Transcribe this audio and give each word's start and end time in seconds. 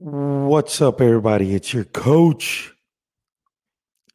What's 0.00 0.80
up, 0.80 1.00
everybody? 1.00 1.56
It's 1.56 1.74
your 1.74 1.82
coach. 1.82 2.72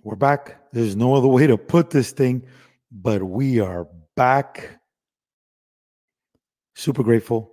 We're 0.02 0.16
back. 0.16 0.72
There's 0.72 0.96
no 0.96 1.14
other 1.14 1.28
way 1.28 1.46
to 1.46 1.58
put 1.58 1.90
this 1.90 2.14
thing, 2.14 2.46
but 2.90 3.22
we 3.22 3.60
are 3.60 3.90
back. 4.16 4.80
Super 6.74 7.04
grateful, 7.04 7.52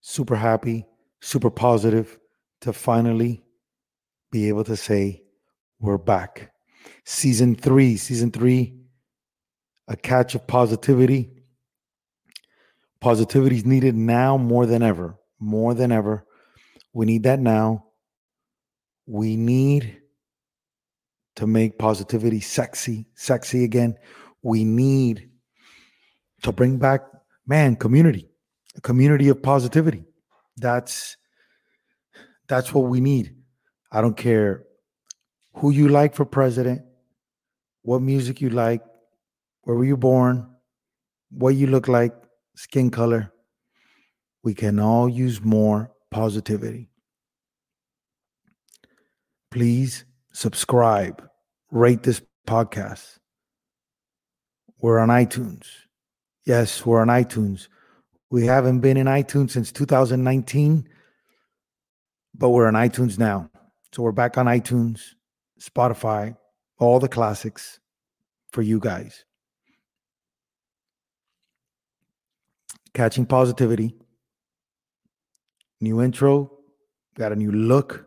super 0.00 0.34
happy, 0.34 0.86
super 1.20 1.50
positive 1.50 2.18
to 2.62 2.72
finally 2.72 3.44
be 4.32 4.48
able 4.48 4.64
to 4.64 4.74
say 4.76 5.22
we're 5.78 5.98
back. 5.98 6.50
Season 7.04 7.54
three, 7.54 7.96
season 7.96 8.32
three, 8.32 8.76
a 9.86 9.96
catch 9.96 10.34
of 10.34 10.48
positivity. 10.48 11.30
Positivity 13.00 13.58
is 13.58 13.64
needed 13.64 13.94
now 13.94 14.36
more 14.36 14.66
than 14.66 14.82
ever, 14.82 15.16
more 15.38 15.72
than 15.72 15.92
ever 15.92 16.25
we 16.96 17.04
need 17.04 17.24
that 17.24 17.40
now. 17.40 17.84
We 19.04 19.36
need 19.36 19.98
to 21.34 21.46
make 21.46 21.78
positivity 21.78 22.40
sexy, 22.40 23.06
sexy 23.14 23.64
again. 23.64 23.96
We 24.42 24.64
need 24.64 25.28
to 26.40 26.52
bring 26.52 26.78
back, 26.78 27.02
man, 27.46 27.76
community, 27.76 28.30
a 28.76 28.80
community 28.80 29.28
of 29.28 29.42
positivity. 29.42 30.04
That's 30.56 31.18
that's 32.48 32.72
what 32.72 32.88
we 32.88 33.02
need. 33.02 33.36
I 33.92 34.00
don't 34.00 34.16
care 34.16 34.64
who 35.56 35.72
you 35.72 35.88
like 35.88 36.14
for 36.14 36.24
president, 36.24 36.80
what 37.82 38.00
music 38.00 38.40
you 38.40 38.48
like, 38.48 38.80
where 39.64 39.76
were 39.76 39.84
you 39.84 39.98
born, 39.98 40.48
what 41.30 41.56
you 41.56 41.66
look 41.66 41.88
like, 41.88 42.14
skin 42.54 42.90
color. 42.90 43.34
We 44.42 44.54
can 44.54 44.80
all 44.80 45.10
use 45.10 45.42
more 45.42 45.90
positivity. 46.10 46.90
Please 49.50 50.04
subscribe, 50.32 51.26
rate 51.70 52.02
this 52.02 52.20
podcast. 52.46 53.18
We're 54.80 54.98
on 54.98 55.08
iTunes. 55.08 55.66
Yes, 56.44 56.84
we're 56.84 57.00
on 57.00 57.08
iTunes. 57.08 57.68
We 58.30 58.46
haven't 58.46 58.80
been 58.80 58.96
in 58.96 59.06
iTunes 59.06 59.52
since 59.52 59.72
2019, 59.72 60.88
but 62.34 62.50
we're 62.50 62.66
on 62.66 62.74
iTunes 62.74 63.18
now. 63.18 63.50
So 63.92 64.02
we're 64.02 64.12
back 64.12 64.36
on 64.36 64.46
iTunes, 64.46 65.00
Spotify, 65.60 66.36
all 66.78 67.00
the 67.00 67.08
classics 67.08 67.80
for 68.52 68.62
you 68.62 68.78
guys. 68.78 69.24
Catching 72.94 73.26
positivity 73.26 73.94
New 75.80 76.02
intro, 76.02 76.50
got 77.14 77.32
a 77.32 77.36
new 77.36 77.52
look. 77.52 78.06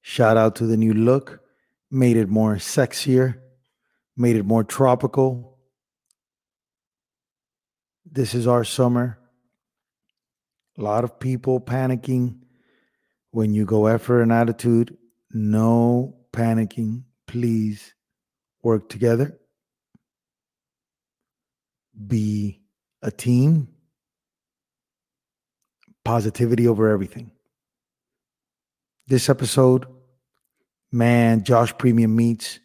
Shout 0.00 0.36
out 0.36 0.56
to 0.56 0.66
the 0.66 0.76
new 0.76 0.92
look. 0.92 1.40
Made 1.90 2.16
it 2.16 2.28
more 2.28 2.56
sexier, 2.56 3.40
made 4.16 4.36
it 4.36 4.44
more 4.44 4.64
tropical. 4.64 5.58
This 8.10 8.34
is 8.34 8.46
our 8.46 8.64
summer. 8.64 9.18
A 10.78 10.82
lot 10.82 11.04
of 11.04 11.20
people 11.20 11.60
panicking 11.60 12.38
when 13.30 13.54
you 13.54 13.64
go 13.64 13.86
effort 13.86 14.22
and 14.22 14.32
attitude. 14.32 14.96
No 15.30 16.16
panicking. 16.32 17.04
Please 17.26 17.94
work 18.62 18.88
together. 18.88 19.38
Be 22.06 22.62
a 23.02 23.10
team 23.10 23.68
positivity 26.04 26.66
over 26.66 26.90
everything. 26.90 27.30
This 29.06 29.28
episode, 29.28 29.86
man, 30.92 31.42
Josh 31.44 31.76
Premium 31.76 32.14
Meats. 32.14 32.60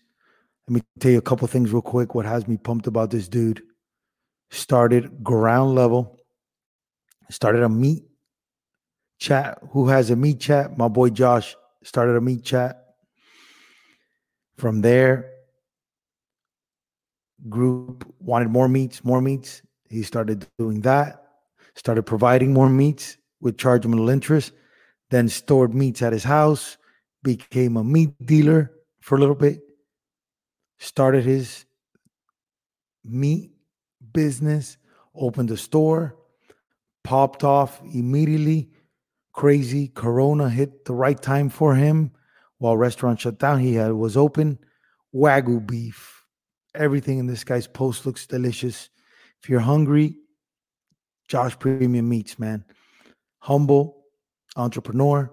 Let 0.68 0.76
me 0.76 0.82
tell 1.00 1.12
you 1.12 1.18
a 1.18 1.22
couple 1.24 1.48
things 1.48 1.72
real 1.72 1.82
quick. 1.82 2.16
What 2.16 2.26
has 2.26 2.48
me 2.48 2.58
pumped 2.58 2.88
about 2.88 3.12
this 3.12 3.28
dude? 3.28 3.62
Started 4.52 5.24
ground 5.24 5.76
level, 5.76 6.20
started 7.30 7.64
a 7.64 7.70
meat 7.70 8.04
chat. 9.20 9.60
Who 9.72 9.88
has 9.88 10.10
a 10.10 10.16
meat 10.16 10.40
chat? 10.40 10.78
My 10.78 10.88
boy 10.88 11.10
Josh 11.10 11.56
started 11.84 12.16
a 12.16 12.22
meat 12.22 12.44
chat. 12.44 12.82
From 14.58 14.82
there, 14.82 15.32
group 17.50 18.12
wanted 18.20 18.50
more 18.50 18.70
meats, 18.70 19.04
more 19.04 19.22
meats. 19.22 19.62
He 19.90 20.04
started 20.04 20.48
doing 20.58 20.82
that, 20.82 21.24
started 21.76 22.04
providing 22.04 22.54
more 22.54 22.70
meats 22.70 23.18
with 23.46 23.60
chargeable 23.60 24.10
interest, 24.10 24.52
then 25.12 25.30
stored 25.30 25.74
meats 25.74 26.02
at 26.02 26.12
his 26.12 26.24
house, 26.24 26.78
became 27.24 27.78
a 27.78 27.84
meat 27.84 28.10
dealer 28.26 28.72
for 29.02 29.16
a 29.16 29.20
little 29.20 29.36
bit, 29.36 29.62
started 30.80 31.24
his 31.24 31.66
meat 33.04 33.52
business, 34.12 34.78
opened 35.14 35.52
a 35.52 35.58
store, 35.58 36.16
popped 37.04 37.44
off 37.44 37.80
immediately. 37.94 38.72
Crazy 39.32 39.90
Corona 39.90 40.50
hit 40.50 40.86
the 40.86 40.94
right 40.94 41.22
time 41.22 41.50
for 41.50 41.76
him 41.76 42.12
while 42.58 42.76
restaurant 42.76 43.20
shut 43.20 43.38
down. 43.38 43.60
He 43.60 43.76
had 43.76 43.92
was 43.92 44.18
open. 44.18 44.58
Wagyu 45.14 45.66
beef. 45.66 46.26
Everything 46.74 47.20
in 47.20 47.28
this 47.28 47.44
guy's 47.44 47.68
post 47.68 48.08
looks 48.08 48.26
delicious. 48.26 48.90
If 49.44 49.50
you're 49.50 49.60
hungry, 49.60 50.16
Josh 51.28 51.60
Premium 51.60 52.10
Meats, 52.10 52.40
man 52.40 52.66
humble 53.46 53.96
entrepreneur, 54.56 55.32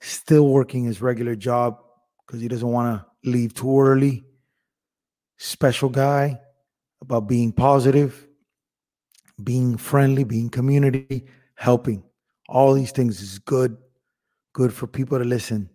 still 0.00 0.48
working 0.48 0.84
his 0.84 1.02
regular 1.02 1.36
job 1.36 1.76
because 2.24 2.40
he 2.40 2.48
doesn't 2.48 2.66
want 2.66 2.98
to 2.98 3.30
leave 3.30 3.52
too 3.52 3.78
early. 3.78 4.24
Special 5.36 5.90
guy 5.90 6.40
about 7.02 7.28
being 7.28 7.52
positive, 7.52 8.26
being 9.44 9.76
friendly, 9.76 10.24
being 10.24 10.48
community, 10.48 11.26
helping. 11.56 12.02
All 12.48 12.72
these 12.72 12.90
things 12.90 13.20
is 13.20 13.38
good, 13.38 13.76
good 14.54 14.72
for 14.72 14.86
people 14.86 15.18
to 15.18 15.24
listen. 15.24 15.68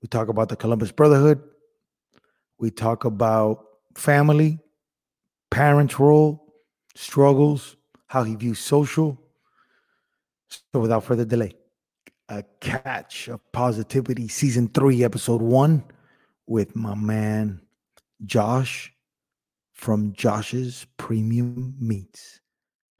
We 0.00 0.08
talk 0.08 0.28
about 0.28 0.48
the 0.48 0.56
Columbus 0.56 0.90
Brotherhood. 0.90 1.42
We 2.58 2.70
talk 2.70 3.04
about 3.04 3.62
family, 3.94 4.58
parents' 5.50 6.00
role, 6.00 6.54
struggles, 6.94 7.76
how 8.06 8.22
he 8.22 8.36
views 8.36 8.58
social, 8.58 9.19
so 10.50 10.80
without 10.80 11.04
further 11.04 11.24
delay, 11.24 11.54
a 12.28 12.44
catch 12.60 13.28
of 13.28 13.40
positivity, 13.52 14.28
season 14.28 14.68
three, 14.68 15.02
episode 15.04 15.42
one, 15.42 15.84
with 16.46 16.76
my 16.76 16.94
man 16.94 17.60
Josh 18.24 18.92
from 19.72 20.12
Josh's 20.12 20.86
Premium 20.96 21.74
Meats. 21.80 22.40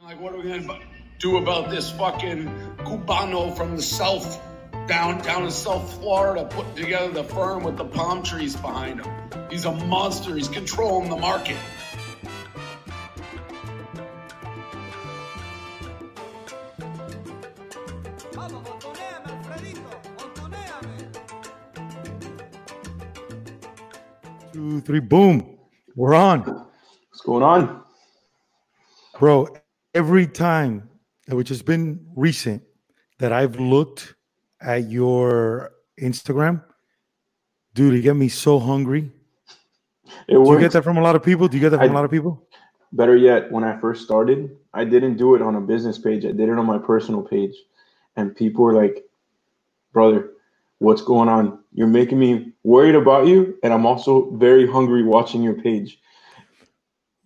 Like, 0.02 0.20
what 0.20 0.32
are 0.32 0.38
we 0.38 0.48
gonna 0.48 0.80
do 1.18 1.36
about 1.36 1.70
this 1.70 1.90
fucking 1.90 2.46
cubano 2.78 3.54
from 3.56 3.76
the 3.76 3.82
south, 3.82 4.40
down 4.86 5.18
down 5.22 5.44
in 5.44 5.50
South 5.50 5.92
Florida, 6.00 6.46
putting 6.46 6.74
together 6.74 7.12
the 7.12 7.24
firm 7.24 7.64
with 7.64 7.76
the 7.76 7.84
palm 7.84 8.22
trees 8.22 8.56
behind 8.56 9.04
him? 9.04 9.12
He's 9.50 9.64
a 9.66 9.72
monster. 9.72 10.34
He's 10.34 10.48
controlling 10.48 11.10
the 11.10 11.16
market. 11.16 11.56
Two, 24.60 24.80
three, 24.82 25.00
boom. 25.00 25.58
We're 25.96 26.14
on. 26.14 26.40
What's 26.40 27.22
going 27.24 27.42
on? 27.42 27.82
Bro, 29.18 29.56
every 29.94 30.26
time, 30.26 30.88
which 31.28 31.48
has 31.48 31.62
been 31.62 32.00
recent, 32.14 32.62
that 33.18 33.32
I've 33.32 33.58
looked 33.58 34.14
at 34.60 34.90
your 34.90 35.72
Instagram, 36.00 36.62
dude, 37.74 37.94
you 37.94 38.02
get 38.02 38.16
me 38.16 38.28
so 38.28 38.58
hungry. 38.58 39.10
It 40.28 40.34
Do 40.34 40.52
you 40.52 40.58
get 40.58 40.72
that 40.72 40.84
from 40.84 40.98
a 40.98 41.02
lot 41.02 41.16
of 41.16 41.22
people? 41.22 41.48
Do 41.48 41.56
you 41.56 41.60
get 41.60 41.70
that 41.70 41.78
from 41.78 41.90
I, 41.90 41.92
a 41.92 41.94
lot 41.94 42.04
of 42.04 42.10
people? 42.10 42.46
better 42.92 43.16
yet, 43.16 43.50
when 43.52 43.62
I 43.64 43.78
first 43.80 44.04
started, 44.04 44.56
I 44.74 44.84
didn't 44.84 45.16
do 45.16 45.34
it 45.36 45.42
on 45.42 45.56
a 45.56 45.60
business 45.60 45.98
page. 45.98 46.24
I 46.24 46.32
did 46.32 46.48
it 46.48 46.58
on 46.58 46.66
my 46.66 46.78
personal 46.78 47.22
page. 47.22 47.54
And 48.16 48.34
people 48.34 48.64
were 48.64 48.74
like, 48.74 49.04
brother, 49.92 50.32
what's 50.78 51.02
going 51.02 51.28
on? 51.28 51.60
You're 51.72 51.86
making 51.86 52.18
me 52.18 52.49
worried 52.64 52.94
about 52.94 53.26
you. 53.26 53.58
And 53.62 53.72
I'm 53.72 53.86
also 53.86 54.30
very 54.32 54.66
hungry 54.66 55.02
watching 55.02 55.42
your 55.42 55.54
page. 55.54 56.00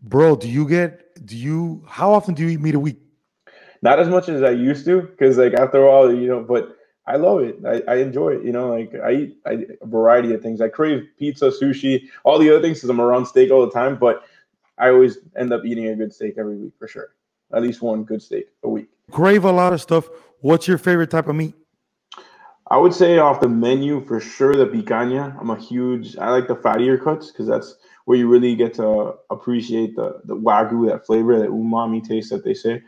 Bro, 0.03 0.37
do 0.37 0.49
you 0.49 0.69
get, 0.69 1.25
do 1.27 1.37
you, 1.37 1.85
how 1.89 2.13
often 2.13 2.35
do 2.35 2.43
you 2.43 2.51
eat 2.51 2.61
meat 2.61 2.75
a 2.75 2.81
week? 2.81 2.99
Not 3.83 3.99
as 3.99 4.09
much 4.09 4.29
as 4.29 4.43
I 4.43 4.51
used 4.51 4.85
to. 4.87 5.09
Cause 5.19 5.39
like 5.39 5.55
after 5.55 5.87
all, 5.89 6.15
you 6.15 6.29
know, 6.29 6.43
but 6.43 6.77
I 7.07 7.17
love 7.17 7.41
it. 7.41 7.59
I, 7.67 7.83
I 7.93 7.97
enjoy 7.97 8.37
it. 8.37 8.45
You 8.45 8.53
know, 8.53 8.71
like 8.71 8.95
I 8.95 9.13
eat 9.13 9.37
I, 9.47 9.67
a 9.81 9.87
variety 9.87 10.33
of 10.33 10.43
things. 10.43 10.61
I 10.61 10.69
crave 10.69 11.07
pizza, 11.19 11.47
sushi, 11.51 12.09
all 12.25 12.39
the 12.39 12.51
other 12.51 12.63
things 12.63 12.79
because 12.79 12.91
I'm 12.91 13.01
around 13.01 13.27
steak 13.27 13.51
all 13.51 13.65
the 13.65 13.73
time. 13.73 13.97
But 13.97 14.25
I 14.79 14.89
always 14.89 15.19
end 15.37 15.53
up 15.53 15.65
eating 15.65 15.89
a 15.89 15.97
good 15.97 16.13
steak 16.13 16.35
every 16.39 16.57
week 16.57 16.73
for 16.79 16.89
sure. 16.89 17.15
At 17.53 17.63
least 17.63 17.83
one 17.83 18.05
good 18.05 18.23
steak 18.23 18.49
a 18.63 18.69
week. 18.69 18.89
Crave 19.11 19.45
a 19.45 19.53
lot 19.53 19.73
of 19.73 19.81
stuff. 19.81 20.09
What's 20.41 20.67
your 20.67 20.79
favorite 20.79 21.11
type 21.11 21.29
of 21.29 21.37
meat? 21.37 21.55
I 22.69 22.79
would 22.79 22.95
say 22.95 23.19
off 23.19 23.41
the 23.41 23.49
menu 23.49 24.05
for 24.05 24.21
sure 24.21 24.57
the 24.57 24.67
picanha. 24.67 25.39
I'm 25.39 25.51
a 25.51 25.59
huge. 25.59 26.17
I 26.17 26.31
like 26.31 26.49
the 26.49 26.57
fattier 26.57 27.03
cuts 27.03 27.31
because 27.31 27.47
that's 27.47 27.77
where 28.07 28.17
you 28.17 28.29
really 28.29 28.55
get 28.55 28.75
to 28.75 29.15
appreciate 29.31 29.97
the 29.97 30.21
the 30.25 30.37
wagyu, 30.37 30.89
that 30.89 31.07
flavor, 31.07 31.39
that 31.39 31.51
umami 31.51 32.07
taste 32.07 32.31
that 32.31 32.45
they 32.45 32.55
say. 32.55 32.83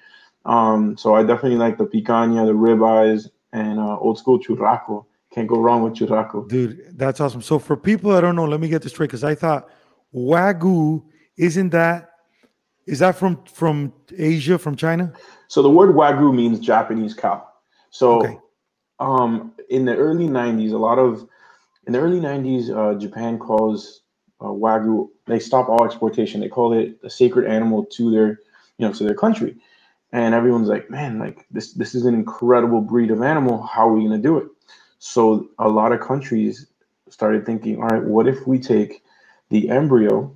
Um, 0.44 0.96
so 0.96 1.14
I 1.14 1.22
definitely 1.22 1.58
like 1.58 1.76
the 1.76 1.84
picanha, 1.84 2.46
the 2.46 2.52
ribeyes, 2.52 3.28
and 3.52 3.78
uh, 3.78 3.98
old 3.98 4.18
school 4.18 4.38
churrasco. 4.38 5.04
Can't 5.32 5.48
go 5.48 5.60
wrong 5.60 5.82
with 5.82 5.94
churrasco. 5.94 6.48
Dude, 6.48 6.96
that's 6.96 7.20
awesome. 7.20 7.42
So 7.42 7.58
for 7.58 7.76
people 7.76 8.12
that 8.12 8.22
don't 8.22 8.36
know, 8.36 8.44
let 8.44 8.60
me 8.60 8.68
get 8.68 8.80
this 8.82 8.92
straight 8.92 9.08
because 9.08 9.24
I 9.24 9.34
thought 9.34 9.68
wagyu 10.14 11.04
isn't 11.36 11.70
that 11.70 12.10
is 12.86 13.00
that 13.00 13.16
from 13.16 13.44
from 13.44 13.92
Asia, 14.16 14.58
from 14.58 14.76
China? 14.76 15.12
So 15.48 15.60
the 15.60 15.70
word 15.70 15.94
wagyu 15.94 16.34
means 16.34 16.60
Japanese 16.60 17.12
cow. 17.12 17.46
So 17.90 18.22
okay. 18.22 18.38
Um, 18.98 19.52
in 19.68 19.84
the 19.84 19.96
early 19.96 20.26
'90s, 20.26 20.72
a 20.72 20.78
lot 20.78 20.98
of 20.98 21.28
in 21.86 21.92
the 21.92 22.00
early 22.00 22.20
'90s, 22.20 22.70
uh, 22.70 22.98
Japan 22.98 23.38
calls 23.38 24.02
uh, 24.40 24.46
wagyu. 24.46 25.08
They 25.26 25.38
stop 25.38 25.68
all 25.68 25.84
exportation. 25.84 26.40
They 26.40 26.48
call 26.48 26.72
it 26.72 26.98
a 27.02 27.10
sacred 27.10 27.46
animal 27.46 27.84
to 27.84 28.10
their 28.10 28.28
you 28.78 28.86
know 28.86 28.92
to 28.92 29.04
their 29.04 29.14
country 29.14 29.56
and 30.12 30.34
everyone's 30.34 30.68
like, 30.68 30.90
man, 30.90 31.18
like 31.18 31.46
this 31.50 31.72
this 31.74 31.94
is 31.94 32.06
an 32.06 32.14
incredible 32.14 32.80
breed 32.80 33.10
of 33.10 33.22
animal. 33.22 33.62
How 33.62 33.88
are 33.88 33.92
we 33.92 34.04
gonna 34.04 34.18
do 34.18 34.38
it? 34.38 34.48
So 34.98 35.48
a 35.58 35.68
lot 35.68 35.92
of 35.92 36.00
countries 36.00 36.66
started 37.10 37.44
thinking, 37.44 37.76
all 37.76 37.88
right, 37.88 38.02
what 38.02 38.26
if 38.26 38.46
we 38.46 38.58
take 38.58 39.02
the 39.50 39.68
embryo 39.68 40.34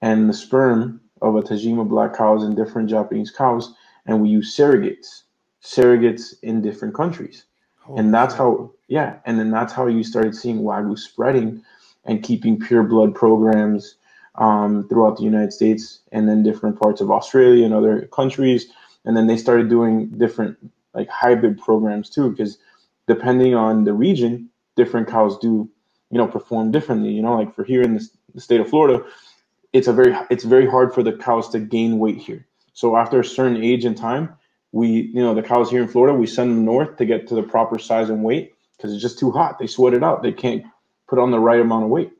and 0.00 0.28
the 0.28 0.34
sperm 0.34 1.00
of 1.20 1.36
a 1.36 1.42
Tajima 1.42 1.86
black 1.88 2.16
cows 2.16 2.44
and 2.44 2.56
different 2.56 2.88
Japanese 2.88 3.30
cows, 3.30 3.74
and 4.06 4.22
we 4.22 4.28
use 4.28 4.56
surrogates, 4.56 5.24
surrogates 5.62 6.34
in 6.42 6.62
different 6.62 6.94
countries, 6.94 7.44
and 7.96 8.12
that's 8.12 8.34
how, 8.34 8.72
yeah, 8.88 9.16
and 9.24 9.38
then 9.38 9.50
that's 9.50 9.72
how 9.72 9.86
you 9.86 10.02
started 10.04 10.34
seeing 10.34 10.60
wagyu 10.60 10.98
spreading 10.98 11.62
and 12.04 12.22
keeping 12.22 12.58
pure 12.58 12.82
blood 12.82 13.14
programs 13.14 13.96
um, 14.36 14.88
throughout 14.88 15.16
the 15.16 15.24
United 15.24 15.52
States 15.52 16.00
and 16.12 16.28
then 16.28 16.42
different 16.42 16.80
parts 16.80 17.00
of 17.00 17.10
Australia 17.10 17.64
and 17.64 17.74
other 17.74 18.06
countries. 18.12 18.68
And 19.04 19.16
then 19.16 19.26
they 19.26 19.36
started 19.36 19.68
doing 19.68 20.08
different 20.18 20.56
like 20.94 21.08
hybrid 21.08 21.58
programs 21.58 22.10
too 22.10 22.30
because 22.30 22.58
depending 23.06 23.54
on 23.54 23.84
the 23.84 23.92
region 23.92 24.48
different 24.76 25.08
cows 25.08 25.38
do 25.38 25.68
you 26.10 26.18
know 26.18 26.26
perform 26.26 26.70
differently. 26.70 27.10
You 27.10 27.22
know 27.22 27.36
like 27.36 27.54
for 27.54 27.64
here 27.64 27.82
in 27.82 27.94
the, 27.94 28.08
the 28.34 28.40
state 28.40 28.60
of 28.60 28.68
florida 28.68 29.04
it's 29.72 29.88
a 29.88 29.92
very 29.92 30.16
it's 30.30 30.44
very 30.44 30.68
hard 30.68 30.94
for 30.94 31.02
the 31.02 31.12
cows 31.12 31.48
to 31.50 31.60
gain 31.60 31.98
weight 31.98 32.18
here. 32.18 32.46
So 32.72 32.96
after 32.96 33.20
a 33.20 33.24
certain 33.24 33.62
age 33.62 33.84
and 33.84 33.96
time 33.96 34.36
we 34.72 34.88
you 34.88 35.22
know 35.22 35.34
the 35.34 35.42
cows 35.42 35.70
here 35.70 35.82
in 35.82 35.88
florida 35.88 36.16
we 36.16 36.26
send 36.26 36.50
them 36.50 36.64
north 36.64 36.96
to 36.96 37.06
get 37.06 37.26
to 37.26 37.34
the 37.34 37.42
proper 37.42 37.78
size 37.78 38.10
and 38.10 38.22
weight 38.22 38.54
because 38.78 38.92
it's 38.92 39.02
just 39.02 39.18
too 39.18 39.30
hot. 39.30 39.58
They 39.58 39.66
sweat 39.66 39.92
it 39.92 40.02
out. 40.02 40.22
They 40.22 40.32
can't 40.32 40.64
put 41.08 41.18
on 41.18 41.30
the 41.30 41.40
right 41.40 41.60
amount 41.60 41.84
of 41.84 41.90
weight. 41.90 42.12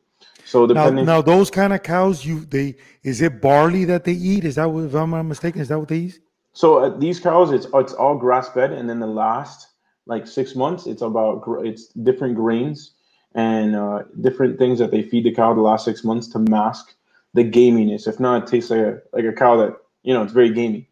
So 0.44 0.66
depending 0.66 1.04
now, 1.04 1.16
now 1.16 1.22
those 1.22 1.50
kind 1.50 1.72
of 1.72 1.82
cows 1.82 2.24
you 2.24 2.44
they 2.46 2.76
is 3.02 3.20
it 3.20 3.40
barley 3.40 3.84
that 3.84 4.04
they 4.04 4.12
eat? 4.12 4.44
Is 4.44 4.56
that 4.56 4.70
what, 4.70 4.84
if 4.84 4.94
i'm 4.94 5.10
not 5.10 5.22
mistaken 5.22 5.60
is 5.60 5.68
that 5.68 5.78
what 5.78 5.88
they 5.88 5.98
eat? 5.98 6.18
So 6.52 6.78
uh, 6.78 6.98
these 6.98 7.20
cows, 7.20 7.52
it's 7.52 7.66
it's 7.72 7.92
all 7.92 8.16
grass 8.16 8.48
fed, 8.48 8.72
and 8.72 8.88
then 8.88 8.98
the 8.98 9.06
last 9.06 9.68
like 10.06 10.26
six 10.26 10.54
months, 10.54 10.86
it's 10.86 11.02
about 11.02 11.44
it's 11.62 11.88
different 11.88 12.34
grains 12.34 12.92
and 13.34 13.76
uh, 13.76 14.04
different 14.22 14.58
things 14.58 14.78
that 14.78 14.90
they 14.90 15.02
feed 15.02 15.24
the 15.24 15.34
cow 15.34 15.52
the 15.54 15.60
last 15.60 15.84
six 15.84 16.02
months 16.02 16.26
to 16.28 16.38
mask 16.38 16.94
the 17.34 17.44
gaminess. 17.44 18.08
If 18.08 18.18
not, 18.18 18.44
it 18.44 18.48
tastes 18.48 18.70
like 18.70 18.80
a 18.80 19.00
like 19.12 19.24
a 19.24 19.32
cow 19.32 19.58
that 19.58 19.76
you 20.02 20.14
know 20.14 20.22
it's 20.22 20.32
very 20.32 20.52
gamey, 20.52 20.87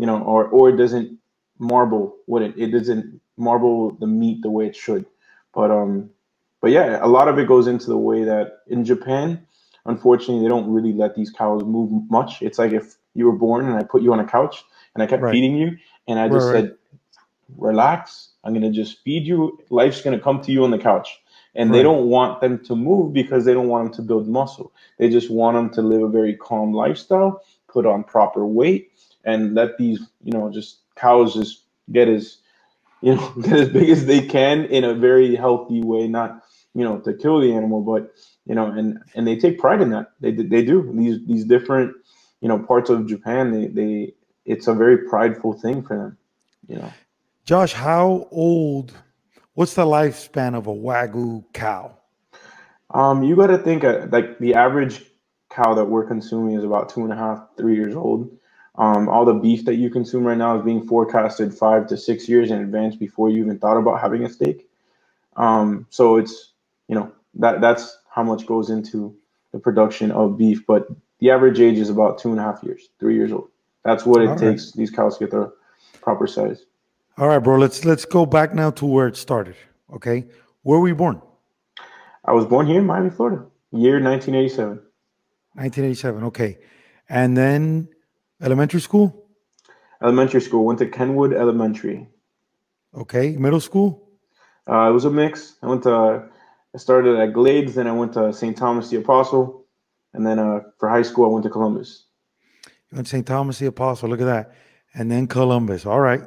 you 0.00 0.06
know, 0.06 0.22
or 0.22 0.46
or 0.46 0.70
it 0.70 0.76
doesn't 0.76 1.18
marble 1.58 2.16
what 2.26 2.42
it. 2.42 2.54
It 2.56 2.70
doesn't 2.70 3.20
marble 3.36 3.92
the 3.92 4.06
meat 4.06 4.42
the 4.42 4.50
way 4.50 4.66
it 4.66 4.76
should. 4.76 5.04
But 5.54 5.70
um, 5.70 6.10
but 6.60 6.70
yeah, 6.70 6.98
a 7.02 7.08
lot 7.08 7.28
of 7.28 7.38
it 7.38 7.46
goes 7.46 7.66
into 7.66 7.86
the 7.86 7.98
way 7.98 8.24
that 8.24 8.60
in 8.66 8.84
Japan, 8.84 9.46
unfortunately, 9.86 10.42
they 10.42 10.48
don't 10.48 10.70
really 10.70 10.92
let 10.92 11.14
these 11.14 11.30
cows 11.30 11.62
move 11.64 11.90
much. 12.10 12.42
It's 12.42 12.58
like 12.58 12.72
if 12.72 12.96
you 13.14 13.26
were 13.26 13.36
born 13.36 13.66
and 13.66 13.76
I 13.76 13.82
put 13.82 14.02
you 14.02 14.12
on 14.12 14.20
a 14.20 14.26
couch 14.26 14.64
and 14.94 15.02
I 15.02 15.06
kept 15.06 15.22
right. 15.22 15.32
feeding 15.32 15.56
you. 15.56 15.76
And 16.06 16.18
I 16.18 16.28
just 16.28 16.46
right, 16.46 16.64
said, 16.64 16.76
relax. 17.56 18.30
I'm 18.44 18.52
going 18.52 18.62
to 18.62 18.70
just 18.70 19.02
feed 19.02 19.26
you. 19.26 19.58
Life's 19.70 20.00
going 20.00 20.16
to 20.16 20.22
come 20.22 20.40
to 20.42 20.52
you 20.52 20.64
on 20.64 20.70
the 20.70 20.78
couch. 20.78 21.20
And 21.56 21.74
they 21.74 21.82
don't 21.82 22.06
want 22.06 22.40
them 22.40 22.64
to 22.66 22.76
move 22.76 23.12
because 23.12 23.44
they 23.44 23.52
don't 23.52 23.66
want 23.66 23.84
them 23.84 23.94
to 23.94 24.02
build 24.02 24.28
muscle. 24.28 24.72
They 24.98 25.08
just 25.08 25.30
want 25.30 25.56
them 25.56 25.70
to 25.70 25.82
live 25.82 26.02
a 26.02 26.08
very 26.08 26.36
calm 26.36 26.72
lifestyle, 26.72 27.42
put 27.68 27.86
on 27.86 28.04
proper 28.04 28.46
weight, 28.46 28.89
and 29.24 29.54
let 29.54 29.78
these, 29.78 30.00
you 30.22 30.32
know, 30.32 30.50
just 30.50 30.80
cows 30.96 31.34
just 31.34 31.64
get 31.92 32.08
as, 32.08 32.38
you 33.00 33.14
know, 33.14 33.32
get 33.42 33.52
as 33.52 33.68
big 33.68 33.88
as 33.90 34.06
they 34.06 34.26
can 34.26 34.64
in 34.66 34.84
a 34.84 34.94
very 34.94 35.36
healthy 35.36 35.82
way, 35.82 36.08
not, 36.08 36.42
you 36.74 36.84
know, 36.84 36.98
to 37.00 37.12
kill 37.14 37.40
the 37.40 37.52
animal, 37.52 37.80
but 37.80 38.12
you 38.46 38.54
know, 38.54 38.66
and 38.66 38.98
and 39.14 39.26
they 39.26 39.36
take 39.36 39.58
pride 39.58 39.80
in 39.80 39.90
that. 39.90 40.12
They 40.20 40.32
they 40.32 40.64
do 40.64 40.90
these 40.94 41.24
these 41.26 41.44
different, 41.44 41.94
you 42.40 42.48
know, 42.48 42.58
parts 42.58 42.90
of 42.90 43.06
Japan. 43.06 43.52
They 43.52 43.66
they 43.68 44.14
it's 44.44 44.66
a 44.66 44.74
very 44.74 44.98
prideful 45.08 45.52
thing 45.52 45.82
for 45.82 45.96
them, 45.96 46.18
you 46.66 46.76
know. 46.76 46.92
Josh, 47.44 47.72
how 47.72 48.28
old? 48.30 48.92
What's 49.54 49.74
the 49.74 49.84
lifespan 49.84 50.54
of 50.54 50.66
a 50.66 50.74
wagyu 50.74 51.44
cow? 51.52 51.96
Um, 52.92 53.22
you 53.22 53.36
got 53.36 53.48
to 53.48 53.58
think 53.58 53.84
uh, 53.84 54.06
like 54.10 54.38
the 54.38 54.54
average 54.54 55.04
cow 55.50 55.74
that 55.74 55.84
we're 55.84 56.06
consuming 56.06 56.56
is 56.56 56.64
about 56.64 56.88
two 56.88 57.02
and 57.02 57.12
a 57.12 57.16
half, 57.16 57.46
three 57.56 57.74
years 57.74 57.94
old. 57.94 58.30
Um, 58.76 59.08
all 59.08 59.24
the 59.24 59.34
beef 59.34 59.64
that 59.64 59.74
you 59.74 59.90
consume 59.90 60.24
right 60.24 60.38
now 60.38 60.56
is 60.56 60.64
being 60.64 60.86
forecasted 60.86 61.52
five 61.52 61.86
to 61.88 61.96
six 61.96 62.28
years 62.28 62.50
in 62.50 62.60
advance 62.60 62.96
before 62.96 63.28
you 63.28 63.42
even 63.42 63.58
thought 63.58 63.76
about 63.76 64.00
having 64.00 64.24
a 64.24 64.30
steak. 64.30 64.68
Um, 65.36 65.86
so 65.90 66.16
it's 66.16 66.52
you 66.88 66.94
know 66.94 67.12
that 67.34 67.60
that's 67.60 67.98
how 68.08 68.22
much 68.22 68.46
goes 68.46 68.70
into 68.70 69.14
the 69.52 69.58
production 69.58 70.10
of 70.12 70.38
beef, 70.38 70.64
but 70.66 70.88
the 71.18 71.30
average 71.30 71.60
age 71.60 71.78
is 71.78 71.90
about 71.90 72.18
two 72.18 72.30
and 72.30 72.38
a 72.40 72.42
half 72.42 72.62
years, 72.62 72.88
three 72.98 73.14
years 73.14 73.32
old. 73.32 73.48
That's 73.84 74.04
what 74.04 74.22
it 74.22 74.28
All 74.28 74.36
takes. 74.36 74.66
Right. 74.66 74.74
These 74.76 74.90
cows 74.90 75.18
get 75.18 75.30
their 75.30 75.52
proper 76.00 76.26
size. 76.26 76.64
All 77.18 77.28
right, 77.28 77.38
bro. 77.38 77.58
Let's 77.58 77.84
let's 77.84 78.04
go 78.04 78.24
back 78.24 78.54
now 78.54 78.70
to 78.72 78.86
where 78.86 79.06
it 79.06 79.16
started. 79.16 79.56
Okay, 79.92 80.26
where 80.62 80.78
were 80.78 80.88
you 80.88 80.94
born? 80.94 81.20
I 82.24 82.32
was 82.32 82.44
born 82.44 82.66
here 82.66 82.78
in 82.78 82.86
Miami, 82.86 83.10
Florida, 83.10 83.44
year 83.72 84.00
1987. 84.00 84.80
1987. 85.54 86.24
Okay, 86.24 86.58
and 87.08 87.36
then 87.36 87.88
elementary 88.42 88.80
school. 88.80 89.26
Elementary 90.02 90.40
school 90.40 90.64
went 90.64 90.78
to 90.78 90.86
Kenwood 90.86 91.32
Elementary. 91.32 92.08
Okay, 92.94 93.36
middle 93.36 93.60
school. 93.60 94.08
Uh, 94.68 94.88
it 94.88 94.92
was 94.92 95.04
a 95.04 95.10
mix. 95.10 95.56
I 95.62 95.66
went 95.66 95.82
to. 95.84 96.28
I 96.74 96.78
started 96.78 97.18
at 97.18 97.32
Glades, 97.32 97.74
then 97.74 97.86
I 97.86 97.92
went 97.92 98.12
to 98.14 98.32
St. 98.32 98.56
Thomas 98.56 98.90
the 98.90 98.98
Apostle, 98.98 99.66
and 100.14 100.24
then 100.24 100.38
uh, 100.38 100.60
for 100.78 100.88
high 100.88 101.02
school 101.02 101.24
I 101.24 101.28
went 101.28 101.42
to 101.44 101.50
Columbus. 101.50 102.04
You 102.64 102.96
went 102.96 103.06
to 103.06 103.10
St. 103.10 103.26
Thomas 103.26 103.58
the 103.58 103.66
Apostle. 103.66 104.08
Look 104.08 104.20
at 104.20 104.26
that. 104.26 104.54
And 104.94 105.10
then 105.10 105.26
Columbus. 105.26 105.86
All 105.86 106.00
right. 106.00 106.22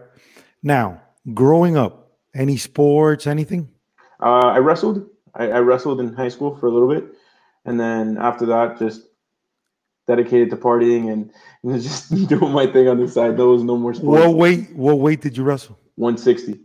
Now, 0.61 1.01
growing 1.33 1.77
up, 1.77 2.11
any 2.33 2.57
sports, 2.57 3.27
anything? 3.27 3.69
Uh, 4.21 4.47
I 4.47 4.57
wrestled. 4.57 5.07
I, 5.35 5.49
I, 5.49 5.59
wrestled 5.59 5.99
in 5.99 6.13
high 6.13 6.29
school 6.29 6.55
for 6.55 6.67
a 6.67 6.71
little 6.71 6.87
bit. 6.87 7.05
And 7.65 7.79
then 7.79 8.17
after 8.17 8.45
that, 8.47 8.79
just 8.79 9.01
dedicated 10.07 10.49
to 10.49 10.57
partying 10.57 11.11
and, 11.11 11.31
and 11.63 11.81
just 11.81 12.13
doing 12.27 12.51
my 12.51 12.67
thing 12.67 12.87
on 12.87 12.99
the 12.99 13.07
side. 13.07 13.37
There 13.37 13.45
was 13.45 13.63
no 13.63 13.77
more 13.77 13.93
sports. 13.93 14.25
What 14.25 14.35
weight, 14.35 14.75
what 14.75 14.99
weight 14.99 15.21
did 15.21 15.37
you 15.37 15.43
wrestle? 15.43 15.77
160. 15.95 16.59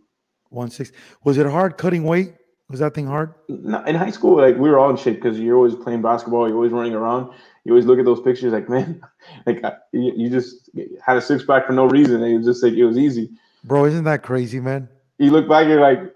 160. 0.51 0.97
Was 1.25 1.39
it 1.39 1.47
hard 1.47 1.77
cutting 1.77 2.05
weight? 2.05 2.35
Was 2.71 2.81
that 2.81 2.95
thing 2.95 3.07
hard? 3.07 3.33
In 3.49 3.95
high 3.95 4.11
school, 4.11 4.37
like 4.37 4.57
we 4.57 4.69
were 4.69 4.79
all 4.79 4.91
in 4.91 4.97
shape 4.97 5.23
because 5.23 5.41
you're 5.41 5.57
always 5.57 5.75
playing 5.75 6.03
basketball, 6.03 6.47
you're 6.47 6.57
always 6.57 6.73
running 6.73 6.93
around. 6.93 7.33
You 7.65 7.73
always 7.73 7.87
look 7.87 7.99
at 7.99 8.05
those 8.05 8.21
pictures, 8.21 8.53
like 8.53 8.69
man, 8.69 9.01
like 9.47 9.63
you, 9.93 10.13
you 10.15 10.31
just 10.31 10.69
had 11.03 11.17
a 11.17 11.23
six 11.23 11.45
pack 11.45 11.67
for 11.67 11.73
no 11.73 11.87
reason. 11.87 12.23
And 12.23 12.33
it 12.33 12.37
was 12.37 12.47
just 12.47 12.63
like 12.63 12.75
it 12.75 12.85
was 12.85 12.99
easy. 12.99 13.31
Bro, 13.65 13.87
isn't 13.87 14.05
that 14.05 14.23
crazy, 14.23 14.61
man? 14.61 14.89
You 15.19 15.31
look 15.31 15.49
back, 15.49 15.67
you're 15.67 15.81
like, 15.81 16.15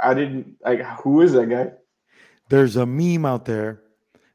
I 0.00 0.12
didn't 0.12 0.56
like. 0.62 0.82
Who 1.02 1.22
is 1.22 1.32
that 1.32 1.48
guy? 1.48 1.72
There's 2.50 2.76
a 2.76 2.84
meme 2.84 3.24
out 3.24 3.46
there 3.46 3.80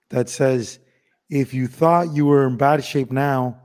that 0.09 0.29
says, 0.29 0.79
if 1.31 1.53
you 1.53 1.67
thought 1.67 2.13
you 2.13 2.25
were 2.25 2.45
in 2.45 2.57
bad 2.57 2.83
shape 2.83 3.11
now, 3.11 3.59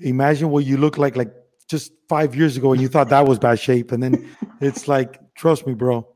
imagine 0.00 0.50
what 0.50 0.66
you 0.66 0.76
look 0.76 0.98
like 0.98 1.16
like 1.16 1.32
just 1.68 1.92
five 2.08 2.34
years 2.34 2.56
ago 2.56 2.72
and 2.72 2.82
you 2.82 2.88
thought 2.88 3.08
that 3.08 3.26
was 3.26 3.38
bad 3.38 3.58
shape, 3.58 3.92
and 3.92 4.02
then 4.02 4.36
it's 4.60 4.88
like, 4.88 5.20
trust 5.36 5.66
me, 5.66 5.74
bro, 5.74 6.06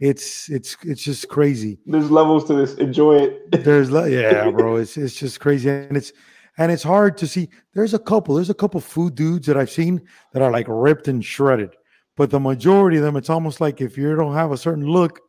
it's 0.00 0.48
it's 0.48 0.76
it's 0.84 1.02
just 1.02 1.28
crazy. 1.28 1.78
There's 1.84 2.10
levels 2.10 2.44
to 2.44 2.54
this. 2.54 2.74
Enjoy 2.74 3.16
it. 3.16 3.64
There's 3.64 3.90
yeah, 3.90 4.50
bro. 4.56 4.76
It's 4.76 4.96
it's 4.96 5.16
just 5.16 5.40
crazy, 5.40 5.68
and 5.68 5.96
it's 5.96 6.12
and 6.58 6.70
it's 6.70 6.84
hard 6.84 7.18
to 7.18 7.26
see. 7.26 7.48
There's 7.74 7.92
a 7.92 7.98
couple. 7.98 8.36
There's 8.36 8.50
a 8.50 8.54
couple 8.54 8.80
food 8.80 9.16
dudes 9.16 9.48
that 9.48 9.56
I've 9.56 9.70
seen 9.70 10.00
that 10.32 10.42
are 10.42 10.52
like 10.52 10.66
ripped 10.68 11.08
and 11.08 11.24
shredded, 11.24 11.74
but 12.16 12.30
the 12.30 12.40
majority 12.40 12.98
of 12.98 13.02
them, 13.02 13.16
it's 13.16 13.30
almost 13.30 13.60
like 13.60 13.80
if 13.80 13.98
you 13.98 14.14
don't 14.14 14.34
have 14.34 14.52
a 14.52 14.56
certain 14.56 14.86
look, 14.86 15.20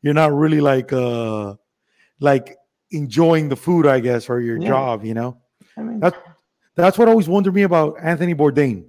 you're 0.00 0.14
not 0.14 0.32
really 0.32 0.62
like 0.62 0.94
uh 0.94 1.54
like 2.20 2.56
enjoying 2.92 3.48
the 3.48 3.56
food, 3.56 3.86
I 3.86 4.00
guess, 4.00 4.28
or 4.28 4.40
your 4.40 4.58
yeah. 4.58 4.68
job. 4.68 5.04
You 5.04 5.14
know, 5.14 5.38
I 5.76 5.82
mean, 5.82 6.00
that's 6.00 6.16
that's 6.74 6.98
what 6.98 7.08
always 7.08 7.28
wondered 7.28 7.54
me 7.54 7.62
about 7.62 7.96
Anthony 8.00 8.34
Bourdain, 8.34 8.84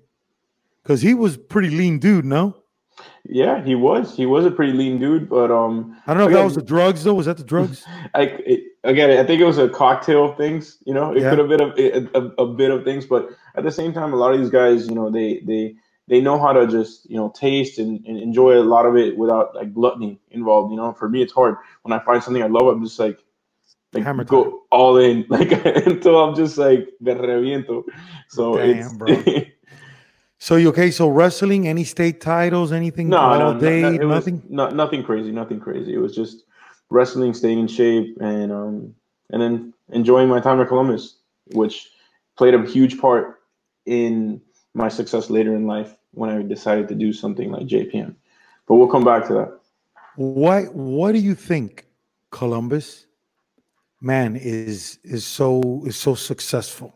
because 0.84 1.02
he 1.02 1.14
was 1.14 1.38
pretty 1.38 1.70
lean 1.70 2.00
dude. 2.00 2.26
No. 2.26 2.58
Yeah, 3.26 3.64
he 3.64 3.74
was. 3.76 4.16
He 4.16 4.26
was 4.26 4.46
a 4.46 4.52
pretty 4.52 4.74
lean 4.74 5.00
dude, 5.00 5.30
but 5.30 5.50
um, 5.50 5.98
I 6.06 6.14
don't 6.14 6.20
know 6.20 6.26
again, 6.26 6.38
if 6.38 6.40
that 6.40 6.46
was 6.46 6.56
the 6.56 6.62
drugs 6.62 7.04
though. 7.04 7.14
Was 7.14 7.26
that 7.26 7.38
the 7.38 7.44
drugs? 7.44 7.86
Like 8.14 8.46
again, 8.84 9.12
I 9.12 9.26
think 9.26 9.42
it 9.42 9.46
was 9.46 9.58
a 9.58 9.70
cocktail 9.70 10.30
of 10.30 10.38
things. 10.38 10.78
You 10.86 10.94
know, 10.94 11.14
it 11.14 11.22
yeah. 11.22 11.30
could 11.30 11.40
have 11.40 11.48
been 11.48 11.62
a, 11.62 12.20
a, 12.20 12.44
a, 12.44 12.54
bit 12.54 12.70
of 12.70 12.84
things, 12.84 13.06
but 13.06 13.30
at 13.56 13.64
the 13.64 13.72
same 13.72 13.94
time, 13.94 14.14
a 14.14 14.18
lot 14.18 14.34
of 14.34 14.40
these 14.40 14.50
guys, 14.50 14.88
you 14.88 14.94
know, 14.94 15.10
they 15.10 15.42
they 15.46 15.76
they 16.08 16.20
know 16.20 16.38
how 16.38 16.52
to 16.52 16.68
just 16.68 17.10
you 17.10 17.16
know 17.16 17.30
taste 17.30 17.80
and, 17.80 18.06
and 18.06 18.20
enjoy 18.20 18.60
a 18.60 18.62
lot 18.62 18.86
of 18.86 18.98
it 18.98 19.18
without 19.18 19.56
like 19.56 19.74
gluttony 19.74 20.20
involved. 20.32 20.72
You 20.72 20.78
know, 20.78 20.94
for 20.94 21.10
me, 21.10 21.22
it's 21.22 21.34
hard 21.34 21.56
when 21.84 21.98
I 21.98 22.04
find 22.04 22.22
something 22.22 22.44
I 22.44 22.48
love. 22.48 22.68
I'm 22.68 22.84
just 22.84 23.00
like 23.00 23.23
like 23.94 24.04
Hammer 24.04 24.24
go 24.24 24.44
time. 24.44 24.54
all 24.72 24.98
in 24.98 25.26
like 25.30 25.52
until 25.66 26.24
I'm 26.24 26.36
just 26.36 26.58
like 26.58 26.90
de 27.02 27.16
reviento. 27.16 27.84
So 28.30 28.58
Damn, 28.58 29.00
it's 29.08 29.50
So 30.44 30.58
you 30.58 30.68
okay? 30.70 30.92
So 30.92 31.08
wrestling, 31.08 31.70
any 31.70 31.86
state 31.86 32.20
titles, 32.20 32.74
anything? 32.74 33.08
No, 33.08 33.18
all 33.18 33.54
no, 33.54 33.60
day, 33.60 33.82
no, 33.82 33.92
no 33.92 34.08
nothing. 34.10 34.44
No, 34.50 34.70
nothing 34.70 35.02
crazy, 35.02 35.32
nothing 35.32 35.60
crazy. 35.60 35.94
It 35.94 36.00
was 36.00 36.14
just 36.14 36.44
wrestling, 36.90 37.34
staying 37.34 37.60
in 37.60 37.68
shape, 37.68 38.18
and 38.20 38.52
um, 38.52 38.96
and 39.30 39.42
then 39.42 39.74
enjoying 39.90 40.28
my 40.28 40.42
time 40.42 40.60
at 40.60 40.68
Columbus, 40.68 41.16
which 41.54 41.92
played 42.36 42.54
a 42.56 42.66
huge 42.66 43.00
part 43.00 43.40
in 43.86 44.42
my 44.74 44.90
success 44.90 45.30
later 45.30 45.56
in 45.56 45.66
life 45.66 45.96
when 46.12 46.30
I 46.30 46.42
decided 46.42 46.90
to 46.90 46.96
do 46.96 47.14
something 47.14 47.50
like 47.50 47.68
JPM. 47.68 48.14
But 48.68 48.76
we'll 48.76 48.90
come 48.90 49.06
back 49.06 49.26
to 49.28 49.34
that. 49.34 49.60
Why? 50.16 50.64
What 50.66 51.14
do 51.14 51.20
you 51.20 51.36
think 51.36 51.86
Columbus, 52.32 53.06
man, 54.04 54.36
is 54.36 55.00
is 55.04 55.26
so 55.26 55.84
is 55.86 55.96
so 55.96 56.14
successful? 56.14 56.94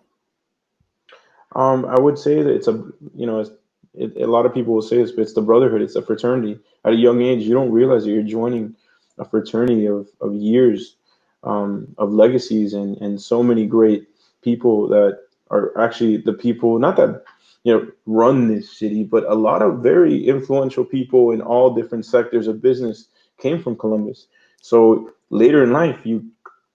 Um, 1.55 1.85
I 1.85 1.99
would 1.99 2.19
say 2.19 2.43
that 2.43 2.53
it's 2.53 2.67
a 2.67 2.73
you 3.15 3.25
know 3.25 3.45
it, 3.93 4.15
a 4.17 4.27
lot 4.27 4.45
of 4.45 4.53
people 4.53 4.73
will 4.73 4.81
say 4.81 4.97
this, 4.97 5.11
but 5.11 5.21
it's 5.21 5.33
the 5.33 5.41
brotherhood. 5.41 5.81
It's 5.81 5.95
a 5.95 6.01
fraternity. 6.01 6.59
At 6.85 6.93
a 6.93 6.97
young 6.97 7.21
age, 7.21 7.43
you 7.43 7.53
don't 7.53 7.71
realize 7.71 8.03
that 8.03 8.11
you're 8.11 8.23
joining 8.23 8.75
a 9.17 9.25
fraternity 9.25 9.87
of 9.87 10.07
of 10.21 10.35
years 10.35 10.97
um, 11.43 11.95
of 11.97 12.11
legacies 12.11 12.73
and 12.73 12.97
and 12.97 13.19
so 13.19 13.41
many 13.41 13.65
great 13.65 14.07
people 14.41 14.87
that 14.89 15.19
are 15.49 15.75
actually 15.79 16.17
the 16.17 16.33
people 16.33 16.77
not 16.77 16.97
that 16.97 17.23
you 17.63 17.73
know 17.73 17.87
run 18.05 18.47
this 18.47 18.77
city, 18.77 19.03
but 19.03 19.23
a 19.25 19.33
lot 19.33 19.61
of 19.61 19.79
very 19.79 20.27
influential 20.27 20.83
people 20.83 21.31
in 21.31 21.41
all 21.41 21.73
different 21.73 22.05
sectors 22.05 22.47
of 22.47 22.61
business 22.61 23.07
came 23.39 23.61
from 23.61 23.77
Columbus. 23.77 24.27
So 24.61 25.11
later 25.29 25.63
in 25.63 25.71
life, 25.71 25.99
you 26.03 26.25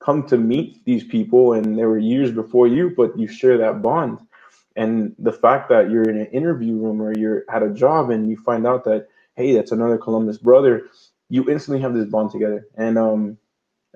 come 0.04 0.26
to 0.28 0.36
meet 0.36 0.84
these 0.84 1.04
people, 1.04 1.54
and 1.54 1.78
they 1.78 1.84
were 1.84 1.98
years 1.98 2.32
before 2.32 2.66
you, 2.66 2.92
but 2.96 3.18
you 3.18 3.28
share 3.28 3.58
that 3.58 3.82
bond. 3.82 4.18
And 4.76 5.14
the 5.18 5.32
fact 5.32 5.68
that 5.68 5.90
you're 5.90 6.08
in 6.08 6.18
an 6.18 6.26
interview 6.26 6.76
room 6.76 7.00
or 7.02 7.12
you're 7.16 7.44
at 7.50 7.62
a 7.62 7.70
job 7.70 8.10
and 8.10 8.30
you 8.30 8.36
find 8.36 8.66
out 8.66 8.84
that 8.84 9.08
hey 9.36 9.54
that's 9.54 9.72
another 9.72 9.98
columbus 9.98 10.38
brother 10.38 10.88
you 11.28 11.48
instantly 11.50 11.80
have 11.80 11.94
this 11.94 12.08
bond 12.08 12.30
together. 12.30 12.66
And 12.76 12.98
um 12.98 13.38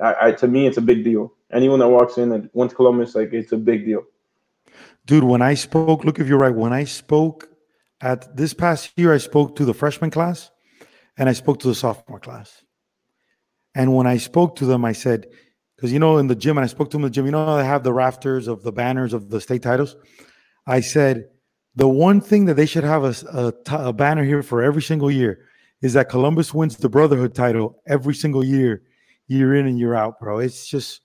I, 0.02 0.28
I 0.28 0.32
to 0.32 0.48
me 0.48 0.66
it's 0.66 0.78
a 0.78 0.82
big 0.82 1.04
deal. 1.04 1.32
Anyone 1.52 1.78
that 1.78 1.88
walks 1.88 2.18
in 2.18 2.32
and 2.32 2.50
went 2.52 2.70
to 2.70 2.76
columbus 2.76 3.14
like 3.14 3.32
it's 3.32 3.52
a 3.52 3.56
big 3.56 3.84
deal. 3.84 4.04
Dude 5.06 5.24
when 5.24 5.42
i 5.42 5.54
spoke 5.54 6.04
look 6.04 6.18
if 6.18 6.28
you're 6.28 6.38
right 6.38 6.54
when 6.54 6.72
i 6.72 6.84
spoke 6.84 7.48
at 8.00 8.36
this 8.36 8.52
past 8.52 8.92
year 8.96 9.12
i 9.12 9.18
spoke 9.18 9.56
to 9.56 9.64
the 9.64 9.74
freshman 9.74 10.10
class 10.10 10.50
and 11.16 11.28
i 11.28 11.32
spoke 11.32 11.60
to 11.60 11.68
the 11.68 11.74
sophomore 11.74 12.20
class. 12.20 12.62
And 13.74 13.94
when 13.94 14.06
i 14.06 14.16
spoke 14.16 14.56
to 14.56 14.66
them 14.66 14.84
i 14.84 14.92
said 14.92 15.26
because 15.76 15.92
you 15.92 15.98
know 15.98 16.18
in 16.18 16.26
the 16.26 16.34
gym 16.34 16.58
and 16.58 16.64
i 16.64 16.66
spoke 16.66 16.90
to 16.90 16.96
him 16.96 17.04
in 17.04 17.10
the 17.10 17.14
gym 17.14 17.26
you 17.26 17.32
know 17.32 17.56
they 17.56 17.64
have 17.64 17.82
the 17.82 17.92
rafters 17.92 18.48
of 18.48 18.62
the 18.62 18.72
banners 18.72 19.12
of 19.12 19.30
the 19.30 19.40
state 19.40 19.62
titles 19.62 19.96
I 20.66 20.80
said 20.80 21.28
the 21.74 21.88
one 21.88 22.20
thing 22.20 22.46
that 22.46 22.54
they 22.54 22.66
should 22.66 22.84
have 22.84 23.04
a, 23.04 23.52
a, 23.70 23.88
a 23.88 23.92
banner 23.92 24.24
here 24.24 24.42
for 24.42 24.62
every 24.62 24.82
single 24.82 25.10
year 25.10 25.46
is 25.82 25.92
that 25.92 26.08
Columbus 26.08 26.52
wins 26.52 26.76
the 26.76 26.88
Brotherhood 26.88 27.34
title 27.34 27.80
every 27.86 28.14
single 28.14 28.44
year, 28.44 28.82
year 29.28 29.54
in 29.54 29.66
and 29.66 29.78
year 29.78 29.94
out, 29.94 30.18
bro. 30.18 30.38
It's 30.38 30.66
just, 30.66 31.02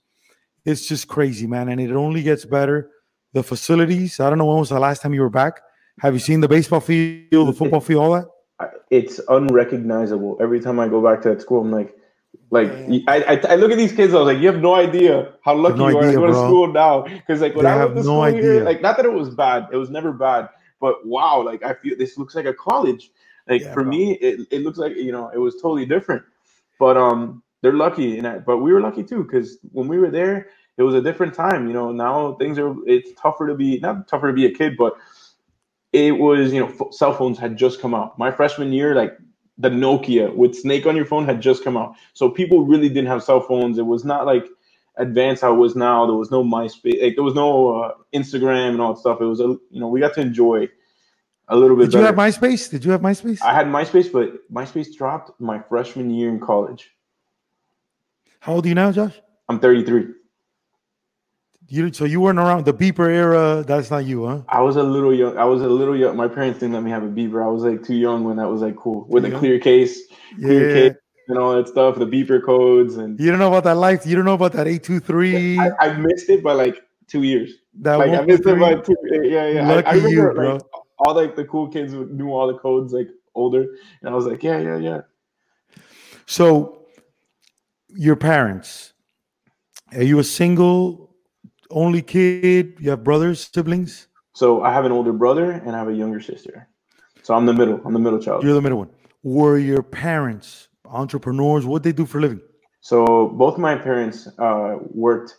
it's 0.64 0.86
just 0.86 1.08
crazy, 1.08 1.46
man, 1.46 1.68
and 1.68 1.80
it 1.80 1.92
only 1.92 2.22
gets 2.22 2.44
better. 2.44 2.90
The 3.34 3.42
facilities. 3.42 4.18
I 4.20 4.28
don't 4.28 4.38
know 4.38 4.46
when 4.46 4.58
was 4.58 4.70
the 4.70 4.78
last 4.78 5.02
time 5.02 5.14
you 5.14 5.20
were 5.20 5.30
back. 5.30 5.60
Have 6.00 6.14
you 6.14 6.20
seen 6.20 6.40
the 6.40 6.48
baseball 6.48 6.80
field, 6.80 7.48
the 7.48 7.52
football 7.52 7.80
field, 7.80 8.04
all 8.04 8.12
that? 8.12 8.70
It's 8.90 9.20
unrecognizable. 9.28 10.38
Every 10.40 10.60
time 10.60 10.80
I 10.80 10.88
go 10.88 11.02
back 11.02 11.22
to 11.22 11.30
that 11.30 11.40
school, 11.40 11.60
I'm 11.60 11.70
like, 11.70 11.94
like 12.52 12.70
I, 13.08 13.22
I, 13.22 13.40
I, 13.52 13.54
look 13.54 13.72
at 13.72 13.78
these 13.78 13.92
kids, 13.92 14.12
I 14.12 14.18
was 14.18 14.26
like, 14.26 14.38
you 14.38 14.46
have 14.46 14.60
no 14.60 14.74
idea 14.74 15.32
how 15.42 15.54
lucky 15.54 15.78
no 15.78 15.88
you 15.88 15.96
are 15.96 16.12
to 16.12 16.18
go 16.18 16.26
to 16.26 16.34
school 16.34 16.66
now. 16.66 17.00
Because 17.00 17.40
like 17.40 17.54
when 17.54 17.64
they 17.64 17.70
I 17.70 17.76
went 17.76 17.92
to 17.92 17.94
no 17.96 18.02
school 18.02 18.20
idea. 18.20 18.42
here, 18.42 18.62
like 18.62 18.82
not 18.82 18.98
that 18.98 19.06
it 19.06 19.12
was 19.12 19.30
bad, 19.30 19.68
it 19.72 19.78
was 19.78 19.88
never 19.88 20.12
bad, 20.12 20.50
but 20.78 21.06
wow, 21.06 21.42
like 21.42 21.62
I 21.62 21.72
feel 21.72 21.96
this 21.96 22.18
looks 22.18 22.34
like 22.34 22.44
a 22.44 22.52
college. 22.52 23.10
Like 23.48 23.62
yeah, 23.62 23.72
for 23.72 23.84
bro. 23.84 23.90
me, 23.90 24.12
it, 24.18 24.46
it 24.50 24.62
looks 24.64 24.76
like 24.76 24.94
you 24.96 25.12
know 25.12 25.30
it 25.30 25.38
was 25.38 25.54
totally 25.54 25.86
different. 25.86 26.24
But 26.78 26.98
um, 26.98 27.42
they're 27.62 27.72
lucky 27.72 28.18
in 28.18 28.24
that. 28.24 28.44
But 28.44 28.58
we 28.58 28.70
were 28.74 28.82
lucky 28.82 29.02
too 29.02 29.24
because 29.24 29.56
when 29.72 29.88
we 29.88 29.98
were 29.98 30.10
there, 30.10 30.48
it 30.76 30.82
was 30.82 30.94
a 30.94 31.00
different 31.00 31.32
time. 31.32 31.68
You 31.68 31.72
know, 31.72 31.90
now 31.90 32.34
things 32.34 32.58
are 32.58 32.76
it's 32.86 33.18
tougher 33.18 33.46
to 33.46 33.54
be 33.54 33.78
not 33.80 34.08
tougher 34.08 34.26
to 34.26 34.34
be 34.34 34.44
a 34.44 34.52
kid, 34.52 34.76
but 34.76 34.92
it 35.94 36.12
was 36.12 36.52
you 36.52 36.60
know 36.60 36.90
cell 36.90 37.14
phones 37.14 37.38
had 37.38 37.56
just 37.56 37.80
come 37.80 37.94
out. 37.94 38.18
My 38.18 38.30
freshman 38.30 38.74
year, 38.74 38.94
like 38.94 39.16
the 39.58 39.68
Nokia 39.68 40.34
with 40.34 40.56
Snake 40.56 40.86
on 40.86 40.96
your 40.96 41.04
phone 41.04 41.24
had 41.24 41.40
just 41.40 41.64
come 41.64 41.76
out. 41.76 41.94
So 42.14 42.28
people 42.28 42.64
really 42.64 42.88
didn't 42.88 43.06
have 43.06 43.22
cell 43.22 43.40
phones. 43.40 43.78
It 43.78 43.86
was 43.86 44.04
not 44.04 44.26
like 44.26 44.46
advanced 44.96 45.42
how 45.42 45.54
it 45.54 45.58
was 45.58 45.76
now. 45.76 46.06
There 46.06 46.14
was 46.14 46.30
no 46.30 46.42
MySpace, 46.42 47.02
like 47.02 47.14
there 47.14 47.24
was 47.24 47.34
no 47.34 47.82
uh, 47.82 47.94
Instagram 48.14 48.70
and 48.70 48.80
all 48.80 48.94
that 48.94 49.00
stuff. 49.00 49.20
It 49.20 49.26
was 49.26 49.40
a 49.40 49.56
you 49.70 49.80
know 49.80 49.88
we 49.88 50.00
got 50.00 50.14
to 50.14 50.20
enjoy 50.20 50.68
a 51.48 51.56
little 51.56 51.76
bit. 51.76 51.84
Did 51.84 51.92
better. 51.92 51.98
you 52.00 52.06
have 52.06 52.14
MySpace? 52.14 52.70
Did 52.70 52.84
you 52.84 52.90
have 52.92 53.00
MySpace? 53.00 53.42
I 53.42 53.54
had 53.54 53.66
MySpace, 53.66 54.10
but 54.12 54.50
MySpace 54.50 54.96
dropped 54.96 55.38
my 55.40 55.60
freshman 55.60 56.10
year 56.10 56.28
in 56.28 56.40
college. 56.40 56.90
How 58.40 58.54
old 58.54 58.64
are 58.64 58.68
you 58.68 58.74
now, 58.74 58.90
Josh? 58.90 59.20
I'm 59.48 59.60
33. 59.60 60.14
You 61.68 61.92
so 61.92 62.04
you 62.04 62.20
weren't 62.20 62.38
around 62.38 62.64
the 62.64 62.74
beeper 62.74 63.08
era. 63.08 63.64
That's 63.66 63.90
not 63.90 64.04
you, 64.04 64.26
huh? 64.26 64.42
I 64.48 64.60
was 64.60 64.76
a 64.76 64.82
little 64.82 65.14
young. 65.14 65.38
I 65.38 65.44
was 65.44 65.62
a 65.62 65.68
little 65.68 65.96
young. 65.96 66.16
My 66.16 66.28
parents 66.28 66.60
didn't 66.60 66.74
let 66.74 66.82
me 66.82 66.90
have 66.90 67.02
a 67.02 67.08
beeper. 67.08 67.42
I 67.42 67.48
was 67.48 67.62
like 67.62 67.82
too 67.82 67.94
young 67.94 68.24
when 68.24 68.36
that 68.36 68.48
was 68.48 68.60
like 68.60 68.76
cool 68.76 69.06
with 69.08 69.24
a 69.24 69.30
clear 69.30 69.58
case, 69.58 70.00
clear 70.36 70.68
yeah. 70.68 70.74
case, 70.90 70.98
and 71.28 71.38
all 71.38 71.54
that 71.56 71.68
stuff. 71.68 71.98
The 71.98 72.06
beeper 72.06 72.44
codes 72.44 72.96
and 72.96 73.18
you 73.18 73.30
don't 73.30 73.38
know 73.38 73.48
about 73.48 73.64
that 73.64 73.76
life. 73.76 74.04
You 74.06 74.16
don't 74.16 74.24
know 74.24 74.34
about 74.34 74.52
that 74.52 74.66
eight 74.66 74.82
two 74.82 75.00
three. 75.00 75.58
I 75.58 75.92
missed 75.94 76.28
it 76.28 76.42
by 76.42 76.52
like 76.52 76.82
two 77.06 77.22
years. 77.22 77.52
That 77.80 77.96
like 77.96 78.10
I 78.10 78.20
missed 78.22 78.46
it 78.46 78.58
by 78.60 78.74
two. 78.74 78.96
Yeah, 79.10 79.48
yeah. 79.48 79.68
Lucky 79.68 79.86
I, 79.86 79.90
I 79.90 79.94
remember, 79.94 80.10
you, 80.10 80.34
bro. 80.34 80.52
Like, 80.54 80.62
all 80.98 81.14
like 81.14 81.36
the 81.36 81.44
cool 81.44 81.68
kids 81.68 81.94
knew 81.94 82.30
all 82.30 82.46
the 82.48 82.58
codes 82.58 82.92
like 82.92 83.08
older, 83.34 83.66
and 84.02 84.10
I 84.10 84.14
was 84.14 84.26
like, 84.26 84.42
yeah, 84.42 84.58
yeah, 84.58 84.76
yeah. 84.76 85.00
So, 86.26 86.86
your 87.88 88.16
parents, 88.16 88.92
are 89.92 90.02
you 90.02 90.18
a 90.18 90.24
single 90.24 91.11
only 91.72 92.02
kid? 92.02 92.76
You 92.78 92.90
have 92.90 93.02
brothers, 93.04 93.50
siblings? 93.52 94.08
So 94.34 94.62
I 94.62 94.72
have 94.72 94.84
an 94.84 94.92
older 94.92 95.12
brother 95.12 95.50
and 95.50 95.76
I 95.76 95.78
have 95.78 95.88
a 95.88 95.94
younger 95.94 96.20
sister. 96.20 96.68
So 97.22 97.34
I'm 97.34 97.46
the 97.46 97.52
middle. 97.52 97.80
I'm 97.84 97.92
the 97.92 97.98
middle 97.98 98.18
child. 98.18 98.42
You're 98.42 98.54
the 98.54 98.62
middle 98.62 98.78
one. 98.78 98.90
Were 99.22 99.58
your 99.58 99.82
parents 99.82 100.68
entrepreneurs? 100.86 101.64
What 101.66 101.82
did 101.82 101.96
they 101.96 102.02
do 102.02 102.06
for 102.06 102.20
living? 102.20 102.40
So 102.80 103.28
both 103.28 103.58
my 103.58 103.76
parents 103.76 104.28
uh, 104.38 104.78
worked, 104.90 105.36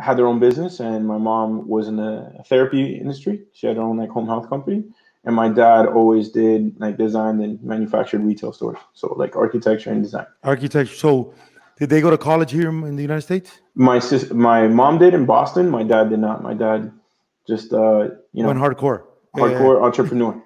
had 0.00 0.16
their 0.16 0.26
own 0.26 0.40
business, 0.40 0.80
and 0.80 1.06
my 1.06 1.18
mom 1.18 1.68
was 1.68 1.88
in 1.88 1.96
the 1.96 2.42
therapy 2.46 2.96
industry. 2.96 3.44
She 3.52 3.66
had 3.66 3.76
her 3.76 3.82
own 3.82 3.98
like 3.98 4.10
home 4.10 4.26
health 4.26 4.48
company, 4.48 4.84
and 5.24 5.34
my 5.34 5.48
dad 5.48 5.86
always 5.86 6.30
did 6.30 6.78
like 6.80 6.96
design 6.96 7.40
and 7.40 7.62
manufactured 7.62 8.22
retail 8.22 8.52
stores. 8.52 8.78
So 8.94 9.14
like 9.14 9.36
architecture 9.36 9.90
and 9.90 10.02
design. 10.02 10.26
Architecture. 10.42 10.94
So 10.94 11.34
did 11.78 11.90
they 11.90 12.00
go 12.00 12.10
to 12.10 12.18
college 12.18 12.50
here 12.50 12.68
in 12.68 12.96
the 12.96 13.02
United 13.02 13.22
States? 13.22 13.60
My 13.74 13.98
sis, 13.98 14.30
my 14.30 14.66
mom 14.66 14.98
did 14.98 15.14
in 15.14 15.26
Boston. 15.26 15.68
My 15.68 15.82
dad 15.82 16.10
did 16.10 16.18
not. 16.18 16.42
My 16.42 16.54
dad 16.54 16.92
just 17.46 17.72
uh, 17.72 18.08
you 18.32 18.42
know 18.42 18.48
went 18.48 18.58
hardcore, 18.58 19.04
hardcore 19.36 19.78
yeah. 19.78 19.84
entrepreneur, 19.84 20.42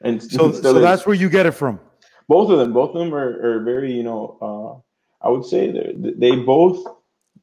and 0.00 0.22
so 0.32 0.52
so 0.52 0.74
that's 0.74 1.06
where 1.06 1.16
you 1.16 1.28
get 1.28 1.46
it 1.46 1.52
from. 1.52 1.80
Both 2.28 2.50
of 2.50 2.58
them, 2.58 2.72
both 2.72 2.94
of 2.94 3.00
them 3.00 3.14
are, 3.14 3.56
are 3.58 3.62
very 3.64 3.92
you 3.92 4.02
know 4.02 4.82
uh, 5.22 5.26
I 5.26 5.30
would 5.30 5.44
say 5.44 5.70
they 5.70 6.12
they 6.16 6.36
both 6.36 6.86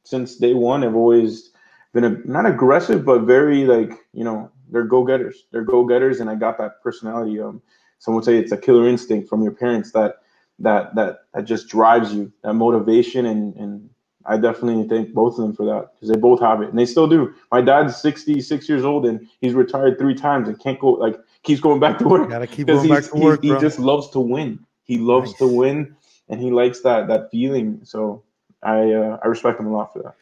since 0.04 0.38
day 0.38 0.54
one 0.54 0.84
have 0.84 0.96
always 0.96 1.52
been 1.94 2.04
a, 2.04 2.10
not 2.26 2.46
aggressive 2.46 3.04
but 3.04 3.22
very 3.22 3.66
like 3.66 3.92
you 4.14 4.24
know 4.24 4.52
they're 4.70 4.84
go-getters. 4.84 5.46
They're 5.52 5.64
go-getters, 5.64 6.20
and 6.20 6.30
I 6.30 6.36
got 6.36 6.58
that 6.58 6.82
personality. 6.82 7.40
Um, 7.40 7.62
some 8.00 8.16
would 8.16 8.24
say 8.24 8.38
it's 8.38 8.52
a 8.52 8.58
killer 8.58 8.88
instinct 8.88 9.30
from 9.30 9.44
your 9.44 9.52
parents 9.52 9.92
that 9.92 10.16
that 10.60 10.96
that 10.96 11.26
that 11.34 11.46
just 11.46 11.68
drives 11.68 12.14
you, 12.14 12.32
that 12.44 12.54
motivation, 12.54 13.26
and 13.26 13.56
and 13.56 13.90
I 14.26 14.38
definitely 14.38 14.88
thank 14.88 15.14
both 15.14 15.38
of 15.38 15.44
them 15.44 15.54
for 15.54 15.66
that 15.66 15.94
because 15.94 16.10
they 16.10 16.18
both 16.18 16.40
have 16.42 16.62
it 16.62 16.70
and 16.70 16.80
they 16.80 16.86
still 16.86 17.08
do. 17.08 17.34
My 17.52 17.62
dad's 17.62 17.96
66 17.98 18.68
years 18.68 18.84
old 18.84 19.06
and 19.06 19.28
he's 19.40 19.54
retired 19.54 20.00
three 20.00 20.16
times 20.16 20.48
and 20.48 20.60
can't 20.60 20.80
go 20.80 20.92
like 20.92 21.20
keeps 21.44 21.62
going 21.62 21.80
back 21.80 22.00
to 22.00 22.08
work. 22.08 22.30
Gotta 22.30 22.48
keep 22.48 22.68
going 22.68 22.90
back 22.90 23.04
to 23.06 23.16
work. 23.16 23.42
He, 23.44 23.54
he 23.54 23.60
just 23.60 23.80
loves 23.80 24.10
to 24.12 24.20
win. 24.20 24.60
He 24.84 24.98
loves 24.98 25.32
nice. 25.32 25.40
to 25.40 25.48
win 25.48 25.96
and 26.30 26.42
he 26.42 26.52
likes 26.52 26.82
that 26.82 27.08
that 27.08 27.30
feeling. 27.32 27.80
So 27.84 28.24
I 28.64 28.92
uh, 28.94 29.20
I 29.24 29.28
respect 29.28 29.60
him 29.60 29.68
a 29.68 29.74
lot 29.74 29.94
for 29.94 30.02
that. 30.04 30.16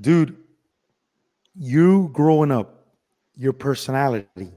Dude, 0.00 0.36
you 1.56 2.10
growing 2.12 2.52
up, 2.52 2.86
your 3.36 3.52
personality, 3.52 4.52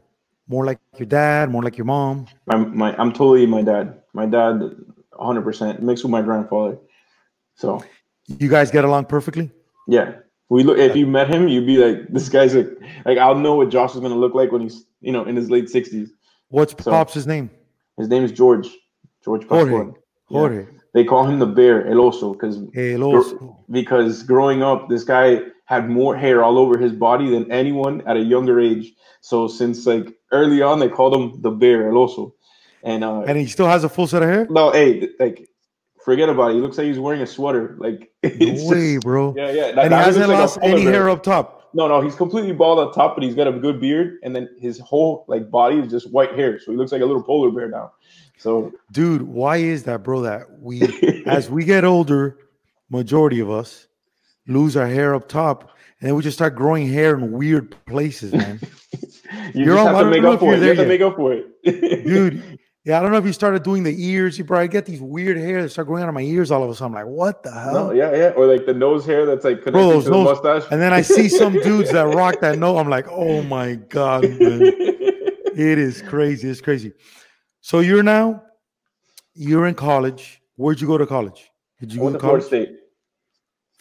more 0.51 0.65
like 0.65 0.79
your 0.98 1.08
dad, 1.08 1.50
more 1.50 1.63
like 1.63 1.77
your 1.77 1.86
mom. 1.86 2.27
My, 2.46 2.58
my 2.58 2.96
I'm 2.98 3.12
totally 3.13 3.46
my 3.46 3.62
dad. 3.62 4.01
My 4.13 4.25
dad, 4.25 4.60
100 5.15 5.41
percent 5.41 5.81
mixed 5.81 6.03
with 6.03 6.12
my 6.12 6.22
grandfather. 6.22 6.77
So 7.55 7.81
you 8.27 8.50
guys 8.50 8.70
get 8.70 8.84
along 8.84 9.05
perfectly. 9.05 9.50
Yeah, 9.88 10.15
we 10.50 10.63
look. 10.63 10.77
If 10.77 10.96
you 10.96 11.08
met 11.08 11.29
him, 11.29 11.48
you'd 11.48 11.65
be 11.65 11.77
like, 11.77 12.08
"This 12.10 12.27
guy's 12.27 12.53
like, 12.53 12.70
like 13.05 13.17
I'll 13.17 13.36
know 13.36 13.55
what 13.55 13.70
Josh 13.70 13.96
is 13.96 14.01
gonna 14.01 14.15
look 14.15 14.36
like 14.36 14.51
when 14.51 14.62
he's, 14.62 14.86
you 15.00 15.13
know, 15.13 15.24
in 15.24 15.36
his 15.36 15.50
late 15.50 15.65
60s." 15.65 16.10
What's 16.50 16.75
so, 16.84 16.91
Pop's 16.91 17.25
name? 17.25 17.50
His 17.98 18.10
name 18.10 18.24
is 18.24 18.31
George. 18.34 18.67
George 19.24 19.46
Jorge. 19.48 19.91
Jorge. 20.25 20.63
Yeah. 20.63 20.79
They 20.93 21.05
call 21.05 21.25
him 21.25 21.39
the 21.39 21.46
bear, 21.46 21.88
El 21.88 21.98
Oso, 21.98 22.34
because 22.34 22.58
because 23.70 24.24
growing 24.24 24.62
up, 24.62 24.89
this 24.89 25.05
guy 25.05 25.39
had 25.72 25.90
more 25.90 26.18
hair 26.18 26.44
all 26.44 26.58
over 26.58 26.78
his 26.78 26.92
body 26.92 27.30
than 27.30 27.50
anyone 27.50 28.01
at 28.06 28.18
a 28.18 28.20
younger 28.20 28.60
age. 28.60 28.94
So 29.22 29.48
since 29.48 29.86
like 29.86 30.13
early 30.34 30.62
on, 30.62 30.80
they 30.80 30.90
called 30.90 31.16
him 31.16 31.42
the 31.42 31.50
bear, 31.50 31.88
El 31.88 31.96
Oso. 31.96 32.34
And 32.84 33.06
uh, 33.06 33.22
and 33.22 33.38
he 33.38 33.48
still 33.48 33.68
has 33.68 33.86
a 33.86 33.90
full 33.90 34.06
set 34.06 34.22
of 34.22 34.28
hair. 34.28 34.48
No, 34.50 34.72
hey, 34.72 35.08
like 35.18 35.48
forget 36.04 36.28
about 36.28 36.51
it. 36.51 36.56
He 36.56 36.60
looks 36.60 36.78
like 36.78 36.88
he's 36.88 37.00
wearing 37.00 37.22
a 37.22 37.28
sweater. 37.28 37.78
Like 37.80 38.12
no 38.24 38.32
way, 38.32 38.96
just, 38.96 39.06
bro. 39.06 39.34
Yeah, 39.38 39.51
yeah. 39.51 39.72
That, 39.72 39.86
and 39.86 39.94
he 39.94 40.00
hasn't 40.00 40.28
like 40.28 40.40
lost 40.40 40.60
any 40.62 40.82
hair 40.82 41.10
up 41.10 41.24
top. 41.24 41.70
No, 41.74 41.88
no, 41.88 42.01
he's 42.01 42.16
completely 42.16 42.51
bald 42.51 42.80
up 42.80 42.94
top, 42.94 43.16
but 43.16 43.24
he's 43.24 43.36
got 43.36 43.48
a 43.48 43.54
good 43.54 43.80
beard, 43.80 44.18
and 44.24 44.36
then 44.36 44.50
his 44.60 44.78
whole 44.80 45.24
like 45.30 45.50
body 45.50 45.78
is 45.78 45.90
just 45.90 46.12
white 46.12 46.36
hair. 46.36 46.60
So 46.60 46.72
he 46.72 46.78
looks 46.78 46.92
like 46.92 47.01
a 47.01 47.06
little 47.06 47.24
polar 47.24 47.50
bear 47.50 47.70
now. 47.70 47.94
So, 48.38 48.74
dude, 48.92 49.22
why 49.22 49.58
is 49.58 49.84
that, 49.84 50.04
bro? 50.04 50.22
That 50.22 50.60
we, 50.60 51.24
as 51.28 51.50
we 51.50 51.63
get 51.63 51.86
older, 51.86 52.40
majority 52.90 53.40
of 53.40 53.50
us 53.50 53.88
lose 54.48 54.76
our 54.76 54.88
hair 54.88 55.16
up 55.16 55.28
top, 55.28 55.72
and 56.00 56.10
then 56.10 56.16
we 56.16 56.24
just 56.24 56.38
start 56.38 56.56
growing 56.56 56.88
hair 56.88 57.16
in 57.16 57.32
weird 57.32 57.76
places, 57.86 58.34
man. 58.34 58.60
you 59.54 59.66
You're 59.66 59.76
just 59.76 59.88
have 59.88 60.00
to 60.00 60.10
make 60.10 60.24
up 60.24 60.40
for 60.40 60.54
it. 60.54 60.62
You 60.62 60.68
have 60.68 60.78
to 60.78 60.86
make 60.86 61.02
up 61.02 61.16
for 61.16 61.34
it, 61.34 62.06
dude. 62.06 62.60
Yeah, 62.84 62.98
I 62.98 63.04
don't 63.04 63.12
know 63.12 63.20
if 63.20 63.26
you 63.28 63.34
started 63.34 63.62
doing 63.62 63.84
the 63.84 63.94
ears. 64.04 64.40
You 64.40 64.44
probably 64.44 64.68
get 64.68 64.88
these 64.88 65.02
weird 65.02 65.38
hair 65.38 65.62
that 65.62 65.70
start 65.70 65.88
growing 65.88 66.02
out 66.02 66.10
of 66.10 66.16
my 66.16 66.22
ears 66.22 66.50
all 66.50 66.64
of 66.64 66.70
a 66.72 66.74
sudden. 66.74 66.96
I'm 66.98 67.06
like, 67.06 67.14
what 67.14 67.44
the 67.44 67.52
hell? 67.52 67.74
No, 67.74 67.92
yeah, 67.92 68.16
yeah. 68.16 68.30
Or 68.30 68.48
like 68.48 68.66
the 68.66 68.74
nose 68.74 69.06
hair 69.06 69.28
that's 69.28 69.46
like 69.46 69.62
connected 69.62 69.72
Bro, 69.74 70.02
to 70.02 70.10
the 70.10 70.24
mustache. 70.24 70.64
And 70.72 70.82
then 70.82 70.92
I 70.92 71.04
see 71.04 71.30
some 71.30 71.54
dudes 71.64 71.92
that 71.92 72.08
rock 72.16 72.40
that 72.40 72.58
nose. 72.58 72.80
I'm 72.80 72.90
like, 72.90 73.06
oh 73.12 73.44
my 73.44 73.76
God, 73.76 74.24
man. 74.24 74.62
it 74.64 75.78
is 75.78 76.02
crazy. 76.02 76.50
It's 76.50 76.60
crazy. 76.60 76.94
So 77.60 77.82
you're 77.82 78.02
now, 78.02 78.42
you're 79.36 79.68
in 79.68 79.76
college. 79.76 80.42
Where'd 80.56 80.82
you 80.82 80.88
go 80.88 80.98
to 80.98 81.06
college? 81.06 81.52
Did 81.80 81.94
you 81.94 82.00
go 82.00 82.12
to 82.12 82.20
Florida 82.20 82.46
State? 82.46 82.70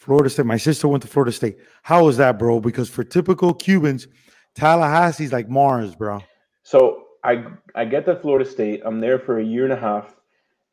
Florida 0.01 0.31
State. 0.31 0.47
My 0.47 0.57
sister 0.57 0.87
went 0.87 1.03
to 1.03 1.07
Florida 1.07 1.31
State. 1.31 1.59
How 1.83 2.05
was 2.05 2.17
that, 2.17 2.39
bro? 2.39 2.59
Because 2.59 2.89
for 2.89 3.03
typical 3.03 3.53
Cubans, 3.53 4.07
Tallahassee's 4.55 5.31
like 5.31 5.47
Mars, 5.47 5.93
bro. 5.93 6.23
So 6.63 7.03
I 7.23 7.45
I 7.75 7.85
get 7.85 8.05
to 8.05 8.15
Florida 8.15 8.49
State. 8.49 8.81
I'm 8.83 8.99
there 8.99 9.19
for 9.19 9.37
a 9.37 9.43
year 9.43 9.63
and 9.63 9.71
a 9.71 9.77
half, 9.77 10.15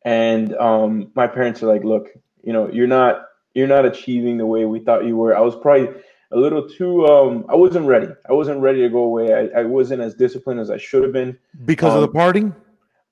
and 0.02 0.54
um, 0.54 1.12
my 1.14 1.26
parents 1.26 1.62
are 1.62 1.66
like, 1.66 1.85
"Look, 1.85 2.09
you 2.42 2.55
know, 2.55 2.70
you're 2.70 2.87
not 2.87 3.26
you're 3.52 3.66
not 3.66 3.85
achieving 3.85 4.38
the 4.38 4.46
way 4.46 4.64
we 4.64 4.81
thought 4.81 5.05
you 5.05 5.14
were." 5.14 5.37
I 5.37 5.40
was 5.40 5.55
probably 5.57 5.94
a 6.33 6.38
little 6.38 6.66
too. 6.66 7.07
Um, 7.07 7.44
I 7.50 7.55
wasn't 7.55 7.87
ready. 7.87 8.09
I 8.31 8.33
wasn't 8.33 8.61
ready 8.61 8.81
to 8.81 8.88
go 8.88 9.00
away. 9.00 9.35
I, 9.35 9.61
I 9.61 9.64
wasn't 9.64 10.00
as 10.00 10.14
disciplined 10.14 10.59
as 10.59 10.70
I 10.70 10.79
should 10.79 11.02
have 11.02 11.12
been 11.12 11.37
because 11.66 11.92
um, 11.92 12.02
of 12.02 12.11
the 12.11 12.18
um, 12.18 12.24
partying. 12.24 12.57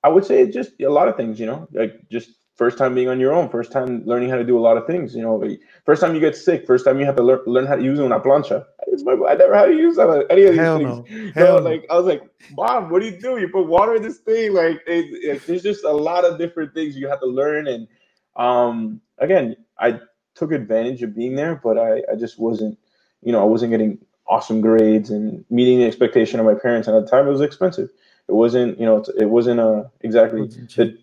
I 0.03 0.09
would 0.09 0.25
say 0.25 0.49
just 0.49 0.71
a 0.81 0.89
lot 0.89 1.09
of 1.09 1.15
things. 1.15 1.39
You 1.39 1.45
know, 1.45 1.67
like 1.73 2.09
just 2.09 2.31
first 2.57 2.77
time 2.77 2.95
being 2.95 3.07
on 3.07 3.19
your 3.19 3.33
own, 3.33 3.49
first 3.49 3.71
time 3.71 4.03
learning 4.05 4.29
how 4.29 4.35
to 4.35 4.43
do 4.43 4.57
a 4.57 4.59
lot 4.59 4.77
of 4.77 4.87
things. 4.87 5.15
You 5.15 5.21
know, 5.21 5.57
first 5.85 6.01
time 6.01 6.15
you 6.15 6.19
get 6.19 6.35
sick, 6.35 6.65
first 6.65 6.83
time 6.83 6.99
you 6.99 7.05
have 7.05 7.15
to 7.15 7.23
learn, 7.23 7.39
learn 7.45 7.67
how 7.67 7.75
to 7.75 7.83
use 7.83 7.99
una 7.99 8.19
plancha. 8.19 8.65
I 8.81 9.35
never 9.35 9.55
had 9.55 9.65
to 9.65 9.75
use 9.75 9.95
that. 9.97 10.25
any 10.29 10.45
of 10.45 10.51
these 10.51 10.59
Hell 10.59 10.77
things. 10.77 11.09
No. 11.09 11.31
Hell 11.35 11.61
like 11.61 11.85
I 11.89 11.97
was 11.97 12.05
like, 12.05 12.23
Mom, 12.55 12.89
what 12.89 13.01
do 13.01 13.05
you 13.05 13.19
do? 13.19 13.37
You 13.37 13.47
put 13.49 13.67
water 13.67 13.95
in 13.95 14.01
this 14.01 14.17
thing? 14.17 14.53
Like, 14.53 14.81
it, 14.87 15.05
it, 15.23 15.45
there's 15.45 15.63
just 15.63 15.83
a 15.83 15.91
lot 15.91 16.25
of 16.25 16.39
different 16.39 16.73
things 16.73 16.97
you 16.97 17.07
have 17.07 17.19
to 17.19 17.27
learn. 17.27 17.67
And 17.67 17.87
um, 18.35 19.01
again, 19.19 19.55
I 19.77 19.99
took 20.33 20.51
advantage 20.51 21.03
of 21.03 21.15
being 21.15 21.35
there, 21.35 21.55
but 21.55 21.77
I, 21.77 22.01
I 22.11 22.15
just 22.17 22.39
wasn't, 22.39 22.77
you 23.21 23.31
know, 23.31 23.41
I 23.41 23.45
wasn't 23.45 23.71
getting 23.71 23.99
awesome 24.27 24.61
grades 24.61 25.09
and 25.09 25.45
meeting 25.49 25.79
the 25.79 25.85
expectation 25.85 26.39
of 26.39 26.45
my 26.45 26.55
parents. 26.55 26.87
And 26.87 26.97
at 26.97 27.05
the 27.05 27.11
time, 27.11 27.27
it 27.27 27.31
was 27.31 27.41
expensive. 27.41 27.89
It 28.27 28.33
wasn't, 28.33 28.79
you 28.79 28.85
know, 28.85 29.03
it 29.17 29.29
wasn't 29.29 29.59
uh, 29.59 29.83
exactly 30.01 30.47
the, 30.47 30.97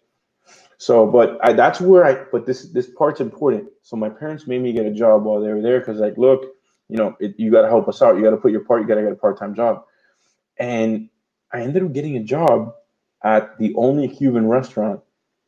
so, 0.84 1.06
but 1.06 1.38
I, 1.42 1.54
that's 1.54 1.80
where 1.80 2.04
I. 2.04 2.26
But 2.30 2.44
this 2.44 2.64
this 2.64 2.86
part's 2.86 3.18
important. 3.18 3.70
So 3.80 3.96
my 3.96 4.10
parents 4.10 4.46
made 4.46 4.60
me 4.60 4.74
get 4.74 4.84
a 4.84 4.90
job 4.90 5.24
while 5.24 5.40
they 5.40 5.50
were 5.50 5.62
there 5.62 5.78
because, 5.78 5.98
like, 5.98 6.18
look, 6.18 6.44
you 6.90 6.98
know, 6.98 7.16
it, 7.20 7.36
you 7.38 7.50
got 7.50 7.62
to 7.62 7.68
help 7.68 7.88
us 7.88 8.02
out. 8.02 8.16
You 8.16 8.22
got 8.22 8.32
to 8.32 8.36
put 8.36 8.52
your 8.52 8.64
part. 8.64 8.82
You 8.82 8.86
got 8.86 8.96
to 8.96 9.02
get 9.02 9.12
a 9.12 9.16
part 9.16 9.38
time 9.38 9.54
job. 9.54 9.84
And 10.58 11.08
I 11.54 11.62
ended 11.62 11.84
up 11.84 11.94
getting 11.94 12.18
a 12.18 12.22
job 12.22 12.74
at 13.24 13.56
the 13.58 13.74
only 13.76 14.08
Cuban 14.08 14.46
restaurant 14.46 15.00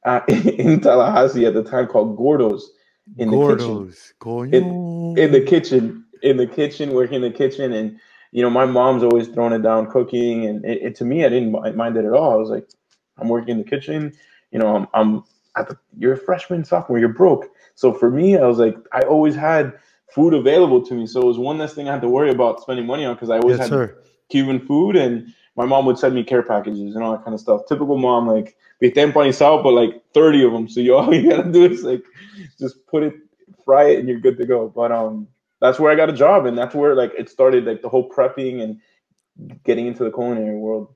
uh, 0.07 0.21
at, 0.27 0.47
in 0.47 0.81
Tallahassee 0.81 1.45
at 1.45 1.53
the 1.53 1.63
time 1.63 1.87
called 1.87 2.17
Gordo's 2.17 2.71
in 3.19 3.29
Gordo's. 3.29 4.15
the 4.19 4.25
kitchen. 4.25 4.55
In, 4.55 5.19
in, 5.19 5.33
the 5.33 5.41
kitchen, 5.43 6.05
in 6.23 6.37
the 6.39 6.47
kitchen, 6.47 6.95
working 6.95 7.17
in 7.17 7.31
the 7.31 7.37
kitchen, 7.37 7.75
and 7.75 8.01
you 8.33 8.41
know, 8.41 8.49
my 8.49 8.65
mom's 8.65 9.03
always 9.03 9.29
throwing 9.29 9.53
it 9.53 9.63
down 9.63 9.91
cooking, 9.91 10.47
and 10.47 10.65
it, 10.65 10.81
it, 10.81 10.95
to 10.95 11.05
me, 11.05 11.27
I 11.27 11.29
didn't 11.29 11.77
mind 11.77 11.99
it 11.99 12.07
at 12.07 12.15
all. 12.15 12.33
I 12.33 12.37
was 12.37 12.49
like, 12.49 12.67
I'm 13.19 13.29
working 13.29 13.51
in 13.51 13.59
the 13.59 13.69
kitchen 13.69 14.15
you 14.57 14.63
know, 14.63 14.75
I'm, 14.75 14.89
I'm 14.95 15.23
at 15.55 15.69
the, 15.69 15.77
you're 15.99 16.15
a 16.15 16.17
freshman, 16.17 16.65
sophomore, 16.65 16.99
you're 16.99 17.11
broke. 17.11 17.51
So 17.75 17.93
for 17.93 18.11
me, 18.11 18.39
I 18.39 18.47
was 18.47 18.57
like, 18.57 18.75
I 18.91 19.03
always 19.03 19.35
had 19.35 19.75
food 20.11 20.33
available 20.33 20.81
to 20.87 20.95
me. 20.95 21.07
So 21.07 21.21
it 21.21 21.27
was 21.27 21.37
one 21.37 21.59
less 21.59 21.75
thing 21.75 21.91
I 21.91 21.93
had 21.93 22.01
to 22.01 22.09
worry 22.09 22.31
about 22.31 22.63
spending 22.63 22.87
money 22.87 23.05
on 23.05 23.17
because 23.17 23.29
I 23.29 23.37
always 23.37 23.59
yes, 23.59 23.69
had 23.69 23.69
sir. 23.69 23.99
Cuban 24.31 24.67
food 24.67 24.97
and 24.97 25.35
my 25.57 25.67
mom 25.67 25.85
would 25.85 25.99
send 25.99 26.15
me 26.15 26.25
care 26.25 26.43
packages 26.43 26.95
and 26.95 27.05
all 27.05 27.13
that 27.13 27.23
kind 27.23 27.35
of 27.35 27.41
stuff. 27.41 27.67
Typical 27.69 27.99
mom, 27.99 28.27
like 28.27 28.57
be 28.81 28.91
empanizado, 28.93 29.63
but 29.63 29.73
like 29.73 30.03
30 30.15 30.45
of 30.47 30.53
them. 30.53 30.69
So 30.71 30.81
you 30.81 30.97
all 30.97 31.15
you 31.15 31.29
gotta 31.29 31.53
do 31.53 31.67
is 31.67 31.83
like 31.83 32.05
just 32.59 32.87
put 32.87 33.03
it, 33.03 33.15
fry 33.63 33.91
it, 33.91 33.99
and 33.99 34.09
you're 34.09 34.21
good 34.21 34.39
to 34.39 34.47
go. 34.47 34.73
But 34.75 34.91
um 34.91 35.29
that's 35.61 35.79
where 35.79 35.93
I 35.93 35.97
got 35.97 36.09
a 36.09 36.15
job 36.15 36.47
and 36.47 36.57
that's 36.57 36.75
where 36.75 36.95
like 36.95 37.13
it 37.19 37.29
started 37.29 37.67
like 37.67 37.83
the 37.83 37.91
whole 37.91 38.09
prepping 38.09 38.63
and 38.63 38.81
getting 39.65 39.87
into 39.87 40.03
the 40.03 40.11
culinary 40.11 40.57
world 40.57 40.95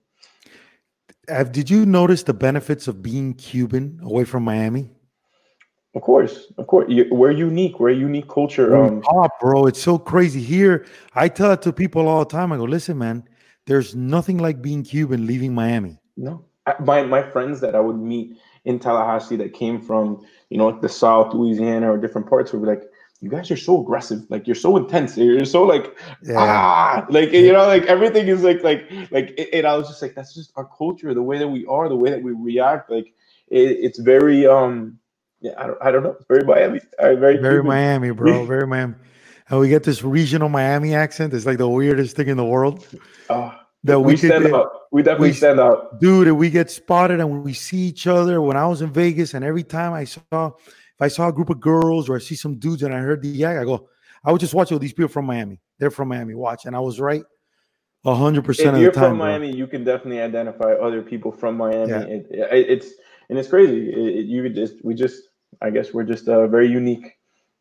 have, 1.31 1.53
did 1.53 1.71
you 1.71 1.87
notice 1.87 2.23
the 2.25 2.35
benefits 2.35 2.88
of 2.88 3.03
being 3.03 3.35
Cuban 3.35 4.01
away 4.03 4.25
from 4.25 4.45
Miami? 4.45 4.90
Of 5.95 6.03
course, 6.03 6.53
of 6.57 6.66
course. 6.69 6.87
We're 7.11 7.33
unique. 7.33 7.81
We're 7.81 7.90
a 7.90 7.95
unique 7.95 8.29
culture. 8.29 8.77
Um, 8.77 9.03
oh, 9.11 9.29
bro, 9.40 9.66
it's 9.66 9.83
so 9.83 9.99
crazy 9.99 10.40
here. 10.40 10.87
I 11.14 11.29
tell 11.29 11.51
it 11.53 11.62
to 11.62 11.73
people 11.73 12.07
all 12.07 12.21
the 12.21 12.31
time. 12.31 12.53
I 12.53 12.59
go, 12.59 12.64
listen, 12.64 12.97
man. 12.99 13.25
There's 13.66 13.95
nothing 13.97 14.38
like 14.38 14.62
being 14.62 14.85
Cuban 14.85 15.27
leaving 15.27 15.53
Miami. 15.53 16.01
No, 16.16 16.45
my 16.81 17.03
my 17.03 17.23
friends 17.23 17.61
that 17.61 17.75
I 17.75 17.81
would 17.81 17.99
meet 17.99 18.37
in 18.64 18.79
Tallahassee 18.79 19.37
that 19.37 19.53
came 19.53 19.81
from 19.81 20.25
you 20.49 20.59
know 20.59 20.79
the 20.79 20.88
South, 20.88 21.35
Louisiana, 21.35 21.93
or 21.93 21.99
different 21.99 22.29
parts 22.29 22.53
would 22.53 22.62
be 22.62 22.69
like, 22.69 22.85
you 23.20 23.28
guys 23.28 23.50
are 23.50 23.56
so 23.56 23.80
aggressive. 23.83 24.24
Like 24.30 24.46
you're 24.46 24.54
so 24.54 24.76
intense. 24.78 25.16
You're 25.16 25.44
so 25.44 25.62
like 25.62 25.96
yeah. 26.22 26.37
ah 26.38 27.06
like 27.11 27.33
you 27.33 27.52
know 27.52 27.66
like 27.66 27.85
everything 27.85 28.28
is 28.28 28.42
like 28.42 28.62
like 28.62 28.90
like 29.11 29.38
and 29.52 29.66
i 29.66 29.76
was 29.76 29.88
just 29.88 30.00
like 30.00 30.14
that's 30.14 30.35
just 30.35 30.52
our 30.56 30.64
culture 30.64 31.12
the 31.12 31.22
way 31.22 31.38
that 31.38 31.48
we 31.48 31.66
are 31.66 31.88
the 31.88 31.96
way 31.96 32.11
that 32.11 32.22
we 32.22 32.33
react. 32.33 32.90
Like 32.90 33.12
it, 33.48 33.76
it's 33.80 33.98
very 33.98 34.46
um 34.46 34.98
yeah 35.40 35.52
i 35.59 35.66
don't, 35.66 35.78
I 35.83 35.90
don't 35.90 36.02
know. 36.02 36.12
It's 36.12 36.24
very 36.26 36.44
miami 36.44 36.80
uh, 36.98 37.14
very 37.16 37.37
very 37.37 37.62
miami 37.62 38.11
bro. 38.11 38.44
Very 38.46 38.66
miami. 38.66 38.94
And 39.50 39.61
we 39.61 39.68
get 39.68 39.83
this 39.83 40.02
regional 40.02 40.48
miami 40.48 40.94
accent. 40.94 41.35
It's 41.35 41.44
like 41.44 41.59
the 41.59 41.68
weirdest 41.68 42.14
thing 42.14 42.28
in 42.28 42.37
the 42.37 42.44
world. 42.44 42.87
Uh, 43.28 43.50
that 43.83 43.98
we, 43.98 44.12
we 44.12 44.16
stand 44.16 44.44
get, 44.44 44.54
out. 44.54 44.70
We 44.92 45.02
definitely 45.02 45.30
we, 45.30 45.35
stand 45.35 45.59
out. 45.59 46.00
Dude 46.00 46.28
and 46.28 46.38
we 46.38 46.50
get 46.50 46.70
spotted 46.70 47.18
and 47.18 47.42
we 47.42 47.52
see 47.52 47.78
each 47.78 48.06
other. 48.06 48.40
When 48.40 48.56
i 48.56 48.66
was 48.66 48.80
in 48.80 48.90
vegas 48.92 49.35
and 49.35 49.44
every 49.44 49.64
time 49.64 49.92
i 49.92 50.04
saw 50.04 50.52
if 51.01 51.05
I 51.05 51.09
saw 51.09 51.29
a 51.29 51.33
group 51.33 51.49
of 51.49 51.61
girls 51.61 52.11
or 52.11 52.17
I 52.17 52.19
see 52.19 52.35
some 52.35 52.57
dudes 52.57 52.83
and 52.83 52.95
I 52.95 52.99
heard 52.99 53.23
the 53.23 53.29
yak, 53.29 53.57
I 53.57 53.65
go, 53.65 53.89
I 54.23 54.33
would 54.33 54.41
just 54.41 54.53
watch 54.53 54.71
all 54.71 54.79
these 54.79 54.93
people 54.93 55.09
from 55.09 55.25
Miami. 55.25 55.59
They're 55.79 55.91
from 55.91 56.09
Miami. 56.09 56.35
Watch, 56.35 56.67
and 56.67 56.77
I 56.77 56.81
was 56.81 57.01
right. 57.01 57.23
hundred 58.05 58.45
percent 58.45 58.69
of 58.69 58.75
the 58.75 58.81
time. 58.81 58.89
If 58.89 58.97
you're 58.97 59.09
from 59.09 59.17
Miami, 59.17 59.57
you 59.57 59.67
can 59.67 59.83
definitely 59.83 60.21
identify 60.21 60.75
other 60.75 61.01
people 61.01 61.33
from 61.33 61.57
Miami. 61.57 61.91
Yeah. 61.91 62.01
It, 62.03 62.27
it, 62.31 62.71
it's 62.71 62.89
and 63.31 63.39
it's 63.39 63.49
crazy. 63.49 63.89
It, 63.89 64.27
you 64.27 64.47
just 64.51 64.85
we 64.85 64.95
just 64.95 65.23
I 65.63 65.71
guess 65.71 65.95
we're 65.95 66.05
just 66.05 66.29
uh, 66.29 66.47
very 66.49 66.69
unique. 66.69 67.17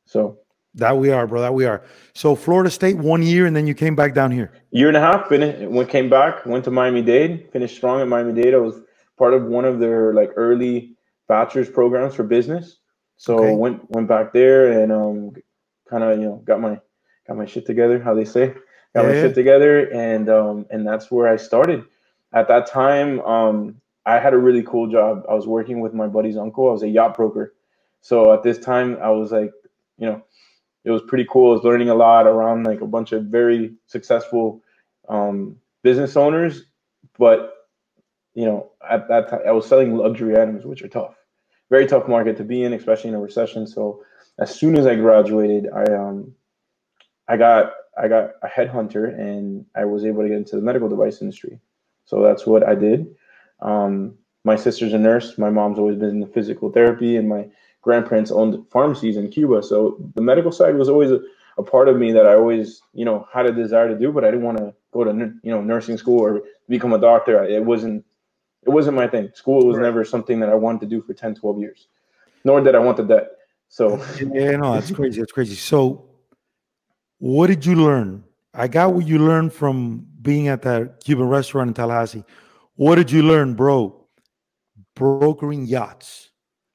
So 0.06 0.40
That 0.76 0.98
we 0.98 1.12
are, 1.12 1.26
bro. 1.26 1.40
That 1.40 1.54
we 1.54 1.66
are. 1.66 1.84
So 2.14 2.36
Florida 2.36 2.70
State 2.70 2.98
one 2.98 3.24
year, 3.24 3.46
and 3.46 3.56
then 3.56 3.68
you 3.68 3.74
came 3.74 3.96
back 3.96 4.14
down 4.14 4.32
here. 4.32 4.52
Year 4.72 4.90
and 4.90 4.98
a 4.98 5.00
half. 5.00 5.30
Finished. 5.30 5.70
When 5.70 5.88
came 5.88 6.10
back, 6.10 6.46
went 6.46 6.66
to 6.66 6.72
Miami 6.72 7.02
Dade. 7.02 7.50
Finished 7.54 7.78
strong 7.78 8.02
at 8.02 8.08
Miami 8.10 8.34
Dade. 8.34 8.54
I 8.54 8.58
was 8.58 8.82
part 9.18 9.34
of 9.34 9.46
one 9.46 9.64
of 9.64 9.80
their 9.80 10.14
like 10.14 10.32
early 10.36 10.98
bachelor's 11.30 11.70
programs 11.70 12.16
for 12.16 12.24
business. 12.24 12.80
So 13.20 13.38
okay. 13.40 13.54
went 13.54 13.92
went 13.92 14.08
back 14.08 14.32
there 14.32 14.82
and 14.82 14.94
um, 14.94 15.34
kind 15.90 16.04
of 16.04 16.18
you 16.18 16.26
know 16.26 16.42
got 16.46 16.62
my 16.62 16.80
got 17.28 17.36
my 17.36 17.46
shit 17.46 17.66
together. 17.66 18.02
How 18.02 18.16
they 18.16 18.24
say, 18.24 18.54
got 18.96 19.04
yeah. 19.04 19.10
my 19.10 19.14
shit 19.14 19.36
together, 19.36 19.94
and 19.94 20.30
um, 20.30 20.66
and 20.70 20.88
that's 20.88 21.12
where 21.12 21.28
I 21.28 21.36
started. 21.36 21.84
At 22.32 22.48
that 22.48 22.66
time, 22.66 23.20
um, 23.22 23.76
I 24.06 24.20
had 24.20 24.34
a 24.34 24.38
really 24.38 24.64
cool 24.64 24.90
job. 24.90 25.26
I 25.30 25.34
was 25.34 25.48
working 25.48 25.82
with 25.82 25.94
my 25.94 26.08
buddy's 26.08 26.38
uncle. 26.38 26.70
I 26.70 26.72
was 26.72 26.84
a 26.84 26.88
yacht 26.88 27.18
broker. 27.18 27.54
So 28.00 28.32
at 28.34 28.42
this 28.42 28.58
time, 28.58 28.98
I 29.02 29.10
was 29.10 29.34
like, 29.34 29.52
you 29.98 30.06
know, 30.06 30.24
it 30.86 30.92
was 30.92 31.02
pretty 31.02 31.28
cool. 31.30 31.52
I 31.52 31.56
was 31.56 31.66
learning 31.66 31.90
a 31.90 31.96
lot 31.96 32.26
around 32.26 32.64
like 32.64 32.80
a 32.80 32.88
bunch 32.88 33.12
of 33.12 33.26
very 33.26 33.74
successful 33.88 34.64
um, 35.10 35.58
business 35.84 36.16
owners, 36.16 36.64
but 37.18 37.68
you 38.34 38.46
know, 38.46 38.72
at 38.90 39.10
that 39.10 39.28
time 39.28 39.42
I 39.46 39.52
was 39.52 39.68
selling 39.68 39.98
luxury 39.98 40.40
items, 40.40 40.66
which 40.66 40.82
are 40.84 40.88
tough, 40.88 41.16
very 41.70 41.86
tough 41.86 42.08
market 42.08 42.38
to 42.38 42.44
be 42.44 42.64
in, 42.64 42.74
especially 42.74 43.10
in 43.10 43.16
a 43.16 43.20
recession. 43.20 43.68
So 43.68 44.04
as 44.40 44.54
soon 44.54 44.78
as 44.78 44.86
I 44.86 44.96
graduated, 44.96 45.70
I 45.74 45.84
um, 45.94 46.34
I 47.28 47.38
got 47.38 47.74
I 47.98 48.08
got 48.08 48.32
a 48.42 48.48
headhunter 48.48 49.14
and 49.18 49.66
I 49.76 49.86
was 49.86 50.06
able 50.06 50.24
to 50.24 50.30
get 50.30 50.38
into 50.38 50.56
the 50.56 50.62
medical 50.62 50.90
device 50.90 51.22
industry. 51.22 51.60
So 52.06 52.24
that's 52.24 52.46
what 52.46 52.68
I 52.68 52.76
did. 52.76 53.16
Um, 53.62 54.16
my 54.44 54.56
sister's 54.56 54.94
a 54.94 54.98
nurse. 54.98 55.38
My 55.38 55.50
mom's 55.50 55.78
always 55.78 55.98
been 55.98 56.10
in 56.10 56.20
the 56.22 56.28
physical 56.28 56.72
therapy, 56.72 57.18
and 57.18 57.28
my 57.28 57.48
grandparents 57.82 58.32
owned 58.32 58.66
pharmacies 58.72 59.18
in 59.18 59.30
Cuba. 59.30 59.62
So 59.64 59.98
the 60.16 60.22
medical 60.22 60.52
side 60.52 60.76
was 60.76 60.90
always 60.90 61.12
a, 61.12 61.20
a, 61.58 61.64
part 61.64 61.88
of 61.88 61.98
me 61.98 62.12
that 62.14 62.26
I 62.26 62.36
always, 62.36 62.82
you 62.94 63.06
know, 63.06 63.28
had 63.34 63.46
a 63.46 63.52
desire 63.52 63.90
to 63.90 63.98
do, 63.98 64.12
but 64.12 64.24
I 64.24 64.32
didn't 64.32 64.46
want 64.46 64.58
to 64.58 64.74
go 64.92 65.04
to, 65.04 65.12
you 65.12 65.52
know, 65.52 65.62
nursing 65.62 65.98
school 65.98 66.20
or 66.20 66.42
become 66.68 66.94
a 66.94 67.00
doctor. 67.00 67.44
It 67.44 67.64
wasn't, 67.64 68.06
it 68.66 68.70
wasn't 68.70 68.96
my 68.96 69.08
thing. 69.08 69.30
School 69.34 69.66
was 69.66 69.78
right. 69.78 69.84
never 69.84 70.04
something 70.04 70.40
that 70.40 70.50
I 70.50 70.56
wanted 70.56 70.82
to 70.82 70.88
do 70.88 71.02
for 71.02 71.14
10, 71.14 71.36
12 71.36 71.60
years, 71.60 71.88
nor 72.44 72.62
did 72.62 72.76
I 72.76 72.80
want 72.80 72.98
the 72.98 73.04
debt. 73.04 73.30
So 73.70 74.04
yeah, 74.20 74.58
no, 74.58 74.74
that's 74.74 74.92
crazy. 74.92 75.22
That's 75.22 75.32
crazy. 75.32 75.56
So 75.56 76.10
what 77.20 77.48
did 77.48 77.66
you 77.66 77.76
learn? 77.76 78.24
I 78.54 78.68
got 78.68 78.94
what 78.94 79.06
you 79.06 79.20
learned 79.20 79.54
from 79.54 80.06
being 80.22 80.48
at 80.48 80.62
that 80.64 81.04
Cuban 81.04 81.28
restaurant 81.28 81.70
in 81.70 81.74
Tallahassee. 81.74 82.24
What 82.76 82.96
did 82.96 83.12
you 83.12 83.24
learn, 83.24 83.54
bro? 83.54 84.08
Brokering 84.96 85.66
yachts 85.66 86.30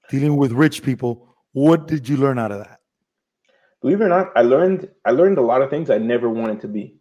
dealing 0.09 0.37
with 0.37 0.53
rich 0.53 0.83
people. 0.83 1.35
What 1.53 1.87
did 1.87 2.09
you 2.09 2.17
learn 2.17 2.39
out 2.39 2.53
of 2.53 2.59
that? 2.59 2.81
Believe 3.81 4.01
it 4.01 4.05
or 4.05 4.09
not, 4.09 4.33
I 4.37 4.43
learned 4.43 4.89
I 5.05 5.11
learned 5.11 5.39
a 5.39 5.43
lot 5.43 5.63
of 5.63 5.71
things 5.71 5.91
I 5.91 5.99
never 5.99 6.29
wanted 6.31 6.61
to 6.63 6.69
be. 6.69 6.97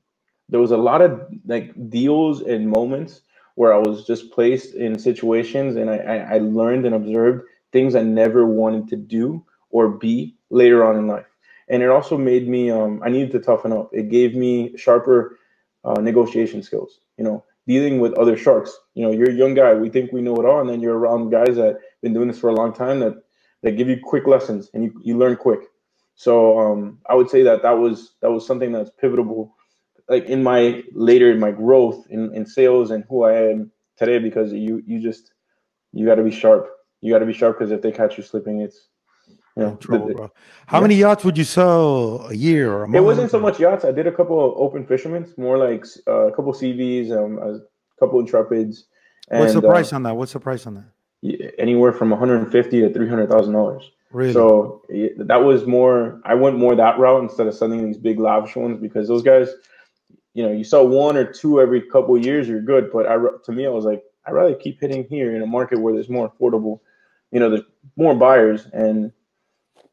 There 0.49 0.59
was 0.59 0.71
a 0.71 0.77
lot 0.77 1.01
of 1.01 1.21
like 1.45 1.73
deals 1.89 2.41
and 2.41 2.67
moments 2.67 3.21
where 3.55 3.73
I 3.73 3.77
was 3.77 4.05
just 4.05 4.31
placed 4.31 4.75
in 4.75 4.97
situations 4.97 5.75
and 5.75 5.89
I, 5.89 5.97
I, 5.97 6.37
learned 6.39 6.85
and 6.85 6.95
observed 6.95 7.45
things 7.71 7.95
I 7.95 8.01
never 8.01 8.45
wanted 8.47 8.87
to 8.89 8.95
do 8.95 9.45
or 9.69 9.89
be 9.89 10.35
later 10.49 10.83
on 10.83 10.95
in 10.95 11.07
life. 11.07 11.27
And 11.69 11.83
it 11.83 11.89
also 11.89 12.17
made 12.17 12.47
me 12.47 12.71
um, 12.71 13.01
I 13.05 13.09
needed 13.09 13.31
to 13.31 13.39
toughen 13.39 13.71
up. 13.71 13.89
It 13.93 14.09
gave 14.09 14.35
me 14.35 14.75
sharper 14.77 15.37
uh, 15.83 16.01
negotiation 16.01 16.63
skills. 16.63 16.99
You 17.17 17.23
know, 17.23 17.43
dealing 17.67 17.99
with 17.99 18.13
other 18.13 18.35
sharks. 18.35 18.77
You 18.95 19.05
know, 19.05 19.11
you're 19.11 19.29
a 19.29 19.33
young 19.33 19.53
guy. 19.53 19.73
We 19.73 19.89
think 19.89 20.11
we 20.11 20.21
know 20.21 20.35
it 20.35 20.45
all, 20.45 20.59
and 20.59 20.69
then 20.69 20.81
you're 20.81 20.97
around 20.97 21.29
guys 21.29 21.55
that 21.55 21.79
been 22.01 22.13
doing 22.13 22.27
this 22.27 22.39
for 22.39 22.49
a 22.49 22.55
long 22.55 22.73
time 22.73 22.99
that 22.99 23.23
that 23.61 23.77
give 23.77 23.87
you 23.87 23.99
quick 24.03 24.27
lessons 24.27 24.69
and 24.73 24.83
you, 24.83 25.01
you 25.01 25.17
learn 25.17 25.37
quick. 25.37 25.61
So 26.15 26.59
um, 26.59 26.99
I 27.09 27.15
would 27.15 27.29
say 27.29 27.43
that 27.43 27.63
that 27.63 27.71
was 27.71 28.13
that 28.21 28.31
was 28.31 28.45
something 28.45 28.71
that's 28.71 28.91
pivotal, 28.99 29.55
like 30.09 30.25
in 30.25 30.43
my 30.43 30.83
later 30.93 31.31
in 31.31 31.39
my 31.39 31.51
growth 31.51 32.05
in, 32.09 32.33
in 32.33 32.45
sales 32.45 32.91
and 32.91 33.03
who 33.09 33.23
I 33.23 33.49
am 33.49 33.71
today. 33.97 34.19
Because 34.19 34.53
you 34.53 34.81
you 34.85 34.99
just 34.99 35.33
you 35.91 36.05
got 36.05 36.15
to 36.15 36.23
be 36.23 36.31
sharp. 36.31 36.69
You 37.01 37.13
got 37.13 37.19
to 37.19 37.25
be 37.25 37.33
sharp 37.33 37.59
because 37.59 37.71
if 37.71 37.81
they 37.81 37.91
catch 37.91 38.17
you 38.17 38.23
slipping, 38.23 38.61
it's 38.61 38.87
you 39.55 39.63
know, 39.63 39.75
trouble, 39.75 40.07
the, 40.07 40.13
bro. 40.15 40.31
How 40.65 40.77
yeah. 40.77 40.81
many 40.81 40.95
yachts 40.95 41.23
would 41.23 41.37
you 41.37 41.43
sell 41.43 42.25
a 42.27 42.33
year 42.33 42.71
or 42.71 42.83
a 42.83 42.87
month? 42.87 42.95
It 42.95 43.01
wasn't 43.01 43.31
so 43.31 43.39
much 43.39 43.59
yachts. 43.59 43.85
I 43.85 43.91
did 43.91 44.07
a 44.07 44.11
couple 44.11 44.43
of 44.43 44.57
open 44.57 44.85
fishermen's, 44.85 45.37
more 45.37 45.57
like 45.57 45.85
uh, 46.07 46.27
a 46.27 46.35
couple 46.35 46.53
CVs, 46.53 47.11
um, 47.11 47.37
a 47.37 47.59
couple 47.99 48.23
intrepids. 48.23 48.83
And, 49.29 49.41
What's 49.41 49.53
the 49.53 49.61
price 49.61 49.93
uh, 49.93 49.97
on 49.97 50.03
that? 50.03 50.15
What's 50.15 50.33
the 50.33 50.39
price 50.39 50.65
on 50.65 50.75
that? 50.75 51.53
Anywhere 51.57 51.93
from 51.93 52.09
150 52.09 52.81
to 52.81 52.93
300 52.93 53.29
thousand 53.29 53.53
dollars. 53.53 53.89
Really? 54.11 54.33
So 54.33 54.83
that 55.17 55.43
was 55.43 55.65
more. 55.65 56.19
I 56.25 56.33
went 56.33 56.57
more 56.57 56.75
that 56.75 56.99
route 56.99 57.23
instead 57.23 57.47
of 57.47 57.53
selling 57.53 57.85
these 57.85 57.97
big 57.97 58.19
lavish 58.19 58.55
ones 58.55 58.79
because 58.79 59.07
those 59.07 59.23
guys, 59.23 59.49
you 60.33 60.43
know, 60.43 60.51
you 60.51 60.63
sell 60.63 60.87
one 60.87 61.17
or 61.17 61.25
two 61.25 61.61
every 61.61 61.81
couple 61.81 62.17
years, 62.17 62.47
you're 62.47 62.61
good. 62.61 62.91
But 62.91 63.07
I, 63.07 63.17
to 63.45 63.51
me, 63.51 63.65
I 63.65 63.69
was 63.69 63.85
like, 63.85 64.03
I'd 64.25 64.33
rather 64.33 64.55
keep 64.55 64.79
hitting 64.79 65.05
here 65.09 65.35
in 65.35 65.41
a 65.41 65.47
market 65.47 65.79
where 65.79 65.93
there's 65.93 66.09
more 66.09 66.31
affordable, 66.31 66.79
you 67.31 67.39
know, 67.39 67.49
there's 67.49 67.63
more 67.95 68.15
buyers 68.15 68.67
and 68.73 69.11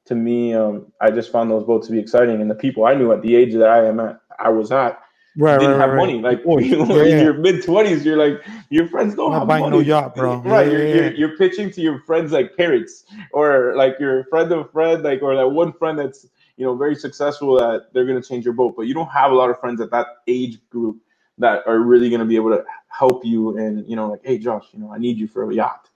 to 0.06 0.14
me, 0.16 0.54
um, 0.54 0.86
I 1.00 1.10
just 1.12 1.30
found 1.30 1.50
those 1.50 1.64
boats 1.64 1.86
to 1.86 1.92
be 1.92 2.00
exciting. 2.00 2.40
And 2.40 2.50
the 2.50 2.54
people 2.54 2.84
I 2.84 2.94
knew 2.94 3.12
at 3.12 3.22
the 3.22 3.36
age 3.36 3.54
that 3.54 3.68
I 3.68 3.86
am 3.86 4.00
at, 4.00 4.20
I 4.40 4.48
was 4.48 4.72
at, 4.72 5.00
right, 5.36 5.58
didn't 5.58 5.76
right, 5.76 5.80
have 5.80 5.90
right. 5.90 5.96
money. 5.96 6.20
Like 6.20 6.40
you 6.44 6.84
know, 6.84 6.96
yeah, 6.96 7.18
in 7.18 7.24
your 7.24 7.34
mid 7.34 7.62
twenties, 7.62 8.04
you're 8.04 8.16
like 8.16 8.44
your 8.70 8.88
friends 8.88 9.14
don't 9.14 9.32
have 9.32 9.46
buying 9.46 9.62
money. 9.62 9.76
no 9.76 9.82
yacht, 9.82 10.16
bro. 10.16 10.36
right, 10.44 10.66
yeah, 10.66 10.72
you're, 10.72 10.86
yeah. 10.88 10.94
You're, 10.94 11.12
you're 11.12 11.36
pitching 11.36 11.70
to 11.70 11.80
your 11.80 12.00
friends 12.00 12.32
like 12.32 12.56
parents, 12.56 13.04
or 13.32 13.74
like 13.76 14.00
your 14.00 14.24
friend 14.24 14.50
of 14.50 14.66
a 14.66 14.68
friend, 14.70 15.02
like 15.04 15.22
or 15.22 15.36
that 15.36 15.48
one 15.48 15.72
friend 15.72 15.98
that's 15.98 16.26
you 16.60 16.66
know 16.66 16.76
very 16.76 16.94
successful 16.94 17.56
that 17.56 17.86
they're 17.92 18.04
gonna 18.04 18.22
change 18.22 18.44
your 18.44 18.52
boat. 18.52 18.74
But 18.76 18.82
you 18.82 18.92
don't 18.92 19.08
have 19.08 19.32
a 19.32 19.34
lot 19.34 19.48
of 19.48 19.58
friends 19.58 19.80
at 19.80 19.90
that 19.92 20.06
age 20.28 20.58
group 20.68 20.98
that 21.38 21.66
are 21.66 21.78
really 21.78 22.10
gonna 22.10 22.26
be 22.26 22.36
able 22.36 22.50
to 22.50 22.62
help 22.88 23.24
you 23.24 23.56
and 23.56 23.88
you 23.88 23.96
know 23.96 24.10
like, 24.10 24.20
hey 24.22 24.38
Josh, 24.38 24.66
you 24.72 24.78
know 24.78 24.92
I 24.92 24.98
need 24.98 25.16
you 25.16 25.26
for 25.26 25.50
a 25.50 25.54
yacht 25.54 25.88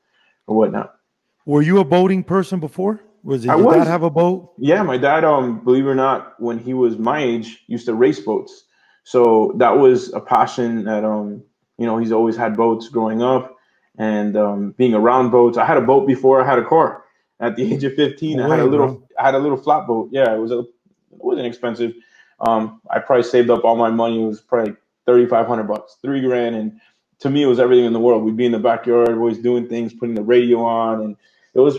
or 0.47 0.57
whatnot. 0.57 0.97
Were 1.45 1.61
you 1.61 1.81
a 1.81 1.85
boating 1.85 2.25
person 2.25 2.61
before? 2.61 3.01
Was 3.23 3.45
it 3.45 3.51
I 3.51 3.57
your 3.57 3.67
was, 3.67 3.77
dad 3.77 3.87
have 3.87 4.03
a 4.03 4.11
boat? 4.11 4.55
Yeah, 4.57 4.83
my 4.83 4.97
dad, 4.97 5.25
um, 5.25 5.63
believe 5.63 5.85
it 5.85 5.89
or 5.89 5.95
not, 5.95 6.41
when 6.41 6.59
he 6.59 6.73
was 6.73 6.99
my 6.99 7.23
age, 7.23 7.63
used 7.67 7.87
to 7.87 7.95
race 7.95 8.21
boats. 8.21 8.65
So 9.05 9.53
that 9.57 9.77
was 9.77 10.13
a 10.15 10.21
passion 10.21 10.85
that 10.85 11.05
um, 11.05 11.43
you 11.77 11.87
know, 11.87 11.99
he's 11.99 12.13
always 12.13 12.37
had 12.37 12.57
boats 12.57 12.89
growing 12.89 13.23
up 13.23 13.57
and 13.99 14.35
um, 14.37 14.71
being 14.73 14.95
around 14.95 15.31
boats. 15.31 15.59
I 15.59 15.67
had 15.67 15.77
a 15.77 15.83
boat 15.83 16.07
before 16.07 16.43
I 16.43 16.47
had 16.47 16.59
a 16.59 16.65
car. 16.65 17.05
At 17.41 17.57
the 17.57 17.75
age 17.75 17.85
of 17.85 17.95
15, 17.95 18.41
I 18.41 18.49
had 18.49 18.61
a 18.61 18.65
little 18.65 18.87
bro. 18.87 19.04
I 19.19 19.25
had 19.25 19.35
a 19.35 19.39
little 19.39 19.57
flat 19.57 19.87
boat. 19.87 20.09
Yeah, 20.13 20.35
it 20.35 20.39
was 20.39 20.51
a 20.51 20.61
it 20.61 20.69
wasn't 21.11 21.47
expensive. 21.47 21.95
Um, 22.41 22.81
I 22.91 22.99
probably 22.99 23.23
saved 23.23 23.51
up 23.51 23.65
all 23.65 23.77
my 23.77 23.91
money. 23.91 24.23
It 24.23 24.27
was 24.27 24.41
probably 24.41 24.75
3500 25.07 25.65
bucks, 25.65 25.97
three 26.03 26.21
grand. 26.21 26.57
And 26.57 26.81
to 27.21 27.31
me, 27.31 27.43
it 27.43 27.47
was 27.47 27.61
everything 27.61 27.85
in 27.85 27.93
the 27.93 28.01
world. 28.01 28.25
We'd 28.25 28.37
be 28.37 28.47
in 28.47 28.53
the 28.53 28.59
backyard, 28.59 29.11
always 29.11 29.39
doing 29.39 29.69
things, 29.69 29.93
putting 29.95 30.15
the 30.15 30.23
radio 30.23 30.65
on. 30.65 31.01
And 31.03 31.17
it 31.55 31.61
was 31.61 31.79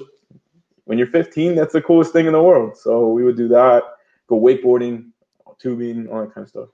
when 0.85 0.97
you're 0.97 1.07
15, 1.07 1.55
that's 1.55 1.73
the 1.73 1.81
coolest 1.81 2.13
thing 2.13 2.25
in 2.25 2.33
the 2.33 2.41
world. 2.41 2.77
So 2.77 3.09
we 3.09 3.23
would 3.23 3.37
do 3.37 3.47
that, 3.49 3.83
go 4.27 4.39
wakeboarding, 4.39 5.11
tubing, 5.59 6.07
all 6.07 6.21
that 6.21 6.33
kind 6.33 6.45
of 6.45 6.49
stuff. 6.49 6.69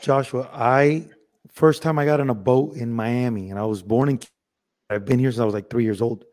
Joshua, 0.00 0.48
I 0.52 1.06
first 1.52 1.82
time 1.82 1.98
I 1.98 2.04
got 2.04 2.20
on 2.20 2.30
a 2.30 2.34
boat 2.34 2.76
in 2.76 2.92
Miami, 2.92 3.50
and 3.50 3.58
I 3.58 3.64
was 3.64 3.82
born 3.82 4.08
in. 4.08 4.20
I've 4.88 5.04
been 5.04 5.18
here 5.18 5.30
since 5.30 5.40
I 5.40 5.44
was 5.44 5.52
like 5.52 5.68
three 5.68 5.84
years 5.84 6.00
old. 6.00 6.24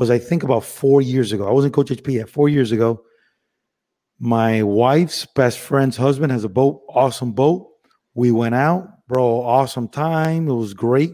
Was 0.00 0.10
I 0.10 0.18
think 0.18 0.42
about 0.42 0.64
four 0.64 1.02
years 1.02 1.30
ago? 1.30 1.46
I 1.46 1.52
was 1.52 1.64
in 1.64 1.72
Coach 1.72 1.90
HP 1.90 2.14
yet. 2.14 2.28
Four 2.28 2.48
years 2.48 2.72
ago, 2.72 3.04
my 4.18 4.62
wife's 4.62 5.26
best 5.26 5.58
friend's 5.58 5.96
husband 5.96 6.32
has 6.32 6.42
a 6.42 6.48
boat, 6.48 6.82
awesome 6.88 7.32
boat. 7.32 7.68
We 8.14 8.32
went 8.32 8.54
out, 8.54 8.88
bro, 9.06 9.42
awesome 9.42 9.88
time. 9.88 10.48
It 10.48 10.54
was 10.54 10.74
great. 10.74 11.12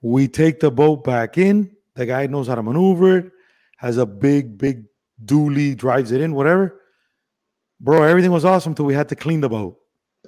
We 0.00 0.28
take 0.28 0.60
the 0.60 0.70
boat 0.70 1.04
back 1.04 1.36
in. 1.36 1.76
The 1.96 2.06
guy 2.06 2.26
knows 2.28 2.46
how 2.48 2.54
to 2.54 2.62
maneuver 2.62 3.18
it 3.18 3.32
has 3.82 3.98
a 3.98 4.06
big, 4.06 4.56
big 4.56 4.84
dually, 5.24 5.76
drives 5.76 6.12
it 6.12 6.20
in, 6.20 6.34
whatever. 6.34 6.80
Bro, 7.80 8.04
everything 8.04 8.30
was 8.30 8.44
awesome 8.44 8.76
till 8.76 8.84
we 8.84 8.94
had 8.94 9.08
to 9.08 9.16
clean 9.16 9.40
the 9.40 9.48
boat. 9.48 9.76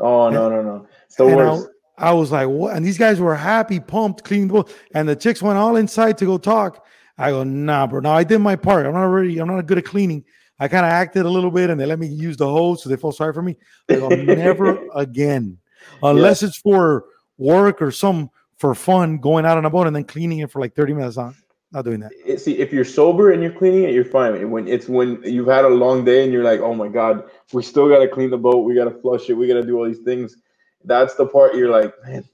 Oh 0.01 0.29
no, 0.29 0.51
no, 0.51 0.61
no. 0.61 0.89
It's 1.07 1.15
the 1.15 1.27
worst. 1.27 1.69
I, 1.97 2.09
I, 2.09 2.13
was 2.13 2.33
like, 2.33 2.49
what? 2.49 2.77
And 2.77 2.85
these 2.85 2.99
guys 2.99 3.21
were 3.21 3.37
happy, 3.37 3.79
pumped, 3.79 4.25
cleaning 4.25 4.49
the 4.49 4.55
boat. 4.55 4.75
And 4.93 5.09
the 5.09 5.15
chicks 5.15 5.41
went 5.41 5.57
all 5.57 5.77
inside 5.77 6.19
to 6.19 6.27
go 6.27 6.37
talk. 6.37 6.85
I 7.17 7.31
go, 7.31 7.45
nah, 7.45 7.87
bro. 7.87 8.01
Now 8.01 8.13
I 8.15 8.25
did 8.25 8.39
my 8.39 8.57
part. 8.57 8.87
I'm 8.87 8.95
not 8.95 9.05
really, 9.05 9.39
I'm 9.39 9.49
not 9.49 9.67
good 9.67 9.79
at 9.79 9.85
cleaning. 9.85 10.25
I 10.59 10.69
kind 10.69 10.87
of 10.87 10.93
acted 10.93 11.27
a 11.27 11.29
little 11.29 11.51
bit 11.51 11.71
and 11.71 11.81
they 11.81 11.87
let 11.87 11.99
me 11.99 12.07
use 12.07 12.37
the 12.37 12.47
hose, 12.47 12.83
so 12.83 12.89
they 12.89 12.97
felt 12.97 13.17
sorry 13.17 13.33
for 13.33 13.43
me. 13.43 13.57
I 13.89 13.97
go, 13.97 14.09
never 14.09 14.87
again. 14.95 15.59
Unless 16.03 16.43
yeah. 16.43 16.49
it's 16.49 16.59
for 16.59 17.05
work 17.39 17.83
or 17.83 17.91
some 17.91 18.31
for 18.57 18.75
fun, 18.75 19.19
going 19.19 19.45
out 19.45 19.59
on 19.59 19.65
a 19.65 19.71
boat 19.71 19.87
and 19.87 19.95
then 19.95 20.05
cleaning 20.05 20.39
it 20.39 20.51
for 20.51 20.61
like 20.61 20.75
30 20.75 20.95
minutes 20.95 21.17
on. 21.17 21.35
Not 21.73 21.85
doing 21.85 22.01
that. 22.01 22.41
See, 22.41 22.59
if 22.59 22.73
you're 22.73 22.85
sober 22.85 23.33
and 23.33 23.43
you're 23.43 23.53
cleaning 23.53 23.83
it, 23.83 23.93
you're 23.93 24.05
fine. 24.05 24.49
When 24.49 24.69
it's 24.69 24.89
when 24.89 25.21
you've 25.25 25.49
had 25.49 25.65
a 25.65 25.69
long 25.69 26.05
day 26.05 26.23
and 26.23 26.33
you're 26.33 26.45
like, 26.45 26.61
oh 26.61 26.73
my 26.73 26.87
god, 26.87 27.25
we 27.53 27.65
still 27.65 27.89
gotta 27.89 28.07
clean 28.07 28.31
the 28.31 28.39
boat, 28.39 28.65
we 28.65 28.77
gotta 28.77 28.93
flush 28.93 29.29
it, 29.29 29.35
we 29.35 29.49
gotta 29.49 29.67
do 29.67 29.77
all 29.77 29.85
these 29.85 29.99
things. 29.99 30.37
That's 30.85 31.17
the 31.17 31.27
part 31.27 31.57
you're 31.57 31.71
like, 31.71 31.93
man, 32.05 32.25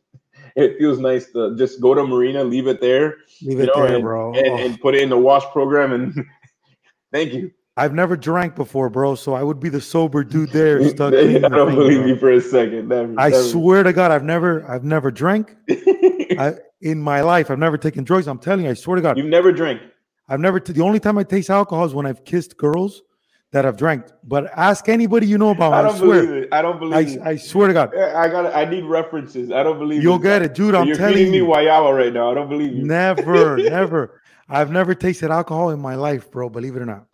it 0.60 0.78
feels 0.78 0.98
nice 0.98 1.30
to 1.32 1.56
just 1.56 1.80
go 1.80 1.94
to 1.94 2.04
marina, 2.04 2.44
leave 2.44 2.66
it 2.66 2.80
there, 2.80 3.16
leave 3.42 3.60
it 3.60 3.70
know, 3.74 3.82
there, 3.82 3.94
and, 3.94 4.02
bro, 4.02 4.32
and, 4.34 4.60
and, 4.60 4.74
oh. 4.74 4.78
put 4.82 4.94
it 4.94 5.02
in 5.02 5.08
the 5.08 5.18
wash 5.18 5.44
program, 5.52 5.92
and 5.92 6.24
thank 7.12 7.32
you. 7.32 7.50
I've 7.76 7.94
never 7.94 8.16
drank 8.16 8.56
before, 8.56 8.90
bro. 8.90 9.14
So 9.14 9.32
I 9.32 9.42
would 9.42 9.58
be 9.58 9.68
the 9.68 9.80
sober 9.80 10.22
dude 10.22 10.50
there. 10.50 10.86
Stuck 10.88 11.14
I 11.14 11.22
don't 11.38 11.68
thing, 11.68 11.76
believe 11.76 11.98
bro. 12.00 12.06
you 12.06 12.16
for 12.16 12.30
a 12.30 12.40
second. 12.40 12.88
Never, 12.88 13.14
I 13.18 13.30
never. 13.30 13.42
swear 13.42 13.82
to 13.82 13.92
God, 13.92 14.10
I've 14.10 14.24
never, 14.24 14.68
I've 14.70 14.84
never 14.84 15.10
drank 15.10 15.56
I, 15.70 16.54
in 16.80 17.00
my 17.00 17.22
life. 17.22 17.50
I've 17.50 17.58
never 17.58 17.78
taken 17.78 18.04
drugs. 18.04 18.26
I'm 18.26 18.38
telling 18.38 18.64
you, 18.64 18.70
I 18.70 18.74
swear 18.74 18.96
to 18.96 19.02
God, 19.02 19.16
You've 19.16 19.26
never 19.26 19.52
drank. 19.52 19.80
I've 20.28 20.40
never. 20.40 20.60
T- 20.60 20.72
the 20.72 20.82
only 20.82 21.00
time 21.00 21.18
I 21.18 21.24
taste 21.24 21.50
alcohol 21.50 21.84
is 21.84 21.94
when 21.94 22.06
I've 22.06 22.24
kissed 22.24 22.56
girls 22.56 23.02
that 23.52 23.66
I've 23.66 23.76
drank. 23.76 24.04
But 24.24 24.50
ask 24.56 24.88
anybody 24.88 25.26
you 25.26 25.38
know 25.38 25.50
about. 25.50 25.72
I 25.72 25.78
I, 25.80 25.82
don't 25.82 25.98
swear. 25.98 26.26
believe 26.26 26.42
it. 26.44 26.48
I 26.52 26.62
don't 26.62 26.78
believe 26.78 27.16
it. 27.16 27.20
I, 27.22 27.30
I 27.30 27.36
swear 27.36 27.68
to 27.68 27.74
God, 27.74 27.96
I 27.96 28.28
got. 28.28 28.54
I 28.54 28.64
need 28.64 28.84
references. 28.84 29.50
I 29.50 29.62
don't 29.62 29.78
believe 29.78 30.02
you'll 30.02 30.16
it. 30.16 30.22
get 30.22 30.42
it, 30.42 30.54
dude. 30.54 30.74
I'm 30.74 30.86
You're 30.86 30.96
telling 30.96 31.32
you. 31.32 31.32
me 31.32 31.40
right 31.40 32.12
now. 32.12 32.30
I 32.30 32.34
don't 32.34 32.48
believe 32.48 32.72
you. 32.74 32.84
Never, 32.84 33.56
never. 33.58 34.20
I've 34.48 34.70
never 34.70 34.94
tasted 34.94 35.30
alcohol 35.30 35.70
in 35.70 35.80
my 35.80 35.94
life, 35.94 36.30
bro. 36.30 36.48
Believe 36.48 36.76
it 36.76 36.82
or 36.82 36.86
not. 36.86 37.06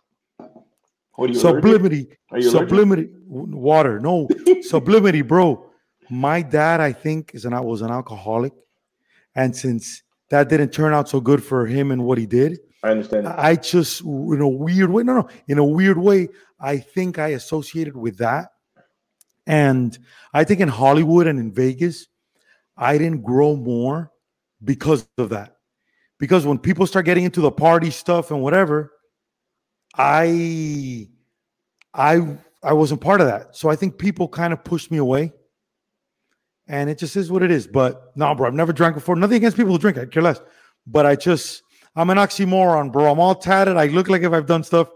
What 1.15 1.31
allergic? 1.31 1.41
Sublimity, 1.41 2.07
allergic? 2.31 2.51
sublimity, 2.51 3.09
water. 3.25 3.99
No, 3.99 4.27
sublimity, 4.61 5.23
bro. 5.23 5.65
My 6.09 6.41
dad, 6.41 6.79
I 6.79 6.93
think, 6.93 7.31
is 7.33 7.45
an 7.45 7.59
was 7.63 7.81
an 7.81 7.91
alcoholic, 7.91 8.53
and 9.35 9.55
since 9.55 10.03
that 10.29 10.49
didn't 10.49 10.69
turn 10.69 10.93
out 10.93 11.09
so 11.09 11.19
good 11.19 11.43
for 11.43 11.65
him 11.65 11.91
and 11.91 12.03
what 12.03 12.17
he 12.17 12.25
did, 12.25 12.59
I 12.83 12.91
understand. 12.91 13.27
I 13.27 13.55
just, 13.55 14.01
in 14.01 14.41
a 14.41 14.47
weird 14.47 14.91
way, 14.91 15.03
no, 15.03 15.21
no, 15.21 15.29
in 15.47 15.57
a 15.57 15.65
weird 15.65 15.97
way, 15.97 16.29
I 16.59 16.77
think 16.77 17.19
I 17.19 17.29
associated 17.29 17.95
with 17.95 18.17
that. 18.17 18.49
And 19.45 19.97
I 20.33 20.43
think 20.43 20.59
in 20.59 20.67
Hollywood 20.67 21.25
and 21.25 21.39
in 21.39 21.51
Vegas, 21.51 22.07
I 22.75 22.97
didn't 22.97 23.23
grow 23.23 23.55
more 23.55 24.11
because 24.63 25.07
of 25.17 25.29
that. 25.29 25.55
Because 26.19 26.45
when 26.45 26.59
people 26.59 26.85
start 26.85 27.05
getting 27.05 27.23
into 27.23 27.41
the 27.41 27.51
party 27.51 27.89
stuff 27.89 28.31
and 28.31 28.41
whatever, 28.41 28.91
I, 29.95 31.07
I, 31.93 32.37
I 32.61 32.73
wasn't 32.73 33.01
part 33.01 33.21
of 33.21 33.27
that. 33.27 33.55
So 33.55 33.69
I 33.69 33.75
think 33.75 33.97
people 33.97 34.27
kind 34.27 34.51
of 34.53 34.63
pushed 34.63 34.91
me 34.91 34.97
away. 34.97 35.31
And 36.67 36.89
it 36.89 36.97
just 36.97 37.15
is 37.15 37.31
what 37.31 37.43
it 37.43 37.51
is. 37.51 37.65
But 37.65 38.11
no, 38.15 38.35
bro, 38.35 38.47
I've 38.47 38.53
never 38.53 38.73
drank 38.73 38.95
before. 38.95 39.15
Nothing 39.15 39.37
against 39.37 39.55
people 39.57 39.71
who 39.71 39.79
drink. 39.79 39.97
I 39.97 40.05
care 40.05 40.21
less. 40.21 40.41
But 40.85 41.05
I 41.05 41.15
just, 41.15 41.63
I'm 41.97 42.11
an 42.11 42.17
oxymoron, 42.19 42.91
bro. 42.91 43.11
I'm 43.11 43.19
all 43.19 43.33
tatted. 43.33 43.75
I 43.75 43.87
look 43.87 44.07
like 44.07 44.21
if 44.21 44.31
I've 44.31 44.45
done 44.45 44.63
stuff, 44.63 44.87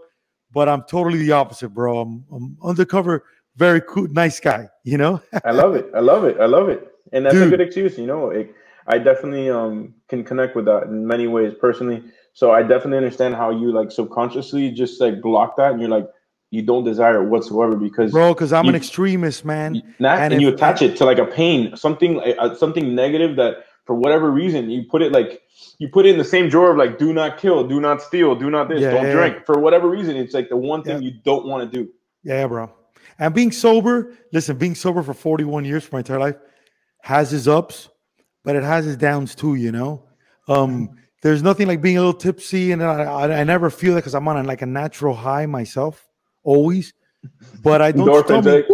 but 0.52 0.68
I'm 0.68 0.84
totally 0.84 1.18
the 1.18 1.32
opposite, 1.32 1.70
bro. 1.70 1.98
I'm, 1.98 2.24
I'm 2.32 2.56
undercover, 2.62 3.24
very 3.56 3.80
cool, 3.80 4.06
nice 4.06 4.38
guy. 4.38 4.68
You 4.84 4.98
know? 4.98 5.20
I 5.44 5.50
love 5.50 5.74
it. 5.74 5.90
I 5.96 5.98
love 5.98 6.24
it. 6.24 6.38
I 6.38 6.46
love 6.46 6.68
it. 6.68 6.88
And 7.12 7.26
that's 7.26 7.40
a 7.40 7.48
good 7.48 7.60
excuse. 7.60 7.98
You 7.98 8.06
know, 8.06 8.30
it, 8.30 8.54
I 8.86 8.98
definitely 8.98 9.50
um 9.50 9.94
can 10.08 10.22
connect 10.22 10.54
with 10.54 10.64
that 10.66 10.84
in 10.84 11.06
many 11.06 11.26
ways 11.26 11.52
personally. 11.60 12.04
So 12.34 12.52
I 12.52 12.62
definitely 12.62 12.98
understand 12.98 13.34
how 13.34 13.50
you 13.50 13.72
like 13.72 13.90
subconsciously 13.90 14.70
just 14.70 15.00
like 15.00 15.20
block 15.20 15.56
that, 15.56 15.72
and 15.72 15.80
you're 15.80 15.90
like 15.90 16.08
you 16.50 16.62
don't 16.62 16.84
desire 16.84 17.22
it 17.22 17.28
whatsoever 17.28 17.76
because 17.76 18.12
bro, 18.12 18.32
because 18.32 18.52
I'm 18.52 18.68
an 18.68 18.74
extremist, 18.76 19.44
man. 19.44 19.74
you- 19.74 19.82
that, 19.98 20.20
and 20.20 20.34
and, 20.34 20.42
you 20.42 20.48
attach 20.48 20.80
it 20.82 20.96
to 20.98 21.04
like 21.04 21.18
a 21.18 21.26
pain, 21.26 21.76
something 21.76 22.20
uh, 22.38 22.54
something 22.54 22.94
negative 22.94 23.36
that 23.36 23.64
for 23.84 23.94
whatever 23.94 24.30
reason 24.30 24.70
you 24.70 24.84
put 24.88 25.02
it 25.02 25.12
like 25.12 25.42
you 25.78 25.88
put 25.88 26.06
it 26.06 26.10
in 26.10 26.18
the 26.18 26.24
same 26.24 26.48
drawer 26.48 26.70
of 26.70 26.76
like 26.76 26.98
do 26.98 27.12
not 27.12 27.38
kill, 27.38 27.66
do 27.66 27.80
not 27.80 28.00
steal, 28.02 28.34
do 28.34 28.50
not 28.50 28.68
this, 28.68 28.80
Yeah, 28.80 28.92
don't 28.92 29.06
yeah, 29.06 29.12
drink. 29.12 29.46
For 29.46 29.58
whatever 29.58 29.88
reason, 29.88 30.16
it's 30.16 30.34
like 30.34 30.48
the 30.48 30.56
one 30.56 30.82
thing 30.82 31.02
Yeah. 31.02 31.08
you 31.10 31.20
don't 31.24 31.46
want 31.46 31.70
to 31.70 31.78
do. 31.78 31.90
Yeah, 32.22 32.46
bro. 32.46 32.72
And 33.18 33.34
being 33.34 33.52
sober, 33.52 34.16
listen, 34.32 34.56
being 34.56 34.74
sober 34.74 35.02
for 35.02 35.14
41 35.14 35.64
years 35.64 35.84
for 35.84 35.96
my 35.96 36.00
entire 36.00 36.18
life 36.18 36.36
has 37.02 37.32
its 37.32 37.46
ups, 37.46 37.88
but 38.44 38.56
it 38.56 38.62
has 38.62 38.86
its 38.86 38.96
downs 38.96 39.34
too, 39.34 39.54
you 39.56 39.72
know? 39.72 40.04
Um, 40.48 40.96
there's 41.22 41.42
nothing 41.42 41.68
like 41.68 41.80
being 41.80 41.96
a 41.96 42.00
little 42.00 42.18
tipsy, 42.18 42.72
and 42.72 42.82
I, 42.82 43.04
I, 43.04 43.40
I 43.40 43.44
never 43.44 43.70
feel 43.70 43.94
that 43.94 44.00
because 44.00 44.14
I'm 44.14 44.26
on 44.28 44.38
a, 44.38 44.42
like 44.42 44.62
a 44.62 44.66
natural 44.66 45.14
high 45.14 45.46
myself, 45.46 46.08
always. 46.42 46.94
But 47.62 47.80
I 47.80 47.92
don't 47.92 48.26
tell 48.26 48.42
me, 48.42 48.50
like, 48.50 48.66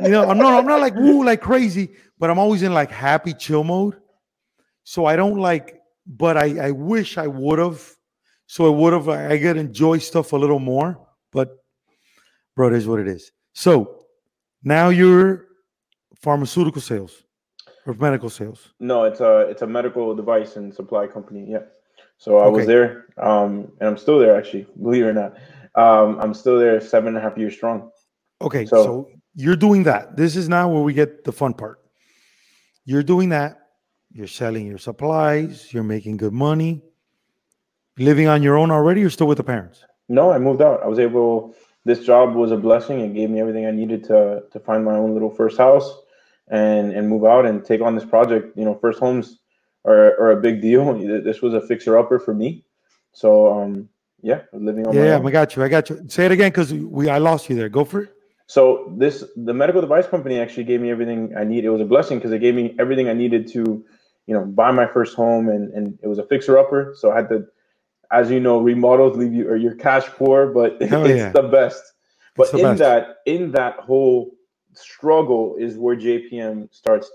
you 0.00 0.08
know, 0.10 0.28
I'm 0.28 0.38
not, 0.38 0.54
I'm 0.54 0.66
not 0.66 0.80
like 0.80 0.94
woo 0.94 1.24
like 1.24 1.40
crazy, 1.40 1.90
but 2.18 2.30
I'm 2.30 2.38
always 2.38 2.62
in 2.62 2.72
like 2.72 2.90
happy 2.92 3.34
chill 3.34 3.64
mode. 3.64 3.96
So 4.88 5.04
I 5.04 5.16
don't 5.16 5.38
like, 5.38 5.80
but 6.06 6.36
I, 6.36 6.68
I 6.68 6.70
wish 6.70 7.18
I 7.18 7.26
would 7.26 7.58
have. 7.58 7.82
So 8.46 8.66
I 8.66 8.68
would 8.68 8.92
have, 8.92 9.08
I 9.08 9.36
could 9.36 9.56
enjoy 9.56 9.98
stuff 9.98 10.32
a 10.32 10.36
little 10.36 10.60
more, 10.60 10.96
but 11.32 11.56
bro, 12.54 12.68
it 12.68 12.74
is 12.74 12.86
what 12.86 13.00
it 13.00 13.08
is. 13.08 13.32
So 13.52 14.04
now 14.62 14.90
you're 14.90 15.46
pharmaceutical 16.22 16.80
sales 16.80 17.24
or 17.84 17.94
medical 17.94 18.30
sales. 18.30 18.68
No, 18.78 19.02
it's 19.02 19.18
a 19.20 19.40
it's 19.50 19.62
a 19.62 19.66
medical 19.66 20.14
device 20.14 20.54
and 20.54 20.72
supply 20.72 21.08
company. 21.08 21.46
Yeah. 21.48 21.64
So 22.18 22.38
I 22.38 22.46
was 22.46 22.64
there, 22.64 23.06
um, 23.18 23.72
and 23.80 23.88
I'm 23.88 23.98
still 23.98 24.20
there 24.20 24.36
actually. 24.38 24.68
Believe 24.80 25.04
it 25.04 25.08
or 25.08 25.12
not, 25.12 25.34
um, 25.74 26.20
I'm 26.20 26.32
still 26.32 26.58
there, 26.60 26.80
seven 26.80 27.08
and 27.08 27.16
a 27.16 27.20
half 27.20 27.36
years 27.36 27.54
strong. 27.54 27.90
Okay, 28.40 28.66
so, 28.66 28.84
So- 28.84 29.08
you're 29.34 29.56
doing 29.56 29.82
that. 29.82 30.16
This 30.16 30.36
is 30.36 30.48
now 30.48 30.70
where 30.72 30.82
we 30.82 30.94
get 30.94 31.24
the 31.24 31.32
fun 31.32 31.54
part. 31.54 31.80
You're 32.84 33.02
doing 33.02 33.30
that. 33.30 33.65
You're 34.16 34.28
selling 34.28 34.66
your 34.66 34.78
supplies. 34.78 35.74
You're 35.74 35.84
making 35.84 36.16
good 36.18 36.32
money. 36.32 36.82
Living 37.98 38.28
on 38.28 38.42
your 38.42 38.56
own 38.56 38.70
already. 38.70 39.02
You're 39.02 39.10
still 39.10 39.26
with 39.28 39.38
the 39.38 39.44
parents. 39.44 39.84
No, 40.08 40.32
I 40.32 40.38
moved 40.38 40.62
out. 40.62 40.82
I 40.84 40.88
was 40.88 41.00
able. 41.00 41.54
This 41.84 42.04
job 42.06 42.34
was 42.36 42.52
a 42.52 42.58
blessing. 42.58 43.00
It 43.00 43.14
gave 43.14 43.30
me 43.30 43.40
everything 43.40 43.66
I 43.66 43.72
needed 43.72 44.04
to 44.06 44.44
to 44.52 44.60
find 44.60 44.84
my 44.84 44.96
own 44.96 45.14
little 45.14 45.30
first 45.30 45.58
house, 45.58 45.98
and 46.48 46.92
and 46.92 47.08
move 47.10 47.26
out 47.26 47.46
and 47.46 47.64
take 47.64 47.82
on 47.82 47.96
this 47.96 48.06
project. 48.06 48.56
You 48.58 48.66
know, 48.66 48.76
first 48.76 49.00
homes 49.00 49.40
are, 49.84 50.18
are 50.20 50.32
a 50.32 50.42
big 50.42 50.62
deal. 50.62 50.94
This 51.24 51.42
was 51.42 51.54
a 51.54 51.62
fixer 51.62 51.98
upper 51.98 52.20
for 52.20 52.34
me. 52.34 52.64
So 53.12 53.52
um, 53.60 53.90
yeah, 54.22 54.42
living 54.54 54.86
on 54.88 54.98
my 54.98 55.04
Yeah, 55.04 55.10
own. 55.10 55.26
I 55.26 55.30
got 55.32 55.56
you. 55.56 55.64
I 55.64 55.68
got 55.68 55.90
you. 55.90 56.04
Say 56.08 56.26
it 56.26 56.32
again 56.32 56.50
because 56.50 56.72
we 56.74 57.10
I 57.10 57.18
lost 57.18 57.50
you 57.50 57.56
there. 57.56 57.68
Go 57.70 57.84
for 57.84 58.02
it. 58.02 58.14
So 58.48 58.94
this 58.98 59.24
the 59.36 59.54
medical 59.54 59.80
device 59.80 60.06
company 60.06 60.40
actually 60.40 60.64
gave 60.64 60.80
me 60.80 60.90
everything 60.90 61.34
I 61.36 61.44
need. 61.44 61.64
It 61.64 61.70
was 61.70 61.82
a 61.82 61.86
blessing 61.86 62.18
because 62.18 62.32
it 62.32 62.40
gave 62.40 62.54
me 62.54 62.76
everything 62.78 63.08
I 63.08 63.14
needed 63.14 63.48
to, 63.54 63.84
you 64.26 64.34
know, 64.34 64.44
buy 64.44 64.70
my 64.70 64.86
first 64.86 65.14
home 65.14 65.48
and 65.48 65.72
and 65.72 65.98
it 66.02 66.08
was 66.08 66.18
a 66.18 66.26
fixer 66.26 66.58
upper. 66.58 66.94
So 66.96 67.12
I 67.12 67.16
had 67.16 67.28
to, 67.30 67.46
as 68.10 68.30
you 68.30 68.40
know, 68.40 68.60
remodels 68.60 69.16
leave 69.16 69.32
you 69.32 69.48
or 69.48 69.56
you're 69.56 69.74
cash 69.74 70.06
poor, 70.06 70.46
but 70.46 70.76
it's 70.80 70.92
yeah. 70.92 71.30
the 71.30 71.42
best. 71.42 71.82
But 72.34 72.52
the 72.52 72.58
in 72.58 72.64
best. 72.64 72.78
that 72.80 73.16
in 73.26 73.52
that 73.52 73.78
whole 73.78 74.32
struggle 74.74 75.56
is 75.58 75.76
where 75.76 75.96
JPM 75.96 76.72
starts 76.74 77.10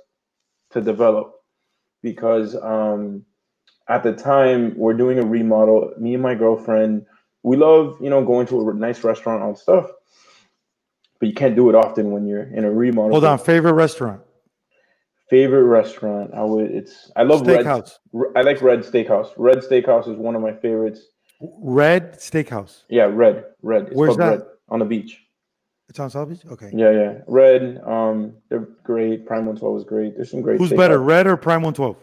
to 0.72 0.82
develop 0.82 1.36
because 2.02 2.56
um 2.56 3.24
at 3.88 4.04
the 4.04 4.14
time 4.14 4.74
we're 4.78 4.94
doing 4.94 5.20
a 5.20 5.26
remodel. 5.26 5.94
Me 5.98 6.14
and 6.14 6.24
my 6.24 6.34
girlfriend, 6.34 7.06
we 7.44 7.58
love 7.58 7.98
you 8.02 8.10
know 8.10 8.24
going 8.24 8.48
to 8.48 8.70
a 8.70 8.74
nice 8.74 9.04
restaurant, 9.04 9.44
all 9.44 9.56
stuff 9.56 9.92
but 11.22 11.28
you 11.28 11.36
can't 11.36 11.56
do 11.56 11.70
it 11.70 11.76
often 11.76 12.10
when 12.12 12.26
you're 12.26 12.44
in 12.44 12.66
a 12.66 12.72
remodel. 12.72 13.12
Hold 13.12 13.26
on. 13.26 13.38
Favorite 13.38 13.74
restaurant? 13.74 14.22
Favorite 15.32 15.64
restaurant? 15.64 16.32
I 16.36 16.44
would. 16.44 16.70
It's. 16.72 17.10
I 17.16 17.24
love 17.24 17.48
Red. 17.48 17.66
Steakhouse. 17.66 18.00
I 18.36 18.42
like 18.42 18.62
Red 18.62 18.82
Steakhouse. 18.82 19.30
Red 19.38 19.60
Steakhouse 19.60 20.10
is 20.10 20.18
one 20.18 20.36
of 20.36 20.42
my 20.42 20.52
favorites. 20.52 21.00
Red 21.64 22.20
Steakhouse. 22.20 22.84
Yeah, 22.90 23.04
Red. 23.04 23.46
Red. 23.62 23.88
It's 23.88 23.96
Where's 23.96 24.18
that? 24.18 24.30
Red 24.30 24.42
on 24.68 24.80
the 24.80 24.86
beach. 24.86 25.22
It's 25.88 26.00
on 26.02 26.10
South 26.10 26.28
Beach. 26.28 26.42
Okay. 26.52 26.70
Yeah, 26.74 26.92
yeah. 26.92 27.14
Red. 27.28 27.80
Um, 27.86 28.34
they're 28.50 28.68
great. 28.84 29.26
Prime 29.26 29.46
One 29.46 29.56
Twelve 29.56 29.78
is 29.78 29.86
great. 29.86 30.18
There's 30.18 30.30
some 30.30 30.42
great. 30.42 30.60
Who's 30.60 30.74
better, 30.74 31.00
Red 31.00 31.28
or 31.28 31.38
Prime 31.38 31.62
One 31.62 31.74
Twelve? 31.74 31.96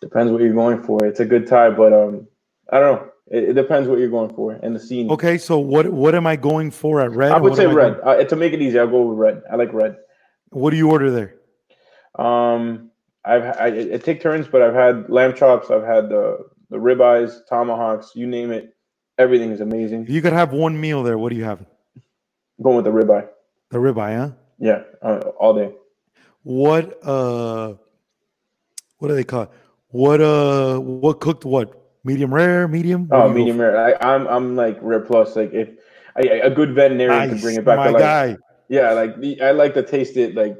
Depends 0.00 0.30
what 0.30 0.40
you're 0.40 0.54
going 0.54 0.84
for. 0.84 1.04
It's 1.04 1.18
a 1.18 1.24
good 1.24 1.48
tie, 1.48 1.70
but 1.70 1.92
um, 1.92 2.28
I 2.72 2.78
don't 2.78 2.94
know. 2.94 3.10
It, 3.28 3.50
it 3.50 3.52
depends 3.54 3.88
what 3.88 3.98
you're 3.98 4.08
going 4.08 4.32
for 4.34 4.52
and 4.52 4.74
the 4.74 4.80
scene. 4.80 5.10
Okay, 5.10 5.36
so 5.36 5.58
what 5.58 5.88
what 5.92 6.14
am 6.14 6.28
I 6.28 6.36
going 6.36 6.70
for 6.70 7.00
at 7.00 7.10
Red? 7.10 7.32
I 7.32 7.38
would 7.38 7.56
say 7.56 7.66
Red. 7.66 7.98
Uh, 8.04 8.22
to 8.22 8.36
make 8.36 8.52
it 8.52 8.62
easy, 8.62 8.78
I'll 8.78 8.86
go 8.86 9.02
with 9.02 9.18
Red. 9.18 9.42
I 9.50 9.56
like 9.56 9.72
Red. 9.72 9.96
what 10.50 10.70
do 10.70 10.76
you 10.76 10.90
order 10.90 11.10
there? 11.10 11.35
Um, 12.18 12.90
I've 13.24 13.44
I, 13.44 13.66
I 13.94 13.96
take 13.98 14.20
turns, 14.20 14.46
but 14.46 14.62
I've 14.62 14.74
had 14.74 15.10
lamb 15.10 15.34
chops. 15.34 15.70
I've 15.70 15.84
had 15.84 16.08
the 16.08 16.46
the 16.70 16.76
ribeyes, 16.76 17.40
tomahawks. 17.48 18.12
You 18.14 18.26
name 18.26 18.50
it, 18.50 18.74
everything 19.18 19.50
is 19.50 19.60
amazing. 19.60 20.02
If 20.02 20.10
you 20.10 20.22
could 20.22 20.32
have 20.32 20.52
one 20.52 20.80
meal 20.80 21.02
there, 21.02 21.18
what 21.18 21.30
do 21.30 21.36
you 21.36 21.44
have? 21.44 21.64
Going 22.62 22.76
with 22.76 22.84
the 22.86 22.90
ribeye, 22.90 23.28
The 23.70 23.78
ribeye, 23.78 24.16
huh? 24.16 24.30
yeah, 24.58 24.82
uh, 25.02 25.18
all 25.38 25.54
day. 25.54 25.72
What 26.42 27.04
uh 27.04 27.74
what 28.98 29.08
do 29.08 29.14
they 29.14 29.24
call 29.24 29.42
it? 29.42 29.50
What 29.88 30.20
uh 30.20 30.78
what 30.78 31.20
cooked 31.20 31.44
what? 31.44 31.82
Medium 32.04 32.32
rare, 32.32 32.68
medium? 32.68 33.08
Oh, 33.10 33.22
do 33.22 33.28
you 33.28 33.34
go 33.34 33.34
medium 33.34 33.60
rare. 33.60 34.00
I, 34.00 34.14
I'm 34.14 34.28
I'm 34.28 34.56
like 34.56 34.78
rare 34.80 35.00
plus. 35.00 35.34
Like 35.34 35.52
if 35.52 35.70
I, 36.16 36.20
a 36.44 36.50
good 36.50 36.72
veterinarian 36.74 37.24
for? 37.24 37.34
can 37.34 37.40
bring 37.42 37.56
it 37.56 37.64
back 37.64 37.76
my 37.78 37.92
to 37.92 37.98
guy. 37.98 38.36
Yeah, 38.68 38.92
like 38.92 39.20
the, 39.20 39.42
I 39.42 39.50
like 39.50 39.74
to 39.74 39.82
taste 39.82 40.16
it. 40.16 40.34
Like 40.34 40.56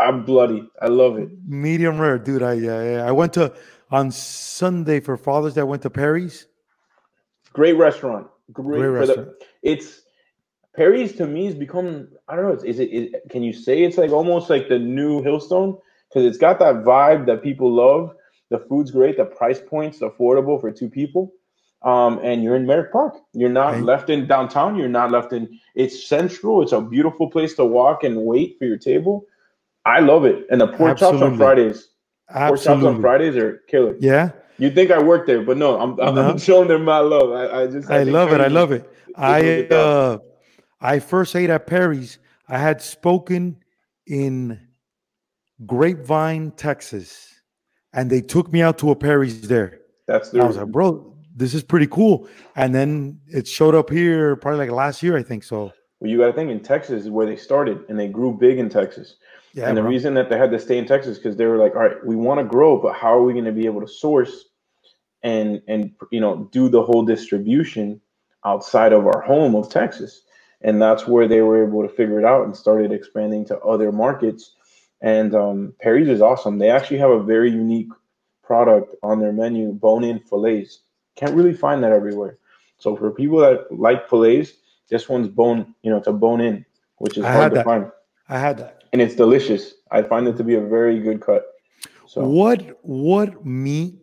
I'm 0.00 0.24
bloody. 0.24 0.68
I 0.80 0.88
love 0.88 1.18
it. 1.18 1.28
Medium 1.46 2.00
rare, 2.00 2.18
dude. 2.18 2.42
I 2.42 2.54
I, 2.66 3.08
I 3.08 3.12
went 3.12 3.32
to 3.34 3.52
on 3.90 4.10
Sunday 4.10 5.00
for 5.00 5.16
Father's 5.16 5.54
Day. 5.54 5.60
I 5.60 5.64
went 5.64 5.82
to 5.82 5.90
Perry's. 5.90 6.46
Great 7.52 7.76
restaurant. 7.76 8.28
Great, 8.52 8.78
Great 8.80 9.00
for 9.00 9.06
the- 9.06 9.14
restaurant. 9.16 9.28
it's 9.62 10.02
Perry's 10.76 11.12
to 11.16 11.26
me 11.26 11.46
has 11.46 11.54
become 11.54 12.08
I 12.28 12.36
don't 12.36 12.44
know. 12.46 12.52
Is, 12.52 12.64
is 12.64 12.78
it 12.80 12.90
is, 12.90 13.14
can 13.28 13.42
you 13.42 13.52
say 13.52 13.82
it's 13.82 13.98
like 13.98 14.10
almost 14.10 14.48
like 14.50 14.68
the 14.68 14.78
new 14.78 15.22
Hillstone 15.22 15.78
because 16.08 16.24
it's 16.26 16.38
got 16.38 16.58
that 16.60 16.76
vibe 16.84 17.26
that 17.26 17.42
people 17.42 17.72
love. 17.72 18.14
The 18.50 18.58
food's 18.68 18.90
great. 18.90 19.16
The 19.16 19.24
price 19.24 19.60
point's 19.64 20.00
affordable 20.00 20.60
for 20.60 20.72
two 20.72 20.88
people, 20.88 21.32
um, 21.82 22.18
and 22.24 22.42
you're 22.42 22.56
in 22.56 22.66
Merrick 22.66 22.90
Park. 22.92 23.14
You're 23.32 23.48
not 23.48 23.74
right. 23.74 23.82
left 23.84 24.10
in 24.10 24.26
downtown. 24.26 24.74
You're 24.76 24.88
not 24.88 25.12
left 25.12 25.32
in. 25.32 25.60
It's 25.76 26.04
central. 26.08 26.60
It's 26.62 26.72
a 26.72 26.80
beautiful 26.80 27.30
place 27.30 27.54
to 27.54 27.64
walk 27.64 28.02
and 28.02 28.24
wait 28.24 28.56
for 28.58 28.64
your 28.64 28.76
table. 28.78 29.24
I 29.90 30.00
love 30.00 30.24
it. 30.24 30.46
And 30.50 30.60
the 30.60 30.68
pork 30.68 30.98
chops 30.98 31.20
on 31.20 31.36
Fridays. 31.36 31.88
Pork 32.32 32.60
chops 32.60 32.84
on 32.84 33.00
Fridays 33.00 33.36
are 33.36 33.58
killer. 33.68 33.96
Yeah. 33.98 34.32
You 34.58 34.70
think 34.70 34.90
I 34.90 35.02
work 35.02 35.26
there, 35.26 35.42
but 35.42 35.56
no, 35.56 35.80
I'm, 35.80 35.98
I'm, 35.98 36.14
no. 36.14 36.30
I'm 36.30 36.38
showing 36.48 36.68
them 36.68 36.84
my 36.84 36.98
love. 36.98 37.32
I, 37.32 37.62
I 37.62 37.66
just 37.66 37.90
I, 37.90 38.00
I 38.00 38.02
love 38.02 38.32
it. 38.32 38.40
I 38.40 38.48
love 38.48 38.72
it. 38.72 38.88
I 39.16 39.62
uh, 39.64 40.18
I 40.80 40.98
first 40.98 41.34
ate 41.34 41.50
at 41.50 41.66
Perry's. 41.66 42.18
I 42.46 42.58
had 42.58 42.82
spoken 42.82 43.56
in 44.06 44.60
Grapevine, 45.66 46.52
Texas, 46.52 47.40
and 47.94 48.10
they 48.10 48.20
took 48.20 48.52
me 48.52 48.60
out 48.60 48.78
to 48.78 48.90
a 48.90 48.96
Perry's 48.96 49.48
there. 49.48 49.80
That's 50.06 50.30
the. 50.30 50.40
I 50.40 50.44
was 50.44 50.58
like, 50.58 50.68
bro, 50.68 51.16
this 51.34 51.54
is 51.54 51.62
pretty 51.62 51.86
cool. 51.86 52.28
And 52.54 52.74
then 52.74 53.18
it 53.28 53.48
showed 53.48 53.74
up 53.74 53.88
here 53.88 54.36
probably 54.36 54.66
like 54.66 54.70
last 54.70 55.02
year, 55.02 55.16
I 55.16 55.22
think. 55.22 55.42
So. 55.42 55.72
Well, 56.00 56.10
you 56.10 56.18
got 56.18 56.26
to 56.26 56.32
think 56.32 56.50
in 56.50 56.60
Texas 56.60 57.04
is 57.04 57.10
where 57.10 57.26
they 57.26 57.36
started, 57.36 57.84
and 57.88 57.98
they 57.98 58.08
grew 58.08 58.32
big 58.32 58.58
in 58.58 58.68
Texas. 58.68 59.16
Yeah, 59.52 59.68
and 59.68 59.76
the 59.76 59.82
bro. 59.82 59.90
reason 59.90 60.14
that 60.14 60.30
they 60.30 60.38
had 60.38 60.50
to 60.52 60.58
stay 60.58 60.78
in 60.78 60.86
Texas 60.86 61.18
because 61.18 61.36
they 61.36 61.46
were 61.46 61.56
like, 61.56 61.74
all 61.74 61.82
right, 61.82 62.04
we 62.04 62.14
want 62.14 62.38
to 62.38 62.44
grow, 62.44 62.80
but 62.80 62.94
how 62.94 63.14
are 63.14 63.22
we 63.22 63.32
going 63.32 63.44
to 63.44 63.52
be 63.52 63.66
able 63.66 63.80
to 63.80 63.88
source 63.88 64.46
and 65.22 65.60
and 65.68 65.92
you 66.10 66.20
know 66.20 66.48
do 66.52 66.68
the 66.68 66.82
whole 66.82 67.04
distribution 67.04 68.00
outside 68.44 68.92
of 68.92 69.06
our 69.06 69.20
home 69.22 69.54
of 69.54 69.68
Texas? 69.68 70.22
And 70.62 70.80
that's 70.80 71.06
where 71.06 71.26
they 71.26 71.40
were 71.40 71.66
able 71.66 71.82
to 71.82 71.88
figure 71.88 72.18
it 72.18 72.24
out 72.24 72.44
and 72.44 72.54
started 72.56 72.92
expanding 72.92 73.46
to 73.46 73.58
other 73.60 73.90
markets. 73.90 74.52
And 75.00 75.34
um, 75.34 75.74
Perry's 75.80 76.08
is 76.08 76.20
awesome. 76.20 76.58
They 76.58 76.70
actually 76.70 76.98
have 76.98 77.10
a 77.10 77.22
very 77.22 77.50
unique 77.50 77.88
product 78.42 78.94
on 79.02 79.20
their 79.20 79.32
menu, 79.32 79.72
bone-in 79.72 80.20
fillets. 80.20 80.80
Can't 81.16 81.34
really 81.34 81.54
find 81.54 81.82
that 81.82 81.92
everywhere. 81.92 82.38
So 82.76 82.94
for 82.94 83.10
people 83.10 83.38
that 83.38 83.72
like 83.72 84.08
fillets, 84.10 84.52
this 84.90 85.08
one's 85.08 85.28
bone, 85.28 85.74
you 85.82 85.90
know, 85.90 85.96
it's 85.96 86.08
a 86.08 86.12
bone-in, 86.12 86.66
which 86.98 87.16
is 87.16 87.24
I 87.24 87.32
hard 87.32 87.52
to 87.52 87.56
that. 87.56 87.64
find. 87.64 87.90
I 88.28 88.38
had 88.38 88.58
that 88.58 88.79
and 88.92 89.00
it's 89.00 89.14
delicious. 89.14 89.74
I 89.90 90.02
find 90.02 90.26
it 90.28 90.36
to 90.36 90.44
be 90.44 90.54
a 90.54 90.60
very 90.60 91.00
good 91.00 91.20
cut. 91.20 91.44
So 92.06 92.24
what 92.24 92.78
what 92.82 93.44
meat 93.44 93.94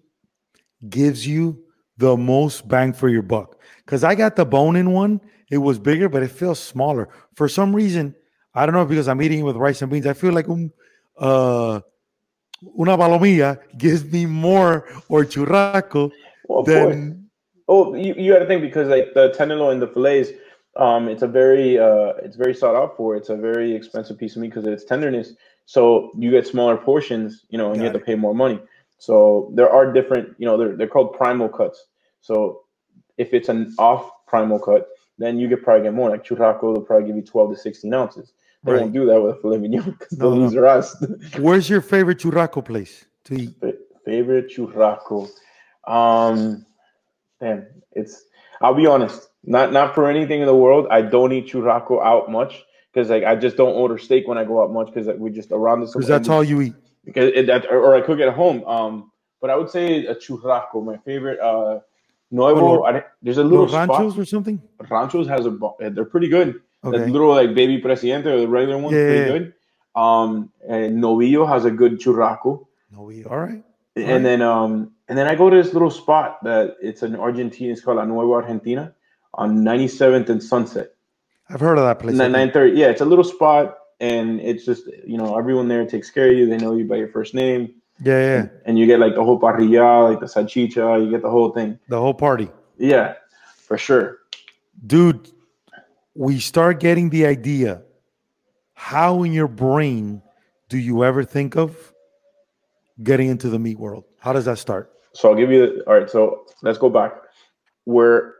gives 0.89 1.27
you 1.27 1.63
the 1.97 2.15
most 2.15 2.67
bang 2.67 2.93
for 2.93 3.09
your 3.09 3.21
buck? 3.21 3.59
Because 3.85 4.03
I 4.03 4.15
got 4.15 4.35
the 4.35 4.45
bone-in 4.45 4.91
one. 4.91 5.19
It 5.49 5.57
was 5.57 5.79
bigger, 5.79 6.09
but 6.09 6.23
it 6.23 6.31
feels 6.31 6.59
smaller. 6.59 7.09
For 7.35 7.47
some 7.47 7.75
reason, 7.75 8.15
I 8.53 8.65
don't 8.65 8.75
know 8.75 8.85
because 8.85 9.07
I'm 9.07 9.21
eating 9.21 9.39
it 9.39 9.43
with 9.43 9.55
rice 9.55 9.81
and 9.81 9.91
beans. 9.91 10.07
I 10.07 10.13
feel 10.13 10.33
like 10.33 10.47
um 10.47 10.71
uh 11.17 11.81
una 12.79 12.97
palomilla 12.97 13.59
gives 13.77 14.03
me 14.05 14.25
more 14.25 14.87
or 15.09 15.23
churrasco 15.25 16.11
well, 16.47 16.63
than. 16.63 17.29
Oh, 17.69 17.93
you, 17.93 18.13
you 18.15 18.31
got 18.31 18.39
to 18.39 18.45
think 18.45 18.61
because 18.61 18.87
like 18.87 19.13
the 19.13 19.33
tenderloin, 19.37 19.73
and 19.73 19.81
the 19.81 19.87
fillets, 19.87 20.29
um, 20.77 21.09
it's 21.09 21.23
a 21.23 21.27
very 21.27 21.77
uh, 21.79 22.13
it's 22.23 22.35
very 22.35 22.53
sought 22.53 22.75
out 22.75 22.95
for. 22.95 23.15
It's 23.15 23.29
a 23.29 23.35
very 23.35 23.75
expensive 23.75 24.17
piece 24.17 24.35
of 24.35 24.41
meat 24.41 24.49
because 24.49 24.65
of 24.65 24.73
its 24.73 24.83
tenderness. 24.83 25.33
So 25.65 26.11
you 26.17 26.31
get 26.31 26.47
smaller 26.47 26.77
portions, 26.77 27.45
you 27.49 27.57
know, 27.57 27.67
and 27.67 27.75
Got 27.75 27.81
you 27.81 27.87
have 27.87 27.95
it. 27.95 27.99
to 27.99 28.05
pay 28.05 28.15
more 28.15 28.33
money. 28.33 28.59
So 28.99 29.51
there 29.53 29.69
are 29.69 29.91
different, 29.91 30.35
you 30.37 30.45
know, 30.45 30.57
they're 30.57 30.75
they're 30.75 30.87
called 30.87 31.13
primal 31.13 31.49
cuts. 31.49 31.85
So 32.21 32.61
if 33.17 33.33
it's 33.33 33.49
an 33.49 33.73
off 33.77 34.09
primal 34.27 34.59
cut, 34.59 34.87
then 35.17 35.39
you 35.39 35.49
could 35.49 35.63
probably 35.63 35.83
get 35.83 35.93
more. 35.93 36.09
Like 36.09 36.25
churrasco, 36.25 36.73
they'll 36.73 36.83
probably 36.83 37.07
give 37.07 37.15
you 37.15 37.21
12 37.23 37.51
to 37.51 37.57
16 37.57 37.93
ounces. 37.93 38.33
They 38.63 38.71
right. 38.73 38.81
won't 38.81 38.93
do 38.93 39.05
that 39.05 39.21
with 39.21 39.35
a 39.35 39.41
filet 39.41 39.57
mignon 39.59 39.91
because 39.99 40.17
no, 40.17 40.29
they'll 40.29 40.39
lose 40.39 40.53
their 40.53 40.67
ass. 40.67 40.95
Where's 41.39 41.69
your 41.69 41.81
favorite 41.81 42.19
churrasco 42.19 42.63
place 42.63 43.05
to 43.25 43.35
eat? 43.35 43.55
favorite 44.05 44.49
churrasco? 44.49 45.29
Um, 45.85 46.65
damn, 47.41 47.67
it's. 47.91 48.25
I'll 48.61 48.73
be 48.73 48.87
honest. 48.87 49.29
Not 49.49 49.71
not 49.71 49.95
for 49.95 50.09
anything 50.09 50.41
in 50.41 50.45
the 50.45 50.55
world. 50.55 50.87
I 50.91 51.01
don't 51.01 51.31
eat 51.31 51.47
churrasco 51.47 52.03
out 52.03 52.29
much 52.29 52.65
because 52.93 53.09
like 53.09 53.23
I 53.23 53.33
just 53.35 53.55
don't 53.55 53.73
order 53.73 53.97
steak 53.97 54.27
when 54.27 54.37
I 54.37 54.43
go 54.43 54.61
out 54.61 54.73
much 54.73 54.87
because 54.87 55.07
like, 55.07 55.17
we 55.17 55.31
just 55.31 55.53
around 55.53 55.79
this. 55.79 55.93
Because 55.93 56.07
that's 56.07 56.27
all 56.27 56.43
you 56.43 56.61
eat. 56.61 56.73
Because 57.05 57.31
it, 57.33 57.47
that, 57.47 57.65
or 57.71 57.95
I 57.95 58.01
cook 58.01 58.19
at 58.19 58.33
home. 58.33 58.65
Um, 58.65 59.09
but 59.39 59.49
I 59.49 59.55
would 59.55 59.69
say 59.69 60.05
a 60.05 60.15
churrasco, 60.15 60.83
my 60.83 60.97
favorite. 60.97 61.39
Uh, 61.39 61.79
Nuevo. 62.29 62.83
I, 62.83 63.03
there's 63.21 63.37
a 63.37 63.43
little 63.43 63.67
ranchos 63.67 64.13
spot. 64.13 64.21
or 64.21 64.25
something. 64.25 64.61
Ranchos 64.89 65.29
has 65.29 65.45
a. 65.45 65.57
They're 65.91 66.03
pretty 66.03 66.27
good. 66.27 66.61
Okay. 66.83 66.97
The 66.97 67.07
little 67.07 67.29
like 67.29 67.55
baby 67.55 67.77
presidente 67.77 68.29
or 68.29 68.39
the 68.39 68.49
regular 68.49 68.77
one, 68.77 68.93
yeah, 68.93 69.05
pretty 69.05 69.19
yeah. 69.19 69.37
good. 69.39 69.53
Um, 69.95 70.51
and 70.67 71.01
Novillo 71.01 71.47
has 71.47 71.63
a 71.63 71.71
good 71.71 72.01
churrasco. 72.01 72.67
Novillo, 72.93 73.31
all 73.31 73.37
right. 73.37 73.63
All 73.95 74.03
and 74.03 74.11
right. 74.11 74.23
then 74.23 74.41
um, 74.41 74.91
and 75.07 75.17
then 75.17 75.27
I 75.27 75.35
go 75.35 75.49
to 75.49 75.55
this 75.55 75.71
little 75.71 75.89
spot 75.89 76.43
that 76.43 76.75
it's 76.81 77.01
an 77.01 77.15
Argentina. 77.15 77.71
It's 77.71 77.81
called 77.81 77.95
La 77.95 78.03
Nueva 78.03 78.33
Argentina 78.33 78.93
on 79.37 79.59
97th 79.59 80.29
and 80.29 80.43
Sunset. 80.43 80.93
I've 81.49 81.59
heard 81.59 81.77
of 81.77 81.85
that 81.85 81.99
place. 81.99 82.15
930. 82.15 82.77
Yeah, 82.77 82.87
it's 82.87 83.01
a 83.01 83.05
little 83.05 83.23
spot, 83.23 83.77
and 83.99 84.41
it's 84.41 84.65
just 84.65 84.87
you 85.05 85.17
know 85.17 85.37
everyone 85.37 85.67
there 85.67 85.85
takes 85.85 86.09
care 86.09 86.29
of 86.29 86.37
you. 86.37 86.47
They 86.49 86.57
know 86.57 86.75
you 86.75 86.85
by 86.85 86.97
your 86.97 87.07
first 87.07 87.33
name. 87.33 87.73
Yeah, 88.03 88.19
yeah. 88.19 88.39
And, 88.39 88.51
and 88.65 88.79
you 88.79 88.85
get 88.85 88.99
like 88.99 89.15
the 89.15 89.23
whole 89.23 89.39
parrilla, 89.39 90.09
like 90.09 90.19
the 90.19 90.25
salchicha. 90.25 91.03
You 91.03 91.09
get 91.09 91.21
the 91.21 91.29
whole 91.29 91.51
thing. 91.51 91.79
The 91.87 91.99
whole 91.99 92.13
party. 92.13 92.49
Yeah, 92.77 93.15
for 93.57 93.77
sure. 93.77 94.19
Dude, 94.85 95.31
we 96.13 96.39
start 96.39 96.79
getting 96.79 97.09
the 97.09 97.25
idea. 97.25 97.81
How 98.73 99.23
in 99.23 99.33
your 99.33 99.47
brain 99.47 100.21
do 100.69 100.77
you 100.77 101.03
ever 101.03 101.23
think 101.23 101.55
of 101.55 101.93
getting 103.01 103.29
into 103.29 103.49
the 103.49 103.57
meat 103.57 103.79
world? 103.79 104.03
How 104.19 104.33
does 104.33 104.45
that 104.45 104.57
start? 104.59 104.91
So 105.13 105.29
I'll 105.29 105.35
give 105.35 105.49
you 105.49 105.61
the, 105.61 105.83
all 105.87 105.95
right. 105.95 106.09
So 106.09 106.45
let's 106.61 106.77
go 106.77 106.89
back. 106.89 107.13
We're 107.85 108.33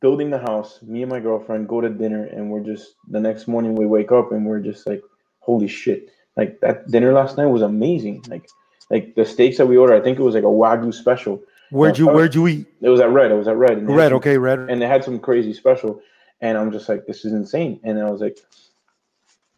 building 0.00 0.30
the 0.30 0.38
house. 0.38 0.80
Me 0.82 1.02
and 1.02 1.10
my 1.10 1.20
girlfriend 1.20 1.68
go 1.68 1.80
to 1.80 1.88
dinner, 1.88 2.24
and 2.24 2.50
we're 2.50 2.60
just 2.60 2.94
the 3.08 3.20
next 3.20 3.46
morning 3.48 3.74
we 3.74 3.86
wake 3.86 4.12
up 4.12 4.32
and 4.32 4.46
we're 4.46 4.60
just 4.60 4.86
like, 4.86 5.02
holy 5.40 5.68
shit! 5.68 6.10
Like 6.36 6.60
that 6.60 6.90
dinner 6.90 7.12
last 7.12 7.36
night 7.36 7.46
was 7.46 7.62
amazing. 7.62 8.24
Like 8.28 8.48
like 8.90 9.14
the 9.14 9.24
steaks 9.24 9.58
that 9.58 9.66
we 9.66 9.76
ordered, 9.76 10.00
I 10.00 10.04
think 10.04 10.18
it 10.18 10.22
was 10.22 10.34
like 10.34 10.44
a 10.44 10.46
wagyu 10.46 10.92
special. 10.92 11.42
Where'd 11.70 11.98
you 11.98 12.06
Where'd 12.06 12.34
you 12.34 12.46
eat? 12.48 12.66
It 12.80 12.88
was 12.90 13.00
at 13.00 13.10
Red. 13.10 13.30
It 13.30 13.36
was 13.36 13.48
at 13.48 13.56
Red. 13.56 13.88
Red, 13.88 14.08
some, 14.08 14.16
okay, 14.18 14.36
Red. 14.36 14.58
And 14.70 14.80
they 14.82 14.86
had 14.86 15.02
some 15.04 15.18
crazy 15.18 15.54
special, 15.54 16.00
and 16.40 16.58
I'm 16.58 16.70
just 16.70 16.88
like, 16.88 17.06
this 17.06 17.24
is 17.24 17.32
insane. 17.32 17.80
And 17.82 17.98
I 17.98 18.10
was 18.10 18.20
like, 18.20 18.38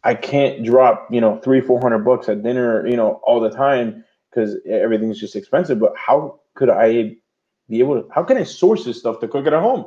I 0.03 0.13
can't 0.15 0.63
drop 0.63 1.07
you 1.11 1.19
know 1.19 1.39
three 1.39 1.61
four 1.61 1.81
hundred 1.81 1.99
bucks 1.99 2.29
at 2.29 2.43
dinner 2.43 2.87
you 2.87 2.95
know 2.95 3.19
all 3.23 3.39
the 3.39 3.49
time 3.49 4.05
because 4.29 4.55
everything's 4.69 5.19
just 5.19 5.35
expensive. 5.35 5.79
But 5.79 5.93
how 5.97 6.39
could 6.53 6.69
I 6.69 7.15
be 7.69 7.79
able 7.79 8.01
to? 8.01 8.09
How 8.11 8.23
can 8.23 8.37
I 8.37 8.43
source 8.43 8.85
this 8.85 8.99
stuff 8.99 9.19
to 9.19 9.27
cook 9.27 9.47
it 9.47 9.53
at 9.53 9.61
home? 9.61 9.85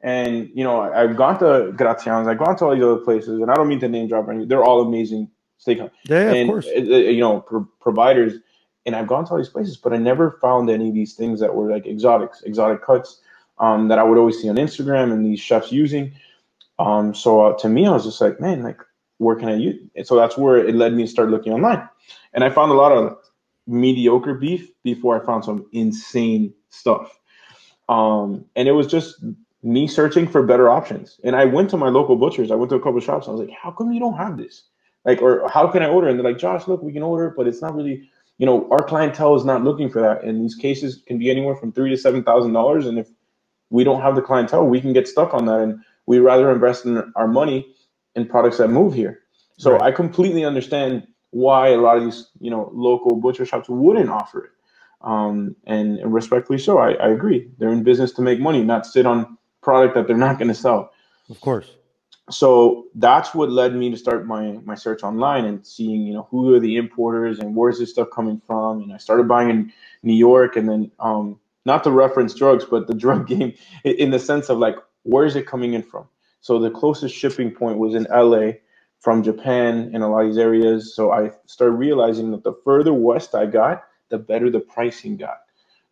And 0.00 0.48
you 0.54 0.62
know, 0.62 0.80
I've 0.80 1.16
gone 1.16 1.38
to 1.40 1.72
Graziano's, 1.72 2.28
I've 2.28 2.38
gone 2.38 2.56
to 2.58 2.66
all 2.66 2.74
these 2.74 2.84
other 2.84 2.98
places, 2.98 3.40
and 3.40 3.50
I 3.50 3.54
don't 3.54 3.68
mean 3.68 3.80
to 3.80 3.88
name 3.88 4.08
drop 4.08 4.28
any. 4.28 4.46
They're 4.46 4.62
all 4.62 4.80
amazing 4.80 5.28
steak. 5.58 5.78
Yeah, 6.04 6.32
and, 6.32 6.48
of 6.48 6.54
course. 6.54 6.66
Uh, 6.66 6.80
you 6.80 7.20
know, 7.20 7.40
pro- 7.40 7.68
providers, 7.80 8.34
and 8.86 8.94
I've 8.94 9.08
gone 9.08 9.24
to 9.26 9.32
all 9.32 9.38
these 9.38 9.48
places, 9.48 9.76
but 9.76 9.92
I 9.92 9.96
never 9.96 10.38
found 10.40 10.70
any 10.70 10.88
of 10.88 10.94
these 10.94 11.14
things 11.14 11.40
that 11.40 11.54
were 11.54 11.70
like 11.70 11.86
exotics, 11.86 12.42
exotic 12.42 12.82
cuts 12.82 13.20
um, 13.58 13.88
that 13.88 13.98
I 13.98 14.04
would 14.04 14.18
always 14.18 14.40
see 14.40 14.48
on 14.48 14.56
Instagram 14.56 15.12
and 15.12 15.26
these 15.26 15.40
chefs 15.40 15.72
using. 15.72 16.12
Um, 16.78 17.12
so 17.12 17.40
uh, 17.40 17.58
to 17.58 17.68
me, 17.68 17.86
I 17.86 17.90
was 17.90 18.04
just 18.04 18.20
like, 18.20 18.40
man, 18.40 18.62
like, 18.62 18.80
where 19.18 19.34
can 19.34 19.48
I 19.48 19.56
use? 19.56 19.80
And 19.96 20.06
so 20.06 20.14
that's 20.14 20.38
where 20.38 20.58
it 20.58 20.76
led 20.76 20.94
me 20.94 21.02
to 21.02 21.08
start 21.08 21.28
looking 21.28 21.52
online, 21.52 21.88
and 22.34 22.44
I 22.44 22.50
found 22.50 22.70
a 22.70 22.76
lot 22.76 22.92
of 22.92 23.16
mediocre 23.66 24.34
beef 24.34 24.70
before 24.84 25.20
I 25.20 25.26
found 25.26 25.44
some 25.44 25.66
insane 25.72 26.54
stuff. 26.70 27.18
Um, 27.88 28.44
and 28.54 28.68
it 28.68 28.72
was 28.72 28.86
just 28.86 29.22
me 29.62 29.88
searching 29.88 30.28
for 30.28 30.42
better 30.42 30.70
options. 30.70 31.20
And 31.24 31.34
I 31.34 31.44
went 31.44 31.70
to 31.70 31.76
my 31.76 31.88
local 31.88 32.16
butchers. 32.16 32.50
I 32.50 32.54
went 32.54 32.70
to 32.70 32.76
a 32.76 32.80
couple 32.80 33.00
shops. 33.00 33.28
I 33.28 33.32
was 33.32 33.40
like, 33.40 33.50
how 33.50 33.70
come 33.70 33.92
you 33.92 34.00
don't 34.00 34.16
have 34.16 34.36
this? 34.36 34.64
Like, 35.04 35.22
or 35.22 35.48
how 35.48 35.68
can 35.68 35.82
I 35.82 35.88
order? 35.88 36.08
And 36.08 36.18
they're 36.18 36.24
like, 36.24 36.38
Josh, 36.38 36.68
look, 36.68 36.82
we 36.82 36.92
can 36.92 37.02
order, 37.02 37.32
but 37.36 37.46
it's 37.46 37.62
not 37.62 37.74
really, 37.74 38.08
you 38.38 38.46
know, 38.46 38.68
our 38.70 38.84
clientele 38.84 39.34
is 39.36 39.44
not 39.44 39.64
looking 39.64 39.90
for 39.90 40.00
that. 40.02 40.24
And 40.24 40.44
these 40.44 40.54
cases 40.54 41.02
can 41.06 41.18
be 41.18 41.30
anywhere 41.30 41.56
from 41.56 41.72
three 41.72 41.90
to 41.90 41.96
seven 41.96 42.22
thousand 42.22 42.52
dollars. 42.52 42.86
And 42.86 42.98
if 42.98 43.08
we 43.70 43.84
don't 43.84 44.02
have 44.02 44.16
the 44.16 44.22
clientele, 44.22 44.66
we 44.66 44.80
can 44.80 44.92
get 44.92 45.08
stuck 45.08 45.34
on 45.34 45.46
that. 45.46 45.60
And 45.60 45.80
we 46.06 46.18
rather 46.18 46.50
invest 46.50 46.84
in 46.84 47.12
our 47.16 47.28
money 47.28 47.74
in 48.14 48.26
products 48.26 48.58
that 48.58 48.68
move 48.68 48.94
here. 48.94 49.20
So 49.58 49.72
right. 49.72 49.82
I 49.82 49.92
completely 49.92 50.44
understand 50.44 51.06
why 51.30 51.68
a 51.68 51.78
lot 51.78 51.96
of 51.98 52.04
these, 52.04 52.30
you 52.40 52.50
know, 52.50 52.70
local 52.74 53.16
butcher 53.16 53.46
shops 53.46 53.68
wouldn't 53.68 54.10
offer 54.10 54.44
it. 54.46 54.50
Um, 55.00 55.54
and, 55.64 55.98
and 55.98 56.12
respectfully 56.12 56.58
so, 56.58 56.78
I, 56.78 56.92
I 56.94 57.08
agree. 57.10 57.50
They're 57.58 57.70
in 57.70 57.84
business 57.84 58.12
to 58.14 58.22
make 58.22 58.40
money, 58.40 58.64
not 58.64 58.86
sit 58.86 59.06
on 59.06 59.37
product 59.62 59.94
that 59.94 60.06
they're 60.06 60.16
not 60.16 60.38
going 60.38 60.48
to 60.48 60.54
sell. 60.54 60.92
Of 61.30 61.40
course. 61.40 61.74
So 62.30 62.86
that's 62.94 63.34
what 63.34 63.50
led 63.50 63.74
me 63.74 63.90
to 63.90 63.96
start 63.96 64.26
my 64.26 64.52
my 64.64 64.74
search 64.74 65.02
online 65.02 65.44
and 65.46 65.66
seeing, 65.66 66.02
you 66.02 66.14
know, 66.14 66.28
who 66.30 66.54
are 66.54 66.60
the 66.60 66.76
importers 66.76 67.38
and 67.38 67.56
where's 67.56 67.78
this 67.78 67.90
stuff 67.90 68.08
coming 68.14 68.40
from. 68.46 68.82
And 68.82 68.92
I 68.92 68.98
started 68.98 69.28
buying 69.28 69.50
in 69.50 69.72
New 70.02 70.14
York, 70.14 70.56
and 70.56 70.68
then 70.68 70.90
um, 71.00 71.40
not 71.64 71.84
to 71.84 71.90
reference 71.90 72.34
drugs, 72.34 72.64
but 72.64 72.86
the 72.86 72.94
drug 73.04 73.26
game 73.28 73.54
in 73.84 74.10
the 74.10 74.18
sense 74.18 74.50
of 74.50 74.58
like 74.58 74.76
where 75.04 75.24
is 75.24 75.36
it 75.36 75.46
coming 75.46 75.74
in 75.74 75.82
from. 75.82 76.06
So 76.40 76.58
the 76.58 76.70
closest 76.70 77.14
shipping 77.14 77.50
point 77.50 77.78
was 77.78 77.94
in 77.94 78.06
LA 78.10 78.52
from 79.00 79.22
Japan 79.22 79.90
in 79.94 80.02
a 80.02 80.10
lot 80.10 80.22
of 80.22 80.28
these 80.28 80.38
areas. 80.38 80.94
So 80.94 81.12
I 81.12 81.32
started 81.46 81.74
realizing 81.74 82.30
that 82.32 82.44
the 82.44 82.54
further 82.64 82.92
west 82.92 83.34
I 83.34 83.46
got, 83.46 83.84
the 84.10 84.18
better 84.18 84.50
the 84.50 84.60
pricing 84.60 85.16
got. 85.16 85.38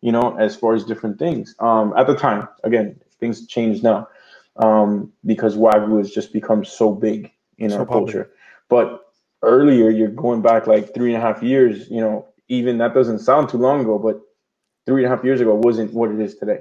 you 0.01 0.11
know, 0.11 0.37
as 0.37 0.55
far 0.55 0.75
as 0.75 0.83
different 0.85 1.17
things. 1.19 1.55
Um, 1.59 1.93
at 1.97 2.07
the 2.07 2.15
time, 2.15 2.47
again, 2.63 2.99
things 3.19 3.47
change 3.47 3.83
now 3.83 4.07
um, 4.57 5.11
because 5.25 5.55
Wagyu 5.55 5.97
has 5.97 6.11
just 6.11 6.33
become 6.33 6.63
so 6.65 6.91
big 6.91 7.31
in 7.57 7.69
so 7.69 7.79
our 7.79 7.85
popular. 7.85 8.05
culture. 8.05 8.31
But 8.69 9.01
earlier, 9.41 9.89
you're 9.89 10.09
going 10.09 10.41
back 10.41 10.67
like 10.67 10.93
three 10.93 11.13
and 11.13 11.23
a 11.23 11.25
half 11.25 11.41
years, 11.41 11.89
you 11.89 12.01
know, 12.01 12.27
even 12.49 12.77
that 12.79 12.93
doesn't 12.93 13.19
sound 13.19 13.49
too 13.49 13.57
long 13.57 13.81
ago, 13.81 13.99
but 13.99 14.21
three 14.85 15.03
and 15.03 15.11
a 15.11 15.15
half 15.15 15.23
years 15.23 15.41
ago 15.41 15.53
wasn't 15.55 15.93
what 15.93 16.11
it 16.11 16.19
is 16.19 16.35
today. 16.35 16.59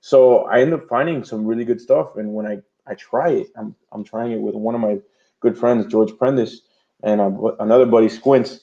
So 0.00 0.44
I 0.44 0.60
end 0.60 0.74
up 0.74 0.88
finding 0.88 1.24
some 1.24 1.44
really 1.44 1.64
good 1.64 1.80
stuff. 1.80 2.16
And 2.16 2.34
when 2.34 2.46
I, 2.46 2.58
I 2.86 2.94
try 2.94 3.30
it, 3.30 3.48
I'm, 3.56 3.74
I'm 3.92 4.04
trying 4.04 4.32
it 4.32 4.40
with 4.40 4.54
one 4.54 4.74
of 4.74 4.80
my 4.80 4.98
good 5.40 5.56
friends, 5.56 5.86
George 5.86 6.16
Prentice, 6.16 6.62
and 7.02 7.20
another 7.60 7.86
buddy, 7.86 8.08
Squints. 8.08 8.60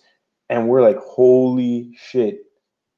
And 0.50 0.68
we're 0.68 0.82
like, 0.82 0.98
holy 0.98 1.92
shit. 1.98 2.40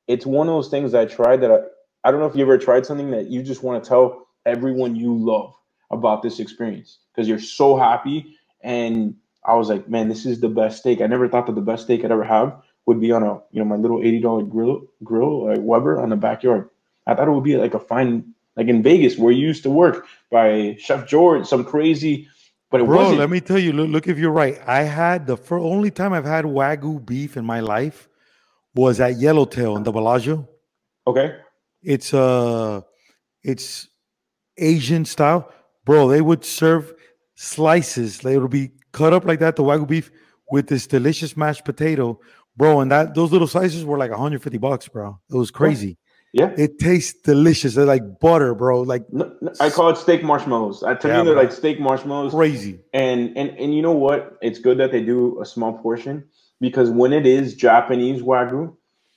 It's 0.07 0.25
one 0.25 0.47
of 0.47 0.53
those 0.53 0.69
things 0.69 0.93
I 0.93 1.05
tried 1.05 1.41
that 1.41 1.51
I, 1.51 1.59
I 2.03 2.11
don't 2.11 2.19
know 2.19 2.27
if 2.27 2.35
you 2.35 2.43
ever 2.43 2.57
tried 2.57 2.85
something 2.85 3.11
that 3.11 3.27
you 3.27 3.41
just 3.41 3.63
want 3.63 3.83
to 3.83 3.87
tell 3.87 4.26
everyone 4.47 4.95
you 4.95 5.15
love 5.15 5.53
about 5.91 6.23
this 6.23 6.39
experience 6.39 6.99
because 7.13 7.27
you're 7.27 7.39
so 7.39 7.77
happy. 7.77 8.35
And 8.63 9.15
I 9.45 9.55
was 9.55 9.69
like, 9.69 9.87
man, 9.87 10.09
this 10.09 10.25
is 10.25 10.39
the 10.39 10.49
best 10.49 10.79
steak. 10.79 11.01
I 11.01 11.07
never 11.07 11.27
thought 11.29 11.45
that 11.47 11.55
the 11.55 11.61
best 11.61 11.83
steak 11.83 12.03
I'd 12.03 12.11
ever 12.11 12.23
have 12.23 12.61
would 12.85 12.99
be 12.99 13.11
on 13.11 13.23
a, 13.23 13.35
you 13.51 13.59
know, 13.59 13.65
my 13.65 13.75
little 13.75 13.99
$80 13.99 14.49
grill, 14.49 14.87
grill, 15.03 15.47
like 15.47 15.59
Weber 15.61 15.99
on 15.99 16.09
the 16.09 16.15
backyard. 16.15 16.69
I 17.05 17.15
thought 17.15 17.27
it 17.27 17.31
would 17.31 17.43
be 17.43 17.57
like 17.57 17.73
a 17.73 17.79
fine, 17.79 18.33
like 18.55 18.67
in 18.67 18.81
Vegas 18.81 19.17
where 19.17 19.31
you 19.31 19.45
used 19.45 19.63
to 19.63 19.69
work 19.69 20.07
by 20.31 20.75
Chef 20.79 21.07
George, 21.07 21.45
some 21.45 21.63
crazy, 21.63 22.27
but 22.69 22.81
it 22.81 22.85
Bro, 22.85 22.97
wasn't. 22.97 23.19
let 23.19 23.29
me 23.29 23.39
tell 23.39 23.59
you, 23.59 23.71
look, 23.71 23.89
look 23.89 24.07
if 24.07 24.17
you're 24.17 24.31
right. 24.31 24.59
I 24.65 24.83
had 24.83 25.27
the 25.27 25.37
for 25.37 25.57
only 25.57 25.91
time 25.91 26.11
I've 26.13 26.25
had 26.25 26.45
Wagyu 26.45 27.05
beef 27.05 27.37
in 27.37 27.45
my 27.45 27.61
life 27.61 28.09
was 28.75 28.99
at 28.99 29.17
Yellowtail 29.17 29.77
in 29.77 29.83
the 29.83 29.91
Bellagio. 29.91 30.47
Okay. 31.05 31.37
It's 31.81 32.13
uh 32.13 32.81
it's 33.43 33.87
Asian 34.57 35.05
style. 35.05 35.51
Bro, 35.85 36.09
they 36.09 36.21
would 36.21 36.43
serve 36.43 36.93
slices. 37.35 38.19
They 38.19 38.37
would 38.37 38.51
be 38.51 38.71
cut 38.91 39.13
up 39.13 39.25
like 39.25 39.39
that, 39.39 39.55
the 39.55 39.63
Wagyu 39.63 39.87
beef 39.87 40.11
with 40.51 40.67
this 40.67 40.87
delicious 40.87 41.37
mashed 41.37 41.65
potato. 41.65 42.19
Bro, 42.55 42.81
and 42.81 42.91
that 42.91 43.13
those 43.13 43.31
little 43.31 43.47
slices 43.47 43.85
were 43.85 43.97
like 43.97 44.11
150 44.11 44.57
bucks, 44.57 44.87
bro. 44.87 45.19
It 45.29 45.35
was 45.35 45.51
crazy. 45.51 45.97
Yeah. 46.33 46.53
It 46.57 46.79
tastes 46.79 47.19
delicious. 47.21 47.75
They're 47.75 47.85
like 47.85 48.19
butter, 48.19 48.53
bro. 48.53 48.81
Like 48.81 49.03
no, 49.11 49.33
no, 49.41 49.51
I 49.59 49.69
call 49.69 49.89
it 49.89 49.97
steak 49.97 50.23
marshmallows. 50.23 50.83
I, 50.83 50.95
to 50.95 51.07
yeah, 51.07 51.19
me, 51.19 51.25
they're 51.25 51.33
bro. 51.35 51.43
like 51.43 51.51
steak 51.51 51.79
marshmallows. 51.79 52.33
Crazy. 52.33 52.79
And 52.93 53.37
and 53.37 53.51
and 53.57 53.75
you 53.75 53.81
know 53.81 53.93
what? 53.93 54.37
It's 54.41 54.59
good 54.59 54.77
that 54.79 54.91
they 54.91 55.03
do 55.03 55.39
a 55.41 55.45
small 55.45 55.73
portion 55.77 56.25
because 56.59 56.89
when 56.89 57.13
it 57.13 57.25
is 57.25 57.55
Japanese 57.55 58.21
wagyu, 58.21 58.75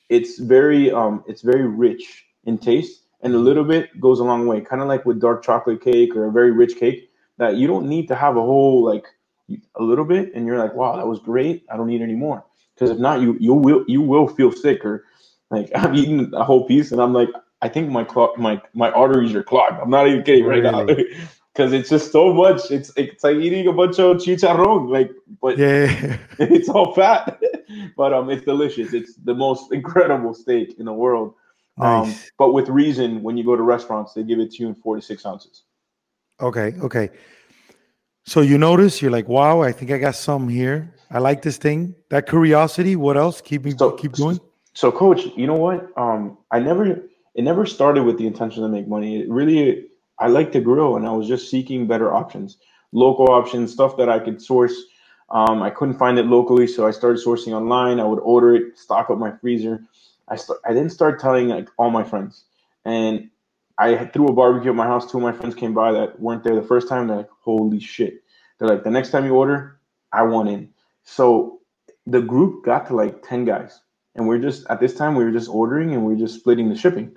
it's 0.09 0.38
very 0.38 0.93
um 0.93 1.24
it's 1.26 1.43
very 1.43 1.66
rich 1.66 2.24
in 2.45 2.59
taste 2.59 3.07
and 3.23 3.35
a 3.35 3.39
little 3.39 3.64
bit 3.64 3.99
goes 4.01 4.21
a 4.21 4.25
long 4.25 4.47
way. 4.47 4.61
Kind 4.61 4.83
of 4.83 4.89
like 4.89 5.05
with 5.05 5.21
dark 5.21 5.43
chocolate 5.45 5.83
cake 5.83 6.16
or 6.16 6.27
a 6.27 6.33
very 6.33 6.51
rich 6.51 6.77
cake 6.77 7.11
that 7.39 7.57
you 7.57 7.66
don't 7.66 7.89
need 7.89 8.09
to 8.09 8.14
have 8.14 8.37
a 8.37 8.41
whole 8.43 8.85
like 8.85 9.07
a 9.77 9.83
little 9.83 10.05
bit 10.05 10.33
and 10.35 10.47
you're 10.47 10.59
like, 10.59 10.75
wow, 10.75 10.97
that 10.97 11.07
was 11.07 11.18
great. 11.18 11.64
I 11.73 11.77
don't 11.77 11.89
need 11.89 12.03
any 12.03 12.14
more. 12.14 12.45
Because 12.75 12.91
if 12.91 12.99
not, 12.99 13.21
you 13.21 13.37
you 13.41 13.55
will 13.55 13.85
you 13.87 14.01
will 14.01 14.27
feel 14.27 14.53
sick 14.53 14.85
or 14.85 15.05
like 15.51 15.71
I've 15.75 15.95
eaten 15.95 16.33
a 16.35 16.45
whole 16.45 16.66
piece 16.66 16.93
and 16.93 17.01
I'm 17.01 17.12
like, 17.12 17.31
I 17.62 17.68
think 17.68 17.91
my 17.91 18.05
clog, 18.05 18.39
my 18.39 18.61
my 18.75 18.91
arteries 18.91 19.35
are 19.35 19.43
clogged. 19.43 19.81
I'm 19.81 19.91
not 19.91 20.09
even 20.09 20.23
kidding 20.23 20.45
right 20.45 20.62
now. 20.62 20.85
Because 20.85 21.73
it's 21.79 21.91
just 21.91 22.11
so 22.11 22.33
much. 22.33 22.71
It's 22.71 22.91
it's 22.97 23.23
like 23.23 23.37
eating 23.37 23.66
a 23.66 23.73
bunch 23.73 23.99
of 23.99 24.16
chicharron, 24.16 24.89
like, 24.89 25.11
but 25.43 25.59
yeah, 25.59 26.16
it's 26.39 26.68
all 26.68 26.95
fat. 26.95 27.41
but 27.97 28.14
um, 28.14 28.31
it's 28.31 28.45
delicious. 28.45 28.95
It's 28.95 29.14
the 29.16 29.35
most 29.35 29.73
incredible 29.73 30.33
steak 30.33 30.77
in 30.79 30.87
the 30.87 30.93
world. 30.93 31.35
Um, 31.81 32.09
nice. 32.09 32.24
Um, 32.24 32.31
but 32.39 32.53
with 32.53 32.68
reason, 32.68 33.22
when 33.22 33.37
you 33.37 33.45
go 33.45 33.57
to 33.57 33.62
restaurants, 33.62 34.14
they 34.14 34.22
give 34.22 34.39
it 34.39 34.53
to 34.53 34.62
you 34.62 34.68
in 34.68 34.74
four 34.74 34.97
to 34.97 35.03
six 35.03 35.24
ounces. 35.24 35.64
Okay, 36.41 36.74
okay. 36.81 37.11
So 38.24 38.41
you 38.43 38.59
notice, 38.59 39.03
you're 39.03 39.11
like, 39.11 39.28
wow, 39.28 39.62
I 39.62 39.72
think 39.72 39.91
I 39.91 39.99
got 39.99 40.14
some 40.14 40.49
here. 40.49 40.95
I 41.11 41.18
like 41.18 41.43
this 41.43 41.57
thing. 41.57 41.95
That 42.11 42.28
curiosity. 42.28 42.97
What 42.97 43.16
else? 43.16 43.41
Keep 43.41 43.64
me 43.64 43.74
so, 43.76 43.93
keep 43.93 44.12
going. 44.12 44.39
So, 44.74 44.93
coach, 44.93 45.26
you 45.37 45.47
know 45.47 45.57
what? 45.57 45.91
Um, 45.97 46.39
I 46.51 46.61
never 46.61 47.03
it 47.35 47.43
never 47.43 47.66
started 47.66 48.05
with 48.05 48.18
the 48.18 48.26
intention 48.26 48.62
to 48.62 48.68
make 48.68 48.89
money. 48.89 49.20
It 49.20 49.31
really 49.31 49.87
I 50.18 50.28
like 50.28 50.53
to 50.53 50.61
grow 50.61 50.97
and 50.97 51.07
I 51.07 51.12
was 51.12 51.26
just 51.26 51.51
seeking 51.51 51.87
better 51.87 52.12
options, 52.12 52.59
local 52.93 53.31
options, 53.31 53.72
stuff 53.72 53.97
that 53.97 54.09
I 54.09 54.18
could 54.18 54.41
source. 54.41 54.74
Um, 55.31 55.62
I 55.62 55.70
couldn't 55.70 55.99
find 55.99 56.18
it 56.18 56.26
locally, 56.26 56.66
so 56.66 56.87
I 56.87 56.91
started 56.91 57.24
sourcing 57.24 57.53
online. 57.53 58.01
I 58.01 58.05
would 58.05 58.18
order 58.18 58.55
it, 58.55 58.76
stock 58.76 59.11
up 59.11 59.18
my 59.18 59.33
freezer. 59.33 59.83
I 60.31 60.37
start, 60.37 60.61
I 60.64 60.72
didn't 60.72 60.91
start 60.91 61.20
telling 61.20 61.49
like 61.49 61.68
all 61.76 61.91
my 61.91 62.05
friends, 62.05 62.45
and 62.85 63.28
I 63.78 64.07
threw 64.07 64.28
a 64.28 64.33
barbecue 64.33 64.70
at 64.70 64.76
my 64.76 64.87
house. 64.87 65.11
Two 65.11 65.18
of 65.18 65.22
my 65.22 65.33
friends 65.33 65.55
came 65.55 65.74
by 65.74 65.93
that 65.93 66.20
weren't 66.20 66.45
there 66.45 66.55
the 66.55 66.62
first 66.62 66.89
time. 66.89 67.09
They're 67.09 67.18
like, 67.18 67.31
"Holy 67.41 67.81
shit!" 67.81 68.22
They're 68.59 68.68
like, 68.68 68.85
"The 68.85 68.91
next 68.91 69.11
time 69.11 69.24
you 69.24 69.35
order, 69.35 69.81
I 70.12 70.22
want 70.22 70.49
in." 70.49 70.68
So 71.03 71.61
the 72.07 72.20
group 72.20 72.64
got 72.64 72.87
to 72.89 72.97
like 72.97 73.22
ten 73.26 73.45
guys, 73.45 73.81
and 74.14 74.28
we're 74.28 74.39
just 74.39 74.66
at 74.70 74.81
this 74.81 74.95
time 74.95 75.14
we 75.14 75.24
were 75.24 75.33
just 75.33 75.49
ordering 75.49 75.93
and 75.93 76.05
we 76.05 76.14
are 76.14 76.18
just 76.18 76.41
splitting 76.41 76.68
the 76.68 76.76
shipping, 76.76 77.16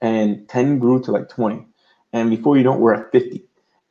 and 0.00 0.48
ten 0.48 0.78
grew 0.78 1.00
to 1.02 1.12
like 1.12 1.28
twenty, 1.28 1.66
and 2.12 2.30
before 2.30 2.56
you 2.56 2.62
know, 2.62 2.74
it, 2.74 2.80
we're 2.80 2.94
at 2.94 3.10
fifty 3.10 3.44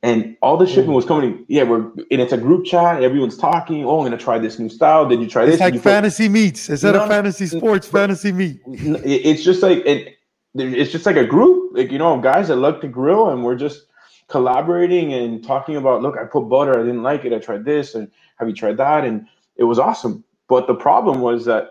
and 0.03 0.35
all 0.41 0.57
the 0.57 0.67
shipping 0.67 0.91
was 0.91 1.05
coming. 1.05 1.45
Yeah, 1.47 1.63
we're 1.63 1.79
and 1.79 2.21
it's 2.21 2.33
a 2.33 2.37
group 2.37 2.65
chat. 2.65 3.01
Everyone's 3.01 3.37
talking. 3.37 3.85
Oh, 3.85 3.99
I'm 3.99 4.05
gonna 4.05 4.17
try 4.17 4.37
this 4.37 4.59
new 4.59 4.69
style. 4.69 5.07
Did 5.07 5.21
you 5.21 5.27
try 5.27 5.45
this? 5.45 5.55
It's 5.55 5.61
like 5.61 5.81
fantasy 5.81 6.25
put... 6.25 6.33
meets 6.33 6.69
instead 6.69 6.93
no, 6.93 7.03
of 7.03 7.09
fantasy 7.09 7.47
sports. 7.47 7.87
fantasy 7.87 8.33
meet. 8.33 8.59
It's 8.67 9.43
just 9.43 9.63
like 9.63 9.79
it. 9.85 10.17
It's 10.55 10.91
just 10.91 11.05
like 11.05 11.15
a 11.15 11.25
group, 11.25 11.71
like 11.73 11.89
you 11.89 11.97
know, 11.97 12.19
guys 12.19 12.49
that 12.49 12.57
love 12.57 12.81
to 12.81 12.87
grill, 12.87 13.29
and 13.29 13.43
we're 13.43 13.55
just 13.55 13.85
collaborating 14.27 15.13
and 15.13 15.41
talking 15.41 15.77
about. 15.77 16.01
Look, 16.01 16.17
I 16.17 16.25
put 16.25 16.49
butter. 16.49 16.77
I 16.77 16.83
didn't 16.83 17.03
like 17.03 17.23
it. 17.23 17.31
I 17.31 17.39
tried 17.39 17.63
this, 17.63 17.95
and 17.95 18.11
have 18.37 18.49
you 18.49 18.53
tried 18.53 18.77
that? 18.77 19.05
And 19.05 19.25
it 19.55 19.63
was 19.63 19.79
awesome. 19.79 20.25
But 20.49 20.67
the 20.67 20.75
problem 20.75 21.21
was 21.21 21.45
that 21.45 21.69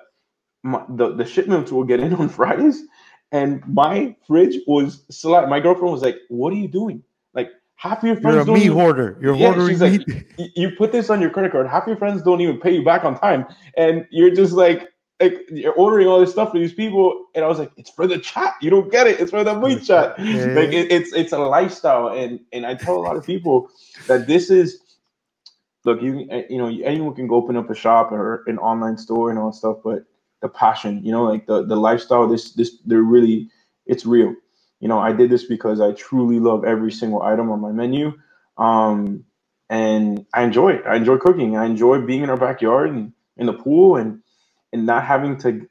my, 0.63 0.83
the 0.89 1.15
the 1.15 1.27
shipments 1.27 1.71
will 1.71 1.85
get 1.85 2.01
in 2.01 2.15
on 2.15 2.31
Fridays, 2.31 2.83
and 3.31 3.63
my 3.69 4.17
fridge 4.27 4.57
was. 4.67 5.05
My 5.23 5.61
girlfriend 5.61 5.93
was 5.93 6.03
like, 6.03 6.17
"What 6.31 6.55
are 6.55 6.57
you 6.57 6.69
doing?" 6.69 7.03
Half 7.83 8.03
your 8.05 8.15
friends 8.15 8.35
you're 8.35 8.43
a 8.43 8.47
don't 8.47 8.55
meat 8.55 8.67
even, 8.67 8.79
hoarder. 8.79 9.19
You're 9.21 9.35
yeah, 9.35 9.53
hoarding 9.53 9.79
meat. 9.79 10.05
Like, 10.39 10.51
you 10.55 10.71
put 10.71 10.93
this 10.93 11.11
on 11.11 11.21
your 11.21 11.31
credit 11.31 11.51
card. 11.51 11.67
Half 11.67 11.89
your 11.89 11.97
friends 11.97 12.23
don't 12.23 12.41
even 12.41 12.61
pay 12.61 12.73
you 12.75 12.85
back 12.85 13.05
on 13.05 13.19
time, 13.19 13.45
and 13.77 14.07
you're 14.11 14.31
just 14.31 14.53
like, 14.53 14.89
like 15.21 15.41
you're 15.51 15.73
ordering 15.73 16.07
all 16.07 16.21
this 16.21 16.31
stuff 16.31 16.53
for 16.53 16.59
these 16.59 16.73
people. 16.73 17.27
And 17.35 17.45
I 17.45 17.49
was 17.49 17.59
like, 17.59 17.73
it's 17.77 17.91
for 17.91 18.07
the 18.07 18.19
chat. 18.19 18.55
You 18.61 18.71
don't 18.71 18.91
get 18.91 19.09
it. 19.09 19.19
It's 19.19 19.33
for 19.33 19.43
the 19.43 19.59
meat 19.59 19.85
chat. 19.85 20.17
Yeah. 20.19 20.47
Like 20.47 20.73
it, 20.73 20.93
it's 20.93 21.13
it's 21.13 21.33
a 21.33 21.39
lifestyle, 21.39 22.09
and 22.09 22.39
and 22.53 22.65
I 22.65 22.75
tell 22.75 22.97
a 22.97 23.03
lot 23.03 23.17
of 23.17 23.27
people 23.27 23.69
that 24.07 24.27
this 24.27 24.51
is. 24.51 24.79
Look, 25.85 26.01
you 26.01 26.29
uh, 26.31 26.43
you 26.49 26.59
know 26.59 26.69
anyone 26.85 27.17
can 27.17 27.27
go 27.27 27.35
open 27.35 27.57
up 27.57 27.69
a 27.69 27.75
shop 27.75 28.13
or 28.13 28.45
an 28.47 28.59
online 28.59 28.97
store 28.97 29.31
and 29.31 29.39
all 29.39 29.51
that 29.51 29.57
stuff, 29.57 29.79
but 29.83 30.05
the 30.41 30.49
passion, 30.49 31.05
you 31.05 31.11
know, 31.11 31.25
like 31.25 31.47
the 31.47 31.67
the 31.67 31.75
lifestyle, 31.75 32.29
this 32.29 32.53
this 32.53 32.79
they're 32.87 33.03
really 33.03 33.51
it's 33.87 34.07
real 34.07 34.33
you 34.83 34.89
know, 34.89 34.99
I 34.99 35.13
did 35.13 35.31
this 35.31 35.45
because 35.45 35.81
I 35.81 35.93
truly 35.93 36.41
love 36.41 36.65
every 36.65 36.91
single 36.91 37.23
item 37.23 37.53
on 37.53 37.61
my 37.61 37.71
menu. 37.71 38.15
Um, 38.59 39.25
and 39.71 40.27
I 40.35 40.43
enjoy 40.43 40.73
it. 40.73 40.83
I 40.85 40.97
enjoy 40.97 41.19
cooking. 41.19 41.57
I 41.57 41.67
enjoy 41.67 42.01
being 42.05 42.25
in 42.25 42.31
our 42.31 42.37
backyard 42.37 42.91
and 42.91 43.13
in 43.37 43.47
the 43.47 43.53
pool 43.53 43.97
and 43.97 44.23
and 44.73 44.85
not 44.85 45.05
having 45.05 45.39
to, 45.39 45.69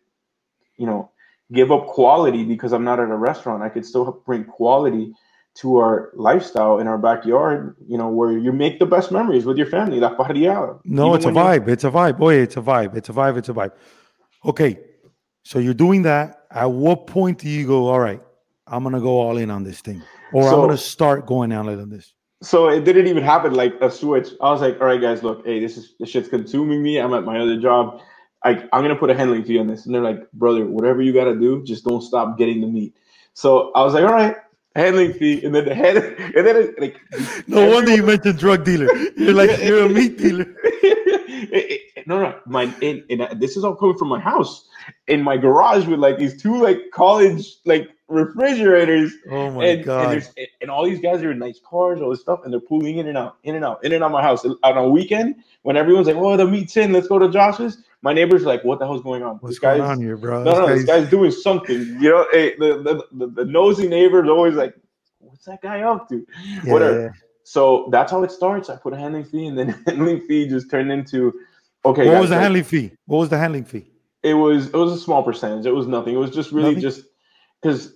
you 0.78 0.86
know, 0.86 1.12
give 1.52 1.74
up 1.74 1.88
quality 1.88 2.46
because 2.46 2.72
I'm 2.72 2.86
not 2.86 3.02
at 3.02 3.10
a 3.10 3.18
restaurant. 3.18 3.62
I 3.62 3.68
could 3.68 3.86
still 3.86 4.24
bring 4.26 4.46
quality 4.46 5.14
to 5.56 5.78
our 5.78 6.12
lifestyle 6.14 6.80
in 6.80 6.88
our 6.88 6.98
backyard, 6.98 7.76
you 7.86 7.98
know, 7.98 8.08
where 8.08 8.32
you 8.38 8.54
make 8.54 8.80
the 8.80 8.86
best 8.86 9.12
memories 9.12 9.44
with 9.44 9.58
your 9.58 9.68
family. 9.68 10.00
La 10.00 10.16
parrilla. 10.16 10.80
No, 10.86 11.16
it's 11.16 11.26
a 11.26 11.32
vibe. 11.32 11.68
It's 11.68 11.84
a 11.84 11.92
vibe. 11.92 12.18
Boy, 12.18 12.36
it's 12.36 12.56
a 12.56 12.62
vibe. 12.62 12.96
It's 12.96 13.10
a 13.10 13.14
vibe. 13.14 13.38
It's 13.38 13.50
a 13.50 13.54
vibe. 13.54 13.74
Okay. 14.46 14.80
So 15.44 15.60
you're 15.60 15.74
doing 15.74 16.04
that. 16.04 16.46
At 16.50 16.72
what 16.72 17.08
point 17.08 17.40
do 17.40 17.50
you 17.50 17.68
go, 17.68 17.88
all 17.88 18.00
right, 18.00 18.22
I'm 18.72 18.84
gonna 18.84 19.02
go 19.02 19.20
all 19.20 19.38
in 19.38 19.52
on 19.52 19.64
this 19.64 19.82
thing, 19.82 20.02
or 20.34 20.44
so, 20.44 20.50
I'm 20.50 20.62
gonna 20.62 20.78
start 20.78 21.28
going 21.28 21.52
all 21.52 21.68
in 21.70 21.80
on 21.80 21.90
this. 21.90 22.14
So 22.42 22.70
it 22.70 22.86
didn't 22.86 23.08
even 23.08 23.22
happen 23.22 23.54
like 23.54 23.76
a 23.82 23.92
switch. 23.92 24.30
I 24.42 24.50
was 24.50 24.62
like, 24.62 24.80
all 24.82 24.88
right, 24.88 25.00
guys, 25.00 25.22
look, 25.22 25.46
hey, 25.46 25.60
this 25.60 25.78
is 25.78 25.94
this 26.00 26.10
shit's 26.10 26.30
consuming 26.30 26.82
me. 26.82 26.98
I'm 26.98 27.14
at 27.14 27.24
my 27.24 27.40
other 27.40 27.60
job. 27.60 28.02
I, 28.44 28.52
I'm 28.74 28.82
gonna 28.82 28.96
put 28.96 29.10
a 29.10 29.14
handling 29.14 29.44
fee 29.44 29.60
on 29.60 29.68
this, 29.68 29.86
and 29.86 29.94
they're 29.94 30.02
like, 30.02 30.32
brother, 30.32 30.66
whatever 30.66 31.02
you 31.02 31.14
gotta 31.14 31.36
do, 31.36 31.64
just 31.64 31.84
don't 31.84 32.02
stop 32.02 32.38
getting 32.38 32.62
the 32.62 32.68
meat. 32.68 32.96
So 33.34 33.72
I 33.74 33.84
was 33.84 33.94
like, 33.94 34.04
all 34.04 34.14
right, 34.14 34.36
handling 34.76 35.14
fee, 35.14 35.44
and 35.44 35.54
then 35.54 35.66
the 35.66 35.76
head, 35.76 35.98
and 36.36 36.48
then 36.48 36.56
it, 36.56 36.80
like. 36.80 36.98
No 37.48 37.58
everyone, 37.58 37.74
wonder 37.74 37.96
you 37.96 38.04
mentioned 38.04 38.40
drug 38.40 38.64
dealer. 38.64 38.88
You're 39.18 39.34
like 39.34 39.60
you're 39.64 39.86
a 39.86 39.90
meat 39.90 40.18
dealer. 40.18 40.46
no, 42.08 42.22
no, 42.22 42.40
my 42.46 42.64
and, 42.82 43.04
and 43.10 43.40
this 43.40 43.58
is 43.58 43.64
all 43.64 43.76
coming 43.76 43.98
from 43.98 44.08
my 44.08 44.20
house 44.20 44.68
in 45.08 45.22
my 45.22 45.38
garage 45.38 45.86
with 45.86 46.00
like 46.00 46.18
these 46.18 46.42
two 46.42 46.62
like 46.62 46.80
college 46.94 47.58
like 47.66 47.90
refrigerators. 48.12 49.14
Oh 49.30 49.52
my 49.52 49.66
and, 49.66 49.84
god! 49.84 50.14
And, 50.38 50.48
and 50.62 50.72
all 50.72 50.86
these 50.86 51.00
guys 51.00 51.24
are 51.24 51.32
in 51.32 51.40
nice 51.40 51.60
cars, 51.64 52.02
all 52.02 52.10
this 52.10 52.22
stuff, 52.22 52.42
and 52.44 52.54
they're 52.54 52.60
pulling 52.60 52.98
in 52.98 53.08
and 53.08 53.18
out, 53.18 53.38
in 53.44 53.56
and 53.56 53.66
out, 53.66 53.84
in 53.84 53.94
and 53.94 54.04
out 54.04 54.12
my 54.12 54.22
house. 54.22 54.46
On 54.46 54.78
a 54.78 54.88
weekend, 54.88 55.36
when 55.64 55.78
everyone's 55.78 56.08
like, 56.08 56.18
"Oh, 56.18 56.38
the 56.38 56.46
meat's 56.46 56.78
in, 56.78 56.92
let's 56.92 57.08
go 57.08 57.18
to 57.18 57.30
Josh's," 57.30 57.78
my 58.02 58.14
neighbors 58.14 58.44
like, 58.44 58.64
"What 58.64 58.80
the 58.80 58.86
hell's 58.86 59.02
going 59.02 59.24
on? 59.24 59.38
What's 59.38 59.56
this 59.56 59.60
going 59.60 59.82
on 59.82 60.02
here, 60.02 60.18
bro? 60.18 60.44
No, 60.44 60.52
no, 60.52 60.68
guy's... 60.68 60.78
this 60.78 60.86
guy's 60.86 61.10
doing 61.10 61.32
something. 61.32 61.80
You 62.02 62.10
know, 62.10 62.28
hey, 62.32 62.56
the, 62.58 62.82
the, 62.84 63.26
the, 63.26 63.44
the 63.44 63.46
nosy 63.46 63.88
neighbor's 63.88 64.30
always 64.30 64.56
like, 64.56 64.76
"What's 65.20 65.46
that 65.46 65.62
guy 65.62 65.82
up 65.82 66.10
to?" 66.10 66.26
Yeah, 66.44 66.74
Whatever. 66.74 67.16
So 67.44 67.90
that's 67.92 68.12
how 68.12 68.24
it 68.24 68.32
starts. 68.32 68.70
I 68.70 68.78
put 68.78 68.94
a 68.94 68.98
handling 68.98 69.26
fee, 69.26 69.48
and 69.48 69.58
then 69.58 69.70
handling 69.86 70.22
fee 70.22 70.48
just 70.48 70.70
turned 70.70 70.92
into 70.92 71.34
okay. 71.86 72.06
What 72.06 72.14
guys, 72.14 72.22
was 72.22 72.30
the 72.30 72.40
handling 72.40 72.64
fee? 72.64 72.92
What 73.06 73.18
was 73.18 73.30
the 73.30 73.38
handling 73.38 73.66
fee? 73.66 73.92
It 74.24 74.36
was 74.36 74.68
it 74.68 74.74
was 74.74 74.94
a 74.94 75.00
small 75.00 75.24
percentage. 75.24 75.66
It 75.66 75.72
was 75.72 75.88
nothing. 75.88 76.14
It 76.16 76.18
was 76.18 76.32
just 76.32 76.52
really 76.52 76.76
nothing? 76.76 76.82
just 76.82 77.04
because 77.62 77.96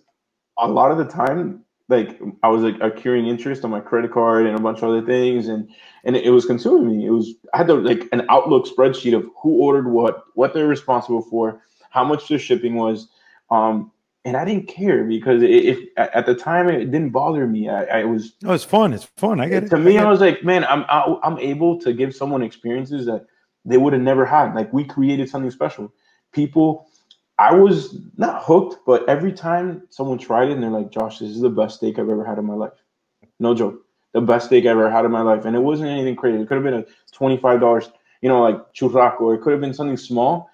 a 0.57 0.67
lot 0.67 0.91
of 0.91 0.97
the 0.97 1.05
time, 1.05 1.63
like 1.89 2.19
I 2.43 2.47
was 2.47 2.63
like 2.63 2.75
accruing 2.81 3.27
interest 3.27 3.63
on 3.63 3.71
my 3.71 3.79
credit 3.79 4.11
card 4.11 4.45
and 4.47 4.57
a 4.57 4.61
bunch 4.61 4.79
of 4.79 4.89
other 4.89 5.05
things, 5.05 5.47
and 5.47 5.69
and 6.03 6.15
it 6.15 6.31
was 6.31 6.45
consuming 6.45 6.97
me. 6.97 7.05
It 7.05 7.11
was 7.11 7.33
I 7.53 7.57
had 7.57 7.67
to 7.67 7.75
like 7.75 8.07
an 8.11 8.25
Outlook 8.29 8.65
spreadsheet 8.65 9.15
of 9.15 9.25
who 9.41 9.61
ordered 9.61 9.87
what, 9.87 10.23
what 10.33 10.53
they're 10.53 10.67
responsible 10.67 11.21
for, 11.21 11.61
how 11.89 12.03
much 12.03 12.27
their 12.27 12.39
shipping 12.39 12.75
was, 12.75 13.09
um, 13.51 13.91
and 14.25 14.35
I 14.35 14.43
didn't 14.43 14.67
care 14.67 15.03
because 15.03 15.43
if 15.43 15.79
at 15.97 16.25
the 16.25 16.33
time 16.33 16.67
it 16.67 16.91
didn't 16.91 17.11
bother 17.11 17.45
me. 17.47 17.69
I, 17.69 17.99
I 17.99 18.03
was. 18.05 18.33
Oh, 18.43 18.53
it's 18.53 18.63
fun. 18.63 18.91
It's 18.91 19.05
fun. 19.17 19.39
I 19.39 19.47
get 19.47 19.65
it. 19.65 19.69
To 19.69 19.77
me, 19.77 19.99
I, 19.99 20.05
I 20.05 20.09
was 20.09 20.19
like, 20.19 20.43
man, 20.43 20.65
I'm 20.65 20.83
I, 20.89 21.15
I'm 21.23 21.37
able 21.37 21.79
to 21.81 21.93
give 21.93 22.15
someone 22.15 22.41
experiences 22.41 23.05
that 23.05 23.25
they 23.63 23.77
would 23.77 23.93
have 23.93 24.01
never 24.01 24.25
had. 24.25 24.55
Like 24.55 24.73
we 24.73 24.83
created 24.83 25.29
something 25.29 25.51
special. 25.51 25.93
People 26.31 26.89
I 27.38 27.53
was 27.53 27.97
not 28.17 28.43
hooked, 28.43 28.86
but 28.86 29.07
every 29.09 29.33
time 29.33 29.83
someone 29.89 30.17
tried 30.17 30.49
it 30.49 30.53
and 30.53 30.63
they're 30.63 30.69
like, 30.69 30.91
Josh, 30.91 31.19
this 31.19 31.29
is 31.29 31.41
the 31.41 31.49
best 31.49 31.77
steak 31.77 31.99
I've 31.99 32.09
ever 32.09 32.23
had 32.23 32.38
in 32.38 32.45
my 32.45 32.53
life. 32.53 32.73
No 33.39 33.53
joke. 33.53 33.81
The 34.13 34.21
best 34.21 34.47
steak 34.47 34.65
I 34.65 34.69
ever 34.69 34.89
had 34.89 35.03
in 35.03 35.11
my 35.11 35.21
life. 35.21 35.43
And 35.43 35.55
it 35.55 35.59
wasn't 35.59 35.89
anything 35.89 36.15
crazy. 36.15 36.41
It 36.41 36.47
could 36.47 36.55
have 36.55 36.63
been 36.63 36.73
a 36.73 36.86
$25, 37.13 37.91
you 38.21 38.29
know, 38.29 38.41
like 38.41 38.73
churrasco, 38.73 39.21
or 39.21 39.36
it 39.36 39.41
could 39.41 39.51
have 39.51 39.61
been 39.61 39.73
something 39.73 39.97
small. 39.97 40.49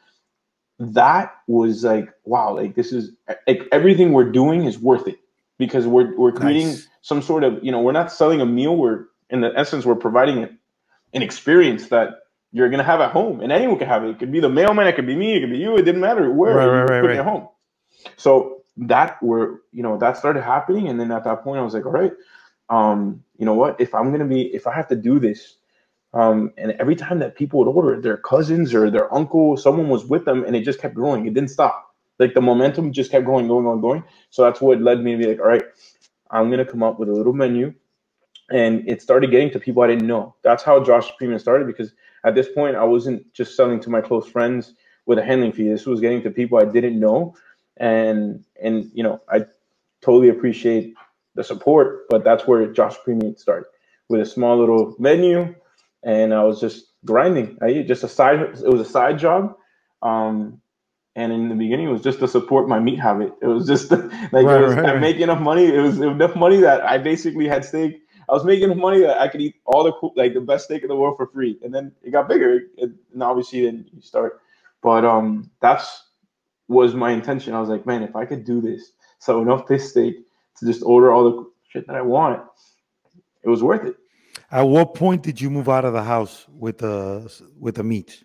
That 0.79 1.36
was 1.47 1.84
like, 1.84 2.09
wow, 2.25 2.55
like 2.55 2.73
this 2.73 2.91
is 2.91 3.11
like 3.47 3.67
everything 3.71 4.13
we're 4.13 4.32
doing 4.32 4.65
is 4.65 4.79
worth 4.79 5.07
it 5.07 5.19
because 5.59 5.86
we're 5.86 6.17
we're 6.17 6.32
creating 6.32 6.69
nice. 6.69 6.88
some 7.03 7.21
sort 7.21 7.43
of, 7.43 7.63
you 7.63 7.71
know, 7.71 7.79
we're 7.79 7.91
not 7.91 8.11
selling 8.11 8.41
a 8.41 8.47
meal, 8.47 8.75
we're 8.75 9.05
in 9.29 9.41
the 9.41 9.53
essence, 9.55 9.86
we're 9.86 9.93
providing 9.93 10.57
an 11.13 11.21
experience 11.21 11.89
that 11.89 12.21
you're 12.51 12.69
gonna 12.69 12.83
have 12.83 13.01
at 13.01 13.11
home, 13.11 13.41
and 13.41 13.51
anyone 13.51 13.77
can 13.77 13.87
have 13.87 14.03
it. 14.03 14.09
It 14.09 14.19
could 14.19 14.31
be 14.31 14.39
the 14.39 14.49
mailman, 14.49 14.87
it 14.87 14.95
could 14.95 15.07
be 15.07 15.15
me, 15.15 15.35
it 15.35 15.41
could 15.41 15.51
be 15.51 15.57
you. 15.57 15.75
It 15.77 15.83
didn't 15.83 16.01
matter 16.01 16.31
where 16.31 16.55
right, 16.55 16.67
right, 16.67 16.89
right, 16.89 17.01
right. 17.01 17.17
at 17.17 17.25
home. 17.25 17.47
So 18.17 18.63
that 18.77 19.21
were 19.21 19.61
you 19.71 19.83
know 19.83 19.97
that 19.97 20.17
started 20.17 20.43
happening, 20.43 20.87
and 20.89 20.99
then 20.99 21.11
at 21.11 21.23
that 21.23 21.43
point, 21.43 21.59
I 21.59 21.63
was 21.63 21.73
like, 21.73 21.85
all 21.85 21.91
right, 21.91 22.13
um, 22.69 23.23
you 23.37 23.45
know 23.45 23.53
what? 23.53 23.79
If 23.79 23.95
I'm 23.95 24.11
gonna 24.11 24.25
be, 24.25 24.53
if 24.53 24.67
I 24.67 24.73
have 24.73 24.87
to 24.89 24.95
do 24.95 25.19
this, 25.19 25.57
um, 26.13 26.51
and 26.57 26.71
every 26.73 26.95
time 26.95 27.19
that 27.19 27.35
people 27.35 27.59
would 27.59 27.71
order, 27.71 28.01
their 28.01 28.17
cousins 28.17 28.73
or 28.73 28.89
their 28.89 29.13
uncle, 29.13 29.57
someone 29.57 29.89
was 29.89 30.05
with 30.05 30.25
them, 30.25 30.43
and 30.43 30.55
it 30.55 30.63
just 30.63 30.79
kept 30.79 30.95
growing. 30.95 31.25
It 31.25 31.33
didn't 31.33 31.51
stop. 31.51 31.87
Like 32.19 32.33
the 32.33 32.41
momentum 32.41 32.91
just 32.91 33.11
kept 33.11 33.25
going, 33.25 33.47
going, 33.47 33.65
going, 33.65 33.81
going. 33.81 34.03
So 34.29 34.43
that's 34.43 34.61
what 34.61 34.81
led 34.81 34.99
me 35.01 35.13
to 35.13 35.17
be 35.17 35.25
like, 35.27 35.39
all 35.39 35.47
right, 35.47 35.63
I'm 36.29 36.49
gonna 36.49 36.65
come 36.65 36.83
up 36.83 36.99
with 36.99 37.09
a 37.09 37.13
little 37.13 37.33
menu 37.33 37.73
and 38.51 38.87
it 38.87 39.01
started 39.01 39.31
getting 39.31 39.49
to 39.51 39.59
people 39.59 39.83
I 39.83 39.87
didn't 39.87 40.07
know. 40.07 40.35
That's 40.43 40.63
how 40.63 40.83
Josh 40.83 41.09
Premium 41.17 41.39
started 41.39 41.67
because 41.67 41.93
at 42.26 42.36
this 42.36 42.49
point 42.49 42.76
I 42.76 42.84
wasn't 42.84 43.32
just 43.34 43.55
selling 43.55 43.80
to 43.82 43.89
my 43.89 44.01
close 44.01 44.28
friends 44.28 44.74
with 45.05 45.17
a 45.17 45.24
handling 45.24 45.51
fee. 45.51 45.69
This 45.69 45.86
was 45.86 46.01
getting 46.01 46.22
to 46.24 46.32
people 46.32 46.57
I 46.57 46.65
didn't 46.65 46.99
know, 46.99 47.36
and 47.78 48.43
and 48.61 48.89
you 48.93 49.03
know 49.03 49.22
I 49.30 49.45
totally 50.01 50.30
appreciate 50.30 50.95
the 51.36 51.43
support, 51.43 52.07
but 52.09 52.24
that's 52.24 52.45
where 52.47 52.72
Josh 52.72 52.97
Premium 53.03 53.36
started 53.36 53.65
with 54.09 54.22
a 54.22 54.26
small 54.26 54.57
little 54.57 54.95
menu, 54.99 55.55
and 56.03 56.34
I 56.34 56.43
was 56.43 56.59
just 56.59 56.86
grinding. 57.05 57.57
I 57.61 57.82
just 57.84 58.03
a 58.03 58.07
side. 58.07 58.39
It 58.39 58.67
was 58.67 58.82
a 58.82 58.86
side 58.86 59.19
job. 59.19 59.55
Um, 60.01 60.61
and 61.15 61.34
in 61.34 61.49
the 61.49 61.55
beginning, 61.55 61.88
it 61.88 61.91
was 61.91 62.01
just 62.01 62.19
to 62.19 62.28
support 62.28 62.69
my 62.69 62.80
meat 62.80 62.99
habit. 62.99 63.34
It 63.41 63.47
was 63.47 63.67
just 63.67 63.91
like 63.91 64.01
right, 64.45 64.61
it 64.61 64.65
was, 64.65 64.76
right, 64.76 64.86
right. 64.86 64.99
making 65.01 65.24
enough 65.24 65.41
money. 65.41 65.65
It 65.65 65.80
was 65.80 65.99
enough 65.99 66.36
money 66.36 66.57
that 66.57 66.84
I 66.84 66.97
basically 66.97 67.47
had 67.47 67.65
steak 67.65 68.01
I 68.32 68.34
was 68.34 68.45
making 68.45 68.75
money 68.77 69.01
that 69.01 69.19
I 69.19 69.27
could 69.27 69.41
eat 69.41 69.55
all 69.65 69.84
the 69.84 69.91
like 70.15 70.34
the 70.34 70.39
best 70.39 70.65
steak 70.65 70.84
in 70.84 70.88
the 70.88 70.95
world 70.95 71.17
for 71.17 71.27
free, 71.27 71.59
and 71.63 71.75
then 71.75 71.91
it 72.01 72.11
got 72.11 72.29
bigger, 72.29 72.61
and 72.77 72.95
obviously 73.21 73.65
then 73.65 73.86
you 73.93 74.01
start. 74.01 74.39
But 74.82 75.03
um, 75.03 75.51
that's 75.61 76.05
was 76.69 76.95
my 76.95 77.11
intention. 77.11 77.53
I 77.53 77.59
was 77.59 77.67
like, 77.67 77.86
man, 77.86 78.03
if 78.03 78.15
I 78.15 78.23
could 78.23 78.45
do 78.45 78.61
this, 78.61 78.93
so 79.19 79.41
enough 79.41 79.67
this 79.67 79.89
steak 79.89 80.15
to 80.57 80.65
just 80.65 80.82
order 80.82 81.11
all 81.11 81.25
the 81.25 81.51
shit 81.67 81.86
that 81.88 81.97
I 81.97 82.01
want, 82.01 82.41
it 83.43 83.49
was 83.49 83.61
worth 83.61 83.86
it. 83.86 83.97
At 84.49 84.61
what 84.61 84.95
point 84.95 85.23
did 85.23 85.41
you 85.41 85.49
move 85.49 85.67
out 85.67 85.84
of 85.84 85.91
the 85.91 86.03
house 86.03 86.45
with 86.57 86.77
the 86.77 87.29
with 87.59 87.75
the 87.75 87.84
meat? 87.84 88.23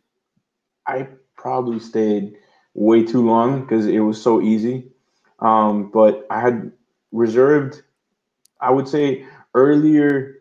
I 0.87 1.09
probably 1.37 1.81
stayed 1.81 2.37
way 2.75 3.03
too 3.03 3.27
long 3.27 3.63
because 3.63 3.87
it 3.89 3.99
was 3.99 4.23
so 4.23 4.41
easy. 4.41 4.93
Um, 5.41 5.91
but 5.91 6.27
I 6.31 6.41
had 6.41 6.71
reserved, 7.11 7.83
I 8.61 8.71
would 8.71 8.87
say 8.87 9.27
earlier 9.57 10.37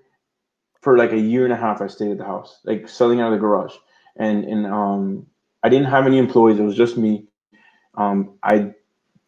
for 0.82 0.98
like 0.98 1.14
a 1.14 1.20
year 1.20 1.46
and 1.46 1.54
a 1.54 1.56
half 1.56 1.82
I 1.82 1.88
stayed 1.88 2.12
at 2.12 2.20
the 2.20 2.26
house, 2.26 2.60
like 2.64 2.88
selling 2.88 3.20
out 3.22 3.34
of 3.34 3.40
the 3.40 3.40
garage. 3.40 3.74
And 4.18 4.44
and 4.46 4.68
um 4.68 5.26
I 5.64 5.70
didn't 5.70 5.88
have 5.88 6.06
any 6.06 6.20
employees, 6.20 6.60
it 6.60 6.64
was 6.64 6.76
just 6.76 6.98
me. 6.98 7.26
Um 7.96 8.38
I 8.44 8.74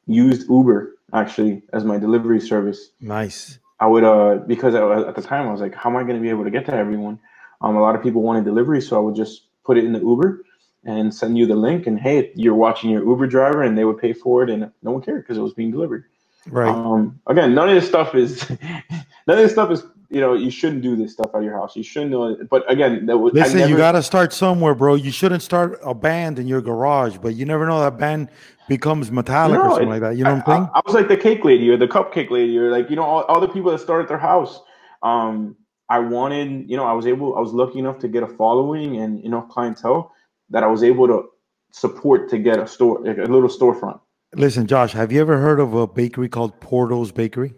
used 0.06 0.50
Uber 0.50 0.96
actually 1.14 1.64
as 1.74 1.84
my 1.84 1.98
delivery 1.98 2.40
service. 2.40 2.92
Nice. 3.00 3.60
I 3.80 3.88
would 3.88 4.04
uh 4.04 4.36
because 4.46 4.76
I, 4.76 5.10
at 5.10 5.16
the 5.16 5.22
time 5.22 5.48
I 5.48 5.52
was 5.52 5.62
like, 5.62 5.74
how 5.74 5.90
am 5.90 5.98
I 5.98 6.04
going 6.04 6.16
to 6.16 6.22
be 6.22 6.30
able 6.30 6.44
to 6.44 6.52
get 6.52 6.66
to 6.66 6.74
everyone? 6.74 7.20
Um, 7.62 7.76
a 7.76 7.82
lot 7.82 7.96
of 7.96 8.04
people 8.04 8.22
wanted 8.22 8.46
delivery, 8.46 8.82
so 8.82 8.98
I 8.98 9.00
would 9.00 9.16
just 9.16 9.48
put 9.64 9.78
it 9.78 9.86
in 9.86 9.94
the 9.94 10.00
Uber 10.00 10.44
and 10.86 11.14
send 11.14 11.38
you 11.38 11.46
the 11.48 11.56
link, 11.56 11.88
and 11.88 12.00
hey, 12.00 12.32
you're 12.36 12.56
watching 12.56 12.90
your 12.90 13.04
Uber 13.04 13.28
driver, 13.28 13.64
and 13.64 13.78
they 13.78 13.84
would 13.84 13.98
pay 13.98 14.14
for 14.14 14.44
it, 14.44 14.50
and 14.50 14.72
no 14.84 14.92
one 14.92 15.02
cared 15.02 15.24
because 15.24 15.38
it 15.38 15.42
was 15.42 15.54
being 15.54 15.72
delivered. 15.72 16.06
Right. 16.50 16.70
Um, 16.70 17.20
again, 17.28 17.54
none 17.54 17.70
of 17.70 17.76
this 17.76 17.88
stuff 17.88 18.16
is 18.16 18.50
none 18.60 18.84
of 19.28 19.38
this 19.38 19.52
stuff 19.52 19.72
is 19.72 19.84
you 20.10 20.22
know 20.22 20.34
you 20.34 20.50
shouldn't 20.50 20.82
do 20.82 20.96
this 20.96 21.14
stuff 21.14 21.32
at 21.36 21.44
your 21.44 21.54
house. 21.54 21.76
You 21.76 21.84
shouldn't 21.84 22.12
do 22.12 22.30
it. 22.30 22.50
But 22.50 22.70
again, 22.72 23.06
that 23.08 23.18
was 23.18 23.34
listen. 23.34 23.60
Never, 23.60 23.70
you 23.70 23.78
got 23.78 23.94
to 23.94 24.04
start 24.04 24.34
somewhere, 24.34 24.76
bro. 24.76 24.96
You 24.96 25.12
shouldn't 25.12 25.42
start 25.42 25.80
a 25.84 25.94
band 25.94 26.40
in 26.40 26.48
your 26.48 26.62
garage, 26.62 27.18
but 27.18 27.36
you 27.36 27.46
never 27.46 27.68
know 27.68 27.80
that 27.82 27.98
band 27.98 28.30
becomes 28.68 29.10
Metallica 29.10 29.54
no, 29.54 29.62
or 29.62 29.70
something 29.72 29.88
it, 29.88 29.92
like 29.92 30.02
that. 30.02 30.18
You 30.18 30.24
know 30.24 30.36
what 30.36 30.48
I'm 30.48 30.56
saying? 30.56 30.70
I, 30.74 30.80
I, 30.80 30.82
was 30.86 30.96
like 30.96 31.08
the 31.08 31.18
cake 31.18 31.44
lady 31.44 31.70
or 31.70 31.78
the 31.78 31.88
cupcake 31.88 32.30
lady 32.30 32.58
or 32.58 32.70
like 32.70 32.90
you 32.90 32.96
know 32.96 33.04
all, 33.04 33.24
all 33.24 33.40
the 33.40 33.48
people 33.48 33.72
that 33.72 33.80
started 33.80 34.08
their 34.08 34.18
house. 34.18 34.62
Um, 35.04 35.56
I 35.90 36.00
wanted, 36.00 36.70
you 36.70 36.76
know, 36.76 36.84
I 36.84 36.94
was 36.94 37.08
able, 37.08 37.38
I 37.38 37.40
was 37.40 37.54
lucky 37.54 37.80
enough 37.80 38.00
to 38.00 38.08
get 38.08 38.24
a 38.24 38.28
following 38.28 38.98
and 38.98 39.24
enough 39.24 39.48
clientele 39.50 40.12
that 40.50 40.64
I 40.64 40.68
was 40.68 40.84
able 40.84 41.08
to 41.08 41.30
support 41.72 42.30
to 42.30 42.38
get 42.38 42.60
a 42.60 42.68
store, 42.68 43.00
like 43.04 43.18
a 43.18 43.22
little 43.22 43.50
storefront. 43.50 44.00
Listen, 44.36 44.68
Josh, 44.68 44.92
have 44.94 45.12
you 45.12 45.22
ever 45.22 45.38
heard 45.38 45.60
of 45.60 45.74
a 45.74 45.88
bakery 45.88 46.30
called 46.30 46.60
Porto's 46.60 47.12
Bakery? 47.12 47.54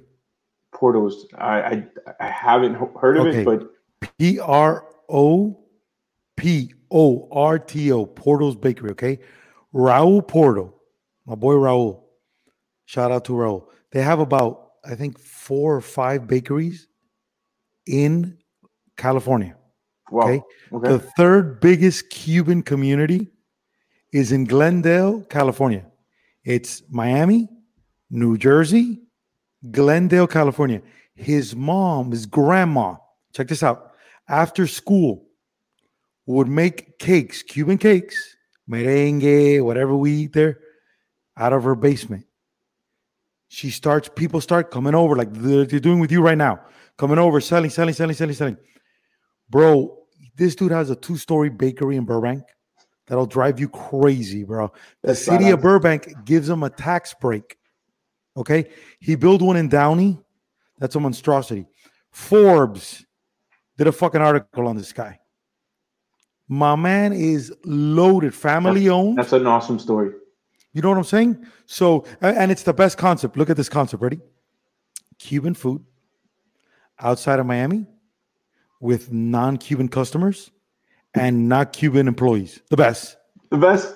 Porto's, 0.72 1.26
I 1.38 1.59
I, 1.59 1.88
I 2.20 2.28
haven't 2.28 2.76
heard 2.99 3.17
of 3.17 3.28
okay. 3.28 3.41
it, 3.41 3.45
but 3.45 3.70
P 4.17 4.39
R 4.39 4.86
O 5.09 5.59
P 6.38 6.74
O 6.91 7.28
R 7.32 7.57
T 7.57 7.91
O 7.91 8.05
Porto's 8.05 8.55
Bakery. 8.55 8.91
Okay, 8.91 9.20
Raul 9.74 10.26
Porto, 10.26 10.76
my 11.26 11.36
boy 11.36 11.55
Raul. 11.55 12.03
Shout 12.86 13.11
out 13.11 13.26
to 13.26 13.34
Raul. 13.34 13.65
They 13.91 14.01
have 14.01 14.20
about 14.20 14.70
I 14.86 14.95
think 14.95 15.20
four 15.20 15.76
or 15.76 15.82
five 15.82 16.28
bakeries 16.28 16.88
in 17.88 18.38
California. 18.95 19.55
Wow. 20.11 20.24
Okay? 20.24 20.41
okay. 20.72 20.89
The 20.89 20.99
third 20.99 21.59
biggest 21.59 22.09
Cuban 22.09 22.61
community 22.61 23.28
is 24.11 24.32
in 24.32 24.45
Glendale, 24.45 25.22
California. 25.24 25.86
It's 26.49 26.81
Miami, 26.89 27.47
New 28.09 28.35
Jersey, 28.35 29.03
Glendale, 29.69 30.25
California. 30.25 30.81
His 31.13 31.55
mom, 31.55 32.09
his 32.09 32.25
grandma, 32.25 32.95
check 33.35 33.49
this 33.49 33.61
out, 33.61 33.91
after 34.27 34.65
school 34.65 35.27
would 36.25 36.47
make 36.47 36.97
cakes, 36.97 37.43
Cuban 37.43 37.77
cakes, 37.77 38.35
merengue, 38.67 39.63
whatever 39.63 39.95
we 39.95 40.11
eat 40.11 40.33
there, 40.33 40.57
out 41.37 41.53
of 41.53 41.65
her 41.65 41.75
basement. 41.75 42.25
She 43.49 43.69
starts, 43.69 44.09
people 44.15 44.41
start 44.41 44.71
coming 44.71 44.95
over 44.95 45.15
like 45.15 45.31
they're 45.31 45.65
doing 45.65 45.99
with 45.99 46.11
you 46.11 46.23
right 46.23 46.37
now, 46.37 46.61
coming 46.97 47.19
over, 47.19 47.39
selling, 47.41 47.69
selling, 47.69 47.93
selling, 47.93 48.15
selling, 48.15 48.33
selling. 48.33 48.57
Bro, 49.51 49.99
this 50.35 50.55
dude 50.55 50.71
has 50.71 50.89
a 50.89 50.95
two 50.95 51.17
story 51.17 51.49
bakery 51.49 51.95
in 51.95 52.05
Burbank 52.05 52.41
that'll 53.10 53.26
drive 53.26 53.60
you 53.60 53.68
crazy, 53.68 54.45
bro. 54.45 54.72
The 55.01 55.10
That's 55.10 55.26
city 55.26 55.49
of 55.49 55.62
Burbank 55.62 56.24
gives 56.24 56.47
him 56.47 56.64
a 56.64 56.70
tax 56.70 57.14
break. 57.14 57.57
Okay. 58.38 58.70
He 59.01 59.16
built 59.16 59.41
one 59.41 59.57
in 59.57 59.68
Downey. 59.68 60.18
That's 60.78 60.95
a 60.95 60.99
monstrosity. 61.01 61.66
Forbes 62.12 63.05
did 63.78 63.88
a 63.88 63.91
fucking 63.91 64.22
article 64.22 64.68
on 64.68 64.78
this 64.78 64.93
guy. 64.93 65.20
My 66.47 66.76
man 66.76 67.12
is 67.12 67.53
loaded, 67.66 68.34
family 68.34 68.88
owned. 68.89 69.18
That's 69.18 69.34
an 69.34 69.45
awesome 69.45 69.78
story. 69.78 70.12
You 70.74 70.82
know 70.82 70.89
what 70.89 70.97
I'm 70.97 71.03
saying? 71.03 71.45
So, 71.66 72.05
and 72.22 72.51
it's 72.51 72.64
the 72.64 72.74
best 72.74 72.97
concept. 72.97 73.36
Look 73.38 73.49
at 73.49 73.57
this 73.57 73.70
concept. 73.70 74.01
Ready? 74.01 74.20
Cuban 75.18 75.53
food, 75.53 75.84
outside 76.99 77.39
of 77.39 77.45
Miami 77.45 77.86
with 78.80 79.12
non-Cuban 79.12 79.89
customers 79.89 80.51
and 81.14 81.49
not 81.49 81.74
Cuban 81.74 82.07
employees. 82.07 82.62
The 82.70 82.78
best. 82.78 83.18
The 83.49 83.57
best. 83.57 83.95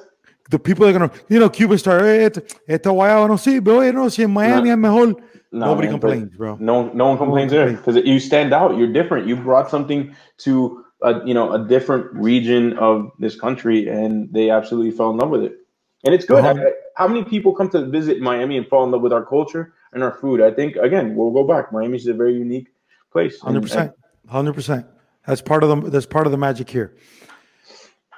The 0.49 0.59
people 0.59 0.85
are 0.85 0.93
gonna, 0.93 1.11
you 1.29 1.39
know, 1.39 1.49
Cuban 1.49 1.77
start. 1.77 2.01
Hey, 2.01 2.25
este 2.67 2.85
guayabo 2.85 3.27
no 3.27 3.35
sirve. 3.35 3.67
Oye, 3.67 3.91
no, 3.91 4.09
si 4.09 4.23
en 4.23 4.31
Miami 4.31 4.69
no, 4.69 4.73
es 4.73 4.77
mejor. 4.77 5.07
No, 5.51 5.67
Nobody 5.67 5.87
man, 5.87 5.99
complains, 5.99 6.35
bro. 6.35 6.57
No, 6.59 6.91
no 6.93 7.07
one 7.07 7.17
complains 7.17 7.51
there 7.51 7.71
because 7.71 7.95
you 7.97 8.19
stand 8.19 8.53
out. 8.53 8.77
You're 8.77 8.91
different. 8.91 9.27
You 9.27 9.35
brought 9.35 9.69
something 9.69 10.15
to 10.39 10.83
a, 11.01 11.25
you 11.25 11.33
know, 11.33 11.53
a 11.53 11.67
different 11.67 12.11
region 12.13 12.77
of 12.77 13.11
this 13.19 13.39
country, 13.39 13.87
and 13.87 14.31
they 14.33 14.49
absolutely 14.49 14.91
fell 14.91 15.11
in 15.11 15.17
love 15.17 15.29
with 15.29 15.43
it. 15.43 15.55
And 16.03 16.13
it's 16.13 16.25
good. 16.25 16.43
Uh-huh. 16.43 16.71
How 16.95 17.07
many 17.07 17.23
people 17.23 17.53
come 17.53 17.69
to 17.69 17.85
visit 17.85 18.19
Miami 18.19 18.57
and 18.57 18.67
fall 18.67 18.83
in 18.83 18.91
love 18.91 19.01
with 19.01 19.13
our 19.13 19.25
culture 19.25 19.73
and 19.93 20.03
our 20.03 20.13
food? 20.13 20.41
I 20.41 20.51
think 20.51 20.75
again, 20.75 21.15
we'll 21.15 21.31
go 21.31 21.43
back. 21.47 21.71
Miami's 21.71 22.07
a 22.07 22.13
very 22.13 22.33
unique 22.33 22.69
place. 23.11 23.39
Hundred 23.39 23.61
percent. 23.61 23.93
Hundred 24.27 24.53
percent. 24.53 24.85
That's 25.25 25.41
part 25.41 25.63
of 25.63 25.69
the 25.69 25.89
that's 25.89 26.05
part 26.05 26.25
of 26.25 26.31
the 26.31 26.37
magic 26.37 26.69
here. 26.69 26.95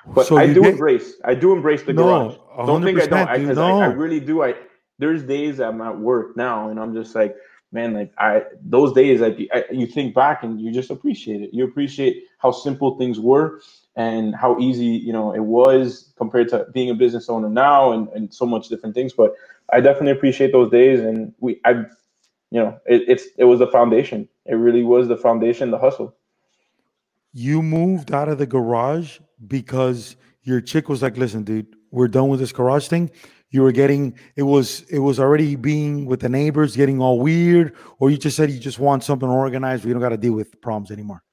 But 0.08 0.28
so 0.28 0.38
I 0.38 0.48
do 0.54 0.62
get, 0.62 0.74
embrace. 0.74 1.14
I 1.24 1.34
do 1.36 1.52
embrace 1.52 1.84
the 1.84 1.94
no, 1.94 2.04
garage. 2.04 2.68
Don't 2.68 2.84
think 2.84 3.00
I 3.00 3.06
don't. 3.08 3.28
I, 3.28 3.38
no. 3.38 3.80
I, 3.80 3.86
I 3.86 3.88
really 3.88 4.20
do. 4.20 4.44
I 4.44 4.56
there's 5.00 5.24
days 5.24 5.60
I'm 5.60 5.82
at 5.82 5.98
work 5.98 6.38
now, 6.38 6.70
and 6.70 6.80
I'm 6.80 6.94
just 6.94 7.16
like, 7.16 7.36
man, 7.72 7.94
like 7.94 8.14
I 8.18 8.44
those 8.62 8.94
days, 8.94 9.22
like 9.22 9.38
I, 9.54 9.66
you 9.72 9.88
think 9.88 10.14
back 10.14 10.44
and 10.44 10.60
you 10.60 10.72
just 10.72 10.90
appreciate 10.90 11.42
it. 11.42 11.52
You 11.54 11.66
appreciate 11.66 12.24
how 12.38 12.52
simple 12.52 12.98
things 12.98 13.20
were 13.20 13.62
and 13.96 14.36
how 14.36 14.58
easy 14.60 14.86
you 14.86 15.14
know 15.14 15.34
it 15.34 15.44
was 15.44 16.14
compared 16.18 16.50
to 16.50 16.68
being 16.74 16.90
a 16.90 16.96
business 16.96 17.30
owner 17.30 17.50
now, 17.50 17.92
and 17.92 18.08
and 18.10 18.34
so 18.34 18.46
much 18.46 18.68
different 18.70 18.96
things. 18.96 19.14
But 19.14 19.36
I 19.72 19.80
definitely 19.80 20.12
appreciate 20.12 20.52
those 20.52 20.72
days, 20.72 21.02
and 21.02 21.34
we 21.40 21.60
I, 21.66 21.86
you 22.52 22.62
know, 22.62 22.80
it, 22.86 23.04
it's 23.08 23.26
it 23.38 23.46
was 23.46 23.60
the 23.60 23.68
foundation. 23.68 24.28
It 24.46 24.56
really 24.56 24.84
was 24.84 25.08
the 25.08 25.18
foundation, 25.18 25.72
the 25.72 25.80
hustle 25.80 26.16
you 27.36 27.62
moved 27.62 28.14
out 28.14 28.30
of 28.30 28.38
the 28.38 28.46
garage 28.46 29.20
because 29.46 30.16
your 30.44 30.62
chick 30.62 30.88
was 30.88 31.02
like, 31.02 31.18
"Listen, 31.18 31.44
dude, 31.44 31.68
we're 31.92 32.08
done 32.08 32.30
with 32.30 32.40
this 32.40 32.54
garage 32.54 32.88
thing." 32.88 33.12
You 33.50 33.62
were 33.62 33.74
getting 33.74 34.18
it 34.38 34.44
was 34.44 34.82
it 34.90 35.00
was 35.00 35.20
already 35.20 35.58
being 35.58 36.06
with 36.06 36.22
the 36.22 36.30
neighbors, 36.30 36.78
getting 36.78 37.02
all 37.02 37.20
weird, 37.20 37.76
or 38.00 38.10
you 38.10 38.18
just 38.18 38.38
said 38.38 38.52
you 38.52 38.60
just 38.60 38.80
want 38.80 39.04
something 39.04 39.28
organized. 39.28 39.84
We 39.84 39.92
don't 39.92 40.02
got 40.02 40.10
to 40.10 40.18
deal 40.18 40.32
with 40.32 40.60
problems 40.62 40.92
anymore. 40.92 41.24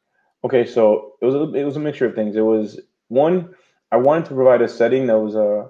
Okay, 0.44 0.66
so 0.66 1.12
it 1.22 1.26
was 1.26 1.36
a, 1.36 1.54
it 1.54 1.62
was 1.62 1.76
a 1.76 1.80
mixture 1.80 2.06
of 2.06 2.16
things. 2.16 2.34
It 2.34 2.40
was 2.40 2.80
one, 3.06 3.54
I 3.92 3.96
wanted 3.96 4.24
to 4.26 4.34
provide 4.34 4.60
a 4.60 4.68
setting 4.68 5.06
that 5.06 5.18
was 5.18 5.36
a 5.36 5.68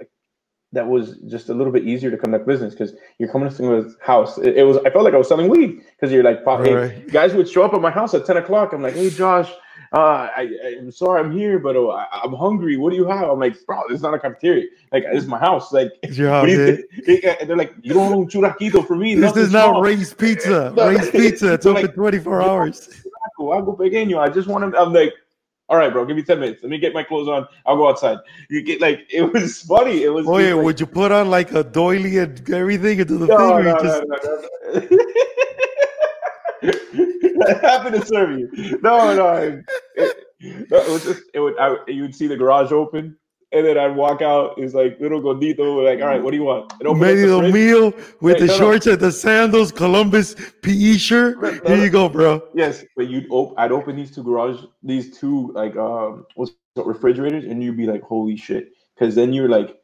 uh, 0.00 0.04
that 0.74 0.86
was 0.86 1.18
just 1.28 1.48
a 1.48 1.54
little 1.54 1.72
bit 1.72 1.86
easier 1.88 2.10
to 2.10 2.16
conduct 2.16 2.46
business 2.46 2.72
because 2.72 2.94
you're 3.18 3.30
coming 3.30 3.48
to 3.48 3.54
someone's 3.54 3.96
house. 4.00 4.38
It, 4.38 4.58
it, 4.58 4.62
was 4.62 4.78
I 4.86 4.90
felt 4.90 5.04
like 5.04 5.12
I 5.12 5.18
was 5.18 5.28
selling 5.28 5.48
weed 5.48 5.82
because 5.90 6.12
you're 6.12 6.22
like, 6.22 6.38
hey, 6.64 6.72
right. 6.72 7.08
guys 7.08 7.34
would 7.34 7.48
show 7.48 7.62
up 7.62 7.74
at 7.74 7.80
my 7.82 7.90
house 7.90 8.14
at 8.14 8.24
10 8.24 8.38
o'clock. 8.38 8.72
I'm 8.72 8.80
like, 8.80 8.94
hey 8.94 9.10
Josh, 9.10 9.52
uh, 9.92 10.28
I, 10.34 10.76
am 10.78 10.90
sorry 10.90 11.20
I'm 11.20 11.36
here, 11.36 11.58
but 11.58 11.76
uh, 11.76 11.88
I, 11.88 12.22
am 12.24 12.32
hungry. 12.32 12.76
What 12.76 12.90
do 12.90 12.96
you 12.96 13.06
have? 13.06 13.28
I'm 13.28 13.38
like, 13.38 13.56
bro, 13.66 13.82
it's 13.90 14.02
not 14.02 14.14
a 14.14 14.18
cafeteria. 14.18 14.68
Like, 14.90 15.04
it's 15.06 15.26
my 15.26 15.38
house. 15.38 15.70
Like, 15.70 15.92
it's 16.02 16.16
your 16.16 16.30
house. 16.30 16.48
You, 16.48 16.82
they're 17.06 17.56
like, 17.56 17.74
you 17.82 17.92
don't 17.92 18.12
own 18.12 18.26
churraquito 18.28 18.86
for 18.86 18.96
me. 18.96 19.14
This 19.14 19.36
is 19.36 19.52
not 19.52 19.82
Ray's 19.82 20.14
Pizza. 20.14 20.72
no, 20.76 20.88
Ray's 20.88 21.10
Pizza. 21.10 21.54
It's 21.54 21.66
open 21.66 21.82
like, 21.82 21.94
24 21.94 22.42
hours. 22.42 22.88
Algo 23.38 23.76
pequeño. 23.76 24.18
I 24.18 24.28
just 24.28 24.46
want 24.46 24.72
to. 24.72 24.78
I'm 24.78 24.92
like, 24.92 25.12
all 25.68 25.76
right, 25.76 25.92
bro, 25.92 26.04
give 26.04 26.16
me 26.16 26.22
10 26.22 26.38
minutes. 26.38 26.62
Let 26.62 26.70
me 26.70 26.78
get 26.78 26.94
my 26.94 27.02
clothes 27.02 27.28
on. 27.28 27.46
I'll 27.66 27.76
go 27.76 27.88
outside. 27.88 28.18
You 28.48 28.62
get 28.62 28.80
like 28.80 29.06
it 29.10 29.22
was 29.22 29.62
funny. 29.62 30.04
It 30.04 30.10
was 30.10 30.28
Oh 30.28 30.38
yeah, 30.38 30.54
like, 30.54 30.64
would 30.64 30.80
you 30.80 30.86
put 30.86 31.10
on 31.10 31.28
like 31.28 31.52
a 31.52 31.64
doily 31.64 32.18
and 32.18 32.50
everything 32.50 33.00
into 33.00 33.18
the 33.18 33.26
no, 33.26 33.56
thing? 33.56 33.64
No, 33.64 33.82
just... 33.82 34.04
no, 34.06 34.88
no, 36.62 36.72
no. 36.92 37.01
happy 37.62 37.98
to 37.98 38.06
serve 38.06 38.38
you. 38.38 38.78
No, 38.82 39.14
no. 39.14 39.62
It, 39.96 40.16
it, 40.40 40.70
was 40.70 41.04
just 41.04 41.22
it 41.34 41.40
would 41.40 41.58
I, 41.58 41.76
you'd 41.86 42.14
see 42.14 42.26
the 42.26 42.36
garage 42.36 42.72
open, 42.72 43.16
and 43.52 43.66
then 43.66 43.78
I'd 43.78 43.94
walk 43.94 44.22
out. 44.22 44.54
It's 44.58 44.74
like 44.74 44.98
little 45.00 45.20
gordito, 45.20 45.84
like, 45.84 46.00
all 46.00 46.08
right, 46.08 46.22
what 46.22 46.30
do 46.30 46.36
you 46.36 46.44
want? 46.44 46.72
Medio 46.82 47.40
meal 47.50 47.92
with 48.20 48.38
the 48.38 48.46
no, 48.46 48.56
shorts 48.56 48.86
no. 48.86 48.92
and 48.92 49.00
the 49.00 49.12
sandals, 49.12 49.70
Columbus 49.70 50.34
PE 50.62 50.96
shirt. 50.96 51.66
Here 51.66 51.76
you 51.76 51.90
go, 51.90 52.08
bro. 52.08 52.42
Yes, 52.54 52.84
but 52.96 53.08
you'd 53.08 53.26
op- 53.30 53.54
I'd 53.58 53.72
open 53.72 53.96
these 53.96 54.14
two 54.14 54.22
garage, 54.22 54.62
these 54.82 55.16
two 55.16 55.52
like 55.54 55.76
um 55.76 56.26
what's 56.34 56.52
refrigerators, 56.76 57.44
and 57.44 57.62
you'd 57.62 57.76
be 57.76 57.86
like, 57.86 58.02
holy 58.02 58.36
shit, 58.36 58.72
because 58.94 59.14
then 59.14 59.32
you're 59.32 59.48
like 59.48 59.76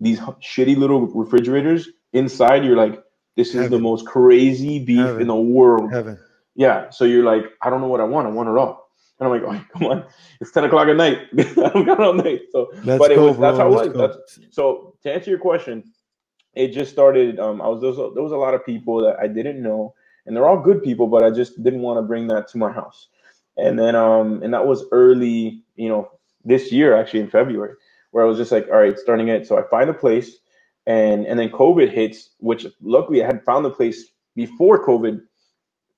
these 0.00 0.18
shitty 0.20 0.76
little 0.76 1.06
refrigerators 1.06 1.88
inside. 2.12 2.64
You're 2.64 2.76
like, 2.76 3.04
this 3.36 3.48
is 3.48 3.54
Heaven. 3.54 3.70
the 3.70 3.78
most 3.78 4.06
crazy 4.06 4.84
beef 4.84 4.98
Heaven. 4.98 5.22
in 5.22 5.28
the 5.28 5.36
world. 5.36 5.92
Heaven. 5.92 6.18
Yeah. 6.54 6.90
So 6.90 7.04
you're 7.04 7.24
like, 7.24 7.44
I 7.62 7.70
don't 7.70 7.80
know 7.80 7.88
what 7.88 8.00
I 8.00 8.04
want. 8.04 8.26
I 8.26 8.30
want 8.30 8.48
it 8.48 8.56
all. 8.56 8.90
And 9.18 9.28
I'm 9.28 9.32
like, 9.32 9.42
oh, 9.42 9.64
come 9.78 9.86
on, 9.90 10.04
it's 10.40 10.50
10 10.50 10.64
o'clock 10.64 10.88
at 10.88 10.96
night. 10.96 11.18
I 11.38 11.42
don't 11.44 11.84
got 11.84 12.00
all 12.00 12.14
night. 12.14 12.42
So, 12.50 12.72
Let's 12.84 12.98
but 12.98 13.12
it 13.12 13.16
go, 13.16 13.28
was 13.28 13.36
bro. 13.36 13.46
that's 13.46 13.58
how 13.58 13.82
it 13.82 13.94
was. 13.94 14.38
so 14.50 14.94
to 15.02 15.12
answer 15.12 15.30
your 15.30 15.38
question, 15.38 15.84
it 16.54 16.68
just 16.68 16.90
started. 16.90 17.38
Um, 17.38 17.60
I 17.60 17.68
was 17.68 17.80
there 17.80 17.90
was, 17.90 17.98
a, 17.98 18.10
there 18.14 18.22
was 18.22 18.32
a 18.32 18.36
lot 18.36 18.54
of 18.54 18.64
people 18.64 19.00
that 19.02 19.18
I 19.20 19.28
didn't 19.28 19.62
know, 19.62 19.94
and 20.26 20.34
they're 20.34 20.48
all 20.48 20.58
good 20.58 20.82
people, 20.82 21.06
but 21.06 21.22
I 21.22 21.30
just 21.30 21.62
didn't 21.62 21.80
want 21.82 21.98
to 21.98 22.02
bring 22.02 22.26
that 22.28 22.48
to 22.48 22.58
my 22.58 22.72
house. 22.72 23.08
And 23.56 23.78
then, 23.78 23.94
um, 23.94 24.42
and 24.42 24.54
that 24.54 24.66
was 24.66 24.84
early, 24.90 25.62
you 25.76 25.88
know, 25.88 26.10
this 26.44 26.72
year 26.72 26.96
actually 26.96 27.20
in 27.20 27.28
February, 27.28 27.74
where 28.10 28.24
I 28.24 28.26
was 28.26 28.38
just 28.38 28.52
like, 28.52 28.66
all 28.68 28.78
right, 28.78 28.98
starting 28.98 29.28
it. 29.28 29.46
So 29.46 29.58
I 29.58 29.62
find 29.68 29.90
a 29.90 29.94
place, 29.94 30.38
and 30.86 31.26
and 31.26 31.38
then 31.38 31.50
COVID 31.50 31.92
hits, 31.92 32.30
which 32.38 32.66
luckily 32.80 33.22
I 33.22 33.26
had 33.26 33.44
found 33.44 33.64
the 33.64 33.70
place 33.70 34.06
before 34.34 34.84
COVID 34.84 35.20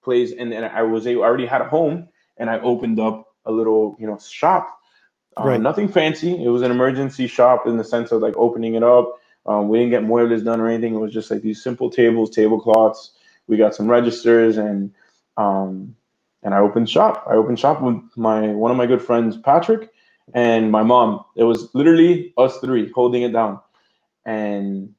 plays, 0.02 0.32
and 0.32 0.52
then 0.52 0.64
I 0.64 0.82
was 0.82 1.06
able, 1.06 1.24
I 1.24 1.26
already 1.26 1.46
had 1.46 1.62
a 1.62 1.68
home, 1.68 2.08
and 2.38 2.50
I 2.50 2.60
opened 2.60 3.00
up 3.00 3.28
a 3.46 3.52
little, 3.52 3.96
you 4.00 4.06
know, 4.06 4.18
shop. 4.18 4.68
Um, 5.36 5.46
right. 5.48 5.62
Nothing 5.62 5.88
fancy. 5.88 6.42
It 6.44 6.48
was 6.50 6.62
an 6.62 6.72
emergency 6.72 7.28
shop 7.28 7.66
in 7.66 7.78
the 7.78 7.84
sense 7.84 8.12
of 8.12 8.22
like 8.22 8.36
opening 8.38 8.76
it 8.76 8.84
up. 8.84 9.20
Um, 9.46 9.68
we 9.68 9.78
didn't 9.80 9.92
get 9.92 10.04
muebles 10.04 10.44
done 10.44 10.60
or 10.60 10.68
anything. 10.68 10.94
It 10.94 11.00
was 11.00 11.12
just 11.14 11.30
like 11.32 11.42
these 11.42 11.62
simple 11.62 11.90
tables, 11.90 12.30
tablecloths. 12.30 13.12
We 13.48 13.58
got 13.58 13.74
some 13.76 13.88
registers, 13.88 14.58
and 14.58 14.94
um, 15.36 15.96
and 16.44 16.54
I 16.54 16.60
opened 16.60 16.90
shop. 16.90 17.26
I 17.28 17.34
opened 17.34 17.60
shop 17.60 17.82
with 17.82 17.96
my 18.16 18.48
one 18.48 18.72
of 18.72 18.78
my 18.78 18.86
good 18.86 19.02
friends, 19.02 19.36
Patrick, 19.38 19.90
and 20.34 20.72
my 20.72 20.84
mom. 20.84 21.24
It 21.36 21.44
was 21.44 21.74
literally 21.74 22.34
us 22.38 22.58
three 22.60 22.90
holding 22.92 23.24
it 23.24 23.34
down, 23.34 23.60
and 24.26 24.94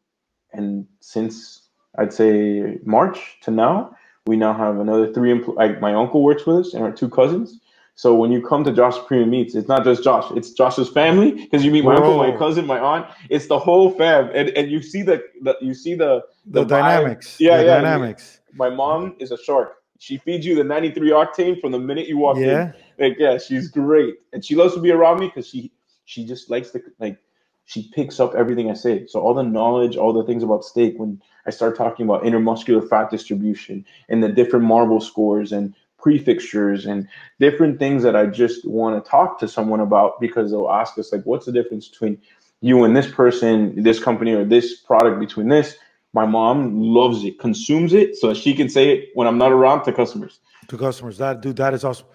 and 0.53 0.87
since 1.01 1.63
I'd 1.97 2.13
say 2.13 2.79
March 2.85 3.39
to 3.43 3.51
now, 3.51 3.95
we 4.25 4.37
now 4.37 4.53
have 4.53 4.79
another 4.79 5.11
three 5.11 5.31
employees. 5.31 5.57
Like 5.57 5.81
my 5.81 5.93
uncle 5.93 6.23
works 6.23 6.45
with 6.45 6.57
us 6.57 6.73
and 6.73 6.83
our 6.83 6.91
two 6.91 7.09
cousins. 7.09 7.59
So 7.95 8.15
when 8.15 8.31
you 8.31 8.41
come 8.41 8.63
to 8.63 8.73
Josh 8.73 8.95
Premium 9.05 9.29
Meats, 9.29 9.53
it's 9.53 9.67
not 9.67 9.83
just 9.83 10.03
Josh, 10.03 10.31
it's 10.35 10.51
Josh's 10.51 10.89
family 10.89 11.31
because 11.31 11.63
you 11.63 11.69
meet 11.69 11.83
my 11.83 11.93
Whoa. 11.93 12.21
uncle, 12.21 12.31
my 12.31 12.37
cousin, 12.37 12.65
my 12.65 12.79
aunt. 12.79 13.05
It's 13.29 13.47
the 13.47 13.59
whole 13.59 13.91
fam, 13.91 14.31
and, 14.33 14.49
and 14.49 14.71
you 14.71 14.81
see 14.81 15.03
the, 15.03 15.23
the 15.41 15.55
you 15.61 15.75
see 15.75 15.93
the 15.93 16.23
the, 16.47 16.61
the 16.61 16.65
dynamics. 16.65 17.39
Yeah, 17.39 17.57
the 17.57 17.65
yeah. 17.65 17.75
Dynamics. 17.75 18.39
My 18.53 18.69
mom 18.69 19.15
is 19.19 19.31
a 19.31 19.37
shark. 19.37 19.75
She 19.99 20.17
feeds 20.17 20.45
you 20.45 20.55
the 20.55 20.63
93 20.63 21.11
octane 21.11 21.61
from 21.61 21.71
the 21.71 21.79
minute 21.79 22.07
you 22.07 22.17
walk 22.17 22.37
yeah. 22.37 22.73
in. 22.97 23.09
Like, 23.09 23.15
yeah, 23.19 23.37
she's 23.37 23.69
great, 23.69 24.15
and 24.33 24.43
she 24.43 24.55
loves 24.55 24.73
to 24.73 24.81
be 24.81 24.91
around 24.91 25.19
me 25.19 25.27
because 25.27 25.47
she 25.47 25.71
she 26.05 26.25
just 26.25 26.49
likes 26.49 26.71
to 26.71 26.81
like 26.99 27.17
she 27.65 27.89
picks 27.93 28.19
up 28.19 28.35
everything 28.35 28.69
I 28.69 28.73
say. 28.73 29.07
So 29.07 29.19
all 29.19 29.33
the 29.33 29.43
knowledge, 29.43 29.95
all 29.95 30.13
the 30.13 30.23
things 30.23 30.43
about 30.43 30.63
steak, 30.63 30.95
when 30.97 31.21
I 31.45 31.49
start 31.49 31.77
talking 31.77 32.05
about 32.05 32.23
intermuscular 32.23 32.87
fat 32.87 33.09
distribution 33.09 33.85
and 34.09 34.23
the 34.23 34.29
different 34.29 34.65
Marble 34.65 35.01
scores 35.01 35.51
and 35.51 35.73
prefixtures 35.97 36.85
and 36.85 37.07
different 37.39 37.79
things 37.79 38.03
that 38.03 38.15
I 38.15 38.25
just 38.25 38.65
want 38.67 39.03
to 39.03 39.09
talk 39.09 39.39
to 39.39 39.47
someone 39.47 39.79
about 39.79 40.19
because 40.19 40.51
they'll 40.51 40.69
ask 40.69 40.97
us 40.99 41.13
like, 41.13 41.23
what's 41.23 41.45
the 41.45 41.51
difference 41.51 41.87
between 41.87 42.21
you 42.59 42.83
and 42.83 42.95
this 42.95 43.09
person, 43.09 43.81
this 43.81 44.03
company, 44.03 44.33
or 44.33 44.43
this 44.43 44.75
product 44.75 45.19
between 45.19 45.47
this? 45.47 45.77
My 46.11 46.25
mom 46.25 46.79
loves 46.79 47.23
it, 47.23 47.39
consumes 47.39 47.93
it, 47.93 48.17
so 48.17 48.33
she 48.33 48.53
can 48.53 48.69
say 48.69 48.89
it 48.89 49.09
when 49.13 49.27
I'm 49.27 49.37
not 49.37 49.51
around 49.51 49.83
to 49.85 49.93
customers. 49.93 50.39
To 50.67 50.77
customers, 50.77 51.17
that 51.17 51.41
dude, 51.41 51.55
that 51.55 51.73
is 51.73 51.83
awesome. 51.83 52.05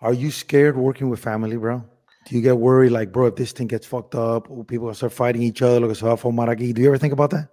Are 0.00 0.12
you 0.12 0.30
scared 0.30 0.76
working 0.76 1.08
with 1.08 1.20
family, 1.20 1.56
bro? 1.56 1.84
Do 2.26 2.36
you 2.36 2.42
get 2.42 2.56
worried, 2.56 2.90
like, 2.90 3.12
bro, 3.12 3.26
if 3.26 3.36
this 3.36 3.52
thing 3.52 3.66
gets 3.66 3.86
fucked 3.86 4.14
up, 4.14 4.48
people 4.66 4.92
start 4.94 5.12
fighting 5.12 5.42
each 5.42 5.62
other? 5.62 5.80
Lo 5.80 5.88
que 5.88 5.94
se 5.94 6.06
va 6.06 6.12
a 6.12 6.16
formar 6.16 6.48
aquí. 6.48 6.74
Do 6.74 6.80
you 6.80 6.88
ever 6.88 6.98
think 6.98 7.12
about 7.12 7.30
that? 7.30 7.48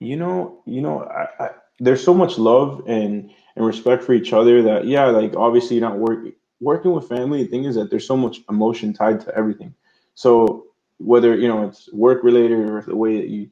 You 0.00 0.16
know, 0.16 0.62
you 0.66 0.80
know, 0.80 1.04
I, 1.04 1.44
I, 1.44 1.50
there's 1.80 2.02
so 2.02 2.14
much 2.14 2.38
love 2.38 2.82
and 2.86 3.30
and 3.56 3.66
respect 3.66 4.04
for 4.04 4.12
each 4.12 4.32
other 4.32 4.62
that 4.62 4.86
yeah, 4.86 5.06
like 5.06 5.34
obviously 5.36 5.76
you're 5.76 5.88
not 5.88 5.98
working 5.98 6.32
working 6.60 6.92
with 6.92 7.08
family. 7.08 7.42
The 7.42 7.48
thing 7.48 7.64
is 7.64 7.74
that 7.74 7.90
there's 7.90 8.06
so 8.06 8.16
much 8.16 8.40
emotion 8.48 8.92
tied 8.92 9.20
to 9.22 9.36
everything. 9.36 9.74
So 10.14 10.66
whether 10.98 11.36
you 11.36 11.48
know 11.48 11.66
it's 11.66 11.92
work 11.92 12.22
related 12.22 12.58
or 12.58 12.82
the 12.82 12.96
way 12.96 13.16
that 13.16 13.28
you 13.28 13.50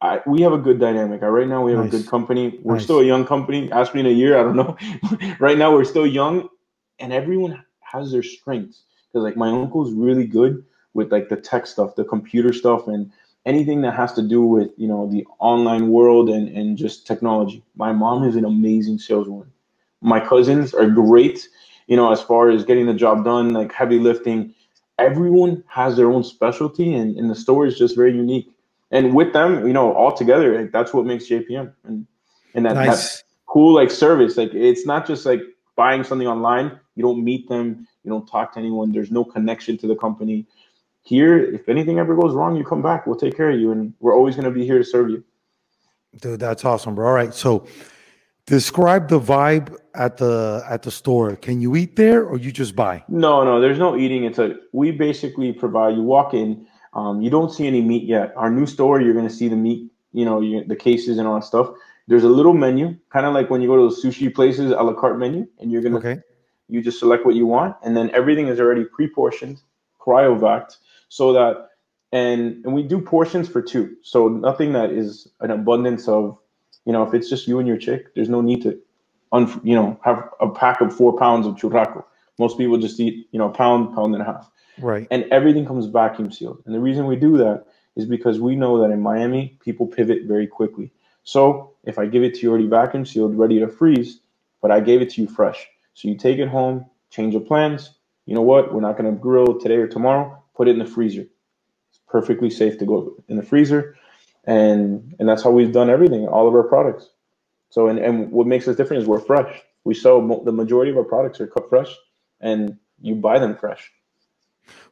I, 0.00 0.20
we 0.26 0.42
have 0.42 0.52
a 0.52 0.58
good 0.58 0.78
dynamic. 0.78 1.22
Right 1.22 1.48
now, 1.48 1.62
we 1.62 1.72
have 1.72 1.84
nice. 1.84 1.92
a 1.92 1.96
good 1.96 2.06
company. 2.08 2.60
We're 2.62 2.74
nice. 2.74 2.84
still 2.84 3.00
a 3.00 3.04
young 3.04 3.26
company. 3.26 3.70
Ask 3.72 3.94
me 3.94 4.00
in 4.00 4.06
a 4.06 4.10
year, 4.10 4.38
I 4.38 4.44
don't 4.44 4.54
know. 4.54 4.76
right 5.40 5.58
now, 5.58 5.72
we're 5.72 5.84
still 5.84 6.06
young, 6.06 6.48
and 7.00 7.12
everyone 7.12 7.64
has 7.80 8.12
their 8.12 8.22
strengths 8.22 8.84
because 9.12 9.24
like 9.24 9.36
my 9.36 9.48
uncle's 9.48 9.92
really 9.92 10.26
good 10.26 10.64
with 10.94 11.12
like 11.12 11.28
the 11.28 11.36
tech 11.36 11.66
stuff, 11.66 11.94
the 11.96 12.04
computer 12.04 12.52
stuff, 12.52 12.88
and 12.88 13.10
anything 13.46 13.80
that 13.82 13.94
has 13.94 14.12
to 14.14 14.22
do 14.22 14.42
with 14.42 14.70
you 14.76 14.88
know 14.88 15.10
the 15.10 15.26
online 15.38 15.88
world 15.88 16.28
and 16.28 16.48
and 16.48 16.76
just 16.76 17.06
technology. 17.06 17.62
My 17.76 17.92
mom 17.92 18.24
is 18.24 18.36
an 18.36 18.44
amazing 18.44 18.98
saleswoman, 18.98 19.50
my 20.00 20.20
cousins 20.20 20.74
are 20.74 20.88
great. 20.88 21.48
You 21.86 21.96
know, 21.96 22.12
as 22.12 22.20
far 22.20 22.50
as 22.50 22.64
getting 22.64 22.86
the 22.86 22.94
job 22.94 23.24
done, 23.24 23.50
like 23.50 23.72
heavy 23.72 23.98
lifting. 23.98 24.54
Everyone 24.98 25.62
has 25.68 25.96
their 25.96 26.10
own 26.10 26.24
specialty, 26.24 26.92
and, 26.92 27.16
and 27.16 27.30
the 27.30 27.34
store 27.34 27.66
is 27.66 27.78
just 27.78 27.94
very 27.94 28.12
unique. 28.12 28.50
And 28.90 29.14
with 29.14 29.32
them, 29.32 29.64
you 29.66 29.72
know, 29.72 29.92
all 29.92 30.12
together, 30.12 30.60
like, 30.60 30.72
that's 30.72 30.92
what 30.92 31.06
makes 31.06 31.28
JPM. 31.28 31.72
And 31.84 32.06
and 32.54 32.66
that, 32.66 32.74
nice. 32.74 32.86
that's 32.88 33.24
cool 33.46 33.74
like 33.74 33.90
service. 33.90 34.36
Like 34.36 34.52
it's 34.54 34.86
not 34.86 35.06
just 35.06 35.26
like 35.26 35.40
buying 35.76 36.04
something 36.04 36.26
online. 36.26 36.78
You 36.94 37.02
don't 37.02 37.22
meet 37.22 37.48
them. 37.48 37.86
You 38.08 38.14
don't 38.14 38.26
talk 38.26 38.54
to 38.54 38.58
anyone. 38.58 38.90
There's 38.90 39.10
no 39.10 39.22
connection 39.22 39.76
to 39.78 39.86
the 39.86 39.94
company. 39.94 40.46
Here, 41.02 41.38
if 41.38 41.68
anything 41.68 41.98
ever 41.98 42.16
goes 42.16 42.34
wrong, 42.34 42.56
you 42.56 42.64
come 42.64 42.80
back. 42.80 43.06
We'll 43.06 43.18
take 43.18 43.36
care 43.36 43.50
of 43.50 43.60
you, 43.60 43.70
and 43.70 43.92
we're 44.00 44.14
always 44.14 44.34
going 44.34 44.46
to 44.46 44.50
be 44.50 44.64
here 44.64 44.78
to 44.78 44.84
serve 44.84 45.10
you. 45.10 45.22
Dude, 46.18 46.40
that's 46.40 46.64
awesome, 46.64 46.94
bro. 46.94 47.06
All 47.06 47.12
right, 47.12 47.34
so 47.34 47.66
describe 48.46 49.08
the 49.08 49.20
vibe 49.20 49.76
at 49.94 50.16
the 50.16 50.64
at 50.70 50.80
the 50.84 50.90
store. 50.90 51.36
Can 51.36 51.60
you 51.60 51.76
eat 51.76 51.96
there, 51.96 52.24
or 52.24 52.38
you 52.38 52.50
just 52.50 52.74
buy? 52.74 53.04
No, 53.08 53.44
no. 53.44 53.60
There's 53.60 53.78
no 53.78 53.94
eating. 53.94 54.24
It's 54.24 54.38
a 54.38 54.56
we 54.72 54.90
basically 54.90 55.52
provide. 55.52 55.94
You 55.94 56.02
walk 56.02 56.32
in. 56.32 56.66
Um, 56.94 57.20
you 57.20 57.28
don't 57.28 57.52
see 57.52 57.66
any 57.66 57.82
meat 57.82 58.04
yet. 58.04 58.32
Our 58.36 58.50
new 58.50 58.64
store, 58.64 59.02
you're 59.02 59.12
going 59.12 59.28
to 59.28 59.34
see 59.40 59.48
the 59.48 59.56
meat. 59.56 59.92
You 60.12 60.24
know, 60.24 60.40
you, 60.40 60.64
the 60.64 60.76
cases 60.76 61.18
and 61.18 61.28
all 61.28 61.34
that 61.34 61.44
stuff. 61.44 61.68
There's 62.06 62.24
a 62.24 62.28
little 62.28 62.54
menu, 62.54 62.96
kind 63.10 63.26
of 63.26 63.34
like 63.34 63.50
when 63.50 63.60
you 63.60 63.68
go 63.68 63.76
to 63.76 63.82
those 63.82 64.02
sushi 64.02 64.34
places, 64.34 64.70
a 64.70 64.82
la 64.82 64.94
carte 64.94 65.18
menu, 65.18 65.46
and 65.58 65.70
you're 65.70 65.82
gonna 65.82 65.98
okay. 65.98 66.22
You 66.68 66.82
just 66.82 66.98
select 66.98 67.24
what 67.24 67.34
you 67.34 67.46
want, 67.46 67.76
and 67.82 67.96
then 67.96 68.10
everything 68.14 68.48
is 68.48 68.60
already 68.60 68.84
pre-portioned, 68.84 69.60
cryovac, 70.00 70.76
so 71.08 71.32
that 71.32 71.68
and 72.12 72.64
and 72.64 72.74
we 72.74 72.82
do 72.82 73.00
portions 73.00 73.48
for 73.48 73.60
two, 73.60 73.96
so 74.02 74.28
nothing 74.28 74.72
that 74.72 74.90
is 74.90 75.28
an 75.40 75.50
abundance 75.50 76.08
of, 76.08 76.38
you 76.84 76.92
know, 76.92 77.02
if 77.02 77.14
it's 77.14 77.28
just 77.28 77.46
you 77.46 77.58
and 77.58 77.68
your 77.68 77.76
chick, 77.76 78.14
there's 78.14 78.28
no 78.28 78.40
need 78.40 78.62
to, 78.62 78.78
un, 79.32 79.60
you 79.62 79.74
know, 79.74 79.98
have 80.02 80.28
a 80.40 80.48
pack 80.48 80.80
of 80.80 80.94
four 80.94 81.18
pounds 81.18 81.46
of 81.46 81.54
churrasco. 81.56 82.04
Most 82.38 82.56
people 82.56 82.78
just 82.78 83.00
eat, 83.00 83.28
you 83.32 83.38
know, 83.38 83.50
a 83.50 83.52
pound, 83.52 83.94
pound 83.94 84.14
and 84.14 84.22
a 84.22 84.26
half. 84.26 84.50
Right. 84.80 85.08
And 85.10 85.24
everything 85.32 85.66
comes 85.66 85.86
vacuum 85.86 86.30
sealed. 86.30 86.62
And 86.64 86.74
the 86.74 86.80
reason 86.80 87.06
we 87.06 87.16
do 87.16 87.36
that 87.38 87.66
is 87.96 88.06
because 88.06 88.40
we 88.40 88.54
know 88.54 88.80
that 88.80 88.92
in 88.92 89.00
Miami, 89.00 89.58
people 89.60 89.86
pivot 89.86 90.22
very 90.24 90.46
quickly. 90.46 90.92
So 91.24 91.74
if 91.84 91.98
I 91.98 92.06
give 92.06 92.22
it 92.22 92.34
to 92.36 92.40
you 92.40 92.50
already 92.50 92.68
vacuum 92.68 93.04
sealed, 93.04 93.36
ready 93.36 93.58
to 93.58 93.68
freeze, 93.68 94.20
but 94.62 94.70
I 94.70 94.80
gave 94.80 95.02
it 95.02 95.10
to 95.10 95.20
you 95.20 95.28
fresh. 95.28 95.68
So 95.98 96.06
you 96.06 96.16
take 96.16 96.38
it 96.38 96.46
home, 96.46 96.86
change 97.10 97.34
your 97.34 97.42
plans. 97.42 97.90
You 98.24 98.36
know 98.36 98.42
what? 98.42 98.72
We're 98.72 98.80
not 98.80 98.96
going 98.96 99.12
to 99.12 99.20
grill 99.20 99.58
today 99.58 99.74
or 99.78 99.88
tomorrow. 99.88 100.40
Put 100.54 100.68
it 100.68 100.70
in 100.70 100.78
the 100.78 100.86
freezer. 100.86 101.22
It's 101.22 101.98
perfectly 102.06 102.50
safe 102.50 102.78
to 102.78 102.86
go 102.86 103.16
in 103.26 103.36
the 103.36 103.42
freezer. 103.42 103.96
And 104.44 105.16
and 105.18 105.28
that's 105.28 105.42
how 105.42 105.50
we've 105.50 105.72
done 105.72 105.90
everything, 105.90 106.28
all 106.28 106.46
of 106.46 106.54
our 106.54 106.62
products. 106.62 107.10
So 107.70 107.88
and, 107.88 107.98
and 107.98 108.30
what 108.30 108.46
makes 108.46 108.68
us 108.68 108.76
different 108.76 109.02
is 109.02 109.08
we're 109.08 109.18
fresh. 109.18 109.60
We 109.82 109.92
sell 109.92 110.24
the 110.44 110.52
majority 110.52 110.92
of 110.92 110.96
our 110.96 111.02
products 111.02 111.40
are 111.40 111.48
cut 111.48 111.68
fresh, 111.68 111.92
and 112.40 112.78
you 113.00 113.16
buy 113.16 113.40
them 113.40 113.56
fresh. 113.56 113.90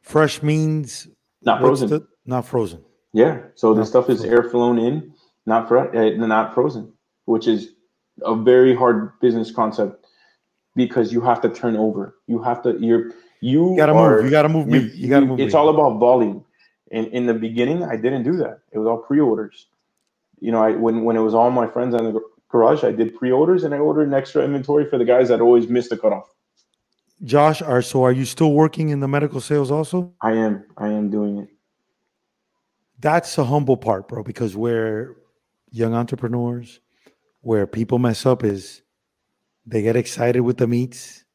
Fresh 0.01 0.43
means 0.43 1.07
not 1.41 1.61
frozen. 1.61 1.87
The, 1.87 2.05
not 2.25 2.45
frozen. 2.45 2.83
Yeah. 3.13 3.43
So 3.55 3.73
the 3.73 3.85
stuff 3.85 4.07
frozen. 4.07 4.25
is 4.25 4.31
air 4.33 4.43
flown 4.43 4.77
in 4.77 5.13
not 5.45 5.69
for 5.69 5.95
uh, 5.95 6.09
not 6.17 6.53
frozen, 6.53 6.91
which 7.23 7.47
is 7.47 7.69
a 8.23 8.35
very 8.35 8.75
hard 8.75 9.17
business 9.21 9.51
concept 9.51 10.06
because 10.77 11.11
you 11.11 11.19
have 11.19 11.41
to 11.41 11.49
turn 11.49 11.75
over. 11.75 12.15
You 12.27 12.41
have 12.41 12.61
to 12.63 12.77
you're 12.79 13.11
you, 13.41 13.71
you 13.71 13.77
gotta 13.77 13.93
are, 13.93 14.15
move. 14.15 14.25
You 14.25 14.31
gotta 14.31 14.49
move 14.49 14.67
me. 14.67 14.79
You, 14.79 14.85
you 14.93 15.09
gotta 15.09 15.25
move. 15.25 15.39
It's 15.39 15.53
me. 15.53 15.59
all 15.59 15.69
about 15.69 15.99
volume. 15.99 16.45
And 16.91 17.07
in 17.07 17.25
the 17.25 17.33
beginning, 17.33 17.83
I 17.83 17.97
didn't 17.97 18.23
do 18.23 18.37
that. 18.37 18.61
It 18.71 18.77
was 18.77 18.87
all 18.87 18.99
pre-orders. 18.99 19.67
You 20.39 20.51
know, 20.51 20.63
I 20.63 20.71
when 20.71 21.03
when 21.03 21.17
it 21.17 21.21
was 21.21 21.33
all 21.33 21.51
my 21.51 21.67
friends 21.67 21.93
in 21.93 22.13
the 22.13 22.21
garage, 22.49 22.85
I 22.85 22.91
did 22.91 23.17
pre-orders 23.17 23.65
and 23.65 23.73
I 23.75 23.79
ordered 23.79 24.07
an 24.07 24.13
extra 24.13 24.43
inventory 24.43 24.89
for 24.89 24.97
the 24.97 25.05
guys 25.05 25.27
that 25.27 25.41
always 25.41 25.67
missed 25.67 25.89
the 25.89 25.97
cutoff. 25.97 26.29
Josh, 27.23 27.61
are 27.61 27.81
so 27.81 28.03
are 28.03 28.11
you 28.11 28.25
still 28.25 28.53
working 28.53 28.89
in 28.89 28.99
the 28.99 29.07
medical 29.07 29.41
sales 29.41 29.71
also? 29.71 30.13
I 30.21 30.33
am. 30.33 30.63
I 30.77 30.89
am 30.89 31.09
doing 31.09 31.39
it. 31.39 31.49
That's 32.99 33.35
the 33.35 33.45
humble 33.45 33.77
part, 33.77 34.07
bro, 34.07 34.23
because 34.23 34.55
where 34.55 35.15
young 35.71 35.93
entrepreneurs 35.93 36.79
where 37.41 37.67
people 37.67 37.99
mess 37.99 38.25
up 38.25 38.43
is 38.43 38.81
they 39.67 39.81
get 39.81 39.95
excited 39.95 40.41
with 40.41 40.57
the 40.57 40.67
meets. 40.67 41.25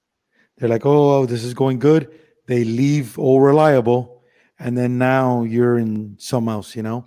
They're 0.57 0.69
like, 0.69 0.87
oh, 0.87 1.27
this 1.27 1.45
is 1.45 1.55
going 1.55 1.79
good. 1.79 2.11
They 2.47 2.65
leave 2.65 3.19
all 3.19 3.41
reliable. 3.41 4.23
And 4.59 4.77
then 4.77 4.99
now 4.99 5.43
you're 5.43 5.79
in 5.79 6.17
some 6.19 6.49
else, 6.49 6.75
you 6.75 6.83
know? 6.83 7.07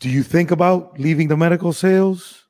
Do 0.00 0.10
you 0.10 0.22
think 0.22 0.50
about 0.50 0.98
leaving 0.98 1.28
the 1.28 1.36
medical 1.36 1.72
sales? 1.72 2.44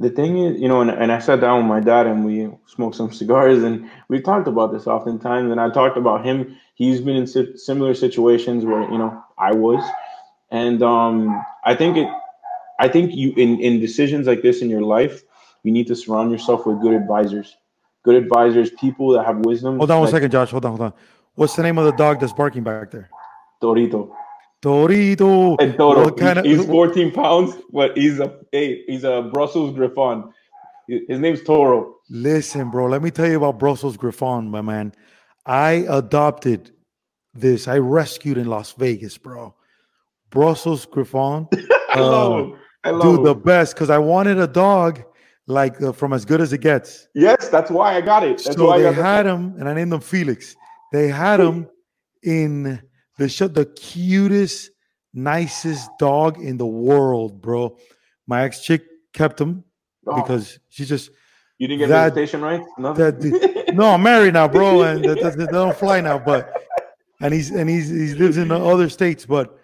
The 0.00 0.10
thing 0.10 0.38
is, 0.38 0.60
you 0.60 0.68
know, 0.68 0.80
and, 0.80 0.90
and 0.90 1.10
I 1.10 1.18
sat 1.18 1.40
down 1.40 1.58
with 1.58 1.68
my 1.68 1.80
dad 1.80 2.06
and 2.06 2.24
we 2.24 2.50
smoked 2.66 2.96
some 2.96 3.12
cigars 3.20 3.62
and 3.62 3.90
we 4.08 4.20
talked 4.20 4.48
about 4.48 4.72
this 4.72 4.86
oftentimes. 4.86 5.50
And 5.50 5.60
I 5.60 5.70
talked 5.70 5.96
about 5.96 6.24
him. 6.24 6.56
He's 6.74 7.00
been 7.00 7.16
in 7.16 7.26
similar 7.56 7.94
situations 7.94 8.64
where, 8.64 8.82
you 8.90 8.98
know, 8.98 9.22
I 9.36 9.52
was. 9.52 9.84
And 10.50 10.82
um, 10.82 11.44
I 11.64 11.74
think 11.74 11.96
it, 11.96 12.08
I 12.80 12.88
think 12.88 13.14
you 13.14 13.32
in 13.36 13.60
in 13.60 13.80
decisions 13.80 14.26
like 14.26 14.42
this 14.42 14.62
in 14.62 14.70
your 14.70 14.82
life, 14.82 15.22
you 15.62 15.72
need 15.72 15.86
to 15.88 15.96
surround 15.96 16.30
yourself 16.30 16.66
with 16.66 16.80
good 16.80 16.94
advisors. 16.94 17.56
Good 18.04 18.14
advisors, 18.14 18.70
people 18.70 19.10
that 19.12 19.26
have 19.26 19.38
wisdom. 19.40 19.78
Hold 19.78 19.90
on 19.90 20.00
one 20.00 20.10
second, 20.10 20.30
Josh. 20.30 20.50
Hold 20.50 20.64
on, 20.64 20.70
hold 20.70 20.80
on. 20.80 20.92
What's 21.34 21.56
the 21.56 21.62
name 21.62 21.78
of 21.78 21.84
the 21.84 21.92
dog 21.92 22.20
that's 22.20 22.32
barking 22.32 22.64
back 22.64 22.90
there? 22.90 23.10
Torito. 23.62 24.14
Torito. 24.62 25.56
And 25.60 25.76
Toro. 25.76 26.10
Kind 26.10 26.40
of, 26.40 26.44
he's 26.44 26.64
14 26.64 27.12
pounds, 27.12 27.54
but 27.72 27.96
he's 27.96 28.18
a 28.18 28.38
hey, 28.52 28.84
he's 28.86 29.04
a 29.04 29.30
Brussels 29.32 29.74
Griffon. 29.74 30.32
His 30.86 31.20
name's 31.20 31.42
Toro. 31.42 31.96
Listen, 32.08 32.70
bro, 32.70 32.86
let 32.86 33.02
me 33.02 33.10
tell 33.10 33.28
you 33.28 33.36
about 33.36 33.58
Brussels 33.58 33.96
Griffon, 33.96 34.50
my 34.50 34.62
man. 34.62 34.94
I 35.44 35.84
adopted 35.88 36.70
this. 37.34 37.68
I 37.68 37.78
rescued 37.78 38.38
in 38.38 38.46
Las 38.46 38.72
Vegas, 38.72 39.18
bro. 39.18 39.54
Brussels 40.30 40.86
Griffon. 40.86 41.48
I 41.90 42.00
love 42.00 42.32
uh, 42.32 42.36
him. 42.36 42.58
I 42.84 42.90
love 42.90 43.16
dude, 43.16 43.26
the 43.26 43.34
best 43.34 43.74
because 43.74 43.90
I 43.90 43.98
wanted 43.98 44.38
a 44.38 44.46
dog 44.46 45.02
like 45.48 45.80
uh, 45.82 45.92
from 45.92 46.12
as 46.12 46.24
good 46.24 46.40
as 46.40 46.52
it 46.52 46.60
gets. 46.60 47.08
Yes, 47.14 47.48
that's 47.48 47.70
why 47.70 47.96
I 47.96 48.00
got 48.00 48.22
it. 48.22 48.42
That's 48.44 48.56
so 48.56 48.78
they 48.78 48.92
had 48.92 49.26
him, 49.26 49.54
and 49.58 49.68
I 49.68 49.74
named 49.74 49.92
him 49.92 50.00
Felix. 50.00 50.54
They 50.92 51.08
had 51.08 51.40
him 51.40 51.68
in 52.22 52.80
the 53.16 53.28
show, 53.28 53.48
the 53.48 53.66
cutest, 53.66 54.70
nicest 55.12 55.90
dog 55.98 56.38
in 56.38 56.58
the 56.58 56.66
world, 56.66 57.40
bro. 57.40 57.78
My 58.26 58.44
ex 58.44 58.62
chick 58.62 58.84
kept 59.12 59.40
him 59.40 59.64
oh. 60.06 60.20
because 60.20 60.58
she 60.68 60.84
just. 60.84 61.10
You 61.56 61.66
didn't 61.66 61.80
get 61.80 61.88
that, 61.88 62.14
visitation 62.14 62.40
right? 62.40 62.60
No, 62.78 62.92
that, 62.92 63.72
no, 63.74 63.86
I'm 63.86 64.02
married 64.02 64.34
now, 64.34 64.46
bro, 64.46 64.82
and 64.82 65.04
they, 65.04 65.14
they 65.14 65.46
don't 65.46 65.76
fly 65.76 66.00
now. 66.00 66.18
But 66.18 66.52
and 67.20 67.34
he's 67.34 67.50
and 67.50 67.68
he's 67.68 67.88
he 67.88 68.14
lives 68.14 68.36
in 68.36 68.48
the 68.48 68.56
other 68.56 68.88
states, 68.88 69.26
but 69.26 69.57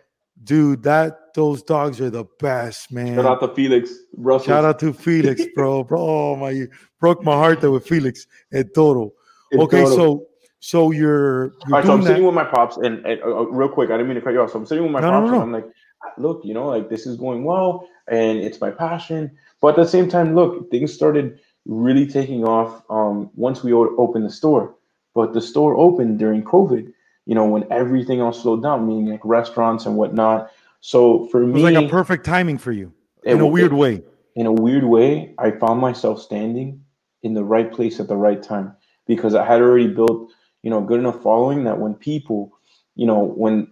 dude, 0.44 0.82
that 0.84 1.34
those 1.34 1.62
dogs 1.62 2.00
are 2.00 2.10
the 2.10 2.24
best, 2.38 2.92
man. 2.92 3.16
Shout 3.16 3.26
out 3.26 3.40
to 3.40 3.54
Felix. 3.54 3.92
Russell. 4.16 4.46
Shout 4.46 4.64
out 4.64 4.78
to 4.80 4.92
Felix, 4.92 5.42
bro. 5.54 5.84
bro, 5.84 6.00
oh 6.00 6.36
my, 6.36 6.66
broke 7.00 7.24
my 7.24 7.34
heart 7.34 7.60
there 7.60 7.70
with 7.70 7.86
Felix 7.86 8.26
and 8.52 8.72
Toro. 8.74 9.12
okay, 9.52 9.84
so 9.84 10.26
so 10.64 10.92
you're, 10.92 11.44
you're 11.44 11.52
All 11.66 11.72
right, 11.72 11.84
so 11.84 11.92
I'm 11.92 12.00
that. 12.00 12.06
sitting 12.06 12.24
with 12.24 12.34
my 12.34 12.44
pops, 12.44 12.78
and, 12.78 13.04
and 13.04 13.20
uh, 13.22 13.40
uh, 13.40 13.42
real 13.42 13.68
quick, 13.68 13.90
I 13.90 13.98
didn't 13.98 14.08
mean 14.08 14.14
to 14.14 14.22
cut 14.22 14.32
you 14.32 14.40
off. 14.40 14.50
So 14.50 14.58
I'm 14.58 14.64
sitting 14.64 14.82
with 14.82 14.92
my 14.92 15.00
no, 15.00 15.10
pops, 15.10 15.26
no, 15.26 15.32
no. 15.32 15.42
and 15.42 15.42
I'm 15.42 15.52
like, 15.52 15.70
look, 16.16 16.40
you 16.42 16.54
know, 16.54 16.68
like 16.68 16.88
this 16.88 17.06
is 17.06 17.18
going 17.18 17.44
well, 17.44 17.86
and 18.08 18.38
it's 18.38 18.62
my 18.62 18.70
passion. 18.70 19.30
But 19.60 19.78
at 19.78 19.84
the 19.84 19.86
same 19.86 20.08
time, 20.08 20.34
look, 20.34 20.70
things 20.70 20.90
started 20.90 21.38
really 21.66 22.06
taking 22.06 22.44
off 22.44 22.82
um, 22.88 23.30
once 23.34 23.62
we 23.62 23.74
opened 23.74 24.24
the 24.24 24.30
store. 24.30 24.74
But 25.14 25.34
the 25.34 25.42
store 25.42 25.76
opened 25.76 26.18
during 26.18 26.42
COVID, 26.42 26.93
you 27.26 27.34
know, 27.34 27.46
when 27.46 27.70
everything 27.72 28.20
else 28.20 28.42
slowed 28.42 28.62
down, 28.62 28.86
meaning 28.86 29.06
like 29.06 29.20
restaurants 29.24 29.86
and 29.86 29.96
whatnot. 29.96 30.50
So 30.80 31.26
for 31.28 31.42
it 31.42 31.46
was 31.46 31.62
me, 31.62 31.62
like 31.62 31.86
a 31.86 31.88
perfect 31.88 32.24
timing 32.24 32.58
for 32.58 32.72
you 32.72 32.92
in 33.24 33.40
a 33.40 33.46
weird 33.46 33.72
way. 33.72 34.02
In 34.36 34.46
a 34.46 34.52
weird 34.52 34.84
way, 34.84 35.34
I 35.38 35.52
found 35.52 35.80
myself 35.80 36.20
standing 36.20 36.84
in 37.22 37.34
the 37.34 37.44
right 37.44 37.72
place 37.72 38.00
at 38.00 38.08
the 38.08 38.16
right 38.16 38.42
time 38.42 38.74
because 39.06 39.34
I 39.34 39.44
had 39.46 39.60
already 39.60 39.88
built, 39.88 40.30
you 40.62 40.70
know, 40.70 40.80
good 40.80 40.98
enough 40.98 41.22
following 41.22 41.64
that 41.64 41.78
when 41.78 41.94
people, 41.94 42.52
you 42.96 43.06
know, 43.06 43.20
when 43.20 43.68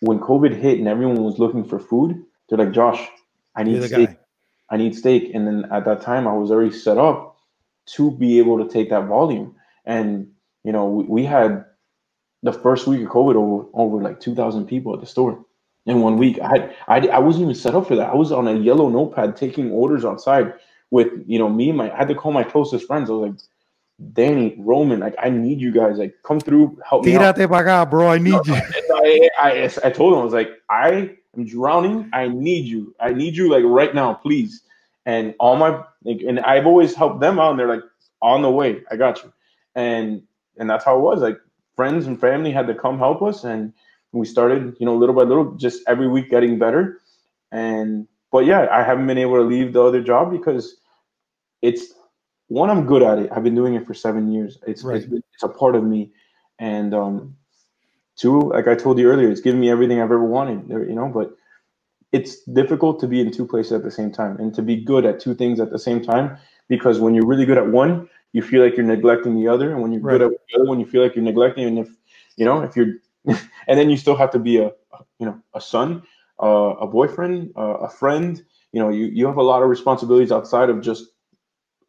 when 0.00 0.18
COVID 0.18 0.58
hit 0.58 0.78
and 0.78 0.88
everyone 0.88 1.22
was 1.22 1.38
looking 1.38 1.64
for 1.64 1.78
food, 1.78 2.20
they're 2.48 2.58
like, 2.58 2.72
Josh, 2.72 3.06
I 3.54 3.62
need 3.62 3.84
steak. 3.84 4.08
Guy. 4.08 4.16
I 4.70 4.76
need 4.76 4.96
steak. 4.96 5.30
And 5.34 5.46
then 5.46 5.70
at 5.70 5.84
that 5.84 6.00
time, 6.00 6.26
I 6.26 6.32
was 6.32 6.50
already 6.50 6.72
set 6.72 6.98
up 6.98 7.36
to 7.94 8.10
be 8.10 8.38
able 8.38 8.58
to 8.64 8.72
take 8.72 8.90
that 8.90 9.06
volume. 9.06 9.54
And 9.84 10.32
you 10.64 10.72
know, 10.72 10.86
we, 10.86 11.04
we 11.04 11.24
had 11.24 11.64
the 12.42 12.52
first 12.52 12.86
week 12.86 13.02
of 13.02 13.08
COVID 13.08 13.36
over 13.36 13.66
over 13.74 14.02
like 14.02 14.20
two 14.20 14.34
thousand 14.34 14.66
people 14.66 14.94
at 14.94 15.00
the 15.00 15.06
store 15.06 15.44
in 15.86 16.00
one 16.00 16.16
week. 16.18 16.38
I, 16.40 16.48
had 16.48 16.76
I 16.88 17.06
I 17.08 17.18
wasn't 17.18 17.44
even 17.44 17.54
set 17.54 17.74
up 17.74 17.86
for 17.88 17.96
that. 17.96 18.10
I 18.10 18.14
was 18.14 18.32
on 18.32 18.48
a 18.48 18.54
yellow 18.54 18.88
notepad 18.88 19.36
taking 19.36 19.70
orders 19.70 20.04
outside 20.04 20.54
with 20.90 21.08
you 21.26 21.38
know 21.38 21.48
me. 21.48 21.72
My 21.72 21.92
I 21.92 21.96
had 21.96 22.08
to 22.08 22.14
call 22.14 22.32
my 22.32 22.44
closest 22.44 22.86
friends. 22.86 23.10
I 23.10 23.12
was 23.12 23.30
like, 23.30 23.40
Danny, 24.12 24.56
Roman, 24.58 25.00
like 25.00 25.14
I 25.22 25.30
need 25.30 25.60
you 25.60 25.72
guys. 25.72 25.98
Like 25.98 26.14
come 26.24 26.40
through, 26.40 26.78
help 26.88 27.04
me 27.04 27.14
out. 27.16 27.36
Acá, 27.36 27.88
bro. 27.88 28.08
I 28.08 28.18
need 28.18 28.46
you. 28.46 28.54
I, 28.54 29.28
I, 29.38 29.70
I 29.84 29.90
told 29.90 30.14
him 30.14 30.20
I 30.20 30.24
was 30.24 30.34
like, 30.34 30.50
I 30.68 31.16
am 31.36 31.46
drowning. 31.46 32.10
I 32.12 32.28
need 32.28 32.66
you. 32.66 32.94
I 33.00 33.12
need 33.12 33.36
you 33.36 33.50
like 33.50 33.64
right 33.64 33.94
now, 33.94 34.14
please. 34.14 34.62
and 35.06 35.34
all 35.38 35.56
my 35.56 35.82
like, 36.04 36.20
and 36.26 36.40
I've 36.40 36.66
always 36.66 36.94
helped 36.94 37.20
them 37.20 37.38
out, 37.38 37.50
and 37.50 37.58
they're 37.58 37.68
like, 37.68 37.82
on 38.20 38.42
the 38.42 38.50
way, 38.50 38.82
I 38.90 38.96
got 38.96 39.22
you, 39.22 39.32
and 39.74 40.22
and 40.58 40.70
that's 40.70 40.84
how 40.84 40.96
it 40.96 41.00
was. 41.00 41.20
Like 41.20 41.38
friends 41.76 42.06
and 42.06 42.20
family 42.20 42.52
had 42.52 42.66
to 42.66 42.74
come 42.74 42.98
help 42.98 43.22
us, 43.22 43.44
and 43.44 43.72
we 44.12 44.26
started, 44.26 44.76
you 44.78 44.86
know, 44.86 44.96
little 44.96 45.14
by 45.14 45.22
little, 45.22 45.52
just 45.52 45.82
every 45.86 46.08
week 46.08 46.30
getting 46.30 46.58
better, 46.58 47.00
and 47.50 48.06
but 48.30 48.46
yeah, 48.46 48.68
I 48.70 48.82
haven't 48.82 49.06
been 49.06 49.18
able 49.18 49.36
to 49.36 49.42
leave 49.42 49.72
the 49.72 49.82
other 49.82 50.02
job 50.02 50.30
because 50.30 50.76
it's 51.60 51.92
one 52.48 52.70
I'm 52.70 52.86
good 52.86 53.02
at 53.02 53.18
it. 53.18 53.30
I've 53.32 53.44
been 53.44 53.54
doing 53.54 53.74
it 53.74 53.86
for 53.86 53.94
seven 53.94 54.32
years. 54.32 54.58
It's 54.66 54.82
right. 54.82 55.02
it's, 55.02 55.12
it's, 55.12 55.42
a 55.42 55.48
part 55.48 55.74
of 55.74 55.84
me, 55.84 56.12
and 56.58 56.94
um, 56.94 57.36
two, 58.16 58.50
like 58.50 58.68
I 58.68 58.74
told 58.74 58.98
you 58.98 59.10
earlier, 59.10 59.30
it's 59.30 59.40
given 59.40 59.60
me 59.60 59.70
everything 59.70 59.98
I've 59.98 60.04
ever 60.04 60.24
wanted. 60.24 60.68
You 60.68 60.94
know, 60.94 61.08
but 61.08 61.36
it's 62.12 62.42
difficult 62.44 63.00
to 63.00 63.08
be 63.08 63.20
in 63.20 63.30
two 63.30 63.46
places 63.46 63.72
at 63.72 63.82
the 63.82 63.90
same 63.90 64.12
time 64.12 64.36
and 64.36 64.54
to 64.54 64.62
be 64.62 64.76
good 64.76 65.06
at 65.06 65.18
two 65.18 65.34
things 65.34 65.58
at 65.60 65.70
the 65.70 65.78
same 65.78 66.02
time 66.02 66.36
because 66.68 67.00
when 67.00 67.14
you're 67.14 67.26
really 67.26 67.46
good 67.46 67.58
at 67.58 67.68
one, 67.68 68.08
you 68.32 68.42
feel 68.42 68.62
like 68.62 68.76
you're 68.76 68.86
neglecting 68.86 69.36
the 69.36 69.48
other, 69.48 69.72
and 69.72 69.82
when 69.82 69.92
you're 69.92 70.02
right. 70.02 70.18
good 70.18 70.22
at 70.22 70.30
the 70.30 70.60
other 70.60 70.68
one, 70.68 70.80
you 70.80 70.86
feel 70.86 71.02
like 71.02 71.14
you're 71.14 71.24
neglecting. 71.24 71.64
And 71.66 71.78
if 71.78 71.88
you 72.36 72.44
know, 72.44 72.62
if 72.62 72.76
you're, 72.76 72.94
and 73.26 73.78
then 73.78 73.90
you 73.90 73.96
still 73.96 74.16
have 74.16 74.30
to 74.30 74.38
be 74.38 74.58
a, 74.58 74.72
you 75.18 75.26
know, 75.26 75.40
a 75.54 75.60
son, 75.60 76.02
uh, 76.42 76.74
a 76.80 76.86
boyfriend, 76.86 77.52
uh, 77.56 77.78
a 77.78 77.88
friend. 77.88 78.42
You 78.72 78.80
know, 78.80 78.88
you 78.88 79.06
you 79.06 79.26
have 79.26 79.36
a 79.36 79.42
lot 79.42 79.62
of 79.62 79.68
responsibilities 79.68 80.32
outside 80.32 80.70
of 80.70 80.80
just 80.80 81.06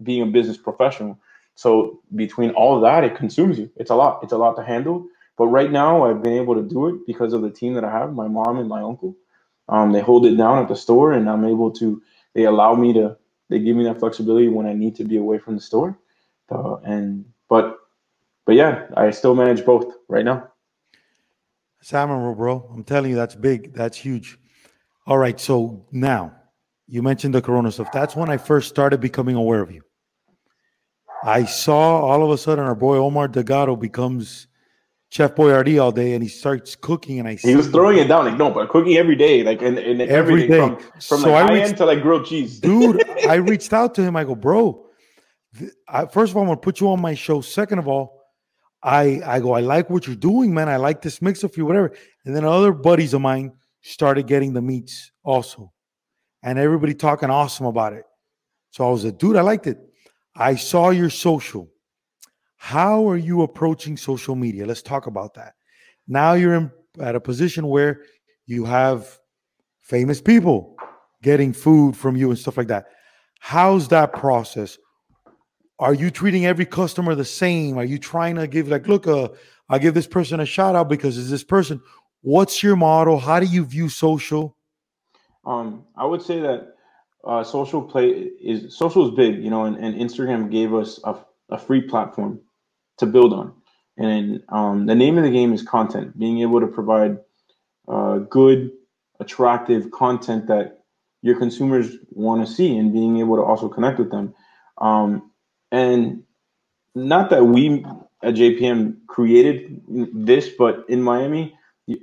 being 0.01 0.21
a 0.21 0.25
business 0.25 0.57
professional. 0.57 1.19
So 1.55 2.01
between 2.15 2.51
all 2.51 2.75
of 2.75 2.81
that, 2.81 3.03
it 3.03 3.15
consumes 3.15 3.59
you. 3.59 3.69
It's 3.77 3.91
a 3.91 3.95
lot. 3.95 4.23
It's 4.23 4.33
a 4.33 4.37
lot 4.37 4.55
to 4.55 4.63
handle. 4.63 5.05
But 5.37 5.47
right 5.47 5.71
now, 5.71 6.05
I've 6.05 6.21
been 6.21 6.33
able 6.33 6.55
to 6.55 6.61
do 6.61 6.87
it 6.89 7.07
because 7.07 7.33
of 7.33 7.41
the 7.41 7.49
team 7.49 7.73
that 7.73 7.83
I 7.83 7.91
have, 7.91 8.13
my 8.13 8.27
mom 8.27 8.59
and 8.59 8.69
my 8.69 8.81
uncle. 8.81 9.15
Um, 9.69 9.91
they 9.91 10.01
hold 10.01 10.25
it 10.25 10.35
down 10.35 10.61
at 10.61 10.67
the 10.67 10.75
store, 10.75 11.13
and 11.13 11.29
I'm 11.29 11.45
able 11.45 11.71
to. 11.71 12.01
They 12.33 12.43
allow 12.43 12.75
me 12.75 12.93
to. 12.93 13.17
They 13.49 13.59
give 13.59 13.75
me 13.75 13.83
that 13.85 13.99
flexibility 13.99 14.47
when 14.47 14.65
I 14.65 14.73
need 14.73 14.95
to 14.97 15.03
be 15.03 15.17
away 15.17 15.37
from 15.37 15.55
the 15.55 15.61
store. 15.61 15.97
Uh, 16.53 16.75
and 16.83 17.25
but, 17.49 17.79
but 18.45 18.55
yeah, 18.55 18.87
I 18.95 19.11
still 19.11 19.35
manage 19.35 19.65
both 19.65 19.93
right 20.07 20.25
now. 20.25 20.49
Salmon 21.81 22.17
roll, 22.17 22.35
bro. 22.35 22.69
I'm 22.73 22.83
telling 22.83 23.11
you, 23.11 23.17
that's 23.17 23.35
big. 23.35 23.73
That's 23.73 23.97
huge. 23.97 24.37
All 25.05 25.17
right. 25.17 25.39
So 25.39 25.85
now 25.91 26.33
you 26.87 27.01
mentioned 27.01 27.33
the 27.33 27.41
Corona 27.41 27.71
stuff. 27.71 27.91
That's 27.91 28.15
when 28.15 28.29
I 28.29 28.37
first 28.37 28.69
started 28.69 29.01
becoming 29.01 29.35
aware 29.35 29.61
of 29.61 29.71
you. 29.71 29.81
I 31.23 31.45
saw 31.45 32.01
all 32.01 32.23
of 32.23 32.31
a 32.31 32.37
sudden 32.37 32.65
our 32.65 32.75
boy 32.75 32.97
Omar 32.97 33.29
Delgado 33.29 33.75
becomes 33.75 34.47
Chef 35.09 35.35
Boyardee 35.35 35.81
all 35.81 35.91
day, 35.91 36.13
and 36.13 36.23
he 36.23 36.29
starts 36.29 36.75
cooking, 36.75 37.19
and 37.19 37.27
I 37.27 37.35
he 37.35 37.55
was 37.55 37.67
throwing 37.67 37.99
it 37.99 38.07
down 38.07 38.25
like 38.25 38.37
no, 38.37 38.49
but 38.49 38.69
cooking 38.69 38.97
every 38.97 39.15
day, 39.15 39.43
like 39.43 39.61
and, 39.61 39.77
and 39.77 40.01
every 40.01 40.47
day 40.47 40.57
from, 40.57 40.77
from 40.77 41.21
so 41.21 41.31
like 41.31 41.49
I 41.49 41.53
reached, 41.53 41.77
to 41.77 41.85
like 41.85 42.01
grilled 42.01 42.25
cheese. 42.25 42.59
dude, 42.59 43.03
I 43.27 43.35
reached 43.35 43.73
out 43.73 43.93
to 43.95 44.01
him. 44.01 44.15
I 44.15 44.23
go, 44.23 44.35
bro. 44.35 44.85
I, 45.87 46.05
first 46.05 46.31
of 46.31 46.37
all, 46.37 46.43
I'm 46.43 46.49
gonna 46.49 46.59
put 46.59 46.79
you 46.79 46.89
on 46.89 47.01
my 47.01 47.13
show. 47.13 47.41
Second 47.41 47.79
of 47.79 47.87
all, 47.87 48.21
I 48.81 49.21
I 49.25 49.39
go, 49.39 49.53
I 49.53 49.61
like 49.61 49.89
what 49.89 50.07
you're 50.07 50.15
doing, 50.15 50.53
man. 50.53 50.69
I 50.69 50.77
like 50.77 51.01
this 51.01 51.21
mix 51.21 51.43
of 51.43 51.55
you, 51.57 51.65
whatever. 51.65 51.93
And 52.25 52.35
then 52.35 52.45
other 52.45 52.71
buddies 52.73 53.13
of 53.13 53.21
mine 53.21 53.53
started 53.81 54.27
getting 54.27 54.53
the 54.53 54.61
meats 54.61 55.11
also 55.23 55.71
and 56.43 56.59
everybody 56.59 56.93
talking 56.93 57.29
awesome 57.29 57.65
about 57.65 57.93
it. 57.93 58.05
So 58.71 58.87
I 58.87 58.91
was 58.91 59.05
like, 59.05 59.17
dude, 59.17 59.37
I 59.37 59.41
liked 59.41 59.67
it. 59.67 59.79
I 60.35 60.55
saw 60.55 60.89
your 60.89 61.09
social. 61.09 61.69
How 62.57 63.07
are 63.09 63.17
you 63.17 63.41
approaching 63.41 63.97
social 63.97 64.35
media? 64.35 64.65
Let's 64.65 64.81
talk 64.81 65.07
about 65.07 65.33
that. 65.35 65.53
Now 66.07 66.33
you're 66.33 66.55
in, 66.55 66.71
at 66.99 67.15
a 67.15 67.19
position 67.19 67.67
where 67.67 68.01
you 68.45 68.65
have 68.65 69.19
famous 69.81 70.21
people 70.21 70.75
getting 71.21 71.53
food 71.53 71.95
from 71.95 72.15
you 72.15 72.29
and 72.29 72.37
stuff 72.37 72.57
like 72.57 72.67
that. 72.67 72.85
How's 73.39 73.87
that 73.89 74.13
process? 74.13 74.77
Are 75.79 75.93
you 75.93 76.11
treating 76.11 76.45
every 76.45 76.65
customer 76.65 77.15
the 77.15 77.25
same? 77.25 77.77
Are 77.77 77.83
you 77.83 77.97
trying 77.97 78.35
to 78.35 78.47
give 78.47 78.67
like, 78.67 78.87
look, 78.87 79.07
uh, 79.07 79.29
I'll 79.69 79.79
give 79.79 79.93
this 79.93 80.07
person 80.07 80.39
a 80.39 80.45
shout 80.45 80.75
out 80.75 80.89
because 80.89 81.17
it's 81.17 81.29
this 81.29 81.43
person. 81.43 81.81
What's 82.21 82.63
your 82.63 82.75
model? 82.75 83.19
How 83.19 83.39
do 83.39 83.45
you 83.45 83.65
view 83.65 83.89
social? 83.89 84.55
Um, 85.45 85.85
I 85.97 86.05
would 86.05 86.21
say 86.21 86.39
that 86.39 86.75
uh, 87.25 87.43
social 87.43 87.81
play 87.81 88.09
is 88.09 88.77
social 88.77 89.09
is 89.09 89.15
big, 89.15 89.43
you 89.43 89.49
know, 89.49 89.65
and, 89.65 89.77
and 89.77 89.95
Instagram 89.95 90.51
gave 90.51 90.73
us 90.73 90.99
a, 91.03 91.15
a 91.49 91.57
free 91.57 91.81
platform 91.81 92.39
to 92.97 93.05
build 93.05 93.33
on. 93.33 93.53
And 93.97 94.43
um, 94.49 94.85
the 94.85 94.95
name 94.95 95.17
of 95.17 95.23
the 95.23 95.29
game 95.29 95.53
is 95.53 95.61
content, 95.61 96.17
being 96.17 96.39
able 96.41 96.59
to 96.61 96.67
provide 96.67 97.17
uh, 97.87 98.19
good, 98.19 98.71
attractive 99.19 99.91
content 99.91 100.47
that 100.47 100.83
your 101.21 101.37
consumers 101.37 101.95
want 102.09 102.45
to 102.45 102.51
see 102.51 102.77
and 102.77 102.91
being 102.91 103.17
able 103.17 103.35
to 103.37 103.43
also 103.43 103.69
connect 103.69 103.99
with 103.99 104.11
them. 104.11 104.33
Um, 104.77 105.31
and 105.73 106.23
not 106.95 107.31
that 107.31 107.45
we 107.45 107.85
at 108.23 108.35
JPM 108.35 108.97
created 109.07 109.81
this, 110.13 110.49
but 110.49 110.85
in 110.89 111.01
Miami, 111.03 111.55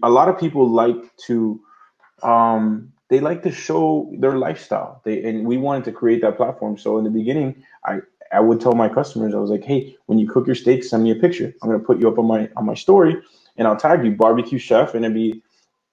a 0.03 0.11
lot 0.11 0.29
of 0.29 0.39
people 0.39 0.68
like 0.68 1.16
to 1.27 1.61
um, 2.23 2.93
they 3.09 3.21
like 3.21 3.43
to 3.45 3.53
show 3.53 4.12
their 4.18 4.39
lifestyle. 4.39 5.03
They 5.05 5.25
and 5.25 5.47
we 5.47 5.59
wanted 5.59 5.85
to 5.87 5.93
create 5.93 6.23
that 6.23 6.37
platform. 6.39 6.79
So 6.79 6.99
in 6.99 7.05
the 7.05 7.11
beginning, 7.11 7.64
I 7.87 8.01
I 8.33 8.41
would 8.41 8.61
tell 8.61 8.75
my 8.75 8.89
customers, 8.89 9.35
I 9.35 9.39
was 9.39 9.51
like, 9.51 9.64
hey, 9.64 9.97
when 10.07 10.18
you 10.18 10.29
cook 10.29 10.47
your 10.47 10.57
steak, 10.57 10.85
send 10.85 11.05
me 11.05 11.12
a 11.12 11.16
picture. 11.16 11.55
I'm 11.62 11.71
gonna 11.71 11.83
put 11.85 12.01
you 12.01 12.09
up 12.09 12.18
on 12.18 12.27
my 12.27 12.51
on 12.57 12.66
my 12.66 12.75
story, 12.75 13.16
and 13.59 13.68
I'll 13.68 13.77
tag 13.77 14.05
you 14.05 14.12
barbecue 14.12 14.59
chef, 14.59 14.95
and 14.95 15.05
it'd 15.05 15.14
be 15.14 15.43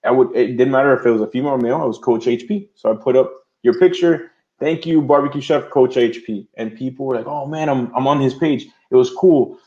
I 0.04 0.10
would 0.12 0.34
it 0.36 0.56
didn't 0.56 0.72
matter 0.72 0.98
if 0.98 1.06
it 1.06 1.10
was 1.10 1.22
a 1.22 1.28
female 1.28 1.52
or 1.52 1.58
male. 1.58 1.76
I 1.76 1.84
was 1.84 1.98
Coach 1.98 2.26
HP, 2.26 2.68
so 2.74 2.92
I 2.92 2.96
put 2.96 3.16
up 3.16 3.32
your 3.62 3.74
picture. 3.78 4.32
Thank 4.60 4.86
you, 4.86 5.02
barbecue 5.02 5.40
chef, 5.40 5.70
Coach 5.70 5.94
HP, 5.94 6.46
and 6.56 6.76
people 6.76 7.06
were 7.06 7.16
like, 7.16 7.26
oh 7.26 7.46
man, 7.46 7.68
I'm 7.68 7.94
I'm 7.94 8.06
on 8.06 8.20
his 8.20 8.34
page. 8.34 8.66
It 8.90 8.96
was 8.96 9.10
cool, 9.10 9.58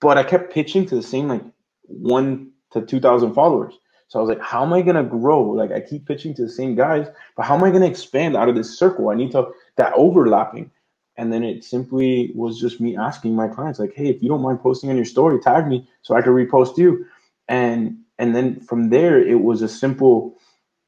but 0.00 0.18
I 0.18 0.22
kept 0.22 0.52
pitching 0.52 0.86
to 0.86 0.94
the 0.94 1.02
same 1.02 1.28
like 1.28 1.42
one 1.82 2.50
to 2.72 2.82
two 2.82 3.00
thousand 3.00 3.34
followers. 3.34 3.74
So 4.08 4.20
I 4.20 4.22
was 4.22 4.28
like, 4.28 4.40
how 4.40 4.62
am 4.64 4.72
I 4.72 4.82
gonna 4.82 5.02
grow? 5.02 5.42
Like 5.42 5.72
I 5.72 5.80
keep 5.80 6.06
pitching 6.06 6.34
to 6.34 6.42
the 6.42 6.50
same 6.50 6.76
guys, 6.76 7.08
but 7.36 7.44
how 7.44 7.56
am 7.56 7.64
I 7.64 7.70
gonna 7.70 7.86
expand 7.86 8.36
out 8.36 8.48
of 8.48 8.54
this 8.54 8.78
circle? 8.78 9.10
I 9.10 9.14
need 9.14 9.32
to 9.32 9.48
that 9.76 9.92
overlapping. 9.96 10.70
And 11.16 11.32
then 11.32 11.42
it 11.42 11.64
simply 11.64 12.30
was 12.34 12.60
just 12.60 12.80
me 12.80 12.96
asking 12.96 13.34
my 13.34 13.48
clients, 13.48 13.78
like, 13.78 13.94
hey, 13.94 14.08
if 14.08 14.22
you 14.22 14.28
don't 14.28 14.42
mind 14.42 14.60
posting 14.60 14.90
on 14.90 14.96
your 14.96 15.06
story, 15.06 15.40
tag 15.40 15.66
me 15.66 15.88
so 16.02 16.14
I 16.14 16.20
can 16.22 16.32
repost 16.32 16.76
you. 16.76 17.06
And 17.48 17.98
and 18.18 18.36
then 18.36 18.60
from 18.60 18.90
there 18.90 19.18
it 19.18 19.40
was 19.40 19.62
a 19.62 19.68
simple 19.68 20.36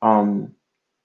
um 0.02 0.54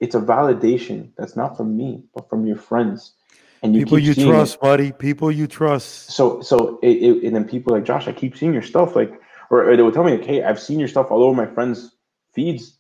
it's 0.04 0.16
a 0.16 0.22
validation 0.22 1.10
that's 1.18 1.36
not 1.36 1.58
from 1.58 1.76
me, 1.78 2.04
but 2.14 2.30
from 2.30 2.46
your 2.46 2.58
friends. 2.58 3.14
And 3.62 3.74
you 3.74 3.86
people 3.86 4.00
you 4.00 4.14
trust, 4.14 4.56
it. 4.56 4.62
buddy. 4.62 4.92
People 4.92 5.32
you 5.32 5.48
trust. 5.48 6.12
So 6.12 6.42
so 6.42 6.80
it, 6.84 6.98
it, 7.08 7.24
and 7.24 7.36
then 7.36 7.46
people 7.46 7.74
like 7.74 7.86
Josh, 7.86 8.08
I 8.08 8.12
keep 8.12 8.36
seeing 8.38 8.54
your 8.54 8.62
stuff, 8.62 8.96
like, 8.96 9.14
or, 9.50 9.70
or 9.70 9.78
they 9.78 9.84
would 9.84 9.94
tell 9.94 10.04
me, 10.04 10.18
like, 10.18 10.26
hey, 10.26 10.44
I've 10.44 10.60
seen 10.60 10.80
your 10.80 10.90
stuff 10.90 11.12
all 11.12 11.24
over 11.24 11.36
my 11.36 11.52
friends' 11.54 11.96
feeds 12.34 12.80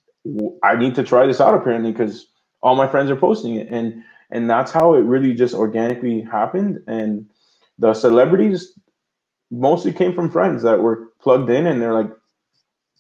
i 0.63 0.75
need 0.75 0.95
to 0.95 1.03
try 1.03 1.25
this 1.25 1.41
out 1.41 1.53
apparently 1.53 1.91
because 1.91 2.27
all 2.61 2.75
my 2.75 2.87
friends 2.87 3.09
are 3.11 3.15
posting 3.15 3.55
it 3.55 3.67
and 3.69 4.03
and 4.31 4.49
that's 4.49 4.71
how 4.71 4.93
it 4.93 5.01
really 5.01 5.33
just 5.33 5.53
organically 5.53 6.21
happened 6.21 6.79
and 6.87 7.25
the 7.77 7.93
celebrities 7.93 8.73
mostly 9.51 9.91
came 9.91 10.13
from 10.13 10.31
friends 10.31 10.63
that 10.63 10.79
were 10.79 11.09
plugged 11.19 11.49
in 11.49 11.67
and 11.67 11.81
they're 11.81 11.93
like 11.93 12.09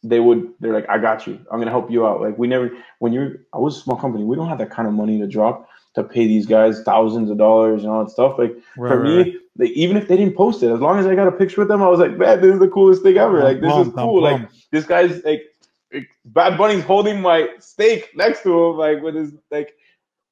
they 0.03 0.19
would 0.19 0.51
they're 0.59 0.73
like 0.73 0.87
i 0.89 0.97
got 0.97 1.25
you 1.25 1.39
i'm 1.51 1.59
gonna 1.59 1.71
help 1.71 1.89
you 1.89 2.05
out 2.05 2.21
like 2.21 2.37
we 2.37 2.47
never 2.47 2.71
when 2.99 3.13
you're 3.13 3.37
i 3.53 3.57
was 3.57 3.77
a 3.77 3.79
small 3.79 3.97
company 3.97 4.23
we 4.23 4.35
don't 4.35 4.49
have 4.49 4.57
that 4.57 4.69
kind 4.69 4.87
of 4.87 4.93
money 4.93 5.17
to 5.17 5.27
drop 5.27 5.69
to 5.95 6.03
pay 6.03 6.27
these 6.27 6.45
guys 6.45 6.81
thousands 6.83 7.29
of 7.29 7.37
dollars 7.37 7.83
and 7.83 7.91
all 7.91 8.03
that 8.03 8.11
stuff 8.11 8.37
like 8.37 8.51
right, 8.77 8.89
for 8.89 8.99
right. 9.01 9.27
me 9.27 9.37
they, 9.55 9.67
even 9.67 9.95
if 9.95 10.07
they 10.07 10.17
didn't 10.17 10.35
post 10.35 10.63
it 10.63 10.71
as 10.71 10.79
long 10.79 10.99
as 10.99 11.05
i 11.05 11.15
got 11.15 11.27
a 11.27 11.31
picture 11.31 11.61
with 11.61 11.67
them 11.67 11.81
i 11.81 11.87
was 11.87 11.99
like 11.99 12.17
man 12.17 12.41
this 12.41 12.53
is 12.53 12.59
the 12.59 12.67
coolest 12.67 13.01
thing 13.03 13.17
ever 13.17 13.43
like 13.43 13.61
this 13.61 13.73
is 13.75 13.93
cool 13.93 14.21
like 14.21 14.41
this 14.71 14.85
guy's 14.85 15.23
like 15.23 15.43
Bad 16.25 16.57
Bunny's 16.57 16.83
holding 16.83 17.21
my 17.21 17.49
steak 17.59 18.11
next 18.15 18.43
to 18.43 18.49
him, 18.49 18.77
like 18.77 19.01
with 19.01 19.15
his 19.15 19.33
like, 19.51 19.75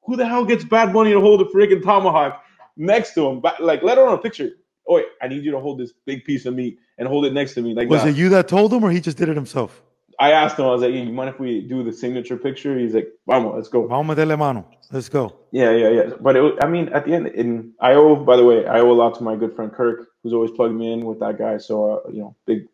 who 0.03 0.15
the 0.15 0.25
hell 0.25 0.45
gets 0.45 0.63
Bad 0.63 0.93
Bunny 0.93 1.11
to 1.11 1.19
hold 1.19 1.41
a 1.41 1.45
freaking 1.45 1.83
tomahawk 1.83 2.43
next 2.77 3.13
to 3.13 3.27
him? 3.27 3.39
but 3.39 3.61
Like, 3.61 3.83
let 3.83 3.97
on 3.97 4.13
a 4.13 4.17
picture. 4.17 4.51
Wait, 4.91 5.05
I 5.21 5.27
need 5.27 5.43
you 5.43 5.51
to 5.51 5.59
hold 5.59 5.79
this 5.79 5.93
big 6.05 6.23
piece 6.25 6.45
of 6.45 6.53
meat 6.55 6.79
and 6.97 7.07
hold 7.07 7.25
it 7.25 7.33
next 7.33 7.53
to 7.55 7.61
me. 7.61 7.73
Like, 7.73 7.89
was 7.89 8.05
it 8.05 8.15
you 8.15 8.29
that 8.29 8.47
told 8.47 8.73
him, 8.73 8.83
or 8.83 8.91
he 8.91 8.99
just 8.99 9.17
did 9.17 9.29
it 9.29 9.35
himself? 9.35 9.81
I 10.21 10.33
asked 10.33 10.59
him. 10.59 10.65
I 10.65 10.69
was 10.69 10.81
like, 10.81 10.91
hey, 10.91 11.01
"You 11.01 11.11
mind 11.11 11.29
if 11.29 11.39
we 11.39 11.61
do 11.61 11.83
the 11.83 11.91
signature 11.91 12.37
picture?" 12.37 12.77
He's 12.77 12.93
like, 12.93 13.09
"Vamos, 13.25 13.55
let's 13.55 13.69
go." 13.69 13.87
Vamos 13.87 14.15
de 14.15 14.37
mano. 14.37 14.67
Let's 14.91 15.09
go. 15.09 15.35
Yeah, 15.51 15.71
yeah, 15.71 15.89
yeah. 15.89 16.03
But 16.19 16.35
it, 16.35 16.55
I 16.61 16.67
mean, 16.67 16.89
at 16.89 17.05
the 17.05 17.13
end, 17.13 17.27
in 17.27 17.73
I 17.79 17.93
owe. 17.93 18.15
By 18.15 18.35
the 18.35 18.45
way, 18.45 18.67
I 18.67 18.81
owe 18.81 18.91
a 18.91 18.93
lot 18.93 19.15
to 19.15 19.23
my 19.23 19.35
good 19.35 19.55
friend 19.55 19.71
Kirk, 19.73 20.09
who's 20.21 20.33
always 20.33 20.51
plugged 20.51 20.75
me 20.75 20.93
in 20.93 21.05
with 21.05 21.19
that 21.21 21.39
guy. 21.39 21.57
So, 21.57 21.73
uh, 21.91 22.09
you 22.11 22.19
know, 22.19 22.35
big 22.45 22.67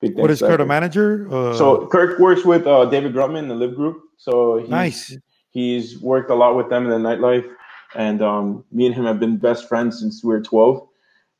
big. 0.00 0.16
what 0.16 0.30
is 0.32 0.40
Kirk 0.40 0.60
a 0.60 0.64
manager? 0.64 1.28
Uh, 1.32 1.54
so 1.54 1.86
Kirk 1.86 2.18
works 2.18 2.44
with 2.44 2.66
uh, 2.66 2.86
David 2.86 3.14
Grutman, 3.14 3.46
the 3.46 3.54
LIV 3.54 3.76
Group. 3.76 4.02
So 4.16 4.58
he's, 4.58 4.68
nice. 4.68 5.16
He's 5.50 6.00
worked 6.00 6.30
a 6.30 6.34
lot 6.34 6.56
with 6.56 6.70
them 6.70 6.90
in 6.90 6.90
the 6.90 7.08
nightlife, 7.08 7.48
and 7.94 8.20
um, 8.20 8.64
me 8.72 8.86
and 8.86 8.94
him 8.94 9.04
have 9.04 9.20
been 9.20 9.36
best 9.36 9.68
friends 9.68 10.00
since 10.00 10.24
we 10.24 10.30
were 10.30 10.42
twelve. 10.42 10.88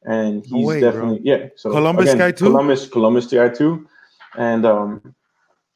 And 0.05 0.45
he's 0.45 0.67
way, 0.67 0.81
definitely 0.81 1.21
bro. 1.21 1.37
yeah. 1.37 1.49
So 1.57 1.71
Columbus 1.71 2.05
again, 2.05 2.19
guy 2.19 2.31
too. 2.33 2.47
Columbus, 2.47 2.89
Columbus 2.89 3.27
guy 3.27 3.49
too. 3.49 3.87
And 4.37 4.65
um, 4.65 5.15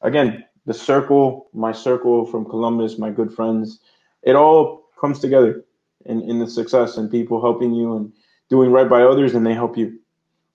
again, 0.01 0.45
the 0.67 0.75
circle, 0.75 1.49
my 1.53 1.73
circle 1.73 2.25
from 2.27 2.45
Columbus, 2.45 2.99
my 2.99 3.11
good 3.11 3.33
friends, 3.33 3.81
it 4.23 4.35
all 4.35 4.89
comes 5.01 5.19
together. 5.19 5.65
in, 6.07 6.21
in 6.29 6.39
the 6.39 6.47
success 6.47 6.99
and 6.99 7.11
people 7.11 7.41
helping 7.41 7.73
you 7.75 7.97
and 7.97 8.13
doing 8.51 8.71
right 8.71 8.89
by 8.89 9.03
others 9.03 9.35
and 9.35 9.47
they 9.47 9.55
help 9.55 9.77
you. 9.77 9.99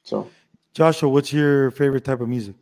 So 0.03 0.30
Joshua, 0.74 1.09
what's 1.09 1.34
your 1.34 1.72
favorite 1.72 2.05
type 2.05 2.22
of 2.22 2.30
music? 2.30 2.55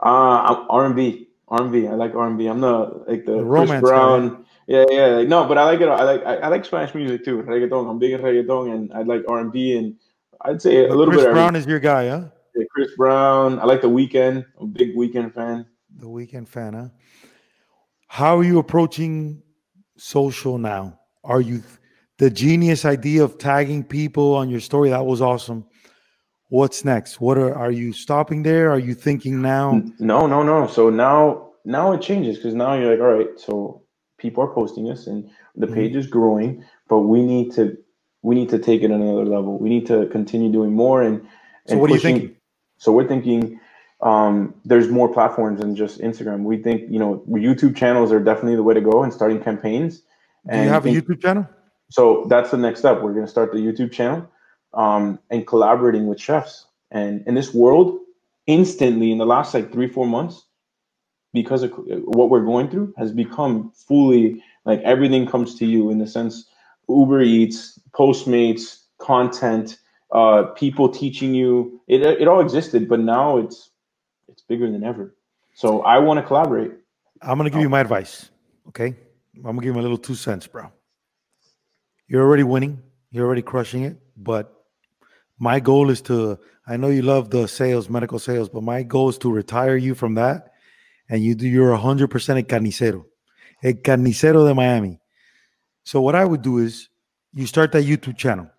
Uh 0.00 0.64
R 0.70 0.86
and 0.86 0.96
B. 0.96 1.28
R 1.48 1.62
and 1.62 1.72
B. 1.72 1.86
I 1.86 1.94
like 1.94 2.14
R 2.14 2.26
and 2.26 2.38
B. 2.38 2.46
I'm 2.46 2.60
the 2.60 3.04
like 3.06 3.26
the, 3.26 3.36
the 3.36 3.44
Chris 3.44 3.80
Brown. 3.80 4.28
Guy. 4.28 4.36
Yeah, 4.66 4.84
yeah. 4.90 5.22
No, 5.22 5.46
but 5.46 5.58
I 5.58 5.64
like 5.64 5.80
it. 5.80 5.88
I 5.88 6.02
like 6.04 6.24
I, 6.24 6.36
I, 6.36 6.48
like 6.48 6.64
Spanish 6.64 6.94
music 6.94 7.24
too. 7.24 7.42
Reggaeton. 7.42 7.88
I'm 7.88 7.98
big 7.98 8.12
in 8.12 8.20
reggaeton, 8.20 8.74
and 8.74 8.92
I 8.92 9.02
like 9.02 9.24
R 9.28 9.38
and 9.40 9.52
B, 9.52 9.76
and 9.76 9.94
I'd 10.42 10.62
say 10.62 10.86
a 10.86 10.94
little 10.94 11.06
Chris 11.06 11.18
bit. 11.18 11.24
Chris 11.26 11.34
Brown 11.34 11.56
is 11.56 11.66
your 11.66 11.80
guy, 11.80 12.08
huh? 12.08 12.24
Yeah, 12.54 12.64
Chris 12.70 12.90
Brown. 12.96 13.58
I 13.58 13.64
like 13.64 13.82
the 13.82 13.90
Weeknd. 13.90 14.44
I'm 14.58 14.64
a 14.64 14.66
big 14.66 14.96
Weeknd 14.96 15.34
fan. 15.34 15.66
The 15.96 16.06
Weeknd 16.06 16.48
fan, 16.48 16.74
huh? 16.74 16.88
How 18.08 18.38
are 18.38 18.44
you 18.44 18.58
approaching 18.58 19.42
social 19.96 20.56
now? 20.56 20.98
Are 21.24 21.40
you 21.40 21.62
the 22.18 22.30
genius 22.30 22.84
idea 22.84 23.24
of 23.24 23.38
tagging 23.38 23.84
people 23.84 24.34
on 24.34 24.48
your 24.48 24.60
story? 24.60 24.90
That 24.90 25.04
was 25.04 25.20
awesome. 25.20 25.66
What's 26.48 26.84
next? 26.84 27.20
What 27.20 27.36
are 27.36 27.54
are 27.54 27.70
you 27.70 27.92
stopping 27.92 28.42
there? 28.42 28.70
Are 28.70 28.78
you 28.78 28.94
thinking 28.94 29.42
now? 29.42 29.82
No, 29.98 30.26
no, 30.26 30.42
no. 30.42 30.66
So 30.68 30.88
now 30.88 31.50
now 31.64 31.92
it 31.92 32.00
changes 32.00 32.36
because 32.36 32.54
now 32.54 32.74
you're 32.74 32.92
like, 32.92 33.00
all 33.00 33.14
right, 33.14 33.38
so 33.38 33.83
people 34.24 34.42
are 34.42 34.54
posting 34.60 34.90
us 34.90 35.06
and 35.06 35.30
the 35.54 35.66
mm-hmm. 35.66 35.74
page 35.74 35.94
is 35.94 36.06
growing, 36.06 36.64
but 36.88 37.00
we 37.00 37.22
need 37.22 37.52
to 37.56 37.76
we 38.22 38.34
need 38.34 38.48
to 38.48 38.58
take 38.58 38.80
it 38.82 38.90
another 38.90 39.26
level. 39.36 39.58
We 39.58 39.68
need 39.68 39.86
to 39.88 40.06
continue 40.06 40.50
doing 40.50 40.72
more 40.72 41.02
and, 41.02 41.16
and 41.20 41.28
so 41.66 41.76
what 41.76 41.90
pushing. 41.90 42.06
are 42.06 42.08
you 42.08 42.20
thinking? 42.20 42.36
So 42.78 42.92
we're 42.92 43.06
thinking 43.06 43.60
um, 44.00 44.54
there's 44.64 44.88
more 44.88 45.12
platforms 45.12 45.60
than 45.60 45.76
just 45.76 46.00
Instagram. 46.00 46.44
We 46.44 46.56
think 46.56 46.90
you 46.90 46.98
know 46.98 47.22
YouTube 47.28 47.76
channels 47.76 48.10
are 48.12 48.22
definitely 48.30 48.56
the 48.56 48.66
way 48.68 48.74
to 48.74 48.80
go 48.80 49.02
and 49.04 49.12
starting 49.12 49.40
campaigns. 49.42 50.02
Do 50.50 50.58
you 50.58 50.68
have 50.68 50.86
a 50.86 50.90
YouTube 50.90 51.20
channel? 51.20 51.46
So 51.90 52.26
that's 52.28 52.50
the 52.50 52.56
next 52.56 52.80
step. 52.80 53.02
We're 53.02 53.12
going 53.12 53.26
to 53.26 53.30
start 53.30 53.52
the 53.52 53.58
YouTube 53.58 53.92
channel 53.92 54.28
um, 54.72 55.18
and 55.30 55.46
collaborating 55.46 56.06
with 56.06 56.20
chefs. 56.20 56.66
And 56.90 57.26
in 57.26 57.34
this 57.34 57.54
world, 57.54 57.98
instantly 58.46 59.12
in 59.12 59.18
the 59.18 59.26
last 59.26 59.54
like 59.54 59.72
three 59.72 59.88
four 59.88 60.06
months, 60.06 60.44
because 61.34 61.62
of 61.64 61.72
what 62.06 62.30
we're 62.30 62.44
going 62.44 62.70
through, 62.70 62.94
has 62.96 63.12
become 63.12 63.72
fully 63.72 64.42
like 64.64 64.80
everything 64.80 65.26
comes 65.26 65.56
to 65.56 65.66
you 65.66 65.90
in 65.90 65.98
the 65.98 66.06
sense 66.06 66.48
Uber 66.88 67.22
Eats, 67.22 67.78
Postmates, 67.92 68.84
content, 68.98 69.78
uh, 70.12 70.44
people 70.54 70.88
teaching 70.88 71.34
you. 71.34 71.82
It 71.88 72.02
it 72.02 72.28
all 72.28 72.40
existed, 72.40 72.88
but 72.88 73.00
now 73.00 73.36
it's 73.38 73.70
it's 74.28 74.42
bigger 74.42 74.70
than 74.70 74.84
ever. 74.84 75.14
So 75.54 75.82
I 75.82 75.98
want 75.98 76.18
to 76.18 76.26
collaborate. 76.26 76.72
I'm 77.20 77.36
gonna 77.36 77.50
give 77.50 77.60
you 77.60 77.68
my 77.68 77.80
advice. 77.80 78.30
Okay, 78.68 78.96
I'm 79.36 79.42
gonna 79.42 79.60
give 79.60 79.74
you 79.74 79.80
a 79.80 79.82
little 79.82 79.98
two 79.98 80.14
cents, 80.14 80.46
bro. 80.46 80.72
You're 82.08 82.22
already 82.22 82.44
winning. 82.44 82.82
You're 83.10 83.26
already 83.26 83.42
crushing 83.42 83.82
it. 83.84 83.98
But 84.16 84.54
my 85.38 85.60
goal 85.60 85.90
is 85.90 86.00
to. 86.02 86.38
I 86.66 86.78
know 86.78 86.88
you 86.88 87.02
love 87.02 87.28
the 87.28 87.46
sales, 87.46 87.90
medical 87.90 88.18
sales, 88.18 88.48
but 88.48 88.62
my 88.62 88.82
goal 88.82 89.10
is 89.10 89.18
to 89.18 89.30
retire 89.30 89.76
you 89.76 89.94
from 89.94 90.14
that, 90.14 90.53
and 91.08 91.22
you 91.22 91.34
do. 91.34 91.48
You're 91.48 91.70
100 91.72 92.08
percent 92.08 92.38
a 92.38 92.42
carnicero, 92.42 93.04
a 93.62 93.72
carnicero 93.72 94.46
de 94.46 94.54
Miami. 94.54 95.00
So 95.84 96.00
what 96.00 96.14
I 96.14 96.24
would 96.24 96.42
do 96.42 96.58
is 96.58 96.88
you 97.32 97.46
start 97.46 97.72
that 97.72 97.84
YouTube 97.84 98.16
channel. 98.16 98.50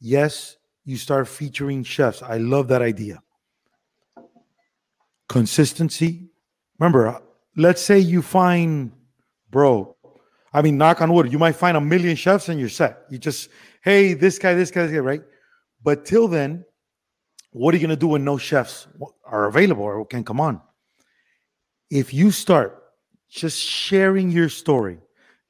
Yes, 0.00 0.56
you 0.84 0.96
start 0.96 1.28
featuring 1.28 1.82
chefs. 1.82 2.22
I 2.22 2.38
love 2.38 2.68
that 2.68 2.82
idea. 2.82 3.22
Consistency. 5.28 6.28
Remember, 6.78 7.20
let's 7.56 7.80
say 7.80 7.98
you 7.98 8.20
find, 8.20 8.92
bro, 9.50 9.96
I 10.52 10.62
mean, 10.62 10.76
knock 10.76 11.00
on 11.00 11.12
wood, 11.12 11.32
you 11.32 11.38
might 11.38 11.56
find 11.56 11.76
a 11.76 11.80
million 11.80 12.16
chefs 12.16 12.48
and 12.48 12.60
you're 12.60 12.68
set. 12.68 13.04
You 13.08 13.18
just, 13.18 13.48
hey, 13.82 14.14
this 14.14 14.38
guy, 14.38 14.54
this 14.54 14.70
guy, 14.70 14.82
this 14.82 14.92
guy, 14.92 14.98
right? 14.98 15.22
But 15.82 16.04
till 16.04 16.28
then, 16.28 16.64
what 17.50 17.72
are 17.72 17.78
you 17.78 17.86
going 17.86 17.96
to 17.96 18.00
do 18.00 18.08
when 18.08 18.24
no 18.24 18.36
chefs 18.36 18.86
are 19.24 19.46
available 19.46 19.84
or 19.84 20.04
can 20.06 20.24
come 20.24 20.40
on? 20.40 20.60
If 21.90 22.14
you 22.14 22.30
start 22.30 22.82
just 23.28 23.58
sharing 23.58 24.30
your 24.30 24.48
story, 24.48 24.98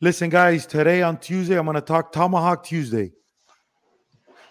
listen, 0.01 0.31
guys, 0.31 0.67
today 0.67 1.03
on 1.03 1.19
Tuesday, 1.19 1.59
I'm 1.59 1.65
going 1.65 1.75
to 1.77 1.81
talk 1.81 2.13
Tomahawk 2.13 2.65
Tuesday 2.65 3.13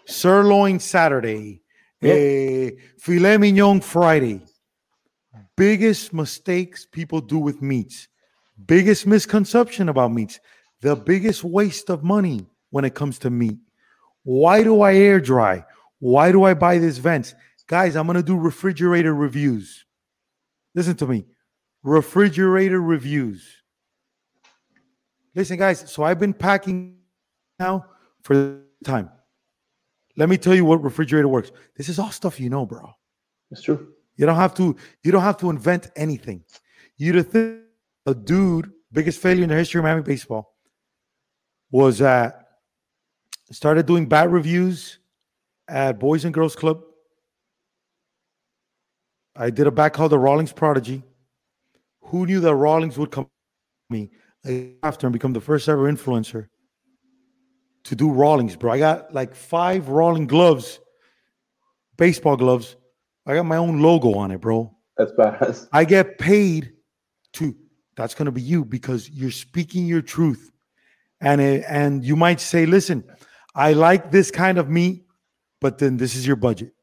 sirloin 0.06 0.80
Saturday, 0.80 1.62
yep. 2.02 2.16
a 2.16 2.78
filet 3.00 3.38
mignon 3.38 3.82
Friday. 3.82 4.42
Biggest 5.56 6.14
mistakes 6.14 6.86
people 6.86 7.22
do 7.22 7.38
with 7.38 7.62
meats, 7.62 8.08
biggest 8.66 9.06
misconception 9.06 9.90
about 9.90 10.12
meats, 10.12 10.40
the 10.82 10.96
biggest 10.96 11.44
waste 11.44 11.90
of 11.90 12.04
money 12.04 12.46
when 12.72 12.86
it 12.86 12.96
comes 12.96 13.20
to 13.20 13.30
meat. 13.30 13.58
Why 14.24 14.64
do 14.64 14.82
I 14.82 14.96
air 14.96 15.20
dry? 15.20 15.66
Why 16.00 16.32
do 16.32 16.44
I 16.44 16.54
buy 16.54 16.80
these 16.80 16.98
vents? 16.98 17.36
Guys, 17.68 17.96
I'm 17.96 18.08
going 18.08 18.18
to 18.18 18.24
do 18.24 18.36
refrigerator 18.36 19.14
reviews. 19.14 19.86
Listen 20.76 20.96
to 20.98 21.08
me. 21.08 21.26
Refrigerator 21.84 22.82
reviews. 22.82 23.46
Listen, 25.36 25.58
guys, 25.58 25.92
so 25.92 26.04
I've 26.04 26.20
been 26.20 26.34
packing 26.34 26.98
now 27.60 27.86
for 28.22 28.62
time. 28.84 29.10
Let 30.16 30.30
me 30.30 30.38
tell 30.38 30.56
you 30.56 30.64
what 30.64 30.84
refrigerator 30.84 31.28
works. 31.28 31.52
This 31.76 31.90
is 31.90 32.00
all 32.00 32.12
stuff 32.12 32.40
you 32.40 32.50
know, 32.50 32.66
bro. 32.66 32.90
It's 33.52 33.62
true. 33.62 33.94
You 34.16 34.26
don't 34.26 34.36
have 34.36 34.54
to. 34.56 34.76
You 35.04 35.12
don't 35.12 35.24
have 35.24 35.38
to 35.38 35.50
invent 35.50 35.90
anything. 35.96 36.44
You 36.98 37.14
to 37.14 37.24
think 37.24 37.62
a 38.06 38.14
dude 38.14 38.72
biggest 38.92 39.20
failure 39.20 39.44
in 39.44 39.50
the 39.50 39.56
history 39.56 39.80
of 39.80 39.84
Miami 39.84 40.04
baseball 40.04 40.56
was 41.72 41.98
that 41.98 42.48
started 43.52 43.88
doing 43.88 44.06
bad 44.06 44.32
reviews 44.32 45.00
at 45.68 46.00
Boys 46.00 46.26
and 46.26 46.34
Girls 46.34 46.56
Club. 46.56 46.82
I 49.36 49.50
did 49.50 49.66
a 49.66 49.72
back 49.72 49.94
called 49.94 50.12
the 50.12 50.20
Rawlings 50.20 50.54
Prodigy. 50.54 51.02
Who 52.14 52.28
knew 52.28 52.42
that 52.42 52.54
Rawlings 52.54 52.96
would 53.00 53.10
come 53.10 53.28
me 53.90 54.12
after 54.84 55.08
and 55.08 55.14
become 55.14 55.34
the 55.34 55.42
first 55.42 55.68
ever 55.68 55.92
influencer 55.92 56.46
to 57.86 57.96
do 57.96 58.12
Rawlings, 58.12 58.56
bro. 58.56 58.72
I 58.72 58.78
got 58.78 59.12
like 59.16 59.34
five 59.34 59.86
Rawling 59.86 60.28
gloves, 60.28 60.80
baseball 61.98 62.38
gloves. 62.38 62.76
I 63.26 63.34
got 63.34 63.48
my 63.48 63.58
own 63.58 63.82
logo 63.82 64.14
on 64.14 64.30
it, 64.30 64.42
bro. 64.42 64.78
That's 64.96 65.12
bad. 65.18 65.58
I 65.74 65.86
get 65.86 66.20
paid 66.20 66.74
to. 67.34 67.56
That's 67.96 68.14
gonna 68.14 68.32
be 68.32 68.44
you 68.44 68.64
because 68.64 69.10
you're 69.10 69.32
speaking 69.32 69.88
your 69.88 70.04
truth, 70.04 70.52
and 71.20 71.42
it, 71.42 71.66
and 71.68 72.06
you 72.06 72.16
might 72.16 72.40
say, 72.40 72.68
"Listen, 72.68 73.04
I 73.56 73.74
like 73.74 74.12
this 74.12 74.30
kind 74.30 74.60
of 74.60 74.70
meat, 74.70 75.08
but 75.60 75.80
then 75.80 75.98
this 75.98 76.16
is 76.16 76.28
your 76.28 76.36
budget. 76.36 76.76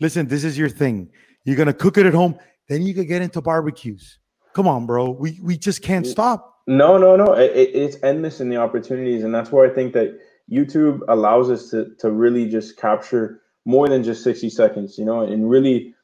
Listen, 0.00 0.26
this 0.26 0.42
is 0.42 0.58
your 0.58 0.70
thing. 0.70 1.12
You're 1.44 1.56
gonna 1.56 1.72
cook 1.72 1.98
it 1.98 2.06
at 2.06 2.14
home. 2.14 2.36
Then 2.68 2.82
you 2.82 2.94
could 2.94 3.06
get 3.06 3.22
into 3.22 3.40
barbecues. 3.40 4.18
Come 4.54 4.68
on, 4.68 4.86
bro. 4.86 5.10
We 5.10 5.38
we 5.42 5.56
just 5.56 5.82
can't 5.82 6.06
stop." 6.06 6.60
No, 6.66 6.96
no, 6.96 7.16
no. 7.16 7.34
It, 7.34 7.52
it's 7.54 7.96
endless 8.02 8.40
in 8.40 8.48
the 8.48 8.56
opportunities, 8.56 9.22
and 9.22 9.34
that's 9.34 9.52
where 9.52 9.70
I 9.70 9.74
think 9.74 9.92
that 9.92 10.18
YouTube 10.50 11.00
allows 11.08 11.50
us 11.50 11.70
to 11.70 11.94
to 11.98 12.10
really 12.10 12.48
just 12.48 12.76
capture 12.76 13.42
more 13.64 13.88
than 13.88 14.02
just 14.02 14.22
sixty 14.22 14.50
seconds, 14.50 14.98
you 14.98 15.04
know, 15.04 15.20
and 15.20 15.50
really 15.50 15.94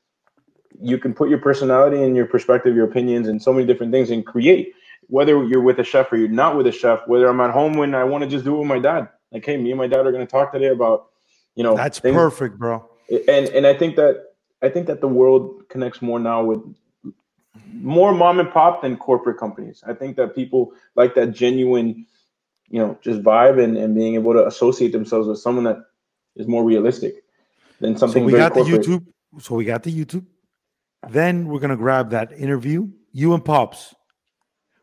you 0.81 0.99
can 0.99 1.15
put 1.15 1.29
your 1.29 1.39
personality 1.39 2.03
and 2.03 2.17
your 2.17 2.27
perspective, 2.27 2.75
your 2.75 2.87
opinions, 2.87 3.29
and 3.29 3.43
so 3.43 3.53
many 3.53 3.67
different 3.67 3.93
things, 3.93 4.11
and 4.11 4.27
create. 4.27 4.73
Whether 5.09 5.45
you're 5.45 5.63
with 5.63 5.81
a 5.81 5.85
chef 5.85 6.13
or 6.13 6.17
you're 6.17 6.29
not 6.29 6.57
with 6.57 6.67
a 6.69 6.73
chef, 6.73 7.01
whether 7.07 7.29
I'm 7.29 7.41
at 7.41 7.51
home 7.51 7.75
when 7.75 7.95
I 7.95 8.05
want 8.05 8.23
to 8.23 8.31
just 8.31 8.45
do 8.45 8.55
it 8.55 8.59
with 8.61 8.69
my 8.69 8.79
dad, 8.79 9.09
like, 9.33 9.45
hey, 9.45 9.57
me 9.57 9.71
and 9.71 9.79
my 9.79 9.89
dad 9.89 10.07
are 10.07 10.13
going 10.13 10.25
to 10.25 10.31
talk 10.31 10.53
today 10.53 10.69
about, 10.69 11.07
you 11.57 11.65
know, 11.65 11.75
that's 11.75 11.99
things. 11.99 12.15
perfect, 12.15 12.59
bro. 12.59 12.89
And 13.29 13.49
and 13.49 13.67
I 13.67 13.75
think 13.75 13.97
that 13.97 14.25
I 14.63 14.69
think 14.69 14.87
that 14.87 15.01
the 15.01 15.09
world 15.09 15.69
connects 15.69 16.01
more 16.01 16.21
now 16.21 16.45
with 16.45 16.61
more 17.73 18.13
mom 18.13 18.41
and 18.41 18.51
pop 18.51 18.83
than 18.83 18.97
corporate 18.97 19.39
companies. 19.39 19.83
I 19.87 19.95
think 19.95 20.17
that 20.17 20.35
people 20.35 20.73
like 20.95 21.15
that 21.15 21.33
genuine, 21.33 22.07
you 22.69 22.79
know, 22.81 22.99
just 23.03 23.23
vibe 23.23 23.63
and, 23.63 23.77
and 23.77 23.95
being 23.95 24.15
able 24.15 24.33
to 24.35 24.47
associate 24.47 24.93
themselves 24.93 25.29
with 25.29 25.39
someone 25.39 25.65
that 25.65 25.79
is 26.37 26.47
more 26.47 26.65
realistic 26.65 27.25
than 27.81 27.97
something. 27.97 28.23
So 28.23 28.27
we 28.27 28.33
got 28.33 28.53
corporate. 28.53 28.83
the 28.83 28.89
YouTube. 28.89 29.07
So 29.41 29.55
we 29.55 29.65
got 29.65 29.83
the 29.83 29.93
YouTube. 29.93 30.27
Then 31.09 31.49
we're 31.49 31.61
gonna 31.61 31.77
grab 31.77 32.11
that 32.11 32.33
interview. 32.33 32.89
You 33.13 33.35
and 33.35 33.45
Pops. 33.45 33.95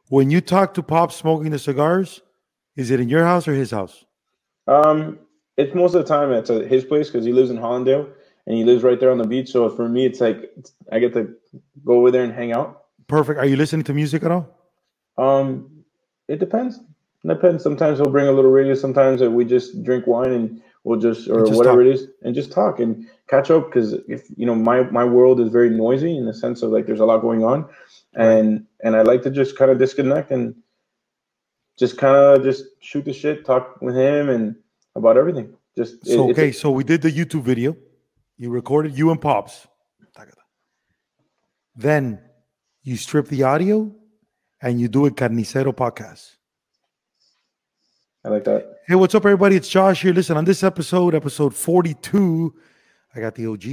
When 0.10 0.32
you 0.32 0.42
talk 0.42 0.74
to 0.76 0.84
Pops 0.84 1.16
smoking 1.16 1.52
the 1.52 1.60
cigars, 1.60 2.22
is 2.76 2.92
it 2.92 3.00
in 3.00 3.10
your 3.10 3.24
house 3.24 3.48
or 3.48 3.54
his 3.54 3.72
house? 3.72 4.06
Um, 4.68 5.20
it's 5.58 5.74
most 5.74 5.96
of 5.96 6.06
the 6.06 6.08
time 6.08 6.32
at 6.34 6.48
his 6.48 6.86
place 6.86 7.10
because 7.10 7.26
he 7.26 7.34
lives 7.34 7.50
in 7.50 7.58
Hallandale 7.58 8.10
and 8.48 8.56
he 8.56 8.64
lives 8.64 8.82
right 8.82 9.00
there 9.00 9.12
on 9.12 9.18
the 9.18 9.28
beach. 9.28 9.52
So 9.52 9.70
for 9.70 9.88
me, 9.88 10.06
it's 10.06 10.22
like 10.22 10.52
I 10.92 11.00
get 11.00 11.14
to 11.14 11.36
go 11.86 12.00
over 12.00 12.10
there 12.10 12.24
and 12.24 12.34
hang 12.34 12.54
out. 12.54 12.86
Perfect. 13.08 13.38
Are 13.38 13.46
you 13.46 13.58
listening 13.58 13.84
to 13.84 13.94
music 13.94 14.24
at 14.24 14.32
all? 14.32 14.48
Um, 15.18 15.84
it 16.28 16.40
depends. 16.40 16.80
It 17.24 17.28
depends. 17.28 17.62
Sometimes 17.62 18.00
he'll 18.00 18.10
bring 18.10 18.28
a 18.28 18.32
little 18.32 18.50
radio. 18.50 18.74
Sometimes 18.74 19.22
we 19.22 19.44
just 19.44 19.84
drink 19.84 20.08
wine 20.08 20.32
and 20.32 20.62
we'll 20.86 21.00
just 21.00 21.30
or 21.30 21.46
just 21.46 21.58
whatever 21.58 21.84
talk. 21.84 21.88
it 21.88 21.94
is 21.94 22.08
and 22.24 22.34
just 22.34 22.52
talk 22.52 22.80
and 22.80 23.08
catch 23.28 23.52
up. 23.52 23.66
Because 23.66 23.94
if 24.08 24.24
you 24.38 24.46
know, 24.46 24.56
my 24.56 24.84
my 24.84 25.04
world 25.04 25.42
is 25.42 25.50
very 25.50 25.70
noisy 25.70 26.18
in 26.18 26.26
the 26.26 26.34
sense 26.34 26.62
of 26.64 26.72
like 26.72 26.86
there's 26.86 27.02
a 27.02 27.06
lot 27.06 27.20
going 27.20 27.44
on, 27.44 27.68
and 28.14 28.54
right. 28.54 28.66
and 28.84 28.96
I 28.96 29.02
like 29.02 29.24
to 29.24 29.30
just 29.30 29.58
kind 29.58 29.72
of 29.72 29.78
disconnect 29.78 30.32
and 30.32 30.56
just 31.78 31.98
kind 31.98 32.16
of 32.16 32.44
just 32.44 32.64
shoot 32.80 33.04
the 33.04 33.14
shit, 33.14 33.46
talk 33.46 33.82
with 33.82 33.96
him, 33.96 34.30
and 34.30 34.56
about 34.96 35.18
everything. 35.18 35.54
Just 35.76 36.06
so, 36.08 36.30
it, 36.30 36.32
okay. 36.32 36.52
so 36.54 36.72
we 36.72 36.86
did 36.86 37.02
the 37.02 37.12
YouTube 37.12 37.44
video. 37.44 37.76
You 38.38 38.52
recorded 38.52 38.96
you 38.96 39.10
and 39.10 39.20
Pops. 39.20 39.68
Then 41.76 42.20
you 42.84 42.98
strip 42.98 43.28
the 43.28 43.44
audio 43.44 43.92
and 44.62 44.80
you 44.80 44.88
do 44.88 45.06
a 45.06 45.12
Carnicero 45.12 45.74
podcast. 45.74 46.36
I 48.24 48.30
like 48.30 48.44
that. 48.46 48.78
Hey, 48.88 48.96
what's 48.96 49.16
up, 49.16 49.26
everybody? 49.26 49.56
It's 49.56 49.70
Josh 49.70 50.02
here. 50.02 50.14
Listen, 50.14 50.38
on 50.38 50.46
this 50.46 50.64
episode, 50.64 51.16
episode 51.16 51.56
42, 51.56 52.54
I 53.16 53.20
got 53.20 53.36
the 53.36 53.48
OG, 53.48 53.64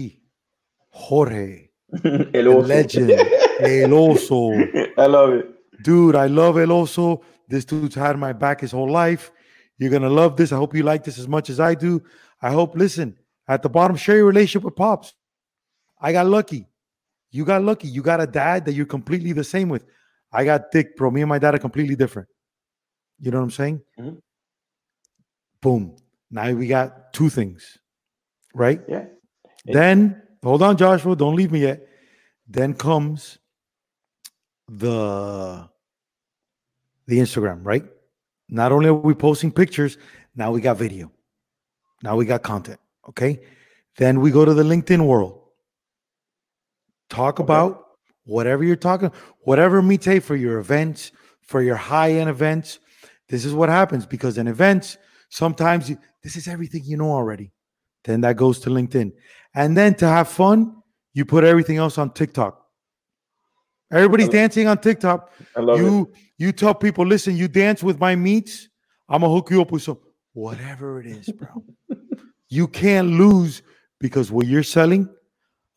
Jorge, 0.90 1.68
El 2.04 2.60
legend, 2.60 3.10
El 3.10 3.90
Oso. 3.90 4.92
I 4.98 5.06
love 5.06 5.32
it. 5.34 5.46
Dude, 5.82 6.16
I 6.16 6.26
love 6.26 6.58
El 6.58 6.68
Oso. 6.68 7.22
This 7.48 7.64
dude's 7.64 7.94
had 7.94 8.18
my 8.18 8.32
back 8.32 8.60
his 8.60 8.72
whole 8.72 8.90
life. 8.90 9.30
You're 9.78 9.90
going 9.90 10.02
to 10.02 10.10
love 10.10 10.36
this. 10.36 10.52
I 10.52 10.56
hope 10.56 10.74
you 10.74 10.82
like 10.82 11.04
this 11.04 11.18
as 11.18 11.28
much 11.28 11.50
as 11.50 11.60
I 11.60 11.74
do. 11.74 12.02
I 12.40 12.50
hope, 12.50 12.76
listen, 12.76 13.16
at 13.48 13.62
the 13.62 13.68
bottom, 13.68 13.96
share 13.96 14.16
your 14.16 14.26
relationship 14.26 14.64
with 14.64 14.76
Pops. 14.76 15.14
I 16.00 16.12
got 16.12 16.26
lucky. 16.26 16.68
You 17.30 17.44
got 17.44 17.62
lucky. 17.62 17.88
You 17.88 18.02
got 18.02 18.20
a 18.20 18.26
dad 18.26 18.64
that 18.64 18.72
you're 18.72 18.86
completely 18.86 19.32
the 19.32 19.44
same 19.44 19.68
with. 19.68 19.84
I 20.32 20.44
got 20.44 20.72
thick, 20.72 20.96
bro. 20.96 21.10
Me 21.10 21.22
and 21.22 21.28
my 21.28 21.38
dad 21.38 21.54
are 21.54 21.58
completely 21.58 21.96
different. 21.96 22.28
You 23.20 23.30
know 23.30 23.38
what 23.38 23.44
I'm 23.44 23.50
saying? 23.50 23.82
Mm-hmm. 23.98 24.16
Boom. 25.60 25.96
Now 26.30 26.50
we 26.52 26.66
got 26.66 27.12
two 27.12 27.28
things, 27.28 27.78
right? 28.54 28.80
Yeah. 28.88 29.06
Then 29.64 30.22
hold 30.42 30.62
on, 30.62 30.76
Joshua. 30.76 31.16
Don't 31.16 31.36
leave 31.36 31.52
me 31.52 31.60
yet. 31.60 31.86
Then 32.46 32.74
comes 32.74 33.38
the 34.68 35.68
the 37.06 37.18
Instagram, 37.18 37.60
right? 37.62 37.84
Not 38.48 38.72
only 38.72 38.88
are 38.88 38.94
we 38.94 39.14
posting 39.14 39.50
pictures, 39.50 39.96
now 40.34 40.50
we 40.52 40.60
got 40.60 40.76
video. 40.76 41.10
Now 42.02 42.16
we 42.16 42.26
got 42.26 42.42
content. 42.42 42.78
Okay. 43.08 43.40
Then 43.96 44.20
we 44.20 44.30
go 44.30 44.44
to 44.44 44.54
the 44.54 44.62
LinkedIn 44.62 45.06
world. 45.06 45.40
Talk 47.10 47.38
okay. 47.38 47.44
about 47.44 47.84
whatever 48.24 48.64
you're 48.64 48.76
talking, 48.76 49.12
whatever 49.40 49.82
meet 49.82 50.04
for 50.22 50.36
your 50.36 50.58
events, 50.58 51.12
for 51.42 51.62
your 51.62 51.76
high-end 51.76 52.30
events. 52.30 52.78
This 53.28 53.44
is 53.44 53.52
what 53.54 53.68
happens 53.68 54.06
because 54.06 54.38
in 54.38 54.48
events, 54.48 54.96
sometimes 55.28 55.90
you, 55.90 55.98
this 56.22 56.36
is 56.36 56.48
everything 56.48 56.82
you 56.84 56.96
know 56.96 57.10
already. 57.10 57.52
Then 58.04 58.20
that 58.22 58.36
goes 58.36 58.58
to 58.60 58.70
LinkedIn. 58.70 59.12
And 59.54 59.76
then 59.76 59.94
to 59.96 60.06
have 60.06 60.28
fun, 60.28 60.76
you 61.12 61.24
put 61.24 61.44
everything 61.44 61.76
else 61.76 61.98
on 61.98 62.10
TikTok. 62.10 62.60
Everybody's 63.92 64.28
dancing 64.28 64.66
on 64.66 64.78
TikTok. 64.78 65.30
I 65.56 65.60
love 65.60 65.78
you. 65.78 66.10
It. 66.12 66.20
You 66.38 66.52
tell 66.52 66.74
people, 66.74 67.06
listen, 67.06 67.36
you 67.36 67.46
dance 67.46 67.82
with 67.82 68.00
my 68.00 68.16
meats. 68.16 68.68
I'm 69.08 69.20
gonna 69.20 69.32
hook 69.32 69.50
you 69.50 69.60
up 69.60 69.70
with 69.70 69.82
some 69.82 69.98
whatever 70.32 71.00
it 71.00 71.06
is, 71.06 71.30
bro. 71.30 71.64
you 72.54 72.68
can't 72.68 73.08
lose 73.08 73.62
because 73.98 74.30
what 74.30 74.46
you're 74.46 74.62
selling, 74.62 75.08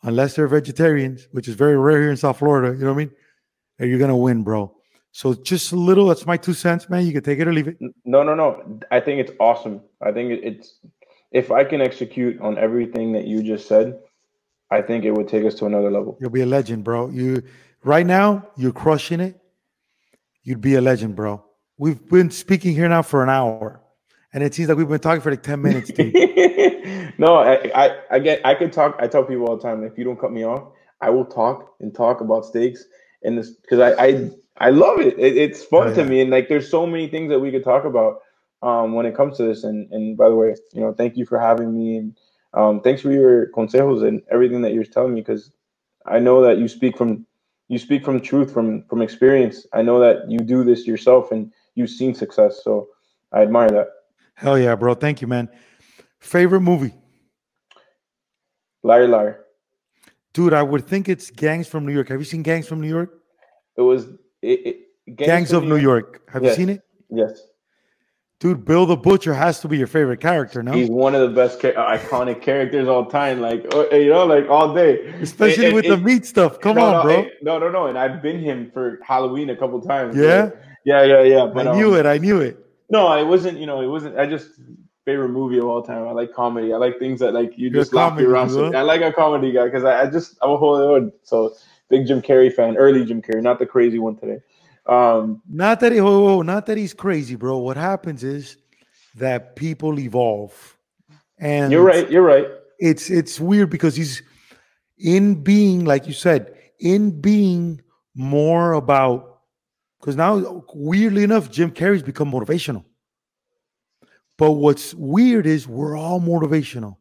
unless 0.04 0.36
they're 0.36 0.48
vegetarians, 0.48 1.28
which 1.32 1.48
is 1.48 1.56
very 1.56 1.78
rare 1.78 2.02
here 2.02 2.12
in 2.12 2.18
South 2.18 2.38
Florida, 2.38 2.74
you 2.78 2.84
know 2.84 2.94
what 2.94 3.02
I 3.02 3.06
mean? 3.06 3.12
And 3.80 3.90
you're 3.90 4.00
gonna 4.00 4.18
win, 4.18 4.44
bro. 4.44 4.74
So 5.12 5.34
just 5.34 5.72
a 5.72 5.76
little. 5.76 6.06
That's 6.08 6.26
my 6.28 6.38
two 6.38 6.54
cents, 6.54 6.90
man. 6.90 7.06
You 7.06 7.14
can 7.14 7.24
take 7.24 7.40
it 7.40 7.48
or 7.48 7.54
leave 7.54 7.68
it. 7.68 7.78
No, 8.06 8.22
no, 8.22 8.36
no. 8.36 8.80
I 8.92 9.00
think 9.00 9.20
it's 9.20 9.32
awesome. 9.40 9.82
I 10.02 10.12
think 10.12 10.40
it's 10.44 10.80
if 11.32 11.52
I 11.52 11.64
can 11.64 11.82
execute 11.82 12.40
on 12.40 12.58
everything 12.58 13.14
that 13.14 13.26
you 13.26 13.42
just 13.42 13.68
said, 13.68 13.98
I 14.70 14.82
think 14.82 15.06
it 15.06 15.12
would 15.12 15.28
take 15.28 15.46
us 15.46 15.56
to 15.56 15.66
another 15.66 15.90
level. 15.90 16.18
You'll 16.22 16.30
be 16.30 16.42
a 16.42 16.46
legend, 16.46 16.84
bro. 16.84 17.10
You 17.10 17.42
right 17.84 18.06
now, 18.06 18.48
you're 18.56 18.74
crushing 18.74 19.20
it. 19.20 19.40
You'd 20.44 20.62
be 20.62 20.76
a 20.76 20.82
legend, 20.82 21.16
bro. 21.16 21.44
We've 21.78 22.08
been 22.08 22.30
speaking 22.30 22.74
here 22.76 22.88
now 22.88 23.02
for 23.02 23.24
an 23.24 23.30
hour, 23.30 23.82
and 24.34 24.44
it 24.44 24.54
seems 24.54 24.70
like 24.70 24.78
we've 24.78 24.88
been 24.88 25.00
talking 25.00 25.22
for 25.22 25.32
like 25.32 25.44
ten 25.44 25.62
minutes. 25.62 25.92
no, 27.18 27.36
I, 27.38 27.72
I, 27.74 27.98
I 28.12 28.20
get, 28.20 28.46
I 28.46 28.54
can 28.56 28.70
talk. 28.70 28.96
I 29.00 29.08
tell 29.08 29.24
people 29.24 29.48
all 29.48 29.58
the 29.58 29.64
time, 29.64 29.84
if 29.84 29.98
you 29.98 30.04
don't 30.04 30.20
cut 30.20 30.32
me 30.32 30.44
off, 30.44 30.72
I 31.02 31.10
will 31.10 31.26
talk 31.26 31.76
and 31.80 31.94
talk 31.94 32.22
about 32.22 32.46
steaks, 32.46 32.86
and 33.24 33.38
this 33.38 33.52
because 33.52 33.80
I, 33.80 34.04
I, 34.04 34.30
I 34.58 34.70
love 34.70 35.00
it. 35.00 35.18
it 35.18 35.38
it's 35.38 35.64
fun 35.64 35.88
oh, 35.88 35.90
yeah. 35.90 35.96
to 35.96 36.06
me, 36.06 36.22
and 36.22 36.32
like 36.32 36.50
there's 36.50 36.70
so 36.70 36.86
many 36.86 37.08
things 37.08 37.30
that 37.30 37.40
we 37.40 37.52
could 37.52 37.64
talk 37.64 37.86
about 37.86 38.20
um, 38.62 38.94
when 38.94 39.06
it 39.06 39.16
comes 39.16 39.38
to 39.38 39.44
this. 39.44 39.64
And 39.64 39.92
and 39.92 40.18
by 40.18 40.30
the 40.30 40.36
way, 40.36 40.56
you 40.74 40.82
know, 40.82 40.94
thank 40.94 41.16
you 41.16 41.26
for 41.26 41.40
having 41.40 41.74
me, 41.74 41.98
and 41.98 42.18
um, 42.54 42.82
thanks 42.82 43.02
for 43.02 43.12
your 43.12 43.50
consejos 43.52 44.06
and 44.06 44.22
everything 44.32 44.62
that 44.64 44.74
you're 44.74 44.84
telling 44.84 45.14
me 45.14 45.22
because 45.22 45.52
I 46.06 46.20
know 46.20 46.42
that 46.42 46.58
you 46.58 46.68
speak 46.68 46.98
from 46.98 47.26
you 47.70 47.78
speak 47.78 48.04
from 48.04 48.20
truth 48.20 48.54
from 48.54 48.84
from 48.90 49.02
experience. 49.02 49.66
I 49.74 49.82
know 49.82 50.00
that 50.00 50.30
you 50.30 50.40
do 50.40 50.64
this 50.64 50.86
yourself 50.86 51.32
and 51.32 51.52
you've 51.76 51.90
seen 51.90 52.14
success, 52.14 52.62
so 52.64 52.90
I 53.32 53.42
admire 53.42 53.70
that. 53.70 53.88
Hell 54.38 54.58
yeah, 54.60 54.76
bro! 54.76 54.94
Thank 54.94 55.20
you, 55.22 55.28
man. 55.28 55.50
Favorite 56.20 56.62
movie? 56.62 56.94
Liar, 58.84 59.08
liar. 59.08 59.46
Dude, 60.34 60.54
I 60.54 60.62
would 60.62 60.86
think 60.86 61.10
it's 61.10 61.32
Gangs 61.32 61.68
from 61.68 61.88
New 61.88 61.92
York. 61.92 62.10
Have 62.10 62.20
you 62.20 62.26
seen 62.26 62.44
Gangs 62.44 62.68
from 62.68 62.80
New 62.80 62.88
York? 62.88 63.20
It 63.76 63.82
was 63.82 64.06
it, 64.44 64.60
it, 64.68 64.78
Gangs, 65.08 65.28
Gangs 65.28 65.54
of 65.54 65.64
New 65.64 65.78
York. 65.78 65.82
York. 65.82 66.30
Have 66.30 66.44
yes. 66.44 66.52
you 66.52 66.66
seen 66.66 66.70
it? 66.70 66.82
Yes. 67.10 67.42
Dude, 68.40 68.64
Bill 68.64 68.86
the 68.86 68.96
Butcher 68.96 69.34
has 69.34 69.60
to 69.62 69.68
be 69.68 69.80
your 69.80 69.88
favorite 69.88 70.22
character, 70.22 70.62
no? 70.62 70.72
He's 70.72 70.92
one 70.92 71.16
of 71.16 71.22
the 71.22 71.36
best 71.36 71.66
uh, 71.66 71.72
iconic 71.74 72.40
characters 72.40 72.88
all 72.88 73.08
time, 73.08 73.42
like 73.42 73.66
uh, 73.74 73.90
you 73.90 74.12
know, 74.12 74.28
like 74.28 74.48
all 74.48 74.76
day. 74.76 75.08
Especially 75.20 75.66
and, 75.66 75.74
with 75.74 75.86
and, 75.86 75.94
the 75.96 75.98
meat 75.98 76.28
stuff. 76.28 76.60
Come 76.60 76.76
no, 76.76 76.86
on, 76.86 76.94
no, 76.94 77.02
bro. 77.02 77.30
No, 77.42 77.58
no, 77.58 77.72
no. 77.72 77.88
And 77.88 77.98
I've 77.98 78.22
been 78.22 78.40
him 78.40 78.70
for 78.72 79.00
Halloween 79.04 79.50
a 79.50 79.56
couple 79.56 79.82
times. 79.82 80.16
Yeah, 80.16 80.52
yeah, 80.86 81.02
yeah, 81.02 81.24
yeah. 81.24 81.46
But, 81.52 81.68
I 81.68 81.76
knew 81.76 81.96
um, 81.96 82.00
it. 82.00 82.06
I 82.06 82.20
knew 82.20 82.40
it. 82.42 82.64
No, 82.90 83.12
it 83.14 83.26
wasn't. 83.26 83.60
You 83.60 83.66
know, 83.66 83.82
it 83.82 83.88
wasn't. 83.88 84.18
I 84.18 84.26
just 84.26 84.50
favorite 85.06 85.30
movie 85.30 85.58
of 85.58 85.66
all 85.66 85.82
time. 85.82 86.06
I 86.06 86.12
like 86.12 86.34
comedy. 86.34 86.74
I 86.74 86.78
like 86.78 87.00
things 87.00 87.22
that 87.22 87.34
like 87.34 87.58
you 87.58 87.70
just 87.70 87.94
laugh 87.94 88.20
around. 88.20 88.50
So 88.50 88.74
I 88.74 88.82
like 88.82 89.02
a 89.02 89.14
comedy 89.14 89.54
guy 89.54 89.66
because 89.66 89.86
I, 89.86 90.02
I, 90.02 90.10
just 90.10 90.38
I'm 90.42 90.52
a 90.52 90.58
whole 90.58 90.76
other. 90.76 91.12
So 91.24 91.54
big 91.90 92.08
Jim 92.08 92.22
Carrey 92.22 92.54
fan, 92.54 92.76
early 92.78 93.06
Jim 93.06 93.22
Carrey, 93.22 93.42
not 93.42 93.58
the 93.58 93.66
crazy 93.66 94.00
one 94.00 94.18
today. 94.18 94.40
Um, 94.86 95.42
not 95.50 95.80
that 95.80 95.92
he, 95.92 96.00
oh, 96.00 96.42
not 96.42 96.66
that 96.66 96.78
he's 96.78 96.94
crazy, 96.94 97.36
bro. 97.36 97.58
What 97.58 97.78
happens 97.78 98.24
is 98.24 98.58
that 99.16 99.56
people 99.56 100.00
evolve. 100.00 100.78
And 101.40 101.72
you're 101.72 101.84
right. 101.84 102.10
You're 102.12 102.24
right. 102.24 102.48
It's 102.80 103.10
it's 103.10 103.40
weird 103.40 103.70
because 103.70 103.96
he's 103.96 104.22
in 104.98 105.42
being, 105.44 105.86
like 105.86 106.06
you 106.06 106.14
said, 106.14 106.54
in 106.80 107.22
being 107.22 107.82
more 108.16 108.74
about 108.74 109.37
because 110.00 110.16
now 110.16 110.64
weirdly 110.74 111.24
enough, 111.24 111.50
Jim 111.52 111.72
Carrey's 111.72 112.04
become 112.04 112.32
motivational. 112.32 112.86
But 114.38 114.52
what's 114.52 114.94
weird 114.94 115.48
is 115.48 115.68
we're 115.68 115.98
all 115.98 116.22
motivational. 116.22 116.98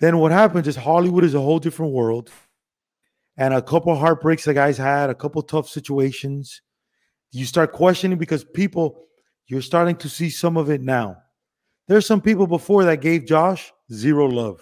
Then 0.00 0.18
what 0.18 0.32
happens 0.32 0.66
is 0.66 0.74
Hollywood 0.74 1.24
is 1.24 1.34
a 1.34 1.40
whole 1.40 1.60
different 1.60 1.92
world. 1.92 2.30
And 3.36 3.54
a 3.54 3.62
couple 3.62 3.94
heartbreaks 3.94 4.44
the 4.44 4.52
guys 4.52 4.76
had, 4.76 5.08
a 5.08 5.14
couple 5.14 5.40
tough 5.42 5.68
situations. 5.68 6.60
You 7.30 7.44
start 7.46 7.72
questioning 7.72 8.18
because 8.18 8.44
people, 8.44 9.06
you're 9.46 9.62
starting 9.62 9.96
to 9.96 10.08
see 10.08 10.28
some 10.28 10.56
of 10.56 10.70
it 10.70 10.82
now. 10.82 11.16
There's 11.88 12.06
some 12.06 12.20
people 12.20 12.46
before 12.46 12.84
that 12.84 13.00
gave 13.00 13.26
Josh 13.26 13.72
zero 13.92 14.26
love. 14.26 14.60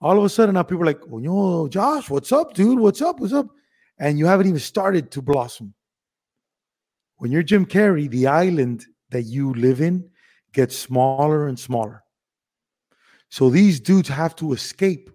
All 0.00 0.18
of 0.18 0.24
a 0.24 0.28
sudden 0.28 0.54
now 0.54 0.62
people 0.62 0.82
are 0.82 0.86
like, 0.86 1.00
oh, 1.10 1.18
yo, 1.18 1.68
Josh, 1.68 2.10
what's 2.10 2.30
up, 2.30 2.54
dude? 2.54 2.78
What's 2.78 3.00
up? 3.00 3.20
What's 3.20 3.32
up? 3.32 3.48
And 3.98 4.18
you 4.18 4.26
haven't 4.26 4.46
even 4.46 4.60
started 4.60 5.10
to 5.12 5.22
blossom. 5.22 5.74
When 7.16 7.30
you're 7.30 7.42
Jim 7.42 7.66
Carrey, 7.66 8.08
the 8.08 8.26
island 8.26 8.84
that 9.10 9.22
you 9.22 9.54
live 9.54 9.80
in 9.80 10.10
gets 10.52 10.76
smaller 10.76 11.48
and 11.48 11.58
smaller. 11.58 12.02
So 13.28 13.50
these 13.50 13.80
dudes 13.80 14.08
have 14.08 14.36
to 14.36 14.52
escape 14.52 15.10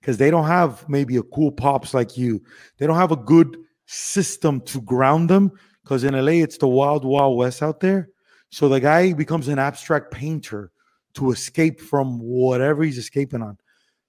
because 0.00 0.16
they 0.16 0.30
don't 0.30 0.46
have 0.46 0.88
maybe 0.88 1.16
a 1.16 1.22
cool 1.22 1.50
pops 1.50 1.94
like 1.94 2.16
you. 2.16 2.42
They 2.78 2.86
don't 2.86 2.96
have 2.96 3.12
a 3.12 3.16
good 3.16 3.56
system 3.86 4.60
to 4.62 4.80
ground 4.82 5.30
them 5.30 5.52
because 5.82 6.04
in 6.04 6.14
LA 6.14 6.42
it's 6.42 6.58
the 6.58 6.68
wild, 6.68 7.04
wild 7.04 7.36
west 7.36 7.62
out 7.62 7.80
there. 7.80 8.10
So 8.50 8.68
the 8.68 8.80
guy 8.80 9.12
becomes 9.12 9.48
an 9.48 9.58
abstract 9.58 10.10
painter 10.12 10.70
to 11.14 11.30
escape 11.30 11.80
from 11.80 12.18
whatever 12.20 12.82
he's 12.82 12.98
escaping 12.98 13.42
on. 13.42 13.58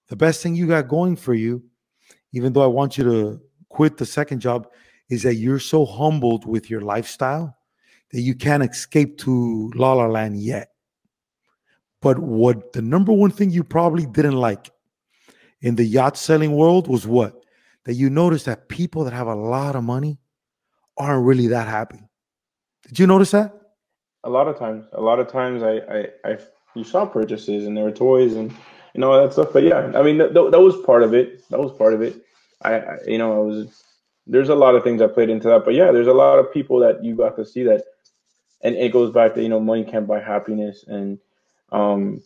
The 0.08 0.16
best 0.16 0.44
thing 0.44 0.56
you 0.56 0.68
got 0.68 0.88
going 0.88 1.16
for 1.16 1.34
you, 1.34 1.64
even 2.34 2.54
though 2.54 2.64
I 2.64 2.68
want 2.68 2.98
you 2.98 3.04
to 3.06 3.42
quit 3.70 3.98
the 3.98 4.06
second 4.06 4.40
job, 4.40 4.68
is 5.10 5.24
that 5.24 5.36
you're 5.36 5.60
so 5.60 5.86
humbled 5.86 6.46
with 6.46 6.70
your 6.70 6.82
lifestyle 6.82 7.58
that 8.12 8.22
you 8.22 8.36
can't 8.36 8.64
escape 8.64 9.18
to 9.20 9.72
La 9.76 9.94
La 9.94 10.08
Land 10.08 10.42
yet. 10.42 10.70
But 12.02 12.20
what 12.20 12.74
the 12.74 12.82
number 12.82 13.12
one 13.12 13.32
thing 13.32 13.52
you 13.52 13.64
probably 13.64 14.06
didn't 14.06 14.38
like 14.38 14.72
in 15.62 15.76
the 15.76 15.84
yacht 15.84 16.18
selling 16.18 16.56
world 16.56 16.88
was 16.88 17.06
what? 17.06 17.44
That 17.86 17.94
you 17.94 18.10
notice 18.10 18.44
that 18.44 18.70
people 18.70 19.04
that 19.04 19.14
have 19.14 19.28
a 19.28 19.36
lot 19.36 19.76
of 19.76 19.84
money 19.84 20.20
aren't 20.98 21.26
really 21.26 21.48
that 21.48 21.68
happy. 21.68 22.00
Did 22.88 23.00
you 23.00 23.08
notice 23.08 23.32
that? 23.32 23.54
A 24.24 24.30
lot 24.30 24.48
of 24.48 24.58
times, 24.58 24.86
a 24.94 25.02
lot 25.02 25.20
of 25.20 25.32
times, 25.32 25.64
I, 25.64 25.78
I, 25.78 26.08
I 26.26 26.38
you 26.76 26.84
saw 26.84 27.06
purchases 27.06 27.66
and 27.66 27.76
there 27.76 27.84
were 27.84 27.92
toys 27.92 28.36
and 28.36 28.54
know 29.00 29.12
all 29.12 29.22
that 29.22 29.34
stuff. 29.34 29.50
But 29.54 29.64
yeah, 29.64 29.92
I 29.96 30.04
mean 30.04 30.18
that, 30.18 30.34
that 30.34 30.60
was 30.60 30.76
part 30.86 31.04
of 31.04 31.14
it. 31.14 31.50
That 31.50 31.60
was 31.60 31.72
part 31.78 31.94
of 31.94 32.02
it. 32.02 32.22
I, 32.62 32.74
I, 32.74 32.98
you 33.08 33.18
know, 33.18 33.36
I 33.36 33.40
was 33.40 33.84
there's 34.32 34.50
a 34.50 34.56
lot 34.56 34.76
of 34.76 34.84
things 34.84 35.00
that 35.00 35.14
played 35.14 35.30
into 35.30 35.48
that. 35.50 35.66
But 35.66 35.74
yeah, 35.74 35.92
there's 35.92 36.08
a 36.08 36.14
lot 36.14 36.40
of 36.40 36.54
people 36.54 36.80
that 36.80 37.04
you 37.04 37.16
got 37.16 37.36
to 37.38 37.46
see 37.46 37.64
that 37.64 37.84
and 38.62 38.76
it 38.76 38.92
goes 38.92 39.12
back 39.12 39.34
to 39.36 39.42
you 39.42 39.50
know 39.50 39.60
money 39.60 39.84
can't 39.84 40.08
buy 40.08 40.20
happiness, 40.20 40.84
and 40.88 41.20
um, 41.72 42.22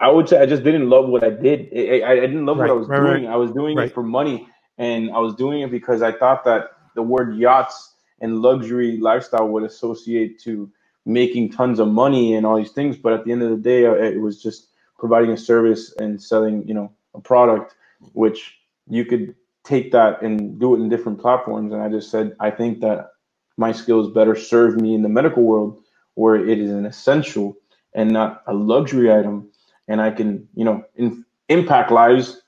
I 0.00 0.10
would 0.10 0.28
say 0.28 0.40
I 0.40 0.46
just 0.46 0.62
didn't 0.62 0.88
love 0.88 1.08
what 1.08 1.24
I 1.24 1.30
did. 1.30 1.68
I, 1.74 2.12
I 2.12 2.14
didn't 2.20 2.46
love 2.46 2.58
right, 2.58 2.68
what 2.68 2.74
I 2.74 2.78
was 2.78 2.88
right, 2.88 3.00
doing. 3.00 3.24
Right. 3.24 3.32
I 3.32 3.36
was 3.36 3.52
doing 3.52 3.78
it 3.78 3.92
for 3.92 4.02
money, 4.02 4.48
and 4.78 5.10
I 5.10 5.18
was 5.18 5.34
doing 5.34 5.62
it 5.62 5.70
because 5.70 6.02
I 6.02 6.12
thought 6.12 6.44
that 6.44 6.70
the 6.94 7.02
word 7.02 7.36
yachts 7.36 7.94
and 8.20 8.40
luxury 8.40 8.98
lifestyle 8.98 9.48
would 9.48 9.64
associate 9.64 10.38
to 10.40 10.70
making 11.04 11.50
tons 11.50 11.80
of 11.80 11.88
money 11.88 12.34
and 12.34 12.46
all 12.46 12.56
these 12.56 12.70
things. 12.70 12.96
But 12.96 13.12
at 13.12 13.24
the 13.24 13.32
end 13.32 13.42
of 13.42 13.50
the 13.50 13.56
day, 13.56 13.86
uh, 13.86 13.94
it 13.94 14.20
was 14.20 14.40
just 14.40 14.68
providing 14.98 15.30
a 15.30 15.36
service 15.36 15.92
and 15.98 16.22
selling, 16.22 16.66
you 16.68 16.74
know, 16.74 16.92
a 17.14 17.20
product, 17.20 17.74
which 18.12 18.58
you 18.88 19.04
could 19.04 19.34
take 19.64 19.92
that 19.92 20.22
and 20.22 20.58
do 20.58 20.74
it 20.74 20.78
in 20.78 20.88
different 20.88 21.20
platforms. 21.20 21.72
And 21.72 21.82
I 21.82 21.88
just 21.88 22.10
said, 22.10 22.34
I 22.40 22.50
think 22.50 22.80
that 22.80 23.10
my 23.56 23.72
skills 23.72 24.12
better 24.12 24.34
serve 24.34 24.80
me 24.80 24.94
in 24.94 25.02
the 25.02 25.08
medical 25.08 25.42
world 25.42 25.80
where 26.14 26.36
it 26.36 26.58
is 26.58 26.70
an 26.70 26.86
essential 26.86 27.56
and 27.94 28.10
not 28.10 28.42
a 28.46 28.54
luxury 28.54 29.12
item. 29.12 29.48
And 29.88 30.00
I 30.00 30.10
can, 30.10 30.48
you 30.54 30.64
know, 30.64 30.84
in, 30.96 31.24
impact 31.48 31.90
lives, 31.90 32.42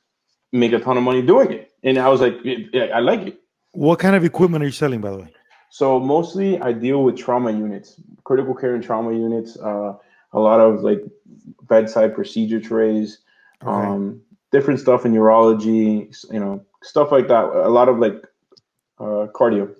make 0.53 0.73
a 0.73 0.79
ton 0.79 0.97
of 0.97 1.03
money 1.03 1.23
doing 1.23 1.53
it. 1.53 1.73
And 1.83 1.99
I 1.99 2.09
was 2.09 2.21
like, 2.21 2.35
I 2.75 3.01
like 3.01 3.21
it. 3.21 3.41
What 3.73 3.99
kind 3.99 4.17
of 4.17 4.25
equipment 4.25 4.63
are 4.63 4.67
you 4.67 4.73
selling, 4.73 5.01
by 5.01 5.11
the 5.11 5.19
way? 5.19 5.35
So 5.71 5.99
mostly 5.99 6.61
I 6.61 6.73
deal 6.73 7.03
with 7.03 7.17
trauma 7.17 7.51
units, 7.51 8.01
critical 8.23 8.55
care 8.55 8.75
and 8.75 8.85
trauma 8.85 9.13
units, 9.13 9.57
uh, 9.59 9.95
a 10.33 10.41
lot 10.41 10.61
of 10.61 10.83
like 10.83 11.03
bedside 11.63 12.15
procedure 12.15 12.61
trays, 12.61 13.19
okay. 13.63 13.71
um, 13.71 14.21
different 14.53 14.79
stuff 14.79 15.05
in 15.05 15.13
urology, 15.13 16.15
you 16.33 16.39
know, 16.39 16.65
stuff 16.85 17.11
like 17.11 17.29
that. 17.29 17.45
A 17.45 17.69
lot 17.69 17.89
of 17.89 17.99
like 17.99 18.23
uh, 18.99 19.27
cardio. 19.35 19.75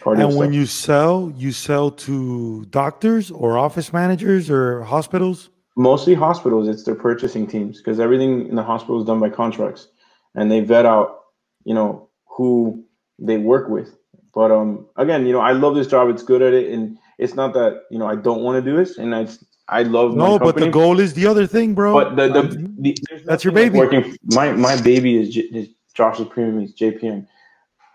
cardio 0.00 0.28
and 0.28 0.36
when 0.36 0.52
you 0.52 0.66
sell, 0.66 1.32
you 1.36 1.52
sell 1.52 1.90
to 1.90 2.64
doctors 2.66 3.30
or 3.30 3.58
office 3.58 3.92
managers 3.92 4.50
or 4.50 4.82
hospitals? 4.82 5.50
Mostly 5.76 6.14
hospitals. 6.14 6.68
It's 6.68 6.84
their 6.84 6.94
purchasing 6.94 7.46
teams 7.46 7.78
because 7.78 7.98
everything 7.98 8.48
in 8.48 8.54
the 8.54 8.62
hospital 8.62 9.00
is 9.00 9.06
done 9.06 9.20
by 9.20 9.28
contracts, 9.28 9.88
and 10.34 10.50
they 10.50 10.60
vet 10.60 10.86
out, 10.86 11.24
you 11.64 11.74
know, 11.74 12.08
who 12.26 12.84
they 13.18 13.38
work 13.38 13.68
with. 13.68 13.96
But 14.32 14.52
um, 14.52 14.86
again, 14.96 15.26
you 15.26 15.32
know, 15.32 15.40
I 15.40 15.52
love 15.52 15.74
this 15.74 15.88
job. 15.88 16.08
It's 16.08 16.22
good 16.22 16.42
at 16.42 16.54
it, 16.54 16.72
and 16.72 16.96
it's 17.18 17.34
not 17.34 17.54
that 17.54 17.82
you 17.90 17.98
know 17.98 18.06
I 18.06 18.14
don't 18.14 18.42
want 18.42 18.64
to 18.64 18.70
do 18.70 18.76
this, 18.76 18.98
and 18.98 19.14
I 19.14 19.26
I 19.68 19.82
love 19.82 20.14
no, 20.14 20.38
but 20.38 20.56
the 20.56 20.70
goal 20.70 21.00
is 21.00 21.14
the 21.14 21.26
other 21.26 21.46
thing, 21.46 21.74
bro. 21.74 21.92
But 21.92 22.16
the, 22.16 22.42
the, 22.42 22.74
the 22.78 23.22
that's 23.24 23.42
your 23.42 23.52
baby. 23.52 23.78
working, 23.78 24.16
my 24.24 24.52
my 24.52 24.80
baby 24.80 25.16
is, 25.16 25.36
is 25.36 25.68
Josh's 25.94 26.28
premium 26.28 26.62
is 26.62 26.74
JPM. 26.74 27.26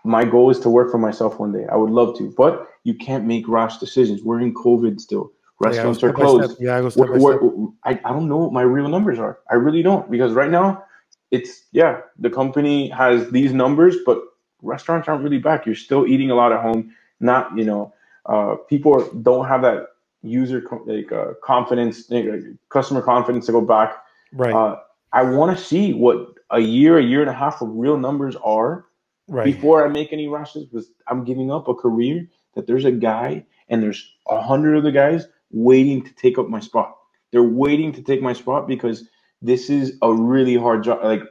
My 0.04 0.24
goal 0.24 0.50
is 0.50 0.58
to 0.60 0.70
work 0.70 0.90
for 0.90 0.98
myself 0.98 1.38
one 1.38 1.52
day. 1.52 1.66
I 1.70 1.76
would 1.76 1.90
love 1.90 2.16
to, 2.18 2.32
but 2.36 2.68
you 2.84 2.94
can't 2.94 3.26
make 3.26 3.46
rash 3.46 3.78
decisions. 3.78 4.22
We're 4.22 4.40
in 4.40 4.54
COVID 4.54 4.98
still. 5.00 5.32
Restaurants 5.60 6.02
yeah, 6.02 6.08
are 6.08 6.12
closed. 6.14 6.56
Yeah, 6.58 6.78
I, 6.78 6.80
go 6.80 6.88
step 6.88 7.08
we're, 7.08 7.18
we're, 7.18 7.68
I, 7.84 8.00
I 8.02 8.12
don't 8.12 8.28
know 8.28 8.38
what 8.38 8.52
my 8.52 8.62
real 8.62 8.88
numbers 8.88 9.18
are. 9.18 9.40
I 9.50 9.56
really 9.56 9.82
don't 9.82 10.10
because 10.10 10.32
right 10.32 10.50
now 10.50 10.84
it's 11.30 11.64
yeah 11.72 12.00
the 12.18 12.30
company 12.30 12.88
has 12.88 13.30
these 13.30 13.52
numbers, 13.52 13.96
but 14.06 14.22
restaurants 14.62 15.06
aren't 15.06 15.22
really 15.22 15.38
back. 15.38 15.66
You're 15.66 15.74
still 15.74 16.06
eating 16.06 16.30
a 16.30 16.34
lot 16.34 16.52
at 16.52 16.62
home. 16.62 16.94
Not 17.20 17.54
you 17.58 17.64
know, 17.64 17.92
uh, 18.24 18.56
people 18.70 19.06
don't 19.20 19.46
have 19.46 19.60
that 19.60 19.88
user 20.22 20.64
like 20.86 21.12
uh, 21.12 21.34
confidence, 21.44 22.10
like, 22.10 22.26
customer 22.70 23.02
confidence 23.02 23.44
to 23.46 23.52
go 23.52 23.60
back. 23.60 23.96
Right. 24.32 24.54
Uh, 24.54 24.78
I 25.12 25.22
want 25.24 25.56
to 25.56 25.62
see 25.62 25.92
what 25.92 26.34
a 26.50 26.60
year, 26.60 26.98
a 26.98 27.02
year 27.02 27.20
and 27.20 27.30
a 27.30 27.34
half 27.34 27.62
of 27.62 27.68
real 27.72 27.96
numbers 27.96 28.36
are 28.36 28.86
right. 29.28 29.44
before 29.44 29.84
I 29.84 29.88
make 29.88 30.12
any 30.12 30.28
rushes. 30.28 30.66
Because 30.66 30.90
I'm 31.06 31.24
giving 31.24 31.50
up 31.50 31.68
a 31.68 31.74
career 31.74 32.28
that 32.54 32.66
there's 32.66 32.84
a 32.84 32.92
guy 32.92 33.44
and 33.68 33.82
there's 33.82 34.14
a 34.28 34.40
hundred 34.40 34.76
other 34.76 34.90
guys 34.90 35.26
waiting 35.50 36.04
to 36.04 36.12
take 36.14 36.38
up 36.38 36.48
my 36.48 36.60
spot. 36.60 36.96
They're 37.32 37.42
waiting 37.42 37.92
to 37.92 38.02
take 38.02 38.22
my 38.22 38.32
spot 38.32 38.66
because 38.66 39.08
this 39.40 39.70
is 39.70 39.96
a 40.02 40.12
really 40.12 40.56
hard 40.56 40.84
job, 40.84 41.02
like 41.02 41.22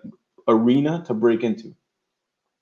arena 0.47 1.03
to 1.07 1.13
break 1.13 1.43
into. 1.43 1.75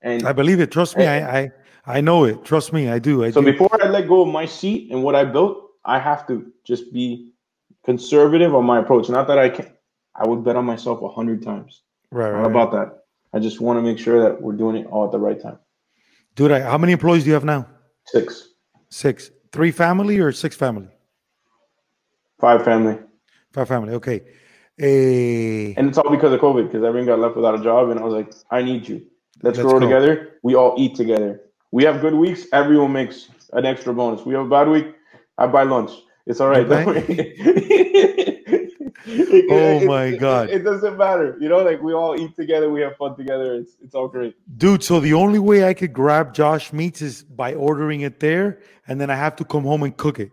And 0.02 0.26
I 0.26 0.32
believe 0.32 0.60
it. 0.60 0.70
Trust 0.70 0.96
me, 0.96 1.06
I, 1.06 1.40
I 1.40 1.50
I 1.86 2.00
know 2.00 2.24
it. 2.24 2.44
Trust 2.44 2.72
me, 2.72 2.88
I 2.88 2.98
do. 2.98 3.24
I 3.24 3.30
so 3.30 3.40
do. 3.40 3.50
before 3.50 3.70
I 3.82 3.88
let 3.88 4.06
go 4.08 4.22
of 4.22 4.28
my 4.28 4.46
seat 4.46 4.92
and 4.92 5.02
what 5.02 5.14
I 5.14 5.24
built, 5.24 5.70
I 5.84 5.98
have 5.98 6.26
to 6.28 6.52
just 6.64 6.92
be 6.92 7.32
conservative 7.84 8.54
on 8.54 8.64
my 8.64 8.78
approach. 8.80 9.08
Not 9.08 9.26
that 9.28 9.38
I 9.38 9.48
can't. 9.48 9.72
I 10.14 10.26
would 10.26 10.44
bet 10.44 10.56
on 10.56 10.64
myself 10.64 11.00
a 11.02 11.08
hundred 11.08 11.42
times. 11.42 11.82
Right, 12.10 12.30
right. 12.30 12.46
about 12.46 12.72
that. 12.72 13.04
I 13.32 13.38
just 13.38 13.60
want 13.60 13.78
to 13.78 13.82
make 13.82 13.98
sure 13.98 14.22
that 14.22 14.40
we're 14.40 14.54
doing 14.54 14.76
it 14.76 14.86
all 14.86 15.04
at 15.04 15.12
the 15.12 15.18
right 15.18 15.40
time. 15.40 15.58
Dude, 16.34 16.50
how 16.50 16.78
many 16.78 16.92
employees 16.92 17.24
do 17.24 17.28
you 17.28 17.34
have 17.34 17.44
now? 17.44 17.66
Six. 18.06 18.48
Six. 18.90 19.30
Three 19.52 19.70
family 19.70 20.18
or 20.18 20.32
six 20.32 20.56
family? 20.56 20.88
Five 22.40 22.64
family. 22.64 22.98
Five 23.52 23.68
family. 23.68 23.94
Okay. 23.94 24.22
A... 24.78 25.74
And 25.74 25.88
it's 25.88 25.98
all 25.98 26.10
because 26.10 26.32
of 26.32 26.40
COVID, 26.40 26.66
because 26.66 26.84
everyone 26.84 27.06
got 27.06 27.18
left 27.18 27.36
without 27.36 27.58
a 27.58 27.62
job, 27.62 27.90
and 27.90 27.98
I 27.98 28.04
was 28.04 28.14
like, 28.14 28.32
I 28.50 28.62
need 28.62 28.88
you. 28.88 29.04
Let's, 29.42 29.58
Let's 29.58 29.68
grow 29.68 29.80
go. 29.80 29.86
together. 29.86 30.38
We 30.42 30.54
all 30.54 30.74
eat 30.78 30.94
together. 30.94 31.40
We 31.70 31.84
have 31.84 32.00
good 32.00 32.14
weeks. 32.14 32.46
Everyone 32.52 32.92
makes 32.92 33.28
an 33.52 33.66
extra 33.66 33.92
bonus. 33.92 34.24
We 34.24 34.34
have 34.34 34.46
a 34.46 34.48
bad 34.48 34.68
week. 34.68 34.94
I 35.36 35.46
buy 35.46 35.64
lunch. 35.64 35.90
It's 36.26 36.40
all 36.40 36.48
right. 36.48 36.66
it, 39.08 39.46
oh 39.50 39.86
my 39.86 40.04
it, 40.04 40.18
god! 40.18 40.50
It, 40.50 40.56
it, 40.56 40.64
doesn't 40.64 40.96
matter, 40.96 41.36
you 41.40 41.48
know. 41.48 41.62
Like 41.62 41.82
we 41.82 41.92
all 41.92 42.18
eat 42.18 42.36
together, 42.36 42.70
we 42.70 42.80
have 42.82 42.96
fun 42.96 43.16
together. 43.16 43.54
It's 43.54 43.76
it's 43.82 43.94
all 43.94 44.08
great, 44.08 44.34
dude. 44.58 44.82
So 44.82 45.00
the 45.00 45.14
only 45.14 45.38
way 45.38 45.64
I 45.64 45.74
could 45.74 45.92
grab 45.92 46.34
Josh 46.34 46.72
Meats 46.72 47.02
is 47.02 47.22
by 47.22 47.54
ordering 47.54 48.02
it 48.02 48.20
there, 48.20 48.60
and 48.86 49.00
then 49.00 49.10
I 49.10 49.16
have 49.16 49.36
to 49.36 49.44
come 49.44 49.64
home 49.64 49.82
and 49.82 49.96
cook 49.96 50.20
it. 50.20 50.30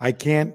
I 0.00 0.12
can't. 0.12 0.54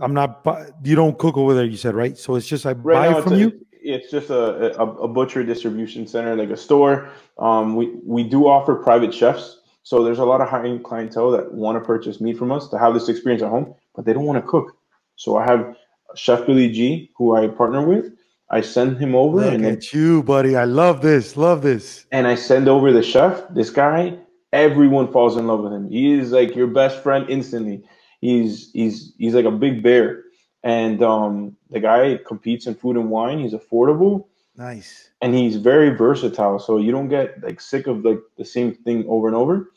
I'm 0.00 0.14
not. 0.14 0.46
You 0.84 0.96
don't 0.96 1.18
cook 1.18 1.36
over 1.36 1.54
there. 1.54 1.64
You 1.64 1.76
said 1.76 1.94
right. 1.94 2.16
So 2.18 2.34
it's 2.34 2.46
just 2.46 2.66
I 2.66 2.72
right 2.72 3.12
buy 3.12 3.18
it 3.18 3.22
from 3.22 3.34
a, 3.34 3.36
you. 3.36 3.66
It's 3.72 4.10
just 4.10 4.30
a, 4.30 4.80
a, 4.80 4.86
a 5.02 5.08
butcher 5.08 5.44
distribution 5.44 6.06
center, 6.06 6.34
like 6.34 6.50
a 6.50 6.56
store. 6.56 7.08
Um, 7.38 7.76
we 7.76 7.94
we 8.04 8.24
do 8.24 8.46
offer 8.46 8.74
private 8.74 9.14
chefs. 9.14 9.60
So 9.82 10.02
there's 10.02 10.18
a 10.18 10.24
lot 10.24 10.40
of 10.40 10.48
high 10.48 10.66
end 10.66 10.82
clientele 10.82 11.30
that 11.30 11.52
want 11.52 11.80
to 11.80 11.84
purchase 11.84 12.20
meat 12.20 12.36
from 12.36 12.50
us 12.50 12.68
to 12.70 12.78
have 12.78 12.92
this 12.92 13.08
experience 13.08 13.42
at 13.42 13.50
home, 13.50 13.72
but 13.94 14.04
they 14.04 14.12
don't 14.12 14.24
want 14.24 14.42
to 14.42 14.50
cook. 14.50 14.76
So 15.14 15.36
I 15.36 15.44
have 15.44 15.76
Chef 16.16 16.46
Billy 16.46 16.70
G, 16.70 17.10
who 17.16 17.34
I 17.34 17.48
partner 17.48 17.86
with. 17.86 18.12
I 18.50 18.60
send 18.60 18.98
him 18.98 19.14
over. 19.14 19.40
Look 19.40 19.54
and 19.54 19.64
at 19.64 19.92
you, 19.92 20.22
buddy. 20.22 20.56
I 20.56 20.64
love 20.64 21.02
this. 21.02 21.36
Love 21.36 21.62
this. 21.62 22.06
And 22.12 22.26
I 22.26 22.36
send 22.36 22.68
over 22.68 22.92
the 22.92 23.02
chef. 23.02 23.42
This 23.50 23.70
guy, 23.70 24.18
everyone 24.52 25.12
falls 25.12 25.36
in 25.36 25.46
love 25.46 25.60
with 25.60 25.72
him. 25.72 25.88
He 25.88 26.12
is 26.12 26.30
like 26.30 26.54
your 26.54 26.68
best 26.68 27.02
friend 27.02 27.28
instantly. 27.28 27.82
He's 28.20 28.70
he's 28.72 29.14
he's 29.18 29.34
like 29.34 29.44
a 29.44 29.50
big 29.50 29.82
bear. 29.82 30.22
And 30.62 31.02
um, 31.02 31.56
the 31.70 31.80
guy 31.80 32.18
competes 32.26 32.66
in 32.66 32.74
food 32.74 32.96
and 32.96 33.10
wine. 33.10 33.40
He's 33.40 33.52
affordable. 33.52 34.26
Nice. 34.56 35.10
And 35.20 35.34
he's 35.34 35.56
very 35.56 35.90
versatile. 35.90 36.58
So 36.58 36.78
you 36.78 36.92
don't 36.92 37.08
get 37.08 37.42
like 37.42 37.60
sick 37.60 37.86
of 37.86 38.04
like 38.04 38.20
the 38.36 38.44
same 38.44 38.74
thing 38.74 39.04
over 39.08 39.26
and 39.26 39.36
over. 39.36 39.70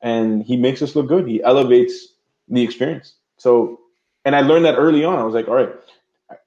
And 0.00 0.42
he 0.42 0.56
makes 0.56 0.82
us 0.82 0.94
look 0.94 1.08
good. 1.08 1.26
He 1.26 1.42
elevates 1.42 2.14
the 2.48 2.62
experience. 2.62 3.14
So 3.36 3.80
and 4.28 4.36
I 4.36 4.42
learned 4.42 4.66
that 4.66 4.74
early 4.76 5.06
on. 5.06 5.18
I 5.18 5.24
was 5.24 5.32
like, 5.32 5.48
all 5.48 5.54
right, 5.54 5.72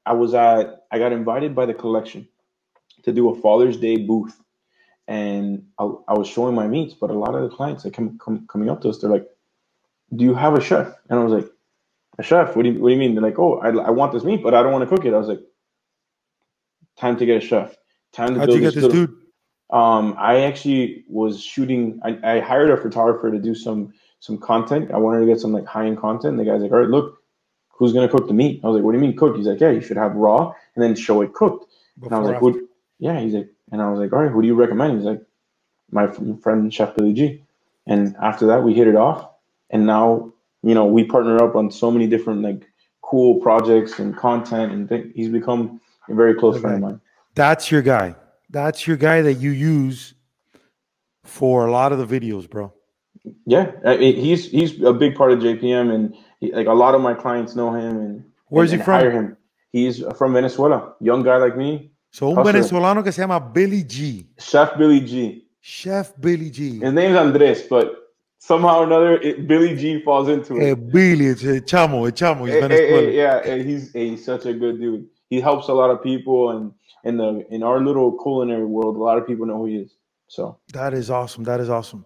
I 0.05 0.13
was 0.13 0.35
at, 0.35 0.85
I 0.91 0.99
got 0.99 1.11
invited 1.11 1.55
by 1.55 1.65
the 1.65 1.73
collection 1.73 2.27
to 3.01 3.11
do 3.11 3.31
a 3.31 3.41
Father's 3.41 3.75
Day 3.75 3.97
booth. 3.97 4.39
And 5.07 5.65
I, 5.79 5.85
I 6.09 6.13
was 6.13 6.27
showing 6.27 6.53
my 6.53 6.67
meats, 6.67 6.93
but 6.93 7.09
a 7.09 7.17
lot 7.17 7.33
of 7.33 7.41
the 7.41 7.49
clients 7.49 7.81
that 7.81 7.95
come, 7.95 8.19
come 8.19 8.45
coming 8.45 8.69
up 8.69 8.81
to 8.81 8.89
us, 8.89 8.99
they're 8.99 9.09
like, 9.09 9.27
do 10.15 10.23
you 10.23 10.35
have 10.35 10.53
a 10.53 10.61
chef? 10.61 10.93
And 11.09 11.19
I 11.19 11.23
was 11.23 11.33
like, 11.33 11.51
a 12.19 12.23
chef? 12.23 12.55
What 12.55 12.63
do 12.65 12.69
you, 12.69 12.79
what 12.79 12.89
do 12.89 12.93
you 12.93 12.99
mean? 12.99 13.15
They're 13.15 13.23
like, 13.23 13.39
oh, 13.39 13.57
I, 13.57 13.69
I 13.69 13.89
want 13.89 14.13
this 14.13 14.23
meat, 14.23 14.43
but 14.43 14.53
I 14.53 14.61
don't 14.61 14.71
want 14.71 14.87
to 14.87 14.95
cook 14.95 15.03
it. 15.03 15.15
I 15.15 15.17
was 15.17 15.27
like, 15.27 15.41
time 16.97 17.17
to 17.17 17.25
get 17.25 17.43
a 17.43 17.45
chef. 17.45 17.75
Time 18.13 18.35
to 18.35 18.41
How'd 18.41 18.49
build 18.49 18.59
you 18.59 18.65
get 18.65 18.75
this, 18.75 18.83
this 18.83 18.93
dude? 18.93 19.17
Um, 19.71 20.15
I 20.19 20.41
actually 20.41 21.03
was 21.07 21.41
shooting. 21.41 21.99
I, 22.03 22.35
I 22.35 22.39
hired 22.41 22.69
a 22.69 22.77
photographer 22.77 23.31
to 23.31 23.39
do 23.39 23.55
some 23.55 23.91
some 24.19 24.37
content. 24.37 24.91
I 24.91 24.97
wanted 24.97 25.21
to 25.21 25.25
get 25.25 25.39
some 25.39 25.51
like 25.51 25.65
high 25.65 25.87
end 25.87 25.97
content. 25.97 26.37
And 26.37 26.39
the 26.39 26.45
guy's 26.45 26.61
like, 26.61 26.71
all 26.71 26.77
right, 26.77 26.89
look, 26.89 27.20
who's 27.81 27.93
going 27.93 28.07
to 28.07 28.15
cook 28.15 28.27
the 28.27 28.33
meat? 28.33 28.61
I 28.63 28.67
was 28.67 28.75
like, 28.75 28.83
what 28.83 28.91
do 28.91 28.99
you 28.99 29.01
mean 29.01 29.17
cook? 29.17 29.35
He's 29.35 29.47
like, 29.47 29.59
yeah, 29.59 29.71
you 29.71 29.81
should 29.81 29.97
have 29.97 30.15
raw 30.15 30.53
and 30.75 30.83
then 30.83 30.93
show 30.93 31.21
it 31.21 31.33
cooked. 31.33 31.65
Before 31.99 32.07
and 32.09 32.15
I 32.15 32.19
was 32.19 32.29
like, 32.29 32.39
who? 32.39 32.69
Yeah, 32.99 33.19
he's 33.19 33.33
like, 33.33 33.49
and 33.71 33.81
I 33.81 33.89
was 33.89 33.99
like, 33.99 34.13
all 34.13 34.19
right, 34.19 34.31
who 34.31 34.39
do 34.43 34.47
you 34.47 34.53
recommend? 34.53 34.97
He's 34.97 35.05
like, 35.07 35.23
my 35.89 36.07
friend 36.43 36.71
Chef 36.71 36.95
Billy 36.95 37.13
G. 37.13 37.43
And 37.87 38.15
after 38.21 38.45
that, 38.45 38.63
we 38.63 38.75
hit 38.75 38.87
it 38.87 38.95
off, 38.95 39.31
and 39.71 39.87
now 39.87 40.31
you 40.61 40.75
know 40.75 40.85
we 40.85 41.03
partner 41.03 41.43
up 41.43 41.55
on 41.55 41.71
so 41.71 41.89
many 41.89 42.05
different 42.05 42.43
like 42.43 42.69
cool 43.01 43.41
projects 43.41 43.97
and 43.97 44.15
content, 44.15 44.71
and 44.71 44.87
th- 44.87 45.07
he's 45.15 45.29
become 45.29 45.81
a 46.07 46.13
very 46.13 46.35
close 46.35 46.57
okay. 46.57 46.61
friend 46.61 46.75
of 46.75 46.81
mine. 46.81 47.01
That's 47.33 47.71
your 47.71 47.81
guy. 47.81 48.15
That's 48.51 48.85
your 48.85 48.97
guy 48.97 49.23
that 49.23 49.35
you 49.35 49.49
use 49.49 50.13
for 51.23 51.65
a 51.65 51.71
lot 51.71 51.91
of 51.91 51.97
the 51.97 52.05
videos, 52.05 52.47
bro. 52.47 52.71
Yeah, 53.45 53.71
I 53.85 53.97
mean, 53.97 54.15
he's 54.15 54.49
he's 54.49 54.81
a 54.81 54.93
big 54.93 55.15
part 55.15 55.31
of 55.31 55.39
JPM, 55.39 55.93
and 55.93 56.15
he, 56.39 56.51
like 56.51 56.67
a 56.67 56.73
lot 56.73 56.95
of 56.95 57.01
my 57.01 57.13
clients 57.13 57.55
know 57.55 57.73
him 57.73 57.97
and 57.97 58.23
where's 58.47 58.71
and, 58.71 58.81
he 58.81 58.85
from? 58.85 58.93
Hire 58.93 59.11
him. 59.11 59.37
He's 59.71 60.03
from 60.17 60.33
Venezuela, 60.33 60.95
young 60.99 61.23
guy 61.23 61.37
like 61.37 61.55
me. 61.55 61.91
So 62.11 62.29
un 62.29 62.35
hustler. 62.35 62.53
venezolano 62.53 63.03
que 63.03 63.11
se 63.11 63.21
llama 63.21 63.39
Billy 63.39 63.83
G. 63.83 64.27
Chef 64.37 64.77
Billy 64.77 65.01
G. 65.01 65.47
Chef 65.61 66.13
Billy 66.19 66.49
G. 66.49 66.79
His 66.79 66.93
name's 66.93 67.15
Andres, 67.15 67.61
but 67.69 67.95
somehow 68.39 68.79
or 68.79 68.83
another, 68.85 69.13
it, 69.21 69.47
Billy 69.47 69.75
G 69.75 70.01
falls 70.01 70.27
into 70.27 70.57
it. 70.57 70.61
Hey, 70.61 70.73
Billy, 70.73 71.27
it's 71.27 71.43
a 71.43 71.61
chamo, 71.61 72.07
a 72.07 72.11
chamo. 72.11 72.47
He's 72.47 72.59
hey, 72.59 72.89
hey, 72.89 73.15
yeah, 73.15 73.55
he's 73.55 73.93
he's 73.93 74.25
such 74.25 74.45
a 74.45 74.53
good 74.53 74.79
dude. 74.79 75.07
He 75.29 75.39
helps 75.39 75.69
a 75.69 75.73
lot 75.73 75.89
of 75.89 76.03
people, 76.03 76.49
and 76.49 76.73
in 77.03 77.17
the 77.17 77.45
in 77.49 77.63
our 77.63 77.79
little 77.79 78.11
culinary 78.21 78.65
world, 78.65 78.97
a 78.97 78.99
lot 78.99 79.17
of 79.17 79.25
people 79.25 79.45
know 79.45 79.57
who 79.57 79.67
he 79.67 79.75
is. 79.77 79.95
So 80.27 80.57
that 80.73 80.93
is 80.93 81.09
awesome. 81.09 81.43
That 81.45 81.59
is 81.59 81.69
awesome. 81.69 82.05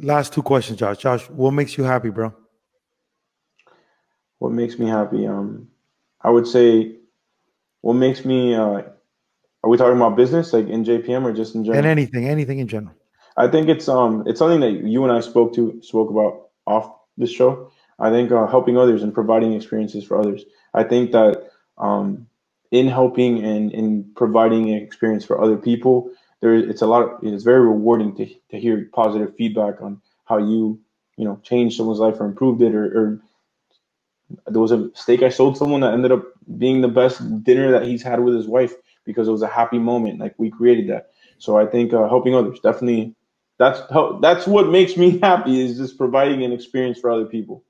Last 0.00 0.32
two 0.32 0.42
questions, 0.42 0.78
Josh. 0.78 0.98
Josh, 0.98 1.28
what 1.30 1.52
makes 1.52 1.76
you 1.76 1.84
happy, 1.84 2.10
bro? 2.10 2.34
What 4.38 4.52
makes 4.52 4.78
me 4.78 4.86
happy? 4.88 5.26
Um, 5.26 5.68
I 6.22 6.30
would 6.30 6.46
say, 6.46 6.96
what 7.80 7.94
makes 7.94 8.24
me. 8.24 8.54
Uh, 8.54 8.82
are 9.62 9.68
we 9.68 9.76
talking 9.76 9.96
about 9.96 10.16
business, 10.16 10.52
like 10.52 10.68
in 10.68 10.84
JPM, 10.84 11.24
or 11.24 11.32
just 11.32 11.54
in 11.54 11.64
general? 11.64 11.78
And 11.78 11.86
anything, 11.86 12.26
anything 12.26 12.58
in 12.58 12.68
general. 12.68 12.94
I 13.36 13.48
think 13.48 13.68
it's 13.68 13.88
um, 13.88 14.24
it's 14.26 14.38
something 14.38 14.60
that 14.60 14.86
you 14.86 15.04
and 15.04 15.12
I 15.12 15.20
spoke 15.20 15.54
to 15.54 15.80
spoke 15.82 16.10
about 16.10 16.48
off 16.66 16.92
this 17.16 17.30
show. 17.30 17.70
I 17.98 18.10
think 18.10 18.32
uh, 18.32 18.46
helping 18.46 18.78
others 18.78 19.02
and 19.02 19.14
providing 19.14 19.52
experiences 19.52 20.04
for 20.04 20.18
others. 20.18 20.44
I 20.74 20.84
think 20.84 21.12
that 21.12 21.50
um, 21.78 22.26
in 22.70 22.86
helping 22.86 23.44
and 23.44 23.72
in 23.72 24.10
providing 24.14 24.70
an 24.70 24.76
experience 24.76 25.24
for 25.24 25.40
other 25.40 25.56
people, 25.56 26.10
there 26.40 26.54
it's 26.54 26.82
a 26.82 26.86
lot. 26.86 27.02
Of, 27.02 27.10
it's 27.22 27.44
very 27.44 27.60
rewarding 27.60 28.16
to 28.16 28.26
to 28.50 28.58
hear 28.58 28.88
positive 28.92 29.34
feedback 29.36 29.80
on 29.80 30.00
how 30.24 30.38
you 30.38 30.80
you 31.16 31.24
know 31.24 31.38
changed 31.42 31.76
someone's 31.76 31.98
life 31.98 32.20
or 32.20 32.26
improved 32.26 32.62
it 32.62 32.74
or, 32.74 32.84
or 32.84 33.20
there 34.46 34.60
was 34.60 34.72
a 34.72 34.90
steak 34.94 35.22
I 35.22 35.28
sold 35.28 35.56
someone 35.56 35.80
that 35.80 35.92
ended 35.92 36.12
up 36.12 36.24
being 36.56 36.80
the 36.80 36.88
best 36.88 37.42
dinner 37.42 37.70
that 37.72 37.84
he's 37.84 38.02
had 38.02 38.20
with 38.20 38.34
his 38.34 38.46
wife 38.46 38.74
because 39.04 39.28
it 39.28 39.32
was 39.32 39.42
a 39.42 39.48
happy 39.48 39.78
moment. 39.78 40.20
Like 40.20 40.34
we 40.38 40.50
created 40.50 40.88
that. 40.88 41.10
So 41.38 41.58
I 41.58 41.66
think 41.66 41.92
uh, 41.92 42.08
helping 42.08 42.34
others 42.34 42.60
definitely 42.60 43.14
that's 43.58 43.80
how, 43.92 44.18
that's 44.20 44.46
what 44.46 44.68
makes 44.68 44.96
me 44.96 45.18
happy 45.22 45.60
is 45.60 45.76
just 45.76 45.98
providing 45.98 46.42
an 46.44 46.52
experience 46.52 46.98
for 46.98 47.10
other 47.10 47.26
people. 47.26 47.64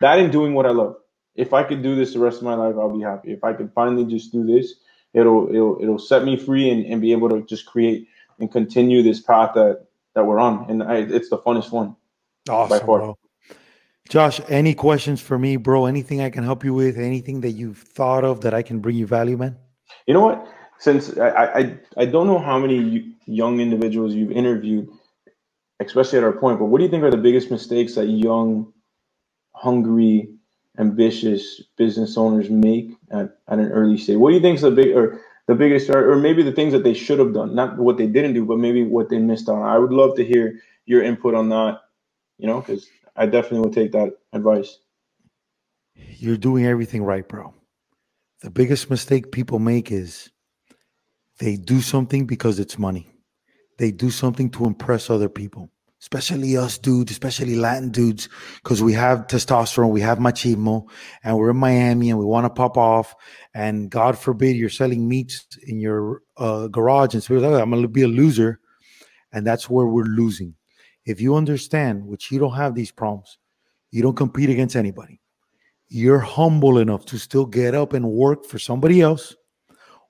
That 0.00 0.18
and 0.18 0.32
doing 0.32 0.54
what 0.54 0.66
I 0.66 0.70
love. 0.70 0.96
If 1.34 1.52
I 1.52 1.64
could 1.64 1.82
do 1.82 1.96
this 1.96 2.14
the 2.14 2.20
rest 2.20 2.38
of 2.38 2.44
my 2.44 2.54
life, 2.54 2.76
I'll 2.78 2.96
be 2.96 3.02
happy. 3.02 3.32
If 3.32 3.44
I 3.44 3.52
could 3.52 3.72
finally 3.74 4.04
just 4.04 4.32
do 4.32 4.46
this, 4.46 4.74
it'll 5.12 5.48
it'll 5.48 5.78
it'll 5.82 5.98
set 5.98 6.24
me 6.24 6.36
free 6.36 6.70
and, 6.70 6.86
and 6.86 7.00
be 7.00 7.12
able 7.12 7.28
to 7.30 7.42
just 7.42 7.66
create 7.66 8.08
and 8.38 8.50
continue 8.50 9.02
this 9.02 9.20
path 9.20 9.52
that 9.54 9.86
that 10.14 10.24
we're 10.24 10.38
on. 10.38 10.70
And 10.70 10.82
I, 10.82 10.96
it's 10.98 11.28
the 11.28 11.38
funnest 11.38 11.72
one. 11.72 11.96
Awesome, 12.48 12.86
bro. 12.86 13.18
Josh, 14.08 14.40
any 14.48 14.74
questions 14.74 15.20
for 15.20 15.38
me, 15.38 15.56
bro? 15.56 15.86
Anything 15.86 16.20
I 16.20 16.30
can 16.30 16.44
help 16.44 16.62
you 16.62 16.74
with? 16.74 16.98
Anything 16.98 17.40
that 17.40 17.52
you've 17.52 17.78
thought 17.78 18.22
of 18.22 18.42
that 18.42 18.52
I 18.52 18.62
can 18.62 18.80
bring 18.80 18.96
you 18.96 19.06
value, 19.06 19.36
man? 19.36 19.56
You 20.06 20.14
know 20.14 20.20
what? 20.20 20.46
Since 20.78 21.16
I 21.18 21.28
I, 21.28 21.78
I 21.96 22.04
don't 22.04 22.26
know 22.26 22.38
how 22.38 22.58
many 22.58 23.14
young 23.26 23.60
individuals 23.60 24.14
you've 24.14 24.32
interviewed, 24.32 24.88
especially 25.80 26.18
at 26.18 26.24
our 26.24 26.32
point, 26.32 26.58
but 26.58 26.66
what 26.66 26.78
do 26.78 26.84
you 26.84 26.90
think 26.90 27.02
are 27.02 27.10
the 27.10 27.16
biggest 27.16 27.50
mistakes 27.50 27.94
that 27.94 28.06
young, 28.06 28.72
hungry, 29.52 30.28
ambitious 30.78 31.62
business 31.76 32.18
owners 32.18 32.50
make 32.50 32.90
at, 33.10 33.38
at 33.48 33.58
an 33.58 33.72
early 33.72 33.96
stage? 33.96 34.18
What 34.18 34.30
do 34.30 34.36
you 34.36 34.42
think 34.42 34.56
is 34.56 34.62
the 34.62 34.70
big 34.70 34.94
or 34.94 35.20
the 35.46 35.54
biggest 35.54 35.90
or, 35.90 36.16
maybe 36.16 36.42
the 36.42 36.52
things 36.52 36.72
that 36.72 36.84
they 36.84 36.94
should 36.94 37.18
have 37.18 37.34
done, 37.34 37.54
not 37.54 37.76
what 37.78 37.98
they 37.98 38.06
didn't 38.06 38.34
do, 38.34 38.44
but 38.44 38.58
maybe 38.58 38.82
what 38.82 39.10
they 39.10 39.18
missed 39.18 39.48
on? 39.48 39.62
I 39.62 39.78
would 39.78 39.92
love 39.92 40.16
to 40.16 40.24
hear 40.24 40.60
your 40.86 41.02
input 41.02 41.34
on 41.34 41.48
that, 41.50 41.80
you 42.38 42.46
know, 42.46 42.60
because 42.60 42.86
I 43.16 43.26
definitely 43.26 43.60
would 43.60 43.72
take 43.74 43.92
that 43.92 44.16
advice. 44.32 44.78
You're 45.94 46.36
doing 46.36 46.66
everything 46.66 47.02
right, 47.02 47.28
bro. 47.28 47.54
The 48.42 48.50
biggest 48.50 48.90
mistake 48.90 49.32
people 49.32 49.58
make 49.58 49.92
is 49.92 50.30
they 51.38 51.56
do 51.56 51.80
something 51.80 52.26
because 52.26 52.58
it's 52.58 52.78
money. 52.78 53.10
They 53.78 53.90
do 53.90 54.10
something 54.10 54.50
to 54.52 54.64
impress 54.64 55.10
other 55.10 55.28
people, 55.28 55.70
especially 56.04 56.54
us 56.54 56.76
dudes, 56.76 57.10
especially 57.10 57.56
Latin 57.56 57.88
dudes, 57.88 58.28
because 58.62 58.82
we 58.82 58.92
have 58.92 59.26
testosterone, 59.26 59.88
we 59.88 60.02
have 60.02 60.18
machismo, 60.18 60.84
and 61.22 61.34
we're 61.34 61.48
in 61.48 61.56
Miami 61.56 62.10
and 62.10 62.18
we 62.18 62.26
want 62.26 62.44
to 62.44 62.50
pop 62.50 62.76
off. 62.76 63.14
And 63.54 63.90
God 63.90 64.18
forbid 64.18 64.54
you're 64.54 64.68
selling 64.68 65.08
meats 65.08 65.46
in 65.66 65.80
your 65.80 66.20
uh, 66.36 66.66
garage 66.66 67.14
and 67.14 67.22
so 67.22 67.32
like, 67.36 67.62
I'm 67.62 67.70
going 67.70 67.80
to 67.80 67.88
be 67.88 68.02
a 68.02 68.08
loser. 68.08 68.60
And 69.32 69.46
that's 69.46 69.70
where 69.70 69.86
we're 69.86 70.04
losing. 70.04 70.54
If 71.06 71.22
you 71.22 71.36
understand, 71.36 72.04
which 72.04 72.30
you 72.30 72.38
don't 72.38 72.54
have 72.54 72.74
these 72.74 72.92
problems, 72.92 73.38
you 73.90 74.02
don't 74.02 74.14
compete 74.14 74.50
against 74.50 74.76
anybody. 74.76 75.22
You're 75.88 76.18
humble 76.18 76.76
enough 76.78 77.06
to 77.06 77.18
still 77.18 77.46
get 77.46 77.74
up 77.74 77.94
and 77.94 78.10
work 78.10 78.44
for 78.44 78.58
somebody 78.58 79.00
else 79.00 79.34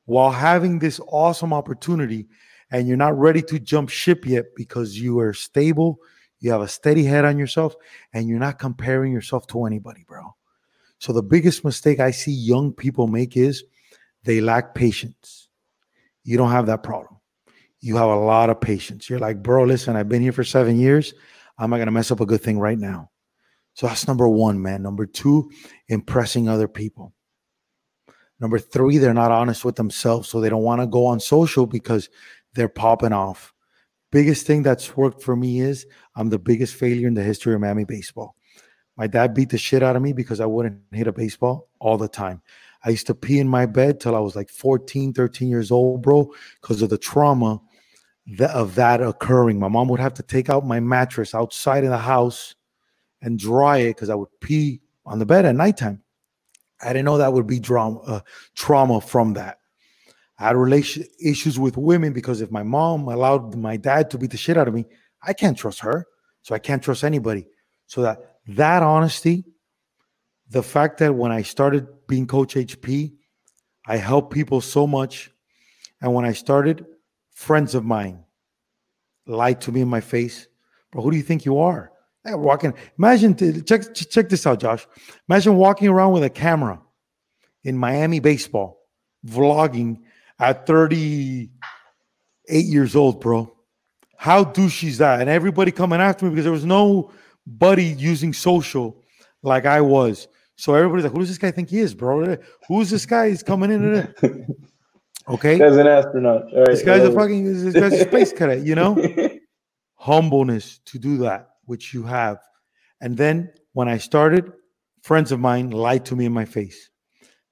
while 0.06 0.32
having 0.32 0.80
this 0.80 1.00
awesome 1.06 1.52
opportunity 1.52 2.26
and 2.74 2.86
you're 2.86 2.98
not 2.98 3.18
ready 3.18 3.40
to 3.40 3.58
jump 3.58 3.88
ship 3.88 4.26
yet 4.26 4.46
because 4.54 4.98
you 4.98 5.18
are 5.20 5.32
stable, 5.32 5.98
you 6.40 6.50
have 6.50 6.60
a 6.60 6.68
steady 6.68 7.04
head 7.04 7.24
on 7.24 7.38
yourself, 7.38 7.74
and 8.12 8.28
you're 8.28 8.38
not 8.38 8.58
comparing 8.58 9.12
yourself 9.12 9.46
to 9.46 9.64
anybody, 9.64 10.04
bro. 10.06 10.34
So 10.98 11.14
the 11.14 11.22
biggest 11.22 11.64
mistake 11.64 12.00
I 12.00 12.10
see 12.10 12.32
young 12.32 12.72
people 12.72 13.06
make 13.06 13.36
is 13.36 13.64
they 14.24 14.42
lack 14.42 14.74
patience. 14.74 15.48
You 16.24 16.36
don't 16.36 16.50
have 16.50 16.66
that 16.66 16.82
problem 16.82 17.14
you 17.84 17.96
have 17.96 18.08
a 18.08 18.16
lot 18.16 18.48
of 18.48 18.62
patience. 18.62 19.10
You're 19.10 19.18
like, 19.18 19.42
bro, 19.42 19.62
listen, 19.64 19.94
I've 19.94 20.08
been 20.08 20.22
here 20.22 20.32
for 20.32 20.42
seven 20.42 20.78
years. 20.78 21.12
I'm 21.58 21.68
not 21.68 21.76
going 21.76 21.86
to 21.86 21.92
mess 21.92 22.10
up 22.10 22.20
a 22.20 22.24
good 22.24 22.40
thing 22.40 22.58
right 22.58 22.78
now. 22.78 23.10
So 23.74 23.86
that's 23.86 24.08
number 24.08 24.26
one, 24.26 24.62
man. 24.62 24.82
Number 24.82 25.04
two, 25.04 25.50
impressing 25.88 26.48
other 26.48 26.66
people. 26.66 27.12
Number 28.40 28.58
three, 28.58 28.96
they're 28.96 29.12
not 29.12 29.30
honest 29.30 29.66
with 29.66 29.76
themselves. 29.76 30.30
So 30.30 30.40
they 30.40 30.48
don't 30.48 30.62
want 30.62 30.80
to 30.80 30.86
go 30.86 31.04
on 31.04 31.20
social 31.20 31.66
because 31.66 32.08
they're 32.54 32.68
popping 32.68 33.12
off. 33.12 33.52
Biggest 34.10 34.46
thing 34.46 34.62
that's 34.62 34.96
worked 34.96 35.22
for 35.22 35.34
me 35.34 35.60
is 35.60 35.86
I'm 36.14 36.30
the 36.30 36.38
biggest 36.38 36.74
failure 36.74 37.08
in 37.08 37.14
the 37.14 37.22
history 37.22 37.54
of 37.54 37.60
Miami 37.60 37.84
baseball. 37.84 38.36
My 38.96 39.08
dad 39.08 39.34
beat 39.34 39.50
the 39.50 39.58
shit 39.58 39.82
out 39.82 39.96
of 39.96 40.02
me 40.02 40.12
because 40.12 40.40
I 40.40 40.46
wouldn't 40.46 40.80
hit 40.92 41.08
a 41.08 41.12
baseball 41.12 41.68
all 41.80 41.98
the 41.98 42.08
time. 42.08 42.40
I 42.84 42.90
used 42.90 43.06
to 43.08 43.14
pee 43.14 43.40
in 43.40 43.48
my 43.48 43.66
bed 43.66 43.98
till 43.98 44.14
I 44.14 44.20
was 44.20 44.36
like 44.36 44.50
14, 44.50 45.12
13 45.12 45.48
years 45.48 45.70
old, 45.70 46.02
bro, 46.02 46.32
because 46.60 46.82
of 46.82 46.90
the 46.90 46.98
trauma 46.98 47.60
of 48.40 48.74
that 48.76 49.02
occurring. 49.02 49.58
My 49.58 49.68
mom 49.68 49.88
would 49.88 50.00
have 50.00 50.14
to 50.14 50.22
take 50.22 50.48
out 50.48 50.66
my 50.66 50.80
mattress 50.80 51.34
outside 51.34 51.84
of 51.84 51.90
the 51.90 51.98
house 51.98 52.54
and 53.20 53.38
dry 53.38 53.78
it 53.78 53.94
because 53.94 54.10
I 54.10 54.14
would 54.14 54.28
pee 54.40 54.80
on 55.06 55.18
the 55.18 55.26
bed 55.26 55.44
at 55.44 55.56
nighttime. 55.56 56.02
I 56.82 56.88
didn't 56.88 57.06
know 57.06 57.18
that 57.18 57.32
would 57.32 57.46
be 57.46 57.58
drama, 57.58 58.00
uh, 58.00 58.20
trauma 58.54 59.00
from 59.00 59.32
that. 59.34 59.58
I 60.38 60.48
had 60.48 60.56
relation 60.56 61.04
issues 61.22 61.58
with 61.58 61.76
women 61.76 62.12
because 62.12 62.40
if 62.40 62.50
my 62.50 62.62
mom 62.62 63.08
allowed 63.08 63.54
my 63.54 63.76
dad 63.76 64.10
to 64.10 64.18
beat 64.18 64.30
the 64.30 64.36
shit 64.36 64.56
out 64.56 64.68
of 64.68 64.74
me, 64.74 64.84
I 65.22 65.32
can't 65.32 65.56
trust 65.56 65.80
her, 65.80 66.06
so 66.42 66.54
I 66.54 66.58
can't 66.58 66.82
trust 66.82 67.04
anybody. 67.04 67.46
So 67.86 68.02
that 68.02 68.38
that 68.48 68.82
honesty, 68.82 69.44
the 70.50 70.62
fact 70.62 70.98
that 70.98 71.14
when 71.14 71.32
I 71.32 71.42
started 71.42 71.86
being 72.08 72.26
Coach 72.26 72.54
HP, 72.54 73.12
I 73.86 73.96
helped 73.96 74.32
people 74.32 74.60
so 74.60 74.86
much, 74.86 75.30
and 76.00 76.12
when 76.12 76.24
I 76.24 76.32
started 76.32 76.84
friends 77.32 77.74
of 77.74 77.84
mine 77.84 78.24
lied 79.26 79.60
to 79.62 79.72
me 79.72 79.80
in 79.80 79.88
my 79.88 80.00
face. 80.00 80.48
Bro, 80.90 81.02
who 81.02 81.10
do 81.10 81.16
you 81.16 81.22
think 81.22 81.44
you 81.44 81.58
are? 81.58 81.90
Like 82.24 82.36
walking. 82.36 82.74
Imagine 82.98 83.36
check 83.64 83.94
check 83.94 84.28
this 84.28 84.46
out, 84.46 84.60
Josh. 84.60 84.86
Imagine 85.28 85.56
walking 85.56 85.88
around 85.88 86.12
with 86.12 86.24
a 86.24 86.30
camera 86.30 86.80
in 87.64 87.76
Miami 87.76 88.20
baseball, 88.20 88.80
vlogging 89.26 90.00
at 90.38 90.66
38 90.66 91.48
years 92.64 92.96
old, 92.96 93.20
bro. 93.20 93.54
How 94.16 94.44
douchey 94.44 94.88
is 94.88 94.98
that? 94.98 95.20
And 95.20 95.28
everybody 95.28 95.70
coming 95.70 96.00
after 96.00 96.24
me 96.24 96.30
because 96.30 96.44
there 96.44 96.52
was 96.52 96.64
nobody 96.64 97.84
using 97.84 98.32
social 98.32 99.02
like 99.42 99.66
I 99.66 99.80
was. 99.80 100.28
So 100.56 100.74
everybody's 100.74 101.04
like, 101.04 101.12
who 101.12 101.18
does 101.18 101.28
this 101.28 101.38
guy 101.38 101.50
think 101.50 101.70
he 101.70 101.80
is, 101.80 101.94
bro? 101.94 102.36
Who's 102.68 102.90
this 102.90 103.06
guy? 103.06 103.28
He's 103.28 103.42
coming 103.42 103.70
in. 103.70 104.14
Okay, 105.26 105.58
as 105.60 105.76
an 105.78 105.86
astronaut. 105.86 106.42
This 106.66 106.82
guy's 106.82 107.02
a 107.02 107.08
um, 107.08 107.14
fucking 107.14 107.44
this 107.64 107.72
guy's 107.72 107.94
a 107.94 108.04
space 108.08 108.32
cadet. 108.32 108.62
You 108.62 108.74
know, 108.74 108.96
humbleness 109.94 110.80
to 110.86 110.98
do 110.98 111.16
that, 111.18 111.48
which 111.64 111.94
you 111.94 112.02
have. 112.02 112.38
And 113.00 113.16
then 113.16 113.50
when 113.72 113.88
I 113.88 113.96
started, 113.96 114.52
friends 115.02 115.32
of 115.32 115.40
mine 115.40 115.70
lied 115.70 116.04
to 116.06 116.16
me 116.16 116.26
in 116.26 116.32
my 116.32 116.44
face. 116.44 116.90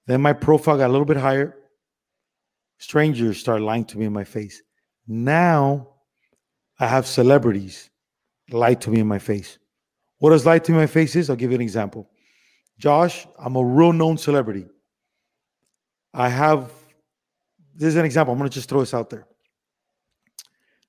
Then 0.06 0.20
my 0.20 0.34
profile 0.34 0.76
got 0.76 0.88
a 0.88 0.92
little 0.92 1.06
bit 1.06 1.16
higher. 1.16 1.56
Strangers 2.82 3.38
start 3.38 3.60
lying 3.60 3.84
to 3.84 3.96
me 3.96 4.06
in 4.06 4.12
my 4.12 4.24
face. 4.24 4.60
Now 5.06 5.86
I 6.80 6.88
have 6.88 7.06
celebrities 7.06 7.90
lie 8.50 8.74
to 8.74 8.90
me 8.90 8.98
in 8.98 9.06
my 9.06 9.20
face. 9.20 9.58
What 10.18 10.30
does 10.30 10.44
lie 10.44 10.58
to 10.58 10.72
me 10.72 10.78
in 10.78 10.82
my 10.82 10.88
face 10.88 11.14
is? 11.14 11.30
I'll 11.30 11.36
give 11.36 11.52
you 11.52 11.54
an 11.54 11.60
example. 11.60 12.10
Josh, 12.78 13.24
I'm 13.38 13.54
a 13.54 13.64
real 13.64 13.92
known 13.92 14.18
celebrity. 14.18 14.66
I 16.12 16.28
have 16.28 16.72
this 17.72 17.86
is 17.86 17.94
an 17.94 18.04
example. 18.04 18.32
I'm 18.32 18.38
going 18.38 18.50
to 18.50 18.54
just 18.54 18.68
throw 18.68 18.80
this 18.80 18.94
out 18.94 19.10
there. 19.10 19.28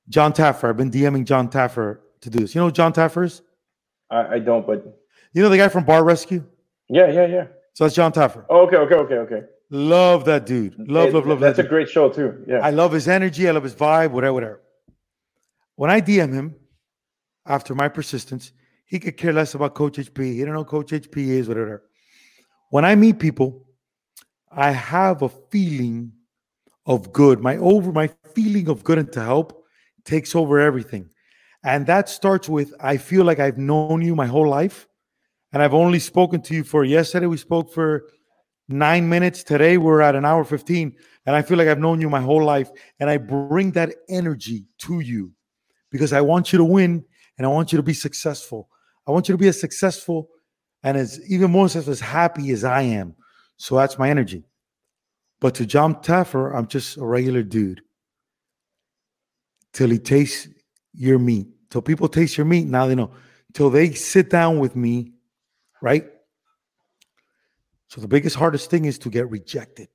John 0.10 0.34
Taffer. 0.34 0.70
I've 0.70 0.78
been 0.78 0.90
DMing 0.90 1.26
John 1.26 1.48
Taffer 1.48 1.99
to 2.22 2.30
do 2.32 2.40
this. 2.40 2.56
You 2.56 2.61
know 2.61 2.72
John 2.72 2.91
Taffer 2.91 3.24
is? 3.24 3.44
I, 4.10 4.36
I 4.36 4.40
don't, 4.40 4.65
but 4.65 4.84
you 5.32 5.44
know 5.44 5.49
the 5.49 5.57
guy 5.57 5.68
from 5.68 5.84
Bar 5.86 6.03
Rescue? 6.03 6.44
Yeah, 6.90 7.11
yeah, 7.11 7.28
yeah. 7.28 7.45
So 7.74 7.84
that's 7.84 7.94
John 7.94 8.11
Taffer. 8.11 8.45
Oh, 8.49 8.65
okay, 8.65 8.78
okay, 8.78 8.95
okay, 8.95 9.15
okay. 9.15 9.41
Love 9.69 10.26
that 10.26 10.45
dude. 10.45 10.76
Love, 10.77 11.10
it, 11.10 11.14
love, 11.14 11.26
love. 11.26 11.40
That's 11.40 11.57
that 11.57 11.65
a 11.65 11.69
great 11.69 11.90
show 11.90 12.10
too. 12.10 12.44
Yeah. 12.48 12.60
I 12.60 12.69
love 12.69 12.91
his 12.91 13.07
energy. 13.07 13.48
I 13.48 13.52
love 13.52 13.64
his 13.64 13.76
vibe. 13.76 14.11
Whatever, 14.11 14.34
whatever. 14.34 14.61
When 15.76 15.90
I 15.90 16.02
DM 16.02 16.34
him, 16.34 16.56
after 17.45 17.73
my 17.76 17.88
persistence, 17.88 18.52
he 18.85 18.99
could 18.99 19.18
care 19.18 19.34
less 19.34 19.56
about 19.56 19.73
Coach 19.73 19.98
HP. 19.98 20.34
He 20.34 20.45
don't 20.45 20.53
know 20.53 20.64
Coach 20.64 20.91
HP 20.91 21.27
is, 21.30 21.48
whatever. 21.48 21.84
When 22.69 22.85
I 22.85 22.95
meet 22.95 23.19
people, 23.19 23.65
I 24.52 24.72
have 24.72 25.22
a 25.22 25.30
feeling 25.30 26.11
of 26.85 27.11
good. 27.11 27.40
My 27.40 27.57
over 27.57 27.91
my 27.91 28.10
feeling 28.34 28.69
of 28.69 28.84
good 28.84 28.98
and 28.98 29.11
to 29.14 29.22
help 29.22 29.64
takes 30.06 30.35
over 30.35 30.60
everything. 30.60 31.10
And 31.64 31.88
that 31.88 32.10
starts 32.10 32.49
with 32.49 32.73
I 32.80 32.98
feel 32.98 33.23
like 33.23 33.40
I've 33.40 33.57
known 33.57 34.02
you 34.02 34.15
my 34.15 34.27
whole 34.27 34.48
life. 34.48 34.88
And 35.52 35.61
I've 35.61 35.73
only 35.73 35.99
spoken 35.99 36.41
to 36.44 36.56
you 36.56 36.64
for 36.64 36.84
yesterday. 36.84 37.27
We 37.27 37.38
spoke 37.38 37.73
for 37.73 38.06
nine 38.68 39.07
minutes. 39.10 39.44
Today 39.44 39.77
we're 39.77 40.02
at 40.02 40.15
an 40.15 40.26
hour 40.26 40.44
15. 40.44 40.95
And 41.26 41.35
I 41.35 41.41
feel 41.41 41.57
like 41.57 41.68
I've 41.68 41.80
known 41.80 42.02
you 42.02 42.10
my 42.10 42.22
whole 42.22 42.44
life. 42.44 42.69
And 42.99 43.10
I 43.10 43.18
bring 43.18 43.72
that 43.72 43.94
energy 44.10 44.65
to 44.80 44.99
you 44.99 45.31
because 45.91 46.14
I 46.14 46.22
want 46.22 46.52
you 46.52 46.57
to 46.57 46.65
win 46.65 47.06
and 47.38 47.45
I 47.45 47.49
want 47.49 47.72
you 47.72 47.77
to 47.77 47.84
be 47.84 47.94
successful. 47.94 48.69
I 49.07 49.11
want 49.11 49.27
you 49.27 49.34
to 49.34 49.38
be 49.38 49.48
as 49.48 49.60
successful 49.60 50.30
and 50.84 50.98
as 50.98 51.19
even 51.30 51.52
more 51.52 51.65
as 51.65 51.99
happy 51.99 52.52
as 52.52 52.64
I 52.64 52.81
am. 52.81 53.15
So 53.57 53.76
that's 53.76 53.98
my 53.98 54.10
energy. 54.10 54.44
But 55.40 55.56
to 55.56 55.65
John 55.65 55.95
Taffer, 55.95 56.56
I'm 56.56 56.68
just 56.68 56.98
a 56.98 57.06
regular 57.06 57.44
dude. 57.44 57.81
Till 59.73 59.90
he 59.90 59.99
tastes 59.99 60.48
your 60.94 61.19
meat. 61.19 61.48
Till 61.69 61.81
people 61.81 62.07
taste 62.07 62.38
your 62.38 62.45
meat, 62.45 62.68
now 62.68 62.88
they 62.88 62.95
know. 62.95 63.11
Till 63.53 63.69
they 63.69 63.91
sit 63.94 64.30
down 64.30 64.60
with 64.60 64.76
me, 64.76 65.14
right? 65.81 66.06
So 67.94 68.02
the 68.02 68.07
biggest, 68.07 68.36
hardest 68.36 68.72
thing 68.72 68.86
is 68.86 68.98
to 68.99 69.10
get 69.11 69.30
rejected. 69.30 69.88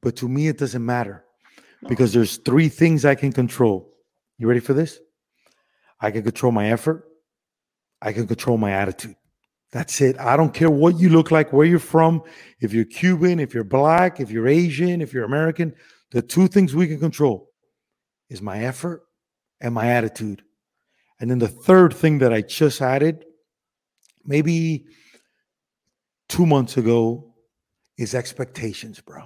But 0.00 0.16
to 0.16 0.28
me, 0.28 0.48
it 0.48 0.56
doesn't 0.56 0.82
matter 0.82 1.26
because 1.90 2.14
there's 2.14 2.38
three 2.38 2.70
things 2.70 3.04
I 3.04 3.14
can 3.14 3.34
control. 3.34 3.92
You 4.38 4.48
ready 4.48 4.60
for 4.60 4.72
this? 4.72 4.98
I 6.00 6.10
can 6.10 6.22
control 6.22 6.52
my 6.52 6.70
effort. 6.70 7.06
I 8.00 8.14
can 8.14 8.26
control 8.26 8.56
my 8.56 8.72
attitude. 8.72 9.14
That's 9.72 10.00
it. 10.00 10.18
I 10.18 10.38
don't 10.38 10.54
care 10.54 10.70
what 10.70 10.98
you 10.98 11.10
look 11.10 11.30
like, 11.30 11.52
where 11.52 11.66
you're 11.66 11.78
from, 11.78 12.22
if 12.60 12.72
you're 12.72 12.86
Cuban, 12.86 13.40
if 13.40 13.52
you're 13.52 13.62
black, 13.62 14.18
if 14.18 14.30
you're 14.30 14.48
Asian, 14.48 15.02
if 15.02 15.12
you're 15.12 15.24
American. 15.24 15.74
The 16.12 16.22
two 16.22 16.48
things 16.48 16.74
we 16.74 16.86
can 16.86 16.98
control 16.98 17.50
is 18.30 18.40
my 18.40 18.60
effort 18.60 19.02
and 19.60 19.74
my 19.74 19.88
attitude. 19.88 20.44
And 21.20 21.30
then 21.30 21.40
the 21.40 21.48
third 21.48 21.92
thing 21.92 22.20
that 22.20 22.32
I 22.32 22.40
just 22.40 22.80
added, 22.80 23.26
maybe 24.24 24.86
two 26.28 26.46
months 26.46 26.76
ago, 26.76 27.34
is 27.96 28.14
expectations, 28.14 29.00
bro. 29.00 29.22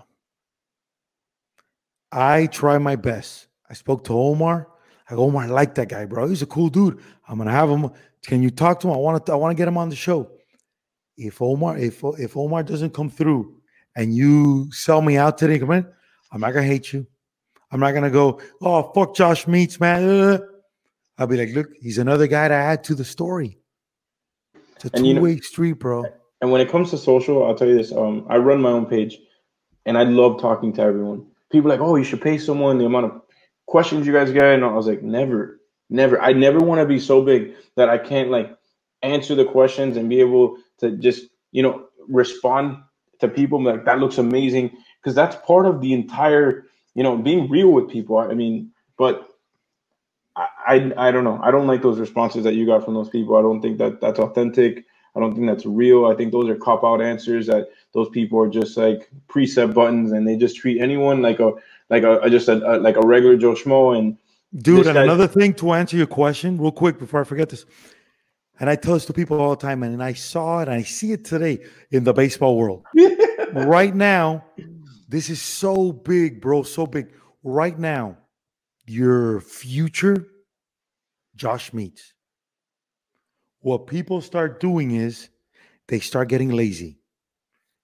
I 2.13 2.47
try 2.47 2.79
my 2.79 2.97
best. 2.97 3.49
I 3.69 3.75
spoke 3.75 4.05
to 4.05 4.13
Omar. 4.13 4.69
I 5.09 5.15
go, 5.15 5.25
Omar, 5.25 5.45
I 5.45 5.47
like 5.47 5.75
that 5.77 5.89
guy, 5.89 6.05
bro. 6.05 6.29
He's 6.29 6.43
a 6.43 6.47
cool 6.47 6.69
dude. 6.69 7.01
I'm 7.29 7.39
gonna 7.39 7.51
have 7.51 7.69
him. 7.69 7.91
Can 8.23 8.43
you 8.43 8.51
talk 8.51 8.81
to 8.81 8.89
him? 8.89 8.95
I 8.95 8.97
want 8.99 9.27
to. 9.27 9.33
I 9.33 9.37
want 9.37 9.53
to 9.53 9.61
get 9.61 9.69
him 9.69 9.79
on 9.79 9.89
the 9.89 9.97
show. 9.97 10.31
If 11.17 11.41
Omar, 11.43 11.79
if 11.79 12.03
if 12.19 12.37
Omar 12.37 12.63
doesn't 12.63 12.95
come 12.95 13.11
through, 13.11 13.61
and 13.97 14.15
you 14.15 14.71
sell 14.73 15.03
me 15.03 15.17
out 15.17 15.39
today, 15.39 15.59
come 15.59 15.73
in. 15.73 15.87
I'm 16.33 16.41
not 16.41 16.53
gonna 16.53 16.67
hate 16.67 16.93
you. 16.93 17.07
I'm 17.73 17.81
not 17.81 17.93
gonna 17.93 18.11
go, 18.11 18.41
oh 18.61 18.93
fuck 18.93 19.15
Josh 19.15 19.47
Meats, 19.47 19.79
man. 19.81 20.09
Uh, 20.09 20.13
uh, 20.13 20.35
uh. 20.35 20.39
I'll 21.19 21.27
be 21.27 21.37
like, 21.37 21.55
look, 21.55 21.69
he's 21.81 21.99
another 21.99 22.27
guy 22.27 22.49
to 22.49 22.55
add 22.55 22.83
to 22.85 22.95
the 22.95 23.05
story. 23.05 23.59
It's 24.77 24.87
a 24.87 24.91
two-way 24.91 25.31
you 25.31 25.37
know, 25.37 25.43
street, 25.43 25.75
bro. 25.75 26.07
And 26.41 26.53
when 26.53 26.61
it 26.63 26.71
comes 26.71 26.91
to 26.91 26.99
social, 26.99 27.45
I'll 27.47 27.57
tell 27.57 27.69
you 27.69 27.77
this. 27.79 27.93
Um, 27.93 28.27
I 28.31 28.37
run 28.39 28.63
my 28.63 28.71
own 28.71 28.87
page, 28.87 29.19
and 29.87 29.99
I 29.99 30.05
love 30.05 30.41
talking 30.41 30.73
to 30.75 30.83
everyone. 30.83 31.27
People 31.53 31.71
like, 31.71 31.81
oh, 31.81 31.97
you 31.97 32.05
should 32.05 32.23
pay 32.23 32.39
someone 32.39 32.79
the 32.79 32.87
amount 32.87 33.07
of 33.07 33.23
questions 33.67 34.07
you 34.07 34.13
guys 34.13 34.33
get, 34.33 34.45
and 34.45 34.65
I 34.65 34.73
was 34.73 34.87
like, 34.87 35.03
never, 35.03 35.61
never. 35.91 36.21
I 36.21 36.33
never 36.33 36.59
want 36.61 36.81
to 36.81 36.87
be 36.87 37.01
so 37.01 37.23
big 37.23 37.55
that 37.77 37.89
I 37.91 37.99
can't 37.99 38.31
like 38.31 38.57
answer 39.03 39.35
the 39.35 39.45
questions 39.47 39.97
and 39.97 40.09
be 40.09 40.21
able 40.21 40.59
to 40.81 40.93
just 40.99 41.27
you 41.53 41.63
know 41.63 41.87
respond 42.09 42.79
to 43.21 43.29
people 43.29 43.63
like 43.63 43.85
that 43.87 43.99
looks 44.01 44.19
amazing 44.19 44.71
because 45.03 45.15
that's 45.17 45.37
part 45.47 45.67
of 45.67 45.81
the 45.83 45.93
entire 45.95 46.67
you 46.95 47.03
know 47.05 47.17
being 47.19 47.51
real 47.51 47.71
with 47.73 47.91
people. 47.91 48.19
I 48.19 48.35
mean, 48.35 48.73
but 48.99 49.29
I, 50.37 50.49
I 50.67 51.09
I 51.09 51.13
don't 51.13 51.25
know. 51.25 51.41
I 51.43 51.51
don't 51.53 51.69
like 51.69 51.83
those 51.83 52.01
responses 52.01 52.45
that 52.45 52.55
you 52.55 52.67
got 52.67 52.85
from 52.85 52.95
those 52.95 53.11
people. 53.11 53.37
I 53.37 53.43
don't 53.43 53.63
think 53.63 53.79
that 53.79 54.01
that's 54.01 54.21
authentic. 54.21 54.87
I 55.15 55.21
don't 55.21 55.35
think 55.35 55.47
that's 55.47 55.67
real. 55.67 56.07
I 56.07 56.15
think 56.15 56.33
those 56.33 56.49
are 56.49 56.57
cop 56.57 56.85
out 56.85 57.03
answers 57.03 57.47
that 57.49 57.71
those 57.93 58.09
people 58.11 58.41
are 58.41 58.49
just 58.49 58.77
like 58.77 59.11
preset 59.29 59.75
buttons 59.75 60.13
and 60.13 60.27
they 60.27 60.37
just 60.37 60.57
treat 60.57 60.81
anyone 60.81 61.21
like 61.21 61.41
a 61.41 61.53
like 61.89 62.05
a, 62.05 62.31
just 62.31 62.49
a, 62.49 62.77
a, 62.77 62.79
like 62.79 62.97
a 62.97 63.01
regular 63.01 63.37
Joe 63.37 63.55
Schmo. 63.55 63.99
And 63.99 64.17
dude, 64.63 64.87
and 64.87 64.97
another 64.97 65.27
thing 65.27 65.55
to 65.55 65.73
answer 65.73 65.97
your 65.97 66.07
question 66.07 66.59
real 66.59 66.71
quick 66.71 66.99
before 66.99 67.21
I 67.21 67.25
forget 67.25 67.49
this, 67.49 67.67
and 68.61 68.71
I 68.71 68.77
tell 68.77 68.95
this 68.95 69.07
to 69.07 69.13
people 69.13 69.41
all 69.41 69.51
the 69.51 69.57
time, 69.57 69.83
and 69.83 70.03
I 70.03 70.13
saw 70.13 70.61
it, 70.61 70.69
and 70.69 70.77
I 70.77 70.83
see 70.83 71.13
it 71.13 71.25
today 71.25 71.65
in 71.91 72.05
the 72.05 72.13
baseball 72.13 72.57
world. 72.57 72.85
right 73.53 73.95
now, 73.95 74.45
this 75.09 75.29
is 75.29 75.43
so 75.43 75.93
big, 75.93 76.41
bro, 76.41 76.63
so 76.63 76.87
big. 76.87 77.09
Right 77.43 77.79
now, 77.79 78.19
your 78.87 79.41
future, 79.41 80.29
Josh 81.35 81.73
Meats. 81.73 82.15
What 83.61 83.87
people 83.87 84.21
start 84.21 84.61
doing 84.61 84.93
is 84.93 85.29
they 85.89 86.01
start 86.01 86.29
getting 86.29 86.51
lazy. 86.51 86.99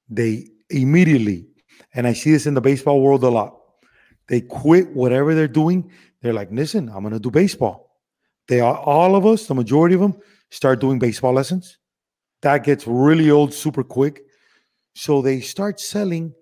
They 0.09 0.49
immediately, 0.71 1.47
and 1.95 2.07
I 2.07 2.13
see 2.13 2.33
this 2.33 2.47
in 2.47 2.55
the 2.55 2.61
baseball 2.61 3.01
world 3.01 3.25
a 3.25 3.29
lot 3.29 3.57
they 4.29 4.41
quit 4.41 4.89
whatever 4.95 5.35
they're 5.35 5.49
doing. 5.49 5.91
They're 6.21 6.33
like, 6.33 6.51
listen, 6.51 6.89
I'm 6.89 7.03
going 7.03 7.13
to 7.13 7.21
do 7.21 7.31
baseball. 7.31 7.97
They 8.49 8.61
are 8.61 8.77
all 8.77 9.17
of 9.17 9.27
us, 9.27 9.47
the 9.47 9.55
majority 9.55 9.95
of 9.95 10.01
them, 10.01 10.17
start 10.51 10.81
doing 10.81 10.99
baseball 10.99 11.33
lessons. 11.33 11.79
That 12.43 12.65
gets 12.65 12.87
really 12.87 13.31
old 13.31 13.53
super 13.53 13.83
quick. 13.83 14.23
So 14.95 15.21
they 15.21 15.41
start 15.41 15.81
selling 15.81 16.35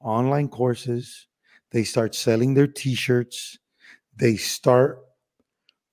online 0.00 0.48
courses. 0.48 1.26
They 1.70 1.84
start 1.84 2.14
selling 2.14 2.54
their 2.54 2.66
t 2.66 2.94
shirts. 2.94 3.58
They 4.16 4.36
start 4.36 5.00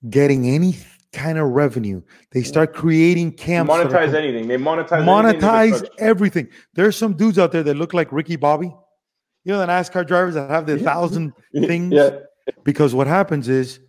getting 0.08 0.48
any 0.48 0.76
kind 1.12 1.38
of 1.38 1.48
revenue. 1.48 2.02
They 2.32 2.42
start 2.42 2.74
creating 2.74 3.32
camps. 3.32 3.72
Monetize 3.72 4.14
anything. 4.14 4.48
They 4.48 4.56
monetize 4.56 5.04
monetize 5.04 5.86
everything. 5.98 6.48
There's 6.74 6.96
some 6.96 7.14
dudes 7.14 7.38
out 7.38 7.52
there 7.52 7.62
that 7.62 7.74
look 7.74 7.94
like 7.94 8.12
Ricky 8.12 8.36
Bobby 8.36 8.72
you 9.48 9.54
know 9.54 9.60
the 9.60 9.66
NASCAR 9.66 10.06
drivers 10.06 10.34
that 10.34 10.50
have 10.50 10.66
the 10.66 10.78
thousand 10.78 11.32
things. 11.54 11.94
Yeah. 11.94 12.18
Because 12.64 12.94
what 12.94 13.06
happens 13.06 13.48
is 13.48 13.80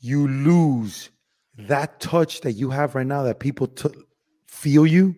you 0.00 0.26
lose 0.26 1.10
that 1.56 2.00
touch 2.00 2.40
that 2.40 2.52
you 2.52 2.70
have 2.70 2.96
right 2.96 3.06
now 3.06 3.22
that 3.22 3.38
people 3.38 3.68
t- 3.68 3.90
feel 4.48 4.84
you. 4.84 5.14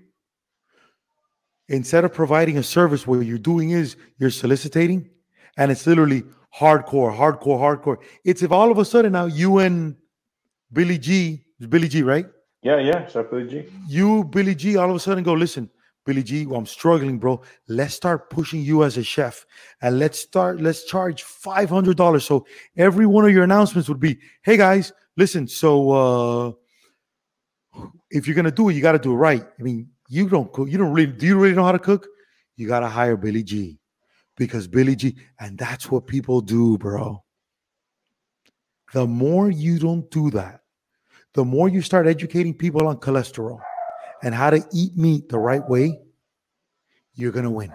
Instead 1.69 2.05
of 2.05 2.13
providing 2.13 2.59
a 2.59 2.63
service, 2.63 3.07
what 3.07 3.21
you're 3.21 3.39
doing 3.39 3.71
is 3.71 3.97
you're 4.19 4.31
soliciting, 4.31 5.09
and 5.57 5.71
it's 5.71 5.87
literally 5.87 6.25
hardcore, 6.55 7.17
hardcore, 7.17 7.59
hardcore. 7.59 7.97
It's 8.25 8.43
if 8.43 8.53
all 8.53 8.71
of 8.71 8.77
a 8.77 8.85
sudden 8.85 9.13
now 9.13 9.27
you 9.27 9.59
and 9.59 9.97
Billy 10.73 10.99
G, 10.99 11.45
Billy 11.69 11.89
G, 11.89 12.03
right? 12.03 12.27
Yeah, 12.63 12.79
yeah, 12.79 13.07
so 13.07 13.23
Billy 13.23 13.49
G. 13.49 13.67
You, 13.89 14.25
Billy 14.25 14.55
G, 14.55 14.77
all 14.77 14.91
of 14.91 14.97
a 14.97 15.01
sudden 15.01 15.25
go, 15.25 15.33
listen, 15.33 15.71
Billy 16.07 16.23
G, 16.23 16.47
well, 16.47 16.59
I'm 16.59 16.67
struggling, 16.67 17.19
bro. 17.19 17.43
Let's 17.69 17.95
start 17.95 18.31
pushing 18.31 18.63
you 18.63 18.85
as 18.85 18.97
a 18.97 19.03
chef 19.03 19.47
and 19.83 19.99
let's 19.99 20.19
start, 20.19 20.61
let's 20.61 20.85
charge 20.85 21.25
$500. 21.25 22.23
So 22.23 22.47
every 22.77 23.07
one 23.07 23.25
of 23.25 23.33
your 23.33 23.45
announcements 23.45 23.89
would 23.89 24.01
be, 24.01 24.19
hey 24.43 24.57
guys, 24.57 24.93
listen, 25.17 25.47
so 25.47 25.91
uh 25.91 26.53
if 28.11 28.27
you're 28.27 28.35
gonna 28.35 28.51
do 28.51 28.69
it, 28.69 28.75
you 28.75 28.83
gotta 28.83 28.99
do 28.99 29.13
it 29.13 29.17
right. 29.17 29.47
I 29.59 29.63
mean, 29.63 29.89
you 30.09 30.29
don't 30.29 30.53
cook, 30.53 30.69
you 30.69 30.79
don't 30.79 30.93
really 30.93 31.13
do 31.13 31.27
you 31.27 31.39
really 31.39 31.55
know 31.55 31.65
how 31.65 31.73
to 31.73 31.79
cook? 31.79 32.09
You 32.57 32.67
gotta 32.67 32.89
hire 32.89 33.17
Billy 33.17 33.43
G 33.43 33.79
because 34.37 34.67
Billy 34.67 34.97
G, 34.97 35.17
and 35.39 35.57
that's 35.57 35.91
what 35.91 36.07
people 36.07 36.41
do, 36.41 36.79
bro. 36.79 37.23
The 38.93 39.07
more 39.07 39.51
you 39.51 39.79
don't 39.79 40.11
do 40.11 40.31
that, 40.31 40.60
the 41.35 41.45
more 41.45 41.69
you 41.69 41.83
start 41.83 42.07
educating 42.07 42.55
people 42.55 42.89
on 42.89 42.97
cholesterol 42.97 43.61
and 44.23 44.35
how 44.35 44.51
to 44.51 44.63
eat 44.73 44.97
meat 44.97 45.29
the 45.29 45.39
right 45.39 45.67
way, 45.69 46.01
you're 47.15 47.33
gonna 47.33 47.51
win. 47.51 47.73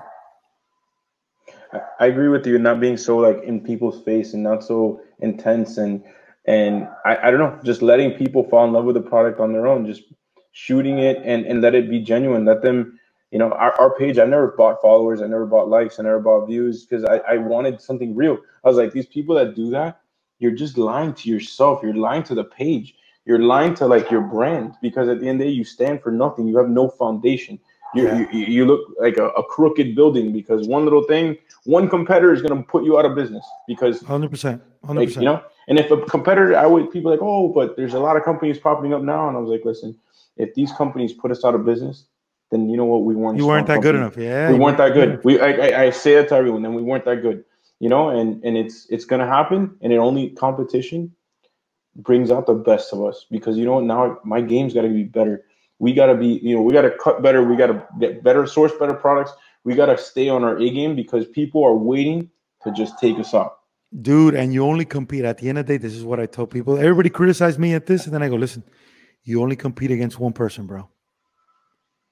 I 2.00 2.08
agree 2.08 2.30
with 2.30 2.46
you, 2.46 2.58
not 2.60 2.80
being 2.80 2.98
so 2.98 3.18
like 3.18 3.44
in 3.44 3.62
people's 3.62 4.04
face 4.04 4.34
and 4.34 4.44
not 4.44 4.64
so 4.64 5.02
intense 5.20 5.78
and 5.78 6.04
and 6.48 6.88
I, 7.06 7.18
I 7.28 7.32
don't 7.32 7.40
know, 7.40 7.60
just 7.64 7.82
letting 7.82 8.12
people 8.12 8.44
fall 8.50 8.66
in 8.66 8.74
love 8.74 8.86
with 8.86 8.96
the 8.96 9.02
product 9.02 9.40
on 9.40 9.52
their 9.52 9.66
own, 9.68 9.86
just 9.86 10.04
shooting 10.52 11.00
it 11.00 11.18
and 11.24 11.46
and 11.46 11.62
let 11.62 11.76
it 11.76 11.90
be 11.90 12.00
genuine. 12.00 12.46
Let 12.46 12.62
them, 12.62 13.00
you 13.32 13.40
know, 13.40 13.52
our, 13.52 13.74
our 13.80 13.96
page. 13.98 14.20
I 14.20 14.26
never 14.26 14.54
bought 14.58 14.82
followers, 14.82 15.22
I 15.22 15.28
never 15.28 15.46
bought 15.46 15.70
likes, 15.70 16.00
I 16.00 16.04
never 16.04 16.20
bought 16.20 16.46
views 16.48 16.86
because 16.86 17.06
I, 17.06 17.18
I 17.34 17.38
wanted 17.38 17.82
something 17.82 18.16
real. 18.16 18.38
I 18.64 18.68
was 18.68 18.78
like, 18.78 18.92
these 18.92 19.08
people 19.08 19.36
that 19.36 19.56
do 19.56 19.70
that, 19.72 20.02
you're 20.40 20.52
just 20.52 20.78
lying 20.78 21.14
to 21.16 21.30
yourself. 21.30 21.82
You're 21.82 21.96
lying 21.96 22.24
to 22.24 22.36
the 22.36 22.44
page 22.44 22.96
you're 23.26 23.40
lying 23.40 23.74
to 23.74 23.86
like 23.86 24.10
your 24.12 24.22
brand 24.22 24.76
because 24.82 25.08
at 25.08 25.20
the 25.20 25.28
end 25.28 25.42
of 25.42 25.46
the 25.48 25.52
day 25.52 25.56
you 25.58 25.64
stand 25.64 26.02
for 26.02 26.12
nothing 26.12 26.48
you 26.48 26.58
have 26.58 26.70
no 26.70 26.90
foundation 26.90 27.60
yeah. 27.96 28.26
you, 28.32 28.46
you 28.46 28.66
look 28.66 28.82
like 29.00 29.18
a, 29.18 29.30
a, 29.30 29.44
crooked 29.44 29.96
building 29.96 30.34
because 30.34 30.68
one 30.68 30.84
little 30.84 31.04
thing, 31.04 31.38
one 31.64 31.90
competitor 31.90 32.34
is 32.34 32.42
going 32.42 32.58
to 32.58 32.68
put 32.68 32.84
you 32.84 32.98
out 33.00 33.06
of 33.06 33.16
business 33.16 33.46
because 33.68 34.02
100%. 34.02 34.62
100%. 34.86 34.96
Like, 34.96 35.16
you 35.16 35.22
know, 35.22 35.42
and 35.68 35.80
if 35.80 35.90
a 35.90 36.02
competitor, 36.02 36.56
I 36.56 36.66
would 36.66 36.92
people 36.92 37.10
like, 37.10 37.22
oh, 37.22 37.50
but 37.50 37.76
there's 37.76 37.94
a 37.94 38.00
lot 38.00 38.18
of 38.18 38.24
companies 38.24 38.60
popping 38.60 38.94
up 38.94 39.02
now, 39.02 39.28
and 39.28 39.38
I 39.38 39.40
was 39.40 39.50
like, 39.50 39.66
listen, 39.66 39.98
if 40.38 40.54
these 40.54 40.72
companies 40.74 41.14
put 41.14 41.32
us 41.32 41.44
out 41.44 41.56
of 41.56 41.66
business, 41.66 42.06
then 42.52 42.70
you 42.70 42.78
know 42.78 42.86
what, 42.86 43.04
we 43.04 43.16
weren't. 43.16 43.38
You 43.38 43.48
weren't 43.48 43.68
that 43.68 43.82
good 43.82 43.96
enough, 43.96 44.18
yeah. 44.18 44.52
We 44.52 44.60
weren't 44.60 44.78
that 44.78 44.94
good. 44.94 45.24
We, 45.24 45.40
I, 45.40 45.52
I, 45.52 45.84
I 45.86 45.90
say 45.90 46.14
it 46.14 46.30
to 46.30 46.36
everyone, 46.36 46.64
and 46.66 46.76
we 46.76 46.84
weren't 46.84 47.06
that 47.06 47.22
good, 47.24 47.44
you 47.80 47.90
know, 47.90 48.10
and 48.10 48.44
and 48.44 48.58
it's 48.58 48.86
it's 48.90 49.06
gonna 49.06 49.28
happen, 49.28 49.76
and 49.82 49.92
it 49.92 49.98
only 49.98 50.30
competition 50.32 51.15
brings 51.96 52.32
out 52.32 52.46
the 52.46 52.54
best 52.54 52.94
of 52.94 53.04
us 53.04 53.26
because 53.30 53.58
you 53.58 53.66
know 53.66 53.80
now 53.80 54.20
my 54.24 54.42
game's 54.42 54.74
got 54.74 54.82
to 54.82 54.90
be 54.90 55.04
better. 55.04 55.46
We 55.80 55.94
got 55.94 56.08
to 56.08 56.16
be, 56.16 56.40
you 56.42 56.56
know, 56.56 56.62
we 56.62 56.74
got 56.74 56.84
to 56.84 56.92
cut 56.92 57.22
better. 57.22 57.44
We 57.44 57.58
got 57.58 57.68
to 57.68 57.86
get 58.00 58.24
better, 58.24 58.48
source 58.48 58.72
better 58.80 58.94
products. 58.94 59.32
We 59.64 59.76
got 59.76 59.88
to 59.88 59.98
stay 59.98 60.30
on 60.30 60.44
our 60.44 60.58
A 60.58 60.70
game 60.70 60.96
because 60.96 61.28
people 61.28 61.64
are 61.66 61.76
waiting 61.76 62.30
to 62.64 62.72
just 62.72 62.98
take 63.00 63.18
us 63.20 63.34
out. 63.34 63.58
Dude, 64.02 64.36
and 64.36 64.54
you 64.54 64.66
only 64.66 64.86
compete 64.86 65.26
at 65.26 65.38
the 65.38 65.50
end 65.50 65.58
of 65.58 65.68
the 65.68 65.74
day. 65.74 65.78
This 65.78 65.94
is 65.94 66.04
what 66.04 66.20
I 66.20 66.26
tell 66.26 66.48
people. 66.48 66.78
Everybody 66.78 67.10
criticize 67.10 67.58
me 67.60 67.74
at 67.74 67.86
this, 67.86 68.06
and 68.06 68.14
then 68.14 68.24
I 68.24 68.30
go, 68.30 68.36
listen, 68.36 68.64
you 69.24 69.42
only 69.42 69.56
compete 69.56 69.92
against 69.92 70.20
one 70.20 70.34
person, 70.34 70.66
bro. 70.66 70.90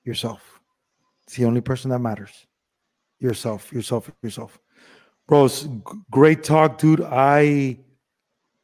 Yourself. 0.04 0.60
It's 1.26 1.36
the 1.36 1.46
only 1.46 1.62
person 1.62 1.92
that 1.92 2.00
matters. 2.00 2.48
Yourself, 3.20 3.72
yourself, 3.72 4.12
yourself. 4.22 4.60
Bro, 5.28 5.50
great 6.12 6.44
talk, 6.44 6.78
dude. 6.78 7.02
I 7.02 7.80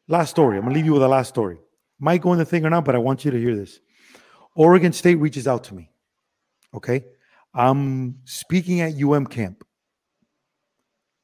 last 0.09 0.31
story. 0.31 0.57
I'm 0.57 0.63
gonna 0.63 0.75
leave 0.75 0.85
you 0.85 0.93
with 0.93 1.03
a 1.03 1.07
last 1.07 1.29
story. 1.29 1.57
Might 1.99 2.21
go 2.21 2.33
in 2.33 2.39
the 2.39 2.45
thing 2.45 2.65
or 2.65 2.69
not, 2.69 2.83
but 2.83 2.95
I 2.95 2.97
want 2.97 3.23
you 3.23 3.31
to 3.31 3.39
hear 3.39 3.55
this. 3.55 3.79
Oregon 4.55 4.91
State 4.91 5.15
reaches 5.15 5.47
out 5.47 5.63
to 5.65 5.75
me. 5.75 5.91
Okay. 6.73 7.05
I'm 7.53 8.17
speaking 8.25 8.81
at 8.81 9.01
UM 9.01 9.25
camp. 9.25 9.63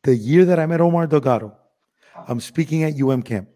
The 0.04 0.16
year 0.16 0.46
that 0.46 0.60
I 0.60 0.66
met 0.66 0.82
Omar 0.82 1.08
Delgado, 1.08 1.56
I'm 2.28 2.40
speaking 2.40 2.84
at 2.84 3.00
UM 3.00 3.22
camp. 3.24 3.50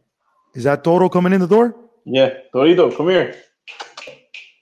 Is 0.55 0.63
that 0.63 0.83
Toro 0.83 1.09
coming 1.09 1.33
in 1.33 1.41
the 1.41 1.47
door? 1.47 1.75
Yeah, 2.05 2.33
Torito, 2.53 2.95
come 2.95 3.09
here. 3.09 3.35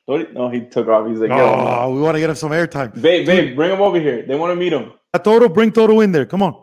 Torito, 0.08 0.34
no, 0.34 0.50
he 0.50 0.62
took 0.66 0.88
off. 0.88 1.08
He's 1.08 1.20
like, 1.20 1.32
oh, 1.32 1.94
we 1.94 2.02
want 2.02 2.16
to 2.16 2.20
get 2.20 2.30
him 2.30 2.36
some 2.36 2.52
airtime. 2.52 2.94
Babe, 3.02 3.26
babe, 3.26 3.56
bring 3.56 3.72
him 3.72 3.82
over 3.82 4.00
here. 4.00 4.26
They 4.26 4.36
want 4.36 4.52
to 4.52 4.56
meet 4.56 4.74
him. 4.74 4.94
Toro, 5.24 5.50
bring 5.50 5.72
Toro 5.72 6.02
in 6.02 6.12
there. 6.12 6.26
Come 6.26 6.44
on. 6.44 6.56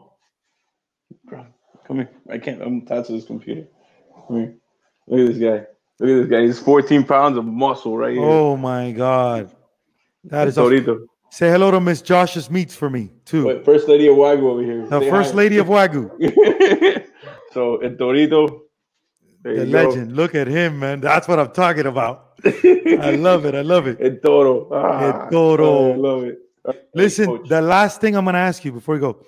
Come 1.86 1.96
here. 1.96 2.10
I 2.30 2.38
can't. 2.38 2.62
I'm 2.62 2.78
attached 2.78 3.08
to 3.08 3.12
this 3.12 3.26
computer. 3.26 3.66
Look 4.28 5.20
at 5.20 5.26
this 5.26 5.38
guy. 5.38 5.66
Look 6.00 6.10
at 6.10 6.22
this 6.22 6.26
guy. 6.26 6.42
He's 6.42 6.58
14 6.58 7.04
pounds 7.04 7.38
of 7.38 7.44
muscle 7.44 7.96
right 7.96 8.14
here. 8.14 8.24
Oh 8.24 8.56
my 8.56 8.92
god, 8.92 9.50
that 10.24 10.48
is 10.48 10.56
Torito. 10.56 11.04
A, 11.04 11.06
say 11.30 11.50
hello 11.50 11.70
to 11.70 11.80
Miss 11.80 12.02
Josh's 12.02 12.50
meats 12.50 12.74
for 12.74 12.90
me 12.90 13.10
too. 13.24 13.46
Wait, 13.46 13.64
first 13.64 13.88
lady 13.88 14.08
of 14.08 14.16
Wagyu 14.16 14.42
over 14.42 14.62
here. 14.62 14.86
The 14.86 15.00
say 15.00 15.10
first 15.10 15.30
hi. 15.32 15.36
lady 15.36 15.58
of 15.58 15.66
Wagyu. 15.66 16.10
so 17.52 17.76
El 17.78 17.90
Torito. 17.92 18.60
The 19.42 19.66
legend. 19.66 20.08
Go. 20.08 20.14
Look 20.14 20.34
at 20.34 20.46
him, 20.46 20.78
man. 20.78 21.00
That's 21.00 21.28
what 21.28 21.38
I'm 21.38 21.52
talking 21.52 21.86
about. 21.86 22.40
I 22.44 23.16
love 23.18 23.44
it. 23.44 23.54
I 23.54 23.60
love 23.60 23.86
it. 23.86 23.98
El 24.00 24.16
Toro. 24.16 24.68
Ah, 24.72 25.24
El 25.24 25.30
Toro. 25.30 25.66
Oh, 25.66 25.92
I 25.92 25.96
love 25.96 26.24
it. 26.24 26.38
Listen, 26.94 27.26
Coach. 27.26 27.48
the 27.48 27.60
last 27.60 28.00
thing 28.00 28.16
I'm 28.16 28.24
gonna 28.24 28.38
ask 28.38 28.64
you 28.64 28.72
before 28.72 28.94
we 28.94 29.00
go, 29.00 29.24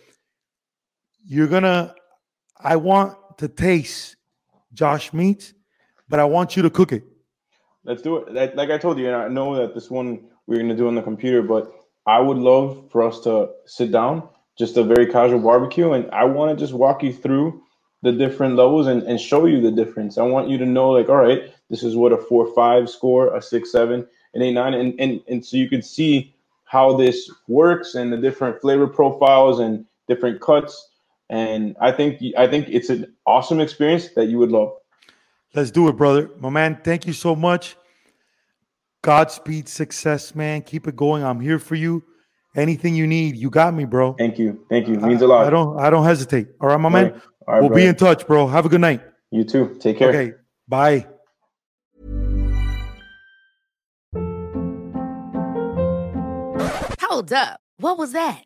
you're 1.26 1.48
gonna. 1.48 1.94
I 2.58 2.76
want 2.76 3.16
to 3.38 3.48
taste 3.48 4.15
Josh 4.76 5.12
meats 5.12 5.54
but 6.08 6.20
I 6.20 6.24
want 6.24 6.56
you 6.56 6.62
to 6.62 6.70
cook 6.70 6.92
it. 6.92 7.04
Let's 7.84 8.02
do 8.02 8.16
it. 8.18 8.56
Like 8.56 8.70
I 8.70 8.78
told 8.78 8.98
you, 8.98 9.06
and 9.06 9.16
I 9.16 9.28
know 9.28 9.54
that 9.56 9.74
this 9.74 9.90
one 9.90 10.24
we're 10.46 10.58
gonna 10.58 10.76
do 10.76 10.88
on 10.88 10.94
the 10.94 11.02
computer, 11.02 11.42
but 11.42 11.72
I 12.06 12.20
would 12.20 12.38
love 12.38 12.88
for 12.90 13.02
us 13.02 13.20
to 13.20 13.50
sit 13.66 13.90
down, 13.92 14.28
just 14.58 14.76
a 14.76 14.84
very 14.84 15.06
casual 15.06 15.40
barbecue, 15.40 15.92
and 15.92 16.10
I 16.10 16.24
want 16.24 16.56
to 16.56 16.64
just 16.64 16.74
walk 16.74 17.02
you 17.02 17.12
through 17.12 17.62
the 18.02 18.12
different 18.12 18.56
levels 18.56 18.86
and, 18.86 19.02
and 19.04 19.20
show 19.20 19.46
you 19.46 19.60
the 19.60 19.70
difference. 19.70 20.18
I 20.18 20.22
want 20.22 20.48
you 20.48 20.58
to 20.58 20.66
know, 20.66 20.90
like, 20.90 21.08
all 21.08 21.16
right, 21.16 21.52
this 21.70 21.82
is 21.82 21.96
what 21.96 22.12
a 22.12 22.16
four 22.16 22.52
five 22.54 22.88
score, 22.88 23.34
a 23.34 23.42
six 23.42 23.72
seven, 23.72 24.06
an 24.34 24.42
eight 24.42 24.52
nine, 24.52 24.74
and 24.74 24.98
and 25.00 25.20
and 25.28 25.44
so 25.44 25.56
you 25.56 25.68
can 25.68 25.82
see 25.82 26.34
how 26.64 26.96
this 26.96 27.30
works 27.48 27.94
and 27.94 28.12
the 28.12 28.16
different 28.16 28.60
flavor 28.60 28.88
profiles 28.88 29.60
and 29.60 29.86
different 30.08 30.40
cuts. 30.40 30.90
And 31.28 31.76
I 31.80 31.92
think 31.92 32.22
I 32.38 32.46
think 32.46 32.68
it's 32.68 32.88
an 32.88 33.14
awesome 33.26 33.60
experience 33.60 34.10
that 34.10 34.26
you 34.26 34.38
would 34.38 34.52
love. 34.52 34.72
Let's 35.54 35.70
do 35.70 35.88
it, 35.88 35.96
brother. 35.96 36.30
My 36.38 36.50
man, 36.50 36.80
thank 36.84 37.06
you 37.06 37.12
so 37.12 37.34
much. 37.34 37.76
Godspeed, 39.02 39.68
success, 39.68 40.34
man. 40.34 40.62
Keep 40.62 40.86
it 40.88 40.96
going. 40.96 41.22
I'm 41.24 41.40
here 41.40 41.58
for 41.58 41.74
you. 41.74 42.04
Anything 42.54 42.94
you 42.94 43.06
need, 43.06 43.36
you 43.36 43.50
got 43.50 43.74
me, 43.74 43.84
bro. 43.84 44.14
Thank 44.14 44.38
you. 44.38 44.64
Thank 44.70 44.88
you. 44.88 44.94
It 44.94 45.02
means 45.02 45.22
a 45.22 45.26
lot. 45.26 45.46
I 45.46 45.50
don't 45.50 45.78
I 45.78 45.90
don't 45.90 46.04
hesitate. 46.04 46.48
All 46.60 46.68
right, 46.68 46.78
my 46.78 46.86
All 46.86 46.90
man. 46.90 47.04
Right. 47.04 47.12
All 47.12 47.54
right, 47.54 47.60
we'll 47.60 47.68
brother. 47.68 47.82
be 47.82 47.86
in 47.88 47.94
touch, 47.96 48.26
bro. 48.26 48.46
Have 48.46 48.66
a 48.66 48.68
good 48.68 48.80
night. 48.80 49.02
You 49.30 49.44
too. 49.44 49.76
Take 49.80 49.98
care. 49.98 50.08
Okay. 50.08 50.32
Bye. 50.68 51.06
Hold 57.02 57.32
up. 57.32 57.60
What 57.78 57.98
was 57.98 58.12
that? 58.12 58.45